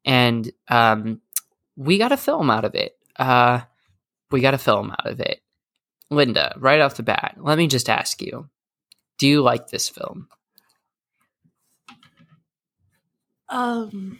And 0.05 0.51
um, 0.67 1.21
we 1.75 1.97
got 1.97 2.11
a 2.11 2.17
film 2.17 2.49
out 2.49 2.65
of 2.65 2.75
it. 2.75 2.97
Uh, 3.17 3.61
we 4.31 4.41
got 4.41 4.53
a 4.53 4.59
film 4.59 4.91
out 4.91 5.05
of 5.05 5.19
it. 5.19 5.41
Linda, 6.09 6.55
right 6.57 6.81
off 6.81 6.95
the 6.95 7.03
bat, 7.03 7.35
let 7.37 7.57
me 7.57 7.67
just 7.67 7.89
ask 7.89 8.21
you: 8.21 8.49
Do 9.17 9.27
you 9.27 9.41
like 9.41 9.67
this 9.67 9.89
film? 9.89 10.27
Um, 13.47 14.19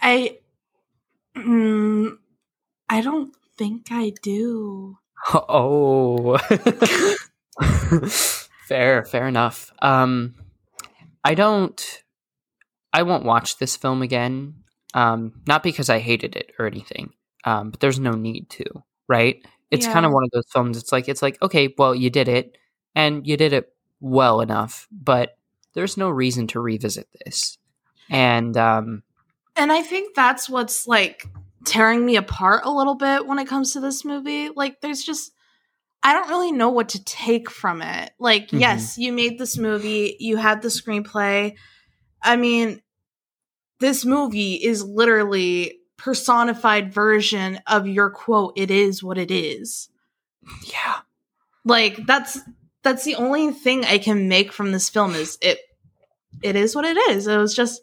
I, 0.00 0.38
mm, 1.36 2.16
I 2.88 3.00
don't 3.00 3.34
think 3.56 3.88
I 3.90 4.12
do. 4.22 4.98
Oh, 5.34 6.38
fair, 8.68 9.04
fair 9.04 9.26
enough. 9.26 9.72
Um, 9.80 10.36
I 11.24 11.34
don't. 11.34 12.02
I 12.98 13.04
won't 13.04 13.24
watch 13.24 13.58
this 13.58 13.76
film 13.76 14.02
again. 14.02 14.54
Um, 14.92 15.40
not 15.46 15.62
because 15.62 15.88
I 15.88 16.00
hated 16.00 16.34
it 16.34 16.50
or 16.58 16.66
anything. 16.66 17.12
Um, 17.44 17.70
but 17.70 17.78
there's 17.80 18.00
no 18.00 18.12
need 18.12 18.50
to, 18.50 18.64
right? 19.06 19.36
It's 19.70 19.86
kind 19.86 20.04
of 20.04 20.12
one 20.12 20.24
of 20.24 20.30
those 20.32 20.46
films. 20.52 20.76
It's 20.78 20.90
like 20.90 21.08
it's 21.08 21.22
like 21.22 21.40
okay, 21.40 21.74
well, 21.78 21.94
you 21.94 22.10
did 22.10 22.26
it, 22.26 22.56
and 22.94 23.26
you 23.26 23.36
did 23.36 23.52
it 23.52 23.72
well 24.00 24.40
enough, 24.40 24.88
but 24.90 25.36
there's 25.74 25.96
no 25.96 26.10
reason 26.10 26.46
to 26.48 26.60
revisit 26.60 27.06
this. 27.24 27.58
And 28.10 28.56
um, 28.56 29.02
And 29.54 29.70
I 29.70 29.82
think 29.82 30.16
that's 30.16 30.48
what's 30.48 30.86
like 30.88 31.26
tearing 31.64 32.04
me 32.04 32.16
apart 32.16 32.62
a 32.64 32.72
little 32.72 32.94
bit 32.96 33.26
when 33.26 33.38
it 33.38 33.46
comes 33.46 33.72
to 33.74 33.80
this 33.80 34.04
movie. 34.04 34.48
Like, 34.48 34.80
there's 34.80 35.04
just, 35.04 35.32
I 36.02 36.14
don't 36.14 36.28
really 36.30 36.52
know 36.52 36.70
what 36.70 36.90
to 36.90 37.04
take 37.04 37.50
from 37.50 37.82
it. 37.82 38.12
Like, 38.18 38.48
Mhm. 38.48 38.60
yes, 38.60 38.96
you 38.98 39.12
made 39.12 39.38
this 39.38 39.58
movie, 39.58 40.16
you 40.18 40.38
had 40.38 40.62
the 40.62 40.68
screenplay. 40.68 41.54
I 42.22 42.36
mean, 42.36 42.80
this 43.80 44.04
movie 44.04 44.54
is 44.54 44.84
literally 44.84 45.78
personified 45.96 46.92
version 46.92 47.60
of 47.66 47.86
your 47.86 48.10
quote, 48.10 48.52
it 48.56 48.70
is 48.70 49.02
what 49.02 49.18
it 49.18 49.30
is. 49.30 49.88
yeah, 50.64 51.00
Like, 51.64 52.06
that's 52.06 52.38
that's 52.82 53.04
the 53.04 53.16
only 53.16 53.50
thing 53.52 53.84
I 53.84 53.98
can 53.98 54.28
make 54.28 54.52
from 54.52 54.72
this 54.72 54.88
film 54.88 55.14
is 55.14 55.36
it 55.42 55.58
it 56.42 56.56
is 56.56 56.74
what 56.74 56.84
it 56.84 56.96
is. 57.10 57.26
It 57.26 57.36
was 57.36 57.54
just 57.54 57.82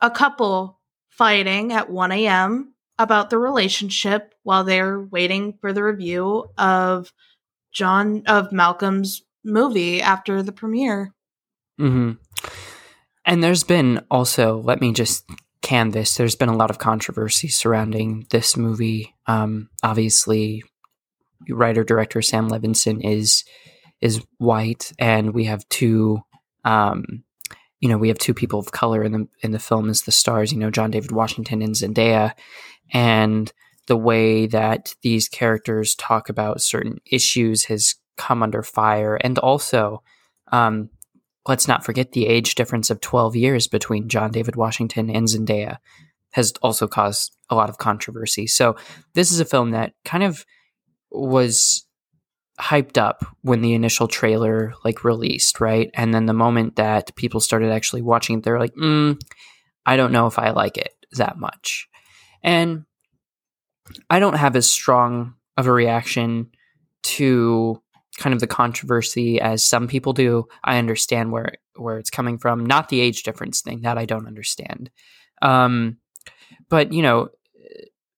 a 0.00 0.10
couple 0.10 0.78
fighting 1.10 1.72
at 1.72 1.90
1 1.90 2.12
a.m. 2.12 2.74
about 2.98 3.30
the 3.30 3.38
relationship 3.38 4.34
while 4.42 4.64
they're 4.64 5.00
waiting 5.00 5.54
for 5.60 5.72
the 5.72 5.82
review 5.82 6.46
of 6.56 7.12
John 7.72 8.22
of 8.26 8.52
Malcolm's 8.52 9.22
movie 9.44 10.00
after 10.00 10.42
the 10.42 10.52
premiere. 10.52 11.14
hmm 11.78 12.12
And 13.26 13.42
there's 13.42 13.64
been 13.64 14.04
also, 14.10 14.62
let 14.62 14.80
me 14.80 14.92
just 14.92 15.28
can 15.60 15.90
this, 15.90 16.16
there's 16.16 16.36
been 16.36 16.48
a 16.48 16.56
lot 16.56 16.70
of 16.70 16.78
controversy 16.78 17.48
surrounding 17.48 18.26
this 18.30 18.56
movie. 18.56 19.14
Um, 19.26 19.68
obviously, 19.82 20.62
writer 21.48 21.84
director 21.84 22.22
Sam 22.22 22.48
Levinson 22.48 23.04
is 23.04 23.44
is 24.00 24.22
white, 24.38 24.92
and 24.98 25.34
we 25.34 25.44
have 25.44 25.68
two 25.68 26.20
um, 26.64 27.24
you 27.80 27.88
know 27.88 27.98
we 27.98 28.08
have 28.08 28.18
two 28.18 28.34
people 28.34 28.60
of 28.60 28.72
color 28.72 29.02
in 29.02 29.12
the 29.12 29.28
in 29.42 29.50
the 29.50 29.58
film 29.58 29.88
as 29.88 30.02
the 30.02 30.12
stars. 30.12 30.52
You 30.52 30.58
know 30.58 30.70
John 30.70 30.90
David 30.90 31.12
Washington 31.12 31.62
and 31.62 31.74
Zendaya, 31.74 32.32
and 32.92 33.52
the 33.86 33.96
way 33.96 34.46
that 34.46 34.94
these 35.02 35.28
characters 35.28 35.94
talk 35.94 36.28
about 36.28 36.62
certain 36.62 36.98
issues 37.10 37.64
has 37.64 37.96
come 38.16 38.42
under 38.42 38.62
fire, 38.62 39.16
and 39.16 39.38
also. 39.38 40.02
Um, 40.52 40.90
let's 41.46 41.68
not 41.68 41.84
forget 41.84 42.12
the 42.12 42.26
age 42.26 42.54
difference 42.54 42.90
of 42.90 43.00
12 43.00 43.36
years 43.36 43.68
between 43.68 44.08
John 44.08 44.30
David 44.30 44.56
Washington 44.56 45.10
and 45.10 45.28
Zendaya 45.28 45.78
has 46.32 46.52
also 46.62 46.86
caused 46.86 47.36
a 47.48 47.54
lot 47.54 47.70
of 47.70 47.78
controversy. 47.78 48.46
So 48.46 48.76
this 49.14 49.30
is 49.30 49.40
a 49.40 49.44
film 49.44 49.70
that 49.70 49.92
kind 50.04 50.22
of 50.22 50.44
was 51.10 51.86
hyped 52.60 52.98
up 52.98 53.24
when 53.42 53.60
the 53.60 53.74
initial 53.74 54.08
trailer 54.08 54.74
like 54.84 55.04
released, 55.04 55.60
right? 55.60 55.90
And 55.94 56.12
then 56.12 56.26
the 56.26 56.32
moment 56.32 56.76
that 56.76 57.14
people 57.16 57.40
started 57.40 57.70
actually 57.70 58.02
watching 58.02 58.38
it, 58.38 58.44
they're 58.44 58.58
like, 58.58 58.74
mm, 58.74 59.20
I 59.84 59.96
don't 59.96 60.12
know 60.12 60.26
if 60.26 60.38
I 60.38 60.50
like 60.50 60.78
it 60.78 60.94
that 61.12 61.38
much. 61.38 61.88
And 62.42 62.84
I 64.10 64.18
don't 64.18 64.36
have 64.36 64.56
as 64.56 64.70
strong 64.70 65.34
of 65.56 65.66
a 65.66 65.72
reaction 65.72 66.50
to 67.04 67.80
kind 68.18 68.34
of 68.34 68.40
the 68.40 68.46
controversy 68.46 69.40
as 69.40 69.64
some 69.64 69.88
people 69.88 70.12
do. 70.12 70.46
I 70.64 70.78
understand 70.78 71.32
where 71.32 71.54
where 71.76 71.98
it's 71.98 72.10
coming 72.10 72.38
from, 72.38 72.64
not 72.64 72.88
the 72.88 73.00
age 73.00 73.22
difference 73.22 73.60
thing 73.60 73.82
that 73.82 73.98
I 73.98 74.06
don't 74.06 74.26
understand. 74.26 74.90
Um, 75.42 75.98
but 76.68 76.92
you 76.92 77.02
know, 77.02 77.28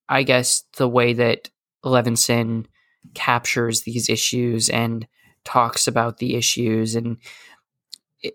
I 0.08 0.22
guess 0.22 0.64
the 0.76 0.88
way 0.88 1.12
that 1.14 1.50
Levinson 1.84 2.66
captures 3.14 3.82
these 3.82 4.08
issues 4.08 4.68
and 4.68 5.06
talks 5.44 5.86
about 5.86 6.18
the 6.18 6.36
issues 6.36 6.94
and 6.94 7.16
it, 8.20 8.34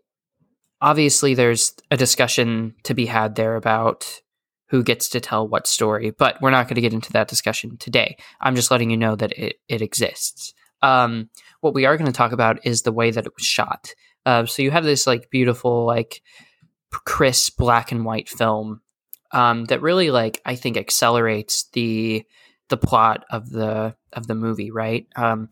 obviously 0.82 1.34
there's 1.34 1.74
a 1.92 1.98
discussion 1.98 2.74
to 2.84 2.94
be 2.94 3.06
had 3.06 3.36
there 3.36 3.56
about 3.56 4.22
who 4.70 4.82
gets 4.82 5.10
to 5.10 5.20
tell 5.20 5.48
what 5.48 5.68
story 5.68 6.12
but 6.12 6.42
we're 6.42 6.50
not 6.50 6.68
going 6.68 6.76
to 6.76 6.82
get 6.82 6.94
into 6.94 7.12
that 7.12 7.28
discussion 7.28 7.78
today 7.78 8.18
i'm 8.42 8.56
just 8.56 8.72
letting 8.72 8.90
you 8.90 8.98
know 8.98 9.16
that 9.16 9.32
it, 9.38 9.58
it 9.68 9.82
exists 9.82 10.54
um, 10.84 11.30
what 11.62 11.74
we 11.74 11.86
are 11.86 11.98
going 11.98 12.12
to 12.12 12.16
talk 12.16 12.32
about 12.32 12.64
is 12.66 12.84
the 12.84 12.92
way 12.92 13.10
that 13.10 13.26
it 13.26 13.34
was 13.36 13.46
shot 13.46 13.96
uh, 14.26 14.46
so 14.46 14.62
you 14.62 14.70
have 14.70 14.84
this 14.84 15.08
like 15.08 15.30
beautiful 15.32 15.86
like 15.86 16.22
crisp 16.92 17.58
black 17.58 17.92
and 17.92 18.06
white 18.06 18.30
film 18.30 18.82
um, 19.32 19.66
that 19.66 19.82
really 19.82 20.12
like 20.12 20.40
i 20.46 20.56
think 20.56 20.78
accelerates 20.78 21.70
the 21.74 22.24
the 22.70 22.78
plot 22.78 23.24
of 23.30 23.50
the 23.50 23.96
of 24.14 24.28
the 24.28 24.36
movie, 24.36 24.72
right? 24.72 25.08
Um, 25.16 25.50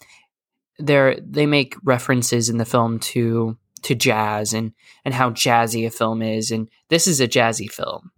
they 0.80 1.20
they 1.24 1.46
make 1.46 1.76
references 1.84 2.50
in 2.50 2.58
the 2.58 2.66
film 2.66 3.00
to 3.00 3.58
to 3.84 3.96
jazz 3.96 4.54
and 4.54 4.74
and 5.06 5.14
how 5.14 5.30
jazzy 5.32 5.86
a 5.86 5.92
film 5.92 6.22
is, 6.22 6.52
and 6.52 6.70
this 6.90 7.08
is 7.08 7.22
a 7.22 7.28
jazzy 7.28 7.70
film, 7.70 8.12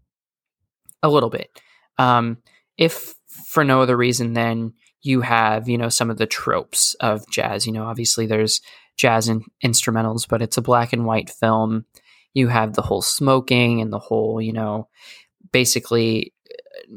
a 1.01 1.09
little 1.09 1.29
bit. 1.29 1.49
Um, 1.97 2.37
if 2.77 3.15
for 3.27 3.63
no 3.63 3.81
other 3.81 3.97
reason 3.97 4.33
than 4.33 4.73
you 5.03 5.21
have 5.21 5.69
you 5.69 5.77
know 5.77 5.89
some 5.89 6.09
of 6.09 6.17
the 6.17 6.25
tropes 6.25 6.95
of 6.95 7.29
jazz. 7.29 7.67
You 7.67 7.73
know, 7.73 7.85
obviously 7.85 8.25
there's 8.25 8.61
jazz 8.97 9.27
and 9.27 9.43
instrumentals, 9.63 10.27
but 10.27 10.41
it's 10.41 10.57
a 10.57 10.61
black 10.61 10.93
and 10.93 11.05
white 11.05 11.29
film. 11.29 11.85
You 12.33 12.47
have 12.47 12.73
the 12.73 12.81
whole 12.81 13.01
smoking 13.01 13.81
and 13.81 13.91
the 13.91 13.99
whole 13.99 14.41
you 14.41 14.53
know 14.53 14.87
basically 15.51 16.33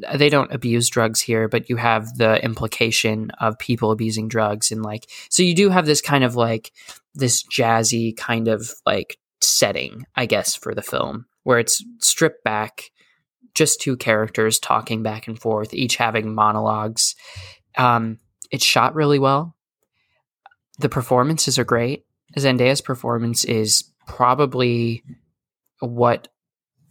uh, 0.07 0.17
they 0.17 0.31
don't 0.31 0.53
abuse 0.53 0.89
drugs 0.89 1.21
here, 1.21 1.49
but 1.49 1.69
you 1.69 1.77
have 1.77 2.17
the 2.17 2.43
implication 2.43 3.31
of 3.41 3.59
people 3.59 3.91
abusing 3.91 4.29
drugs 4.29 4.73
and 4.73 4.83
like 4.83 5.11
so 5.29 5.43
you 5.43 5.55
do 5.55 5.71
have 5.71 5.87
this 5.87 6.01
kind 6.01 6.25
of 6.25 6.37
like 6.37 6.73
this 7.15 7.43
jazzy 7.45 8.17
kind 8.17 8.49
of 8.49 8.71
like 8.85 9.19
setting, 9.41 10.07
I 10.15 10.27
guess, 10.27 10.55
for 10.55 10.75
the 10.75 10.83
film 10.83 11.27
where 11.47 11.61
it's 11.61 11.85
stripped 12.01 12.43
back, 12.43 12.91
just 13.55 13.81
two 13.81 13.97
characters 13.97 14.59
talking 14.59 15.05
back 15.05 15.29
and 15.29 15.39
forth, 15.41 15.73
each 15.73 15.95
having 15.95 16.35
monologues. 16.35 17.15
Um, 17.77 18.19
it's 18.51 18.65
shot 18.65 18.95
really 18.95 19.19
well. 19.19 19.55
The 20.79 20.89
performances 20.89 21.59
are 21.59 21.65
great. 21.65 22.05
Zendaya's 22.37 22.81
performance 22.81 23.45
is 23.45 23.91
probably 24.07 25.03
what, 25.81 26.29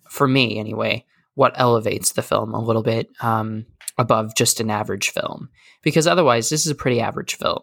for 0.09 0.27
me 0.27 0.57
anyway, 0.57 1.05
what 1.35 1.53
elevates 1.55 2.13
the 2.13 2.21
film 2.21 2.53
a 2.53 2.61
little 2.61 2.83
bit 2.83 3.09
um, 3.21 3.65
above 3.97 4.35
just 4.35 4.59
an 4.59 4.69
average 4.69 5.09
film. 5.09 5.49
Because 5.81 6.07
otherwise, 6.07 6.49
this 6.49 6.65
is 6.65 6.71
a 6.71 6.75
pretty 6.75 6.99
average 6.99 7.35
film. 7.35 7.61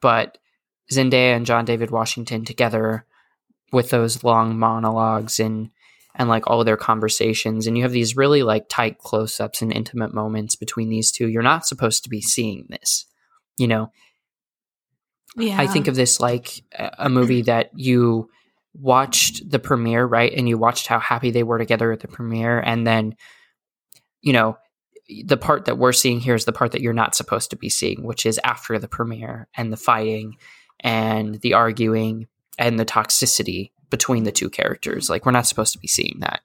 But 0.00 0.38
Zendaya 0.90 1.36
and 1.36 1.46
John 1.46 1.64
David 1.64 1.90
Washington 1.90 2.44
together 2.44 3.04
with 3.72 3.90
those 3.90 4.24
long 4.24 4.58
monologues 4.58 5.38
and 5.38 5.70
and 6.14 6.28
like 6.28 6.46
all 6.46 6.64
their 6.64 6.76
conversations 6.76 7.66
and 7.66 7.76
you 7.76 7.82
have 7.82 7.92
these 7.92 8.16
really 8.16 8.42
like 8.42 8.68
tight 8.68 8.98
close-ups 8.98 9.62
and 9.62 9.72
intimate 9.72 10.12
moments 10.12 10.56
between 10.56 10.88
these 10.88 11.10
two 11.10 11.28
you're 11.28 11.42
not 11.42 11.66
supposed 11.66 12.02
to 12.04 12.10
be 12.10 12.20
seeing 12.20 12.66
this 12.68 13.06
you 13.56 13.68
know 13.68 13.90
yeah 15.36 15.56
i 15.58 15.66
think 15.66 15.88
of 15.88 15.94
this 15.94 16.20
like 16.20 16.62
a 16.98 17.08
movie 17.08 17.42
that 17.42 17.70
you 17.74 18.28
watched 18.74 19.48
the 19.48 19.58
premiere, 19.58 20.04
right? 20.04 20.32
And 20.32 20.48
you 20.48 20.58
watched 20.58 20.86
how 20.86 20.98
happy 20.98 21.30
they 21.30 21.42
were 21.42 21.58
together 21.58 21.92
at 21.92 22.00
the 22.00 22.08
premiere. 22.08 22.60
And 22.60 22.86
then, 22.86 23.16
you 24.20 24.32
know, 24.32 24.56
the 25.24 25.36
part 25.36 25.64
that 25.64 25.78
we're 25.78 25.92
seeing 25.92 26.20
here 26.20 26.34
is 26.34 26.44
the 26.44 26.52
part 26.52 26.72
that 26.72 26.80
you're 26.80 26.92
not 26.92 27.14
supposed 27.14 27.50
to 27.50 27.56
be 27.56 27.68
seeing, 27.68 28.04
which 28.04 28.24
is 28.24 28.38
after 28.44 28.78
the 28.78 28.88
premiere 28.88 29.48
and 29.56 29.72
the 29.72 29.76
fighting 29.76 30.36
and 30.78 31.40
the 31.40 31.54
arguing 31.54 32.28
and 32.58 32.78
the 32.78 32.84
toxicity 32.84 33.72
between 33.90 34.24
the 34.24 34.32
two 34.32 34.50
characters. 34.50 35.10
Like 35.10 35.26
we're 35.26 35.32
not 35.32 35.46
supposed 35.46 35.72
to 35.72 35.78
be 35.78 35.88
seeing 35.88 36.18
that. 36.20 36.40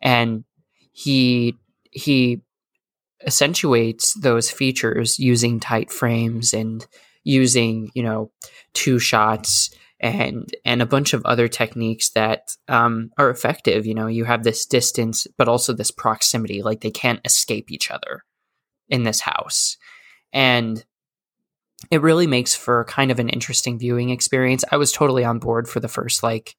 And 0.00 0.44
he 0.92 1.56
he 1.90 2.42
accentuates 3.26 4.14
those 4.14 4.50
features 4.50 5.18
using 5.18 5.60
tight 5.60 5.90
frames 5.90 6.54
and 6.54 6.86
using, 7.24 7.90
you 7.94 8.02
know, 8.02 8.30
two 8.72 8.98
shots 8.98 9.70
and 10.00 10.54
and 10.64 10.80
a 10.80 10.86
bunch 10.86 11.12
of 11.12 11.24
other 11.26 11.46
techniques 11.46 12.10
that 12.10 12.56
um, 12.68 13.10
are 13.18 13.30
effective. 13.30 13.86
You 13.86 13.94
know, 13.94 14.06
you 14.06 14.24
have 14.24 14.42
this 14.42 14.64
distance, 14.66 15.26
but 15.36 15.48
also 15.48 15.72
this 15.72 15.90
proximity. 15.90 16.62
Like 16.62 16.80
they 16.80 16.90
can't 16.90 17.20
escape 17.24 17.70
each 17.70 17.90
other 17.90 18.24
in 18.88 19.02
this 19.02 19.20
house, 19.20 19.76
and 20.32 20.82
it 21.90 22.02
really 22.02 22.26
makes 22.26 22.54
for 22.54 22.84
kind 22.84 23.10
of 23.10 23.18
an 23.18 23.28
interesting 23.28 23.78
viewing 23.78 24.10
experience. 24.10 24.64
I 24.70 24.76
was 24.76 24.92
totally 24.92 25.24
on 25.24 25.38
board 25.38 25.68
for 25.68 25.80
the 25.80 25.88
first 25.88 26.22
like 26.22 26.56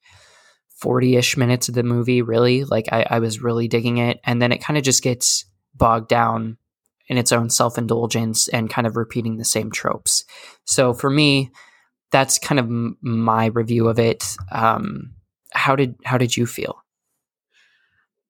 40 0.82 1.16
ish 1.16 1.38
minutes 1.38 1.70
of 1.70 1.76
the 1.76 1.84
movie, 1.84 2.22
really. 2.22 2.64
Like, 2.64 2.88
I, 2.92 3.06
I 3.10 3.20
was 3.20 3.42
really 3.42 3.68
digging 3.68 3.98
it. 3.98 4.20
And 4.24 4.42
then 4.42 4.52
it 4.52 4.64
kind 4.64 4.78
of 4.78 4.84
just 4.84 5.04
gets 5.04 5.46
bogged 5.76 6.10
down 6.10 6.58
in 7.08 7.18
its 7.18 7.32
own 7.32 7.50
self 7.50 7.78
indulgence 7.78 8.48
and 8.48 8.70
kind 8.70 8.88
of 8.88 8.96
repeating 8.96 9.38
the 9.38 9.46
same 9.46 9.72
tropes. 9.72 10.24
So 10.66 10.94
for 10.94 11.10
me, 11.10 11.52
that's 12.12 12.40
kind 12.40 12.60
of 12.60 12.66
m- 12.66 12.98
my 13.02 13.48
review 13.48 13.88
of 13.88 14.00
it. 14.00 14.24
Um, 14.52 15.14
how 15.52 15.76
did 15.76 15.96
how 16.06 16.18
did 16.18 16.36
you 16.36 16.46
feel? 16.46 16.84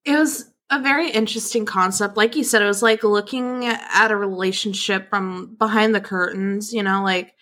It 0.03 0.17
was 0.17 0.51
a 0.71 0.81
very 0.81 1.11
interesting 1.11 1.65
concept. 1.65 2.17
Like 2.17 2.35
you 2.35 2.43
said, 2.43 2.61
it 2.61 2.67
was 2.67 2.81
like 2.81 3.03
looking 3.03 3.65
at 3.65 4.11
a 4.11 4.17
relationship 4.17 5.09
from 5.09 5.55
behind 5.59 5.93
the 5.93 6.01
curtains. 6.01 6.73
You 6.73 6.83
know, 6.83 7.03
like 7.03 7.33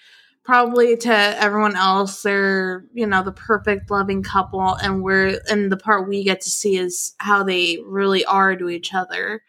probably 0.49 0.97
to 0.97 1.13
everyone 1.13 1.75
else, 1.75 2.23
they're 2.23 2.85
you 2.91 3.05
know 3.05 3.21
the 3.21 3.31
perfect 3.31 3.91
loving 3.91 4.23
couple, 4.23 4.73
and 4.73 5.03
we're 5.03 5.39
and 5.47 5.71
the 5.71 5.77
part 5.77 6.09
we 6.09 6.23
get 6.23 6.41
to 6.41 6.49
see 6.49 6.75
is 6.75 7.13
how 7.19 7.43
they 7.43 7.77
really 7.85 8.25
are 8.25 8.55
to 8.55 8.67
each 8.67 8.91
other. 8.95 9.43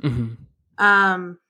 Mm-hmm. 0.00 0.34
Um, 0.78 1.40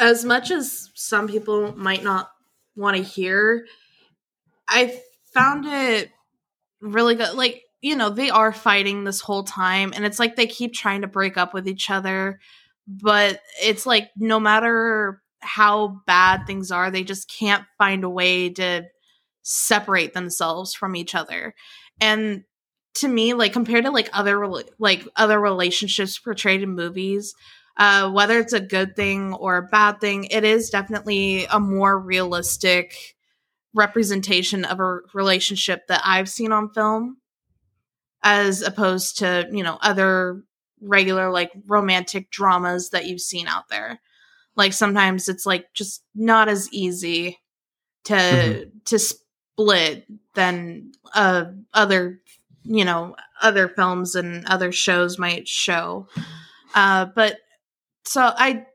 as 0.00 0.24
much 0.24 0.50
as 0.50 0.90
some 0.94 1.28
people 1.28 1.72
might 1.76 2.02
not 2.02 2.30
want 2.74 2.96
to 2.96 3.02
hear. 3.04 3.64
I 4.68 5.00
found 5.32 5.66
it 5.66 6.10
really 6.80 7.14
good. 7.14 7.34
Like, 7.34 7.62
you 7.80 7.94
know, 7.94 8.10
they 8.10 8.28
are 8.28 8.52
fighting 8.52 9.04
this 9.04 9.20
whole 9.20 9.44
time, 9.44 9.92
and 9.94 10.04
it's 10.04 10.18
like 10.18 10.34
they 10.34 10.48
keep 10.48 10.74
trying 10.74 11.02
to 11.02 11.06
break 11.06 11.36
up 11.36 11.54
with 11.54 11.68
each 11.68 11.90
other, 11.90 12.40
but 12.88 13.40
it's 13.62 13.86
like 13.86 14.10
no 14.16 14.40
matter 14.40 15.22
how 15.46 16.02
bad 16.06 16.46
things 16.46 16.70
are, 16.70 16.90
they 16.90 17.04
just 17.04 17.30
can't 17.30 17.64
find 17.78 18.04
a 18.04 18.10
way 18.10 18.50
to 18.50 18.84
separate 19.42 20.12
themselves 20.12 20.74
from 20.74 20.96
each 20.96 21.14
other. 21.14 21.54
And 22.00 22.44
to 22.94 23.08
me, 23.08 23.34
like 23.34 23.52
compared 23.52 23.84
to 23.84 23.90
like 23.90 24.10
other 24.12 24.46
like 24.78 25.06
other 25.16 25.38
relationships 25.38 26.18
portrayed 26.18 26.62
in 26.62 26.74
movies, 26.74 27.34
uh, 27.76 28.10
whether 28.10 28.38
it's 28.38 28.52
a 28.52 28.60
good 28.60 28.96
thing 28.96 29.34
or 29.34 29.56
a 29.56 29.68
bad 29.68 30.00
thing, 30.00 30.24
it 30.24 30.44
is 30.44 30.70
definitely 30.70 31.46
a 31.46 31.60
more 31.60 31.98
realistic 31.98 32.94
representation 33.74 34.64
of 34.64 34.80
a 34.80 35.00
relationship 35.12 35.86
that 35.88 36.00
I've 36.04 36.28
seen 36.28 36.52
on 36.52 36.70
film 36.70 37.18
as 38.22 38.62
opposed 38.62 39.18
to, 39.18 39.46
you 39.52 39.62
know, 39.62 39.78
other 39.82 40.42
regular 40.80 41.30
like 41.30 41.52
romantic 41.66 42.30
dramas 42.30 42.90
that 42.90 43.06
you've 43.06 43.20
seen 43.20 43.46
out 43.46 43.68
there. 43.68 44.00
Like 44.56 44.72
sometimes 44.72 45.28
it's 45.28 45.46
like 45.46 45.72
just 45.74 46.02
not 46.14 46.48
as 46.48 46.72
easy 46.72 47.38
to 48.04 48.14
mm-hmm. 48.14 48.78
to 48.86 48.98
split 48.98 50.06
than 50.34 50.92
uh 51.14 51.44
other 51.72 52.20
you 52.64 52.84
know 52.84 53.14
other 53.40 53.68
films 53.68 54.14
and 54.14 54.46
other 54.46 54.72
shows 54.72 55.18
might 55.18 55.48
show. 55.48 56.08
Uh, 56.74 57.06
but 57.14 57.38
so 58.04 58.22
I 58.22 58.66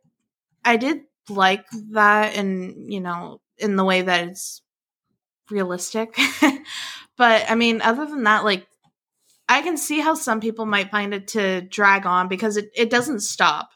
I 0.63 0.77
did 0.77 1.01
like 1.29 1.65
that, 1.91 2.35
and 2.35 2.91
you 2.91 2.99
know 2.99 3.41
in 3.57 3.75
the 3.75 3.83
way 3.83 4.01
that 4.01 4.27
it's 4.27 4.61
realistic. 5.49 6.17
but 7.17 7.45
I 7.49 7.55
mean, 7.55 7.81
other 7.81 8.05
than 8.05 8.23
that, 8.23 8.43
like 8.43 8.67
I 9.49 9.61
can 9.61 9.77
see 9.77 9.99
how 9.99 10.13
some 10.13 10.39
people 10.39 10.65
might 10.65 10.91
find 10.91 11.13
it 11.13 11.27
to 11.29 11.61
drag 11.61 12.05
on 12.05 12.27
because 12.27 12.57
it, 12.57 12.71
it 12.75 12.89
doesn't 12.89 13.21
stop. 13.21 13.71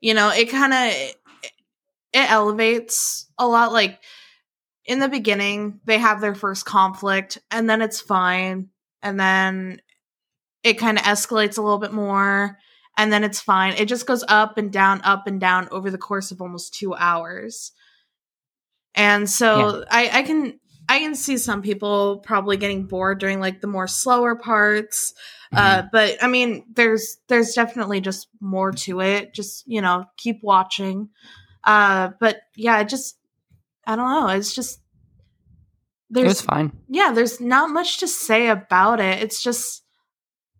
You 0.00 0.14
know, 0.14 0.30
it 0.30 0.48
kind 0.48 0.72
of 0.72 1.12
it, 2.12 2.30
elevates 2.30 3.30
a 3.38 3.46
lot. 3.46 3.72
Like 3.72 4.00
in 4.84 5.00
the 5.00 5.08
beginning, 5.08 5.80
they 5.84 5.98
have 5.98 6.20
their 6.20 6.34
first 6.34 6.64
conflict, 6.64 7.38
and 7.50 7.68
then 7.68 7.82
it's 7.82 8.00
fine, 8.00 8.68
and 9.02 9.18
then 9.18 9.80
it 10.62 10.74
kind 10.74 10.98
of 10.98 11.04
escalates 11.04 11.58
a 11.58 11.62
little 11.62 11.78
bit 11.78 11.92
more, 11.92 12.58
and 12.96 13.12
then 13.12 13.24
it's 13.24 13.40
fine. 13.40 13.74
It 13.74 13.86
just 13.86 14.06
goes 14.06 14.24
up 14.28 14.58
and 14.58 14.72
down, 14.72 15.00
up 15.02 15.26
and 15.26 15.40
down 15.40 15.68
over 15.70 15.90
the 15.90 15.98
course 15.98 16.30
of 16.30 16.40
almost 16.40 16.74
two 16.74 16.94
hours. 16.94 17.72
And 18.94 19.30
so 19.30 19.78
yeah. 19.78 19.84
I, 19.90 20.18
I 20.18 20.22
can 20.22 20.58
I 20.88 21.00
can 21.00 21.14
see 21.14 21.36
some 21.36 21.62
people 21.62 22.18
probably 22.18 22.56
getting 22.56 22.86
bored 22.86 23.20
during 23.20 23.40
like 23.40 23.60
the 23.60 23.66
more 23.66 23.86
slower 23.86 24.34
parts. 24.34 25.12
Uh, 25.52 25.58
mm-hmm. 25.58 25.78
Uh, 25.78 25.88
but 25.92 26.22
I 26.22 26.28
mean, 26.28 26.64
there's 26.72 27.18
there's 27.28 27.52
definitely 27.52 28.00
just 28.00 28.28
more 28.40 28.72
to 28.72 29.00
it. 29.00 29.34
Just 29.34 29.64
you 29.66 29.82
know, 29.82 30.06
keep 30.16 30.40
watching. 30.42 31.10
Uh, 31.68 32.12
but 32.18 32.40
yeah, 32.56 32.80
it 32.80 32.88
just 32.88 33.18
I 33.86 33.94
don't 33.94 34.10
know. 34.10 34.28
It's 34.28 34.54
just 34.54 34.80
there's 36.08 36.24
it 36.24 36.28
was 36.28 36.40
fine. 36.40 36.72
Yeah, 36.88 37.12
there's 37.12 37.42
not 37.42 37.68
much 37.68 37.98
to 37.98 38.08
say 38.08 38.48
about 38.48 39.00
it. 39.00 39.22
It's 39.22 39.42
just 39.42 39.84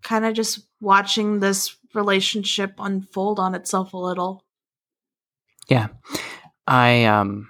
kind 0.02 0.26
of 0.26 0.34
just 0.34 0.60
watching 0.82 1.40
this 1.40 1.74
relationship 1.94 2.74
unfold 2.78 3.38
on 3.38 3.54
itself 3.54 3.94
a 3.94 3.96
little. 3.96 4.44
Yeah, 5.66 5.88
I 6.66 7.06
um 7.06 7.48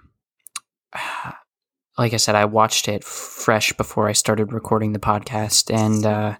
like 1.99 2.13
I 2.13 2.19
said, 2.19 2.37
I 2.37 2.45
watched 2.45 2.87
it 2.87 3.03
fresh 3.03 3.73
before 3.73 4.09
I 4.09 4.13
started 4.13 4.53
recording 4.53 4.93
the 4.93 5.01
podcast, 5.01 5.75
and 5.75 6.07
uh, 6.07 6.37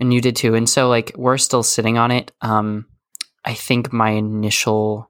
and 0.00 0.12
you 0.12 0.20
did 0.20 0.34
too. 0.34 0.56
And 0.56 0.68
so, 0.68 0.88
like, 0.88 1.12
we're 1.16 1.38
still 1.38 1.62
sitting 1.62 1.96
on 1.96 2.10
it. 2.10 2.32
Um, 2.40 2.86
I 3.44 3.54
think 3.54 3.92
my 3.92 4.10
initial 4.10 5.07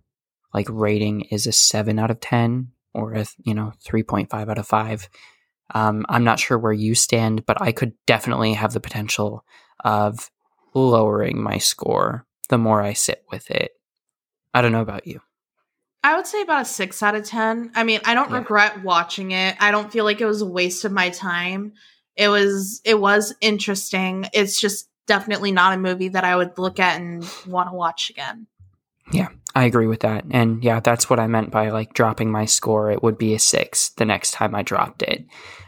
like 0.53 0.67
rating 0.71 1.23
is 1.23 1.47
a 1.47 1.53
seven 1.53 1.99
out 1.99 2.11
of 2.11 2.21
ten, 2.21 2.73
or 2.95 3.15
a 3.15 3.27
you 3.45 3.55
know 3.55 3.73
three 3.85 4.03
point 4.03 4.31
five 4.31 4.49
out 4.49 4.59
of 4.59 4.67
five. 4.67 5.09
Um, 5.75 6.07
I'm 6.09 6.25
not 6.25 6.41
sure 6.41 6.59
where 6.59 6.73
you 6.73 6.95
stand, 6.95 7.45
but 7.45 7.61
I 7.61 7.73
could 7.73 7.93
definitely 8.07 8.55
have 8.55 8.73
the 8.73 8.81
potential 8.81 9.45
of 9.85 10.31
lowering 10.75 11.43
my 11.43 11.59
score 11.59 12.27
the 12.49 12.59
more 12.59 12.83
I 12.83 12.95
sit 12.95 13.25
with 13.31 13.51
it. 13.51 13.73
I 14.55 14.63
don't 14.63 14.73
know 14.73 14.81
about 14.81 15.07
you. 15.07 15.21
I 16.03 16.17
would 16.17 16.27
say 16.27 16.43
about 16.43 16.63
a 16.63 16.65
six 16.65 17.03
out 17.03 17.15
of 17.15 17.25
10. 17.25 17.73
I 17.75 17.85
mean, 17.85 18.01
I 18.05 18.15
don't 18.15 18.31
yeah. 18.31 18.39
regret 18.39 18.83
watching 18.83 19.33
it. 19.33 19.57
I 19.61 19.71
don't 19.71 19.93
feel 19.93 20.05
like 20.05 20.21
it 20.21 20.27
was 20.27 20.43
a 20.43 20.47
waste 20.47 20.85
of 20.85 20.93
my 20.93 21.11
time. 21.11 21.75
It 22.17 22.29
was, 22.29 22.81
it 22.85 22.99
was 22.99 23.35
interesting. 23.41 24.27
It's 24.33 24.61
just 24.61 24.89
definitely 25.07 25.53
not 25.53 25.75
a 25.75 25.79
movie 25.79 26.09
that 26.11 26.25
I 26.25 26.37
would 26.37 26.57
look 26.59 26.79
at 26.79 27.01
and 27.01 27.29
want 27.47 27.69
to 27.69 27.75
watch 27.75 28.11
again. 28.11 28.47
Yeah, 29.13 29.29
I 29.55 29.65
agree 29.65 29.87
with 29.87 30.01
that. 30.01 30.25
And 30.31 30.63
yeah, 30.63 30.81
that's 30.81 31.09
what 31.09 31.19
I 31.19 31.27
meant 31.27 31.51
by 31.51 31.71
like 31.71 31.95
dropping 31.95 32.31
my 32.31 32.45
score. 32.45 32.91
It 32.91 33.03
would 33.03 33.17
be 33.17 33.35
a 33.35 33.39
six 33.39 33.91
the 33.91 34.05
next 34.05 34.33
time 34.33 34.55
I 34.55 34.63
dropped 34.63 35.03
it. 35.03 35.25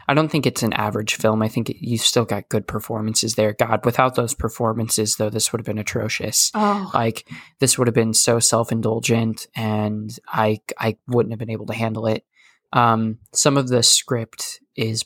I 0.07 0.13
don't 0.13 0.29
think 0.29 0.45
it's 0.45 0.63
an 0.63 0.73
average 0.73 1.15
film. 1.15 1.41
I 1.41 1.47
think 1.47 1.69
it, 1.69 1.77
you 1.77 1.97
still 1.97 2.25
got 2.25 2.49
good 2.49 2.67
performances 2.67 3.35
there. 3.35 3.53
God, 3.53 3.85
without 3.85 4.15
those 4.15 4.33
performances, 4.33 5.15
though, 5.15 5.29
this 5.29 5.51
would 5.51 5.59
have 5.59 5.65
been 5.65 5.77
atrocious. 5.77 6.51
Oh. 6.53 6.91
Like 6.93 7.27
this 7.59 7.77
would 7.77 7.87
have 7.87 7.95
been 7.95 8.13
so 8.13 8.39
self 8.39 8.71
indulgent, 8.71 9.47
and 9.55 10.15
I 10.27 10.59
I 10.77 10.97
wouldn't 11.07 11.31
have 11.31 11.39
been 11.39 11.49
able 11.49 11.67
to 11.67 11.73
handle 11.73 12.07
it. 12.07 12.25
Um, 12.73 13.19
some 13.33 13.57
of 13.57 13.67
the 13.67 13.83
script 13.83 14.59
is 14.75 15.05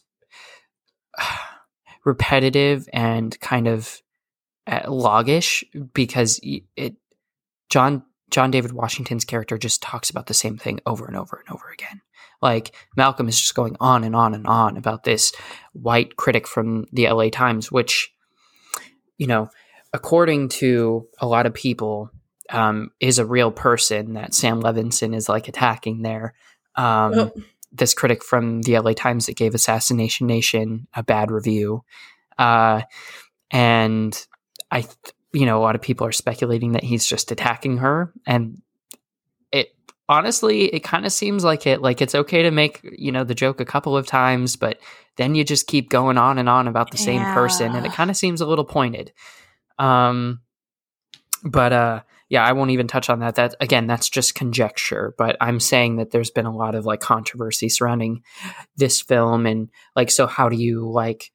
repetitive 2.06 2.90
and 2.92 3.40
kind 3.40 3.68
of 3.68 4.02
uh, 4.68 4.82
loggish 4.88 5.64
because 5.94 6.40
it 6.44 6.96
John 7.70 8.04
John 8.36 8.52
David 8.52 8.74
Washington's 8.74 9.24
character 9.24 9.58
just 9.58 9.82
talks 9.82 10.10
about 10.10 10.28
the 10.28 10.34
same 10.34 10.58
thing 10.58 10.82
over 10.86 11.06
and 11.06 11.16
over 11.16 11.38
and 11.38 11.56
over 11.56 11.70
again. 11.70 12.02
Like 12.42 12.76
Malcolm 12.98 13.30
is 13.30 13.40
just 13.40 13.56
going 13.56 13.78
on 13.80 14.04
and 14.04 14.14
on 14.14 14.34
and 14.34 14.46
on 14.46 14.76
about 14.76 15.06
this 15.06 15.32
white 15.72 16.18
critic 16.18 16.46
from 16.46 16.86
the 16.92 17.10
LA 17.10 17.30
Times, 17.30 17.72
which, 17.72 18.14
you 19.18 19.26
know, 19.26 19.50
according 19.94 20.50
to 20.50 21.08
a 21.20 21.26
lot 21.26 21.46
of 21.46 21.54
people, 21.54 22.12
um, 22.50 22.92
is 23.00 23.20
a 23.20 23.26
real 23.26 23.52
person 23.54 24.16
that 24.16 24.34
Sam 24.34 24.62
Levinson 24.62 25.16
is 25.16 25.30
like 25.30 25.48
attacking 25.48 26.02
there. 26.02 26.34
Um, 26.76 27.14
oh. 27.14 27.32
This 27.72 27.94
critic 27.94 28.22
from 28.22 28.64
the 28.64 28.78
LA 28.78 28.92
Times 28.92 29.28
that 29.28 29.38
gave 29.38 29.56
Assassination 29.56 30.28
Nation 30.28 30.90
a 30.94 31.04
bad 31.04 31.32
review. 31.32 31.86
Uh, 32.38 32.82
and 33.50 34.28
I, 34.72 34.82
th- 34.82 35.16
you 35.36 35.46
know, 35.46 35.58
a 35.58 35.62
lot 35.62 35.76
of 35.76 35.82
people 35.82 36.08
are 36.08 36.14
speculating 36.14 36.72
that 36.72 36.84
he's 36.84 37.06
just 37.06 37.30
attacking 37.30 37.78
her. 37.78 38.14
And 38.26 38.62
it 39.52 39.76
honestly, 40.08 40.66
it 40.74 40.80
kind 40.80 41.06
of 41.06 41.12
seems 41.12 41.44
like 41.44 41.68
it. 41.68 41.82
Like 41.82 42.02
it's 42.02 42.16
okay 42.16 42.44
to 42.44 42.52
make 42.52 42.80
you 42.98 43.12
know 43.12 43.26
the 43.26 43.36
joke 43.36 43.60
a 43.60 43.66
couple 43.66 43.98
of 43.98 44.08
times, 44.08 44.56
but 44.56 44.80
then 45.18 45.36
you 45.36 45.44
just 45.44 45.68
keep 45.68 45.90
going 45.90 46.18
on 46.18 46.38
and 46.38 46.48
on 46.48 46.68
about 46.68 46.92
the 46.92 46.98
same 46.98 47.22
yeah. 47.22 47.34
person, 47.34 47.76
and 47.76 47.86
it 47.86 47.92
kind 47.92 48.10
of 48.10 48.16
seems 48.16 48.40
a 48.40 48.46
little 48.46 48.66
pointed. 48.66 49.12
Um, 49.78 50.40
but 51.44 51.74
uh, 51.74 52.02
yeah, 52.30 52.46
I 52.46 52.54
won't 52.54 52.72
even 52.72 52.88
touch 52.88 53.10
on 53.10 53.20
that. 53.20 53.36
That 53.36 53.56
again, 53.60 53.88
that's 53.88 54.10
just 54.10 54.36
conjecture. 54.36 55.14
But 55.18 55.36
I'm 55.42 55.60
saying 55.60 55.98
that 55.98 56.12
there's 56.12 56.32
been 56.32 56.46
a 56.46 56.56
lot 56.56 56.76
of 56.76 56.86
like 56.86 57.02
controversy 57.02 57.68
surrounding 57.68 58.24
this 58.78 59.02
film, 59.02 59.46
and 59.46 59.70
like, 59.98 60.12
so 60.12 60.28
how 60.28 60.48
do 60.48 60.56
you 60.56 60.90
like 60.90 61.32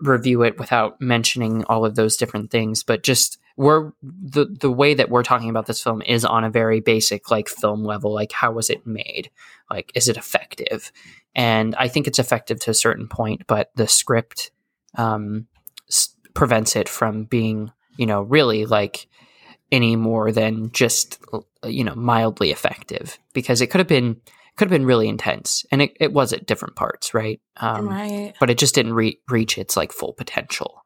review 0.00 0.42
it 0.42 0.58
without 0.58 1.00
mentioning 1.00 1.64
all 1.64 1.84
of 1.84 1.94
those 1.94 2.16
different 2.16 2.50
things? 2.50 2.82
But 2.82 3.02
just 3.02 3.38
we're 3.58 3.90
the 4.02 4.46
the 4.46 4.70
way 4.70 4.94
that 4.94 5.10
we're 5.10 5.24
talking 5.24 5.50
about 5.50 5.66
this 5.66 5.82
film 5.82 6.00
is 6.02 6.24
on 6.24 6.44
a 6.44 6.50
very 6.50 6.80
basic 6.80 7.30
like 7.30 7.48
film 7.48 7.84
level 7.84 8.14
like 8.14 8.30
how 8.30 8.52
was 8.52 8.70
it 8.70 8.86
made 8.86 9.30
like 9.68 9.90
is 9.96 10.06
it 10.08 10.16
effective 10.16 10.92
and 11.34 11.74
i 11.74 11.88
think 11.88 12.06
it's 12.06 12.20
effective 12.20 12.60
to 12.60 12.70
a 12.70 12.74
certain 12.74 13.08
point 13.08 13.42
but 13.48 13.72
the 13.74 13.88
script 13.88 14.52
um, 14.94 15.48
s- 15.88 16.14
prevents 16.34 16.76
it 16.76 16.88
from 16.88 17.24
being 17.24 17.72
you 17.96 18.06
know 18.06 18.22
really 18.22 18.64
like 18.64 19.08
any 19.72 19.96
more 19.96 20.30
than 20.30 20.70
just 20.70 21.18
you 21.64 21.82
know 21.82 21.96
mildly 21.96 22.52
effective 22.52 23.18
because 23.32 23.60
it 23.60 23.66
could 23.66 23.80
have 23.80 23.88
been 23.88 24.20
could 24.58 24.66
have 24.70 24.78
been 24.78 24.86
really 24.86 25.08
intense 25.08 25.64
and 25.70 25.80
it, 25.80 25.96
it 26.00 26.12
was 26.12 26.32
at 26.32 26.46
different 26.46 26.76
parts 26.76 27.14
right? 27.14 27.40
Um, 27.56 27.88
right. 27.88 28.34
but 28.40 28.50
it 28.50 28.58
just 28.58 28.74
didn't 28.74 28.94
re- 28.94 29.20
reach 29.28 29.56
its 29.56 29.76
like 29.76 29.92
full 29.92 30.12
potential. 30.12 30.82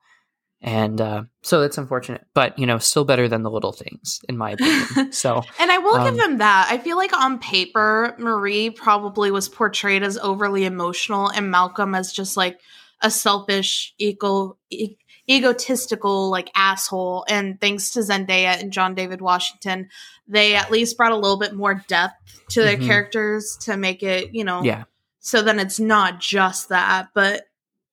And 0.65 1.01
uh, 1.01 1.25
so 1.43 1.61
that's 1.61 1.79
unfortunate 1.79 2.25
but 2.35 2.57
you 2.59 2.67
know 2.67 2.79
still 2.79 3.05
better 3.05 3.29
than 3.29 3.43
the 3.43 3.51
little 3.51 3.73
things 3.73 4.21
in 4.29 4.37
my 4.37 4.53
opinion. 4.53 5.13
So 5.13 5.43
and 5.59 5.73
i 5.73 5.79
will 5.79 5.97
um, 5.97 6.05
give 6.05 6.17
them 6.17 6.39
that. 6.39 6.69
I 6.71 6.79
feel 6.79 6.97
like 6.97 7.13
on 7.13 7.39
paper 7.39 8.15
marie 8.19 8.71
probably 8.71 9.31
was 9.31 9.49
portrayed 9.49 10.03
as 10.03 10.19
overly 10.19 10.65
emotional 10.65 11.29
and 11.29 11.51
malcolm 11.51 11.95
as 11.95 12.13
just 12.13 12.37
like 12.37 12.61
a 13.03 13.11
selfish 13.11 13.95
ego 13.99 14.57
e- 14.71 14.97
egotistical 15.37 16.31
like 16.31 16.51
asshole 16.55 17.25
and 17.29 17.61
thanks 17.61 17.91
to 17.91 18.01
zendaya 18.01 18.61
and 18.61 18.73
john 18.73 18.95
david 18.95 19.21
washington 19.21 19.89
they 20.29 20.55
at 20.55 20.71
least 20.71 20.97
brought 20.97 21.13
a 21.13 21.17
little 21.17 21.39
bit 21.39 21.55
more 21.55 21.83
depth 21.89 22.15
to 22.49 22.63
their 22.63 22.77
mm-hmm. 22.77 22.87
characters 22.87 23.57
to 23.61 23.77
make 23.77 24.03
it 24.03 24.35
you 24.35 24.45
know 24.45 24.63
yeah 24.63 24.85
so 25.21 25.43
then 25.43 25.59
it's 25.59 25.81
not 25.81 26.21
just 26.21 26.69
that 26.69 27.09
but 27.15 27.45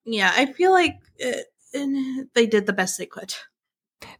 yeah 0.05 0.31
i 0.35 0.45
feel 0.45 0.71
like 0.71 0.97
it, 1.17 1.45
and 1.73 2.27
they 2.33 2.45
did 2.45 2.65
the 2.65 2.73
best 2.73 2.97
they 2.97 3.05
could. 3.05 3.33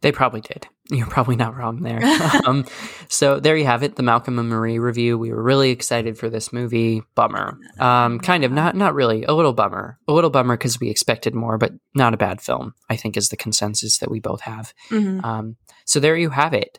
They 0.00 0.12
probably 0.12 0.40
did. 0.40 0.66
You're 0.90 1.06
probably 1.06 1.36
not 1.36 1.56
wrong 1.56 1.82
there. 1.82 2.00
um, 2.46 2.66
so 3.08 3.38
there 3.38 3.56
you 3.56 3.64
have 3.64 3.82
it, 3.82 3.96
the 3.96 4.02
Malcolm 4.02 4.38
and 4.38 4.48
Marie 4.48 4.78
review. 4.78 5.16
We 5.16 5.32
were 5.32 5.42
really 5.42 5.70
excited 5.70 6.18
for 6.18 6.28
this 6.28 6.52
movie. 6.52 7.02
Bummer. 7.14 7.58
Um, 7.78 8.18
kind 8.18 8.44
of 8.44 8.52
not 8.52 8.74
not 8.74 8.94
really. 8.94 9.24
A 9.24 9.32
little 9.32 9.52
bummer. 9.52 9.98
A 10.08 10.12
little 10.12 10.30
bummer 10.30 10.56
because 10.56 10.80
we 10.80 10.90
expected 10.90 11.34
more, 11.34 11.58
but 11.58 11.72
not 11.94 12.14
a 12.14 12.18
bad 12.18 12.40
film. 12.40 12.74
I 12.88 12.96
think 12.96 13.16
is 13.16 13.28
the 13.28 13.36
consensus 13.36 13.98
that 13.98 14.10
we 14.10 14.20
both 14.20 14.40
have. 14.42 14.74
Mm-hmm. 14.90 15.24
Um, 15.24 15.56
so 15.84 16.00
there 16.00 16.16
you 16.16 16.30
have 16.30 16.54
it. 16.54 16.78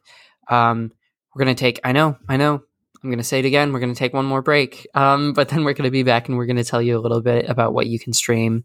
Um, 0.49 0.91
we're 1.33 1.39
gonna 1.39 1.55
take. 1.55 1.79
I 1.83 1.91
know. 1.93 2.17
I 2.27 2.37
know. 2.37 2.63
I'm 3.03 3.09
going 3.09 3.17
to 3.17 3.23
say 3.23 3.39
it 3.39 3.45
again. 3.45 3.73
We're 3.73 3.79
going 3.79 3.93
to 3.93 3.97
take 3.97 4.13
one 4.13 4.25
more 4.25 4.41
break. 4.41 4.87
Um, 4.93 5.33
but 5.33 5.49
then 5.49 5.63
we're 5.63 5.73
going 5.73 5.87
to 5.87 5.91
be 5.91 6.03
back 6.03 6.27
and 6.27 6.37
we're 6.37 6.45
going 6.45 6.57
to 6.57 6.63
tell 6.63 6.81
you 6.81 6.97
a 6.97 7.01
little 7.01 7.21
bit 7.21 7.49
about 7.49 7.73
what 7.73 7.87
you 7.87 7.99
can 7.99 8.13
stream 8.13 8.63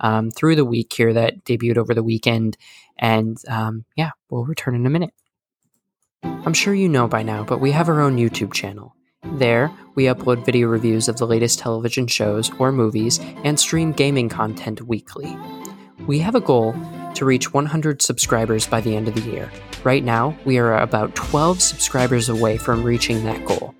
um, 0.00 0.30
through 0.30 0.56
the 0.56 0.64
week 0.64 0.92
here 0.92 1.12
that 1.12 1.44
debuted 1.44 1.76
over 1.76 1.94
the 1.94 2.02
weekend. 2.02 2.56
And 2.98 3.38
um, 3.48 3.84
yeah, 3.96 4.10
we'll 4.28 4.44
return 4.44 4.74
in 4.74 4.86
a 4.86 4.90
minute. 4.90 5.12
I'm 6.22 6.54
sure 6.54 6.74
you 6.74 6.88
know 6.88 7.06
by 7.06 7.22
now, 7.22 7.44
but 7.44 7.60
we 7.60 7.70
have 7.72 7.88
our 7.88 8.00
own 8.00 8.16
YouTube 8.16 8.52
channel. 8.52 8.94
There, 9.34 9.70
we 9.94 10.04
upload 10.04 10.44
video 10.44 10.68
reviews 10.68 11.08
of 11.08 11.18
the 11.18 11.26
latest 11.26 11.58
television 11.58 12.06
shows 12.06 12.50
or 12.58 12.72
movies 12.72 13.18
and 13.44 13.58
stream 13.58 13.92
gaming 13.92 14.28
content 14.28 14.82
weekly. 14.82 15.36
We 16.06 16.18
have 16.20 16.34
a 16.34 16.40
goal 16.40 16.74
to 17.14 17.24
reach 17.24 17.52
100 17.52 18.02
subscribers 18.02 18.66
by 18.66 18.80
the 18.80 18.94
end 18.94 19.08
of 19.08 19.14
the 19.14 19.30
year. 19.30 19.50
Right 19.84 20.04
now, 20.04 20.36
we 20.44 20.58
are 20.58 20.78
about 20.78 21.14
12 21.14 21.60
subscribers 21.60 22.28
away 22.28 22.58
from 22.58 22.82
reaching 22.84 23.24
that 23.24 23.44
goal. 23.44 23.74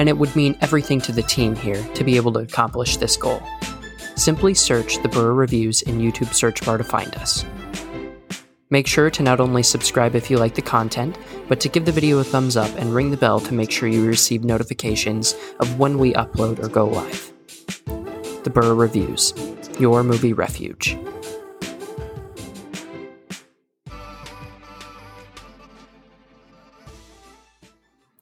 And 0.00 0.08
it 0.08 0.16
would 0.16 0.34
mean 0.34 0.56
everything 0.62 0.98
to 1.02 1.12
the 1.12 1.22
team 1.22 1.54
here 1.54 1.84
to 1.92 2.04
be 2.04 2.16
able 2.16 2.32
to 2.32 2.38
accomplish 2.38 2.96
this 2.96 3.18
goal. 3.18 3.42
Simply 4.16 4.54
search 4.54 4.96
the 5.02 5.10
Burrow 5.10 5.34
Reviews 5.34 5.82
in 5.82 5.98
YouTube 5.98 6.32
search 6.32 6.64
bar 6.64 6.78
to 6.78 6.84
find 6.84 7.14
us. 7.16 7.44
Make 8.70 8.86
sure 8.86 9.10
to 9.10 9.22
not 9.22 9.40
only 9.40 9.62
subscribe 9.62 10.14
if 10.14 10.30
you 10.30 10.38
like 10.38 10.54
the 10.54 10.62
content, 10.62 11.18
but 11.48 11.60
to 11.60 11.68
give 11.68 11.84
the 11.84 11.92
video 11.92 12.16
a 12.16 12.24
thumbs 12.24 12.56
up 12.56 12.74
and 12.78 12.94
ring 12.94 13.10
the 13.10 13.18
bell 13.18 13.40
to 13.40 13.52
make 13.52 13.70
sure 13.70 13.90
you 13.90 14.06
receive 14.06 14.42
notifications 14.42 15.34
of 15.58 15.78
when 15.78 15.98
we 15.98 16.14
upload 16.14 16.64
or 16.64 16.68
go 16.68 16.86
live. 16.86 17.30
The 18.44 18.50
Burrow 18.50 18.74
Reviews, 18.74 19.34
your 19.78 20.02
movie 20.02 20.32
refuge. 20.32 20.96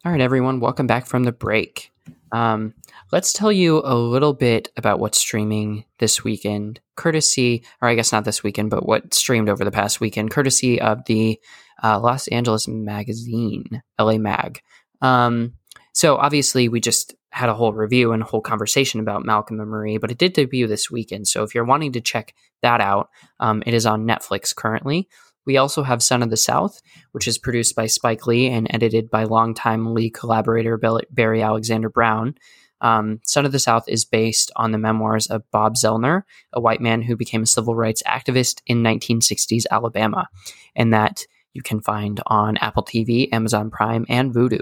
All 0.08 0.12
right, 0.12 0.22
everyone, 0.22 0.58
welcome 0.58 0.86
back 0.86 1.04
from 1.04 1.24
the 1.24 1.32
break. 1.32 1.92
Um, 2.32 2.72
let's 3.12 3.30
tell 3.30 3.52
you 3.52 3.82
a 3.84 3.94
little 3.94 4.32
bit 4.32 4.72
about 4.74 5.00
what's 5.00 5.18
streaming 5.18 5.84
this 5.98 6.24
weekend, 6.24 6.80
courtesy, 6.96 7.62
or 7.82 7.90
I 7.90 7.94
guess 7.94 8.10
not 8.10 8.24
this 8.24 8.42
weekend, 8.42 8.70
but 8.70 8.86
what 8.86 9.12
streamed 9.12 9.50
over 9.50 9.66
the 9.66 9.70
past 9.70 10.00
weekend, 10.00 10.30
courtesy 10.30 10.80
of 10.80 11.04
the 11.04 11.38
uh, 11.84 12.00
Los 12.00 12.26
Angeles 12.28 12.66
magazine, 12.66 13.82
LA 14.00 14.16
Mag. 14.16 14.62
Um, 15.02 15.52
so 15.92 16.16
obviously, 16.16 16.70
we 16.70 16.80
just 16.80 17.14
had 17.28 17.50
a 17.50 17.54
whole 17.54 17.74
review 17.74 18.12
and 18.12 18.22
a 18.22 18.26
whole 18.26 18.40
conversation 18.40 19.00
about 19.00 19.26
Malcolm 19.26 19.60
and 19.60 19.68
Marie, 19.68 19.98
but 19.98 20.10
it 20.10 20.16
did 20.16 20.32
debut 20.32 20.66
this 20.66 20.90
weekend. 20.90 21.28
So 21.28 21.42
if 21.42 21.54
you're 21.54 21.66
wanting 21.66 21.92
to 21.92 22.00
check 22.00 22.34
that 22.62 22.80
out, 22.80 23.10
um, 23.40 23.62
it 23.66 23.74
is 23.74 23.84
on 23.84 24.06
Netflix 24.06 24.56
currently. 24.56 25.06
We 25.48 25.56
also 25.56 25.82
have 25.82 26.02
Son 26.02 26.22
of 26.22 26.28
the 26.28 26.36
South, 26.36 26.78
which 27.12 27.26
is 27.26 27.38
produced 27.38 27.74
by 27.74 27.86
Spike 27.86 28.26
Lee 28.26 28.48
and 28.48 28.66
edited 28.68 29.08
by 29.08 29.24
longtime 29.24 29.94
Lee 29.94 30.10
collaborator 30.10 30.78
Barry 31.10 31.40
Alexander 31.40 31.88
Brown. 31.88 32.34
Um, 32.82 33.20
Son 33.24 33.46
of 33.46 33.52
the 33.52 33.58
South 33.58 33.88
is 33.88 34.04
based 34.04 34.52
on 34.56 34.72
the 34.72 34.78
memoirs 34.78 35.26
of 35.26 35.50
Bob 35.50 35.76
Zellner, 35.76 36.24
a 36.52 36.60
white 36.60 36.82
man 36.82 37.00
who 37.00 37.16
became 37.16 37.44
a 37.44 37.46
civil 37.46 37.74
rights 37.74 38.02
activist 38.06 38.60
in 38.66 38.82
1960s 38.82 39.64
Alabama, 39.70 40.28
and 40.76 40.92
that 40.92 41.22
you 41.54 41.62
can 41.62 41.80
find 41.80 42.20
on 42.26 42.58
Apple 42.58 42.84
TV, 42.84 43.32
Amazon 43.32 43.70
Prime, 43.70 44.04
and 44.10 44.34
Vudu. 44.34 44.60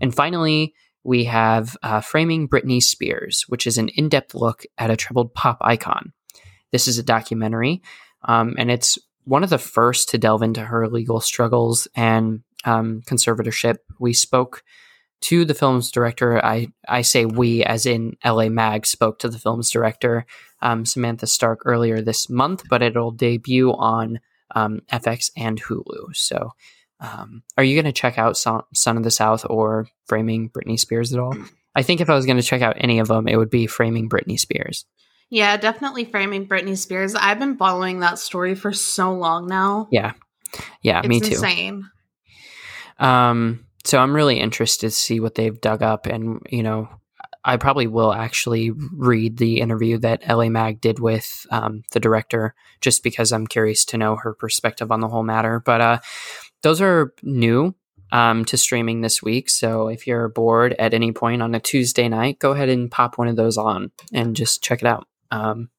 And 0.00 0.14
finally, 0.14 0.74
we 1.02 1.24
have 1.24 1.76
uh, 1.82 2.02
Framing 2.02 2.48
Britney 2.48 2.80
Spears, 2.80 3.46
which 3.48 3.66
is 3.66 3.78
an 3.78 3.88
in 3.88 4.08
depth 4.08 4.36
look 4.36 4.62
at 4.78 4.90
a 4.90 4.96
troubled 4.96 5.34
pop 5.34 5.58
icon. 5.60 6.12
This 6.70 6.86
is 6.86 6.98
a 6.98 7.02
documentary, 7.02 7.82
um, 8.22 8.54
and 8.58 8.70
it's 8.70 8.96
one 9.24 9.44
of 9.44 9.50
the 9.50 9.58
first 9.58 10.08
to 10.10 10.18
delve 10.18 10.42
into 10.42 10.62
her 10.62 10.88
legal 10.88 11.20
struggles 11.20 11.88
and 11.94 12.42
um, 12.64 13.02
conservatorship. 13.06 13.76
We 13.98 14.12
spoke 14.12 14.62
to 15.22 15.44
the 15.44 15.54
film's 15.54 15.90
director. 15.90 16.44
I, 16.44 16.68
I 16.88 17.02
say 17.02 17.26
we, 17.26 17.62
as 17.62 17.86
in 17.86 18.16
LA 18.24 18.48
Mag, 18.48 18.86
spoke 18.86 19.18
to 19.20 19.28
the 19.28 19.38
film's 19.38 19.70
director, 19.70 20.24
um, 20.62 20.86
Samantha 20.86 21.26
Stark, 21.26 21.60
earlier 21.64 22.00
this 22.00 22.30
month, 22.30 22.64
but 22.68 22.82
it'll 22.82 23.10
debut 23.10 23.72
on 23.72 24.20
um, 24.54 24.80
FX 24.90 25.30
and 25.36 25.62
Hulu. 25.62 26.14
So, 26.16 26.52
um, 27.00 27.42
are 27.56 27.64
you 27.64 27.74
going 27.74 27.92
to 27.92 27.98
check 27.98 28.18
out 28.18 28.36
Son, 28.36 28.62
Son 28.74 28.96
of 28.96 29.04
the 29.04 29.10
South 29.10 29.46
or 29.48 29.88
Framing 30.06 30.50
Britney 30.50 30.78
Spears 30.78 31.12
at 31.12 31.20
all? 31.20 31.34
I 31.74 31.82
think 31.82 32.00
if 32.00 32.10
I 32.10 32.14
was 32.14 32.26
going 32.26 32.36
to 32.36 32.42
check 32.42 32.62
out 32.62 32.76
any 32.78 32.98
of 32.98 33.08
them, 33.08 33.28
it 33.28 33.36
would 33.36 33.50
be 33.50 33.66
Framing 33.66 34.08
Britney 34.08 34.38
Spears. 34.38 34.84
Yeah, 35.30 35.56
definitely 35.56 36.04
framing 36.04 36.48
Britney 36.48 36.76
Spears. 36.76 37.14
I've 37.14 37.38
been 37.38 37.56
following 37.56 38.00
that 38.00 38.18
story 38.18 38.54
for 38.54 38.72
so 38.72 39.12
long 39.14 39.46
now. 39.46 39.88
Yeah. 39.90 40.12
Yeah, 40.82 40.98
it's 40.98 41.08
me 41.08 41.20
too. 41.20 41.34
Insane. 41.34 41.90
Um 42.98 43.64
so 43.84 43.98
I'm 43.98 44.14
really 44.14 44.38
interested 44.38 44.88
to 44.88 44.94
see 44.94 45.20
what 45.20 45.36
they've 45.36 45.58
dug 45.58 45.82
up 45.82 46.06
and 46.06 46.42
you 46.50 46.62
know 46.62 46.88
I 47.44 47.56
probably 47.56 47.86
will 47.86 48.12
actually 48.12 48.70
read 48.70 49.38
the 49.38 49.60
interview 49.60 49.98
that 49.98 50.28
LA 50.28 50.48
Mag 50.48 50.80
did 50.80 50.98
with 50.98 51.46
um, 51.50 51.84
the 51.92 52.00
director 52.00 52.54
just 52.80 53.02
because 53.02 53.32
I'm 53.32 53.46
curious 53.46 53.84
to 53.86 53.98
know 53.98 54.16
her 54.16 54.34
perspective 54.34 54.92
on 54.92 55.00
the 55.00 55.08
whole 55.08 55.22
matter. 55.22 55.60
But 55.64 55.80
uh, 55.80 55.98
those 56.62 56.82
are 56.82 57.14
new 57.22 57.74
um, 58.12 58.44
to 58.46 58.56
streaming 58.58 59.00
this 59.00 59.22
week. 59.22 59.48
So 59.48 59.88
if 59.88 60.06
you're 60.06 60.28
bored 60.28 60.74
at 60.78 60.92
any 60.92 61.12
point 61.12 61.40
on 61.40 61.54
a 61.54 61.60
Tuesday 61.60 62.08
night, 62.08 62.38
go 62.38 62.52
ahead 62.52 62.68
and 62.68 62.90
pop 62.90 63.16
one 63.16 63.28
of 63.28 63.36
those 63.36 63.56
on 63.56 63.90
and 64.12 64.36
just 64.36 64.62
check 64.62 64.82
it 64.82 64.86
out. 64.86 65.06
Um, 65.30 65.70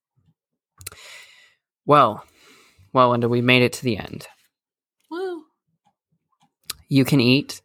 well, 1.86 2.24
well, 2.94 3.10
Linda, 3.10 3.30
we 3.30 3.42
made 3.42 3.64
it 3.64 3.74
to 3.74 3.84
the 3.84 3.98
end. 3.98 4.28
Woo. 5.10 5.44
You 6.88 7.06
can 7.06 7.20
eat. 7.20 7.62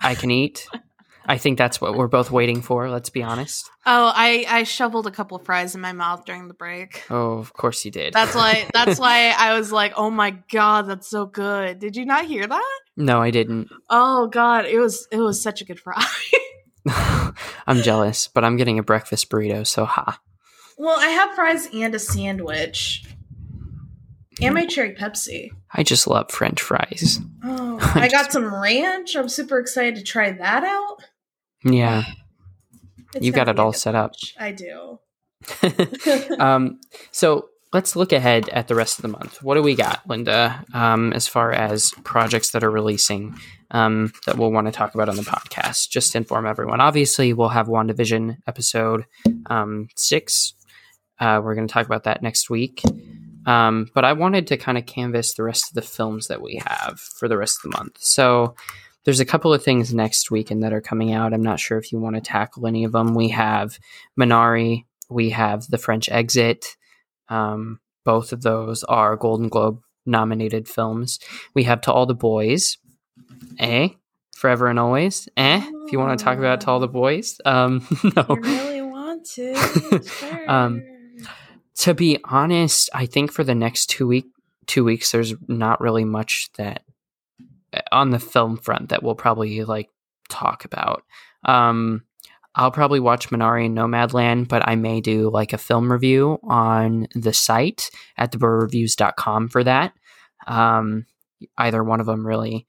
I 0.00 0.14
can 0.14 0.30
eat. 0.30 0.66
I 1.26 1.38
think 1.38 1.58
that's 1.58 1.80
what 1.80 1.94
we're 1.94 2.08
both 2.08 2.30
waiting 2.30 2.60
for. 2.60 2.88
Let's 2.90 3.10
be 3.10 3.22
honest. 3.22 3.70
Oh, 3.86 4.10
I 4.12 4.46
I 4.48 4.62
shoveled 4.64 5.06
a 5.06 5.10
couple 5.10 5.38
fries 5.38 5.74
in 5.74 5.80
my 5.80 5.92
mouth 5.92 6.24
during 6.24 6.48
the 6.48 6.54
break. 6.54 7.04
Oh, 7.08 7.38
of 7.38 7.52
course 7.52 7.84
you 7.84 7.90
did. 7.90 8.14
That's 8.14 8.34
why. 8.34 8.66
That's 8.74 8.98
why 8.98 9.34
I 9.38 9.56
was 9.56 9.70
like, 9.70 9.92
"Oh 9.96 10.10
my 10.10 10.32
god, 10.50 10.88
that's 10.88 11.08
so 11.08 11.26
good." 11.26 11.78
Did 11.78 11.94
you 11.94 12.04
not 12.04 12.24
hear 12.24 12.46
that? 12.46 12.78
No, 12.96 13.20
I 13.20 13.30
didn't. 13.30 13.68
Oh 13.88 14.26
god, 14.26 14.64
it 14.66 14.78
was 14.78 15.06
it 15.12 15.18
was 15.18 15.40
such 15.40 15.60
a 15.60 15.64
good 15.64 15.78
fry. 15.78 16.04
I'm 17.66 17.82
jealous, 17.82 18.26
but 18.26 18.42
I'm 18.42 18.56
getting 18.56 18.78
a 18.78 18.82
breakfast 18.82 19.30
burrito, 19.30 19.66
so 19.66 19.84
ha. 19.84 20.18
Well, 20.80 20.98
I 20.98 21.08
have 21.08 21.34
fries 21.34 21.68
and 21.74 21.94
a 21.94 21.98
sandwich. 21.98 23.04
And 24.40 24.54
my 24.54 24.64
cherry 24.64 24.94
Pepsi. 24.94 25.50
I 25.74 25.82
just 25.82 26.06
love 26.06 26.30
French 26.30 26.62
fries. 26.62 27.20
Oh, 27.44 27.78
I 27.94 28.08
got 28.08 28.32
some 28.32 28.50
ranch. 28.50 29.14
I'm 29.14 29.28
super 29.28 29.58
excited 29.58 29.96
to 29.96 30.02
try 30.02 30.32
that 30.32 30.64
out. 30.64 31.04
Yeah. 31.64 32.04
It's 33.14 33.26
you 33.26 33.30
got 33.30 33.50
it 33.50 33.58
all 33.58 33.74
set 33.74 33.94
up. 33.94 34.14
I 34.38 34.52
do. 34.52 35.00
um, 36.38 36.80
so 37.10 37.50
let's 37.74 37.94
look 37.94 38.12
ahead 38.12 38.48
at 38.48 38.68
the 38.68 38.74
rest 38.74 38.98
of 38.98 39.02
the 39.02 39.08
month. 39.08 39.42
What 39.42 39.56
do 39.56 39.62
we 39.62 39.74
got, 39.74 40.00
Linda, 40.08 40.64
um, 40.72 41.12
as 41.12 41.28
far 41.28 41.52
as 41.52 41.92
projects 42.04 42.52
that 42.52 42.64
are 42.64 42.70
releasing 42.70 43.38
um, 43.70 44.14
that 44.24 44.38
we'll 44.38 44.50
want 44.50 44.66
to 44.66 44.72
talk 44.72 44.94
about 44.94 45.10
on 45.10 45.16
the 45.16 45.22
podcast? 45.24 45.90
Just 45.90 46.12
to 46.12 46.18
inform 46.18 46.46
everyone. 46.46 46.80
Obviously, 46.80 47.34
we'll 47.34 47.50
have 47.50 47.66
WandaVision 47.66 48.38
episode 48.46 49.04
um, 49.50 49.88
six. 49.94 50.54
Uh, 51.20 51.40
we're 51.44 51.54
going 51.54 51.68
to 51.68 51.72
talk 51.72 51.86
about 51.86 52.04
that 52.04 52.22
next 52.22 52.50
week. 52.50 52.82
Um, 53.46 53.88
but 53.94 54.04
I 54.04 54.12
wanted 54.12 54.46
to 54.48 54.56
kind 54.56 54.78
of 54.78 54.86
canvas 54.86 55.34
the 55.34 55.42
rest 55.42 55.70
of 55.70 55.74
the 55.74 55.82
films 55.82 56.28
that 56.28 56.42
we 56.42 56.60
have 56.66 56.98
for 57.00 57.28
the 57.28 57.38
rest 57.38 57.58
of 57.58 57.70
the 57.70 57.78
month. 57.78 57.98
So 58.00 58.54
there's 59.04 59.20
a 59.20 59.24
couple 59.24 59.52
of 59.52 59.62
things 59.62 59.94
next 59.94 60.30
weekend 60.30 60.62
that 60.62 60.72
are 60.72 60.80
coming 60.80 61.12
out. 61.12 61.32
I'm 61.32 61.42
not 61.42 61.60
sure 61.60 61.78
if 61.78 61.90
you 61.92 61.98
want 61.98 62.16
to 62.16 62.20
tackle 62.22 62.66
any 62.66 62.84
of 62.84 62.92
them. 62.92 63.14
We 63.14 63.28
have 63.28 63.78
Minari, 64.18 64.84
we 65.08 65.30
have 65.30 65.66
The 65.68 65.78
French 65.78 66.08
Exit. 66.08 66.76
Um, 67.28 67.80
both 68.04 68.32
of 68.32 68.42
those 68.42 68.84
are 68.84 69.16
Golden 69.16 69.48
Globe 69.48 69.80
nominated 70.04 70.68
films. 70.68 71.18
We 71.54 71.64
have 71.64 71.80
To 71.82 71.92
All 71.92 72.06
the 72.06 72.14
Boys, 72.14 72.78
eh? 73.58 73.88
Forever 74.34 74.68
and 74.68 74.78
Always, 74.78 75.28
eh? 75.36 75.62
If 75.86 75.92
you 75.92 75.98
want 75.98 76.18
to 76.18 76.24
talk 76.24 76.38
about 76.38 76.62
To 76.62 76.70
All 76.70 76.80
the 76.80 76.88
Boys, 76.88 77.40
um, 77.44 77.86
no. 78.16 78.26
You 78.28 78.40
really 78.42 78.82
want 78.82 79.24
to? 79.34 80.02
Sure. 80.02 80.40
Um, 80.50 80.82
to 81.80 81.94
be 81.94 82.18
honest, 82.24 82.90
I 82.92 83.06
think 83.06 83.32
for 83.32 83.42
the 83.42 83.54
next 83.54 83.86
two 83.86 84.06
week 84.06 84.26
two 84.66 84.84
weeks, 84.84 85.10
there's 85.10 85.34
not 85.48 85.80
really 85.80 86.04
much 86.04 86.50
that 86.58 86.84
on 87.90 88.10
the 88.10 88.18
film 88.18 88.58
front 88.58 88.90
that 88.90 89.02
we'll 89.02 89.14
probably 89.14 89.64
like 89.64 89.88
talk 90.28 90.66
about. 90.66 91.02
Um, 91.44 92.04
I'll 92.54 92.70
probably 92.70 93.00
watch 93.00 93.30
Minari 93.30 93.66
and 93.66 93.76
Nomadland, 93.76 94.48
but 94.48 94.66
I 94.68 94.76
may 94.76 95.00
do 95.00 95.30
like 95.30 95.54
a 95.54 95.58
film 95.58 95.90
review 95.90 96.38
on 96.42 97.06
the 97.14 97.32
site 97.32 97.90
at 98.18 98.32
theburrowreviews.com 98.32 99.48
for 99.48 99.64
that. 99.64 99.94
Um, 100.46 101.06
either 101.56 101.82
one 101.82 102.00
of 102.00 102.06
them 102.06 102.26
really. 102.26 102.66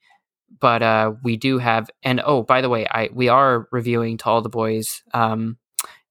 But 0.58 0.82
uh, 0.82 1.12
we 1.22 1.36
do 1.36 1.58
have, 1.58 1.90
and 2.02 2.22
oh, 2.24 2.44
by 2.44 2.62
the 2.62 2.68
way, 2.70 2.86
I 2.86 3.10
we 3.12 3.28
are 3.28 3.68
reviewing 3.72 4.16
To 4.18 4.26
All 4.26 4.40
the 4.40 4.48
Boys 4.48 5.02
um, 5.12 5.58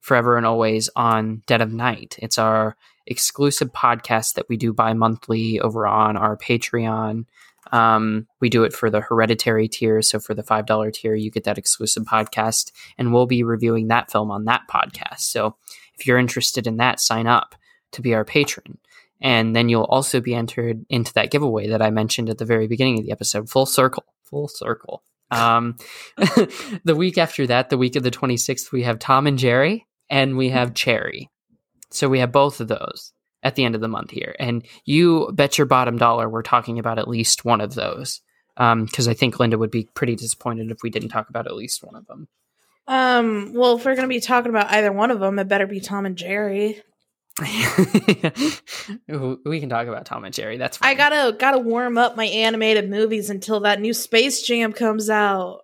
Forever 0.02 0.38
and 0.38 0.46
Always 0.46 0.90
on 0.96 1.42
Dead 1.48 1.62
of 1.62 1.72
Night. 1.72 2.18
It's 2.20 2.38
our 2.38 2.76
exclusive 3.12 3.72
podcast 3.72 4.34
that 4.34 4.50
we 4.50 4.58
do 4.58 4.74
bi 4.74 4.94
monthly 4.94 5.60
over 5.60 5.86
on 5.86 6.18
our 6.18 6.38
Patreon. 6.38 7.26
Um, 7.72 8.28
we 8.40 8.50
do 8.50 8.64
it 8.64 8.74
for 8.74 8.90
the 8.90 9.02
hereditary 9.02 9.68
tier. 9.68 10.02
So 10.02 10.20
for 10.20 10.34
the 10.34 10.44
$5 10.44 10.94
tier, 10.94 11.16
you 11.16 11.30
get 11.30 11.44
that 11.44 11.58
exclusive 11.58 12.04
podcast, 12.04 12.72
and 12.98 13.14
we'll 13.14 13.28
be 13.28 13.44
reviewing 13.44 13.88
that 13.88 14.12
film 14.12 14.32
on 14.32 14.46
that 14.46 14.64
podcast. 14.70 15.20
So 15.20 15.56
if 15.98 16.08
you're 16.08 16.18
interested 16.18 16.66
in 16.66 16.78
that, 16.78 17.00
sign 17.00 17.28
up 17.28 17.56
to 17.92 18.02
be 18.02 18.14
our 18.14 18.26
patron. 18.26 18.80
And 19.22 19.56
then 19.56 19.70
you'll 19.70 19.84
also 19.84 20.20
be 20.20 20.34
entered 20.34 20.84
into 20.90 21.14
that 21.14 21.30
giveaway 21.30 21.68
that 21.68 21.82
I 21.82 21.92
mentioned 21.92 22.30
at 22.30 22.40
the 22.40 22.46
very 22.46 22.68
beginning 22.68 22.98
of 22.98 23.06
the 23.06 23.12
episode. 23.12 23.50
Full 23.50 23.68
circle, 23.68 24.06
full 24.24 24.48
circle. 24.48 25.04
Um, 25.30 25.78
the 26.18 26.96
week 26.96 27.18
after 27.18 27.46
that, 27.48 27.70
the 27.70 27.78
week 27.78 27.96
of 27.96 28.04
the 28.04 28.12
26th, 28.12 28.72
we 28.72 28.84
have 28.84 28.98
Tom 28.98 29.28
and 29.28 29.38
Jerry 29.38 29.86
and 30.10 30.38
we 30.38 30.50
have 30.50 30.74
Cherry. 30.74 31.30
So 31.94 32.10
we 32.10 32.20
have 32.20 32.32
both 32.32 32.60
of 32.60 32.68
those. 32.68 33.14
at 33.44 33.56
the 33.56 33.66
end 33.66 33.74
of 33.74 33.82
the 33.82 33.88
month 33.88 34.12
here, 34.12 34.36
and 34.40 34.64
you 34.86 35.32
bet 35.34 35.58
your 35.58 35.66
bottom 35.66 35.98
dollar 35.98 36.30
we're 36.30 36.44
talking 36.44 36.78
about 36.78 37.00
at 37.00 37.08
least 37.08 37.44
one 37.44 37.60
of 37.62 37.74
those. 37.74 38.22
Because 38.56 39.08
I 39.08 39.16
think 39.16 39.40
Linda 39.40 39.58
would 39.58 39.72
be 39.72 39.90
pretty 39.96 40.16
disappointed 40.16 40.70
if 40.70 40.84
we 40.84 40.92
didn't 40.92 41.10
talk 41.10 41.28
about 41.30 41.48
at 41.48 41.56
least 41.56 41.84
one 41.84 41.96
of 41.96 42.06
them. 42.06 42.28
Um, 42.88 43.54
well, 43.54 43.78
if 43.78 43.86
we're 43.86 43.96
gonna 43.96 44.08
be 44.08 44.20
talking 44.20 44.52
about 44.52 44.70
either 44.70 44.92
one 44.92 45.10
of 45.10 45.20
them, 45.20 45.40
it 45.40 45.48
better 45.48 45.66
be 45.66 45.80
Tom 45.80 46.06
and 46.06 46.16
Jerry. 46.18 46.82
we 47.40 47.48
can 49.60 49.70
talk 49.70 49.88
about 49.88 50.06
Tom 50.06 50.26
and 50.26 50.34
Jerry. 50.34 50.58
That's 50.58 50.78
fine. 50.78 50.92
I 50.92 50.96
gotta 50.96 51.36
gotta 51.38 51.60
warm 51.60 51.98
up 51.98 52.16
my 52.16 52.26
animated 52.26 52.90
movies 52.90 53.30
until 53.30 53.62
that 53.62 53.80
new 53.80 53.94
Space 53.94 54.42
Jam 54.44 54.74
comes 54.74 55.10
out. 55.10 55.62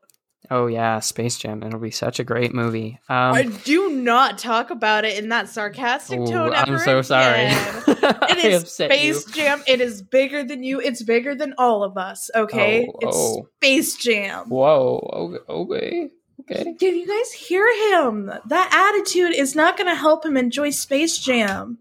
Oh 0.49 0.67
yeah, 0.67 0.99
Space 1.01 1.37
Jam. 1.37 1.61
It'll 1.63 1.79
be 1.79 1.91
such 1.91 2.19
a 2.19 2.23
great 2.23 2.53
movie. 2.53 2.99
Um, 3.09 3.33
I 3.33 3.43
do 3.43 3.89
not 3.91 4.37
talk 4.37 4.69
about 4.69 5.03
it 5.03 5.17
in 5.21 5.29
that 5.29 5.49
sarcastic 5.49 6.19
Ooh, 6.19 6.27
tone. 6.27 6.53
I'm 6.53 6.77
so 6.79 7.01
sorry. 7.01 7.45
again. 7.45 7.55
I 7.87 8.27
It 8.29 8.45
is 8.45 8.71
Space 8.71 9.27
you. 9.27 9.33
Jam. 9.33 9.61
It 9.67 9.81
is 9.81 10.01
bigger 10.01 10.43
than 10.43 10.63
you. 10.63 10.79
It's 10.79 11.03
bigger 11.03 11.35
than 11.35 11.53
all 11.57 11.83
of 11.83 11.97
us. 11.97 12.29
Okay, 12.33 12.87
Oh, 12.87 12.97
it's 13.01 13.17
oh. 13.17 13.49
Space 13.57 13.97
Jam. 13.97 14.49
Whoa. 14.49 15.37
Okay. 15.49 16.09
Okay. 16.49 16.75
Did 16.79 16.95
you 16.95 17.07
guys 17.07 17.31
hear 17.33 17.65
him? 18.01 18.31
That 18.45 18.93
attitude 18.95 19.33
is 19.33 19.55
not 19.55 19.75
going 19.75 19.89
to 19.89 19.95
help 19.95 20.25
him 20.25 20.37
enjoy 20.37 20.69
Space 20.69 21.17
Jam. 21.17 21.79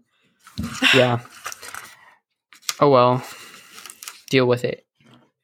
Yeah. 0.93 1.19
Oh 2.79 2.89
well. 2.89 3.23
Deal 4.29 4.45
with 4.45 4.63
it. 4.63 4.85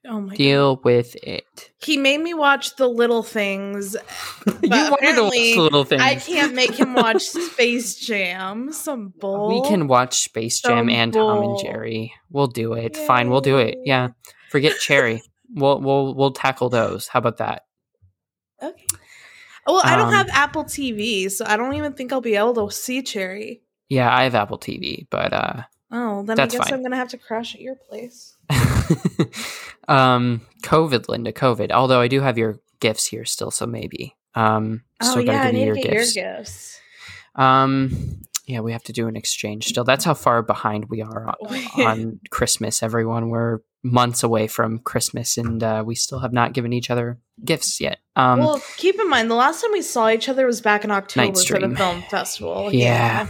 Oh 0.05 0.19
my 0.19 0.29
god. 0.29 0.37
Deal 0.37 0.81
with 0.83 1.15
it. 1.23 1.71
He 1.83 1.97
made 1.97 2.19
me 2.21 2.33
watch 2.33 2.75
The 2.75 2.87
Little 2.87 3.23
Things. 3.23 3.95
you 4.61 4.69
wanted 4.69 5.15
to 5.15 5.23
watch 5.23 5.57
little 5.57 5.83
things. 5.83 6.01
I 6.01 6.15
can't 6.15 6.53
make 6.53 6.73
him 6.75 6.93
watch 6.93 7.21
Space 7.23 7.95
Jam. 7.95 8.71
Some 8.71 9.13
bull. 9.19 9.61
We 9.61 9.67
can 9.69 9.87
watch 9.87 10.19
Space 10.23 10.61
Jam 10.61 10.87
Some 10.87 10.89
and 10.89 11.13
Tom 11.13 11.43
and. 11.43 11.59
Jerry. 11.59 12.13
We'll 12.29 12.47
do 12.47 12.73
it. 12.73 12.95
Fine, 12.95 13.29
we'll 13.29 13.41
do 13.41 13.57
it. 13.57 13.77
Yeah. 13.83 14.09
Forget 14.49 14.77
Cherry. 14.79 15.21
we'll 15.53 15.79
we'll 15.81 16.13
we'll 16.15 16.31
tackle 16.31 16.69
those. 16.69 17.07
How 17.07 17.19
about 17.19 17.37
that? 17.37 17.63
Okay. 18.61 18.85
Well, 19.65 19.81
I 19.83 19.95
don't 19.95 20.07
Um, 20.07 20.13
have 20.13 20.29
Apple 20.31 20.65
TV, 20.65 21.31
so 21.31 21.45
I 21.47 21.55
don't 21.57 21.73
even 21.75 21.93
think 21.93 22.11
I'll 22.11 22.21
be 22.21 22.35
able 22.35 22.53
to 22.67 22.75
see 22.75 23.01
Cherry. 23.01 23.61
Yeah, 23.89 24.13
I 24.13 24.23
have 24.23 24.35
Apple 24.35 24.57
TV, 24.59 25.07
but 25.09 25.33
uh 25.33 25.63
Oh, 25.91 26.23
then 26.23 26.39
I 26.39 26.47
guess 26.47 26.57
fine. 26.69 26.73
I'm 26.73 26.83
gonna 26.83 26.95
have 26.97 27.09
to 27.09 27.17
crash 27.17 27.55
at 27.55 27.61
your 27.61 27.75
place. 27.75 28.32
um 29.87 30.41
COVID, 30.63 31.07
Linda, 31.09 31.31
COVID. 31.31 31.71
Although 31.71 31.99
I 31.99 32.07
do 32.07 32.21
have 32.21 32.37
your 32.37 32.59
gifts 32.79 33.05
here 33.05 33.25
still, 33.25 33.51
so 33.51 33.65
maybe. 33.65 34.15
Um 34.35 34.83
Oh 35.01 35.11
still 35.11 35.25
gotta 35.25 35.37
yeah, 35.37 35.43
I 35.43 35.51
need 35.51 35.59
you 35.59 35.65
your 35.65 35.75
gifts. 35.75 36.15
your 36.15 36.37
gifts. 36.37 36.79
Um 37.35 38.21
yeah, 38.45 38.59
we 38.59 38.73
have 38.73 38.83
to 38.83 38.93
do 38.93 39.07
an 39.07 39.15
exchange 39.15 39.67
still. 39.67 39.85
That's 39.85 40.03
how 40.03 40.13
far 40.13 40.41
behind 40.41 40.89
we 40.89 41.01
are 41.01 41.33
on, 41.41 41.81
on 41.81 42.19
Christmas, 42.29 42.83
everyone. 42.83 43.29
We're 43.29 43.59
months 43.83 44.23
away 44.23 44.47
from 44.47 44.79
Christmas 44.79 45.37
and 45.37 45.61
uh, 45.61 45.83
we 45.85 45.93
still 45.93 46.19
have 46.19 46.31
not 46.31 46.53
given 46.53 46.71
each 46.71 46.89
other 46.89 47.19
gifts 47.43 47.81
yet. 47.81 47.99
Um 48.15 48.39
well, 48.39 48.61
keep 48.77 48.99
in 48.99 49.09
mind 49.09 49.29
the 49.29 49.35
last 49.35 49.61
time 49.61 49.71
we 49.71 49.81
saw 49.81 50.09
each 50.09 50.29
other 50.29 50.45
was 50.45 50.61
back 50.61 50.83
in 50.83 50.91
October 50.91 51.37
for 51.39 51.59
the 51.59 51.75
film 51.75 52.01
festival. 52.03 52.73
yeah. 52.73 53.27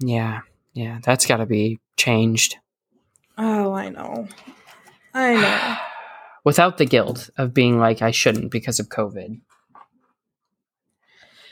Yeah. 0.00 0.40
Yeah, 0.72 1.00
that's 1.02 1.26
got 1.26 1.38
to 1.38 1.46
be 1.46 1.80
changed. 1.96 2.56
Oh, 3.42 3.72
I 3.72 3.88
know. 3.88 4.28
I 5.14 5.34
know. 5.34 5.76
Without 6.44 6.76
the 6.78 6.84
guilt 6.84 7.30
of 7.38 7.54
being 7.54 7.78
like 7.78 8.02
I 8.02 8.10
shouldn't 8.10 8.50
because 8.50 8.78
of 8.80 8.88
COVID. 8.90 9.40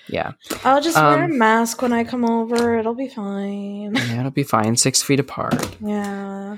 Yeah. 0.08 0.32
I'll 0.64 0.80
just 0.82 0.96
wear 0.96 1.22
a 1.22 1.24
Um, 1.24 1.38
mask 1.38 1.82
when 1.82 1.92
I 1.92 2.04
come 2.04 2.24
over. 2.24 2.78
It'll 2.78 2.94
be 2.94 3.08
fine. 3.08 3.94
Yeah, 3.96 4.20
it'll 4.20 4.30
be 4.30 4.42
fine. 4.42 4.76
Six 4.76 5.02
feet 5.02 5.20
apart. 5.20 5.76
Yeah. 5.80 6.56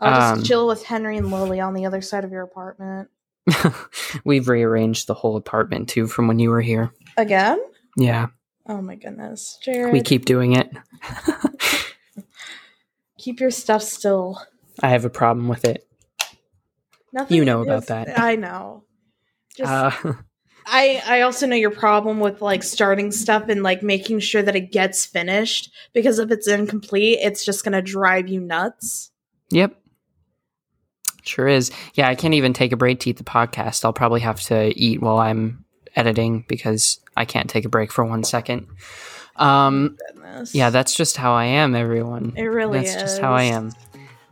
I'll 0.00 0.14
just 0.14 0.38
Um, 0.38 0.42
chill 0.44 0.66
with 0.68 0.84
Henry 0.84 1.16
and 1.16 1.30
Lily 1.30 1.60
on 1.60 1.74
the 1.74 1.86
other 1.86 2.00
side 2.00 2.24
of 2.24 2.30
your 2.32 2.42
apartment. 2.42 3.08
We've 4.24 4.48
rearranged 4.48 5.06
the 5.06 5.14
whole 5.14 5.36
apartment 5.36 5.88
too 5.88 6.06
from 6.06 6.28
when 6.28 6.38
you 6.38 6.50
were 6.50 6.60
here. 6.60 6.92
Again? 7.16 7.58
Yeah, 7.96 8.26
Oh 8.68 8.82
my 8.82 8.96
goodness. 8.96 9.58
Jared, 9.64 9.92
we 9.92 10.02
keep 10.02 10.24
doing 10.26 10.54
it. 10.54 10.70
keep 13.18 13.40
your 13.40 13.50
stuff 13.50 13.82
still. 13.82 14.40
I 14.82 14.90
have 14.90 15.04
a 15.04 15.10
problem 15.10 15.48
with 15.48 15.64
it. 15.64 15.86
Nothing 17.12 17.36
You 17.36 17.44
know 17.44 17.62
about 17.62 17.82
is- 17.82 17.88
that. 17.88 18.18
I 18.18 18.36
know. 18.36 18.84
Just 19.56 19.70
Uh, 20.04 20.12
I 20.66 21.02
I 21.06 21.20
also 21.22 21.46
know 21.46 21.56
your 21.56 21.70
problem 21.70 22.20
with 22.20 22.42
like 22.42 22.62
starting 22.62 23.10
stuff 23.10 23.48
and 23.48 23.62
like 23.62 23.82
making 23.82 24.20
sure 24.20 24.42
that 24.42 24.54
it 24.54 24.70
gets 24.70 25.06
finished 25.06 25.72
because 25.94 26.18
if 26.18 26.30
it's 26.30 26.46
incomplete, 26.46 27.18
it's 27.22 27.44
just 27.44 27.64
going 27.64 27.72
to 27.72 27.80
drive 27.82 28.28
you 28.28 28.40
nuts. 28.40 29.10
yep. 29.50 29.74
Sure 31.24 31.48
is. 31.48 31.70
Yeah, 31.94 32.08
I 32.08 32.14
can't 32.14 32.34
even 32.34 32.52
take 32.54 32.72
a 32.72 32.76
break 32.76 33.00
to 33.00 33.10
eat 33.10 33.18
the 33.18 33.24
podcast. 33.24 33.84
I'll 33.84 33.92
probably 33.92 34.20
have 34.20 34.40
to 34.42 34.68
eat 34.78 35.02
while 35.02 35.18
I'm 35.18 35.64
editing 35.94 36.44
because 36.48 37.00
I 37.16 37.24
can't 37.26 37.50
take 37.50 37.64
a 37.66 37.68
break 37.68 37.92
for 37.92 38.04
one 38.04 38.24
second. 38.24 38.66
Um, 39.36 39.98
yeah, 40.52 40.70
that's 40.70 40.94
just 40.94 41.16
how 41.18 41.32
I 41.34 41.44
am, 41.44 41.74
everyone. 41.74 42.32
it 42.36 42.44
really 42.44 42.78
That's 42.80 42.94
is. 42.94 43.02
just 43.02 43.20
how 43.20 43.32
I 43.34 43.44
am. 43.44 43.72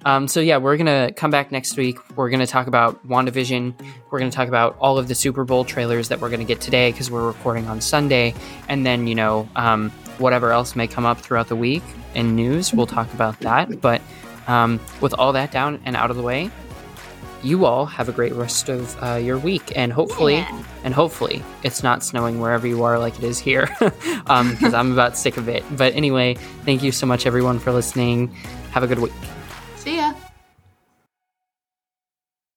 Um, 0.07 0.29
so 0.29 0.39
yeah, 0.39 0.59
we're 0.59 0.77
gonna 0.77 1.11
come 1.13 1.33
back 1.33 1.51
next 1.51 1.77
week. 1.77 1.99
We're 2.17 2.31
gonna 2.31 2.47
talk 2.47 2.69
about 2.69 3.05
WandaVision. 3.09 3.75
We're 4.09 4.21
gonna 4.21 4.31
talk 4.31 4.47
about 4.47 4.77
all 4.79 4.99
of 4.99 5.09
the 5.09 5.17
Super 5.17 5.45
Bowl 5.45 5.65
trailers 5.65 6.11
that 6.11 6.21
we're 6.21 6.31
gonna 6.31 6.45
get 6.45 6.61
today 6.61 6.93
because 6.93 7.11
we're 7.11 7.27
recording 7.27 7.67
on 7.67 7.81
Sunday, 7.81 8.33
and 8.69 8.87
then 8.87 9.09
you 9.09 9.17
know 9.17 9.49
um, 9.57 9.91
whatever 10.19 10.53
else 10.53 10.77
may 10.77 10.87
come 10.87 11.05
up 11.05 11.21
throughout 11.21 11.49
the 11.49 11.57
week 11.57 11.83
in 12.15 12.37
news, 12.37 12.73
we'll 12.73 12.87
talk 12.87 13.13
about 13.15 13.41
that. 13.41 13.81
But 13.81 14.01
um, 14.47 14.79
with 15.01 15.13
all 15.15 15.33
that 15.33 15.51
down 15.51 15.83
and 15.85 15.97
out 15.97 16.13
of 16.13 16.17
the 16.17 16.23
way, 16.23 16.53
you 17.43 17.65
all 17.65 17.85
have 17.85 18.09
a 18.09 18.13
great 18.13 18.33
rest 18.33 18.69
of 18.69 18.97
uh, 19.03 19.17
your 19.17 19.39
week, 19.39 19.73
and 19.77 19.93
hopefully, 19.93 20.47
and 20.85 20.95
hopefully, 20.95 21.43
it's 21.65 21.83
not 21.83 22.05
snowing 22.05 22.39
wherever 22.39 22.69
you 22.69 22.85
are 22.85 22.97
like 23.01 23.19
it 23.19 23.25
is 23.25 23.41
here, 23.41 23.69
because 23.81 24.73
I'm 24.73 24.93
about 24.93 25.19
sick 25.19 25.37
of 25.37 25.49
it. 25.49 25.65
But 25.77 25.95
anyway, 25.95 26.35
thank 26.65 26.85
you 26.85 26.93
so 26.93 27.07
much, 27.07 27.27
everyone, 27.27 27.59
for 27.59 27.73
listening. 27.73 28.29
Have 28.71 28.85
a 28.85 28.87
good 28.87 29.01
week. 29.01 29.13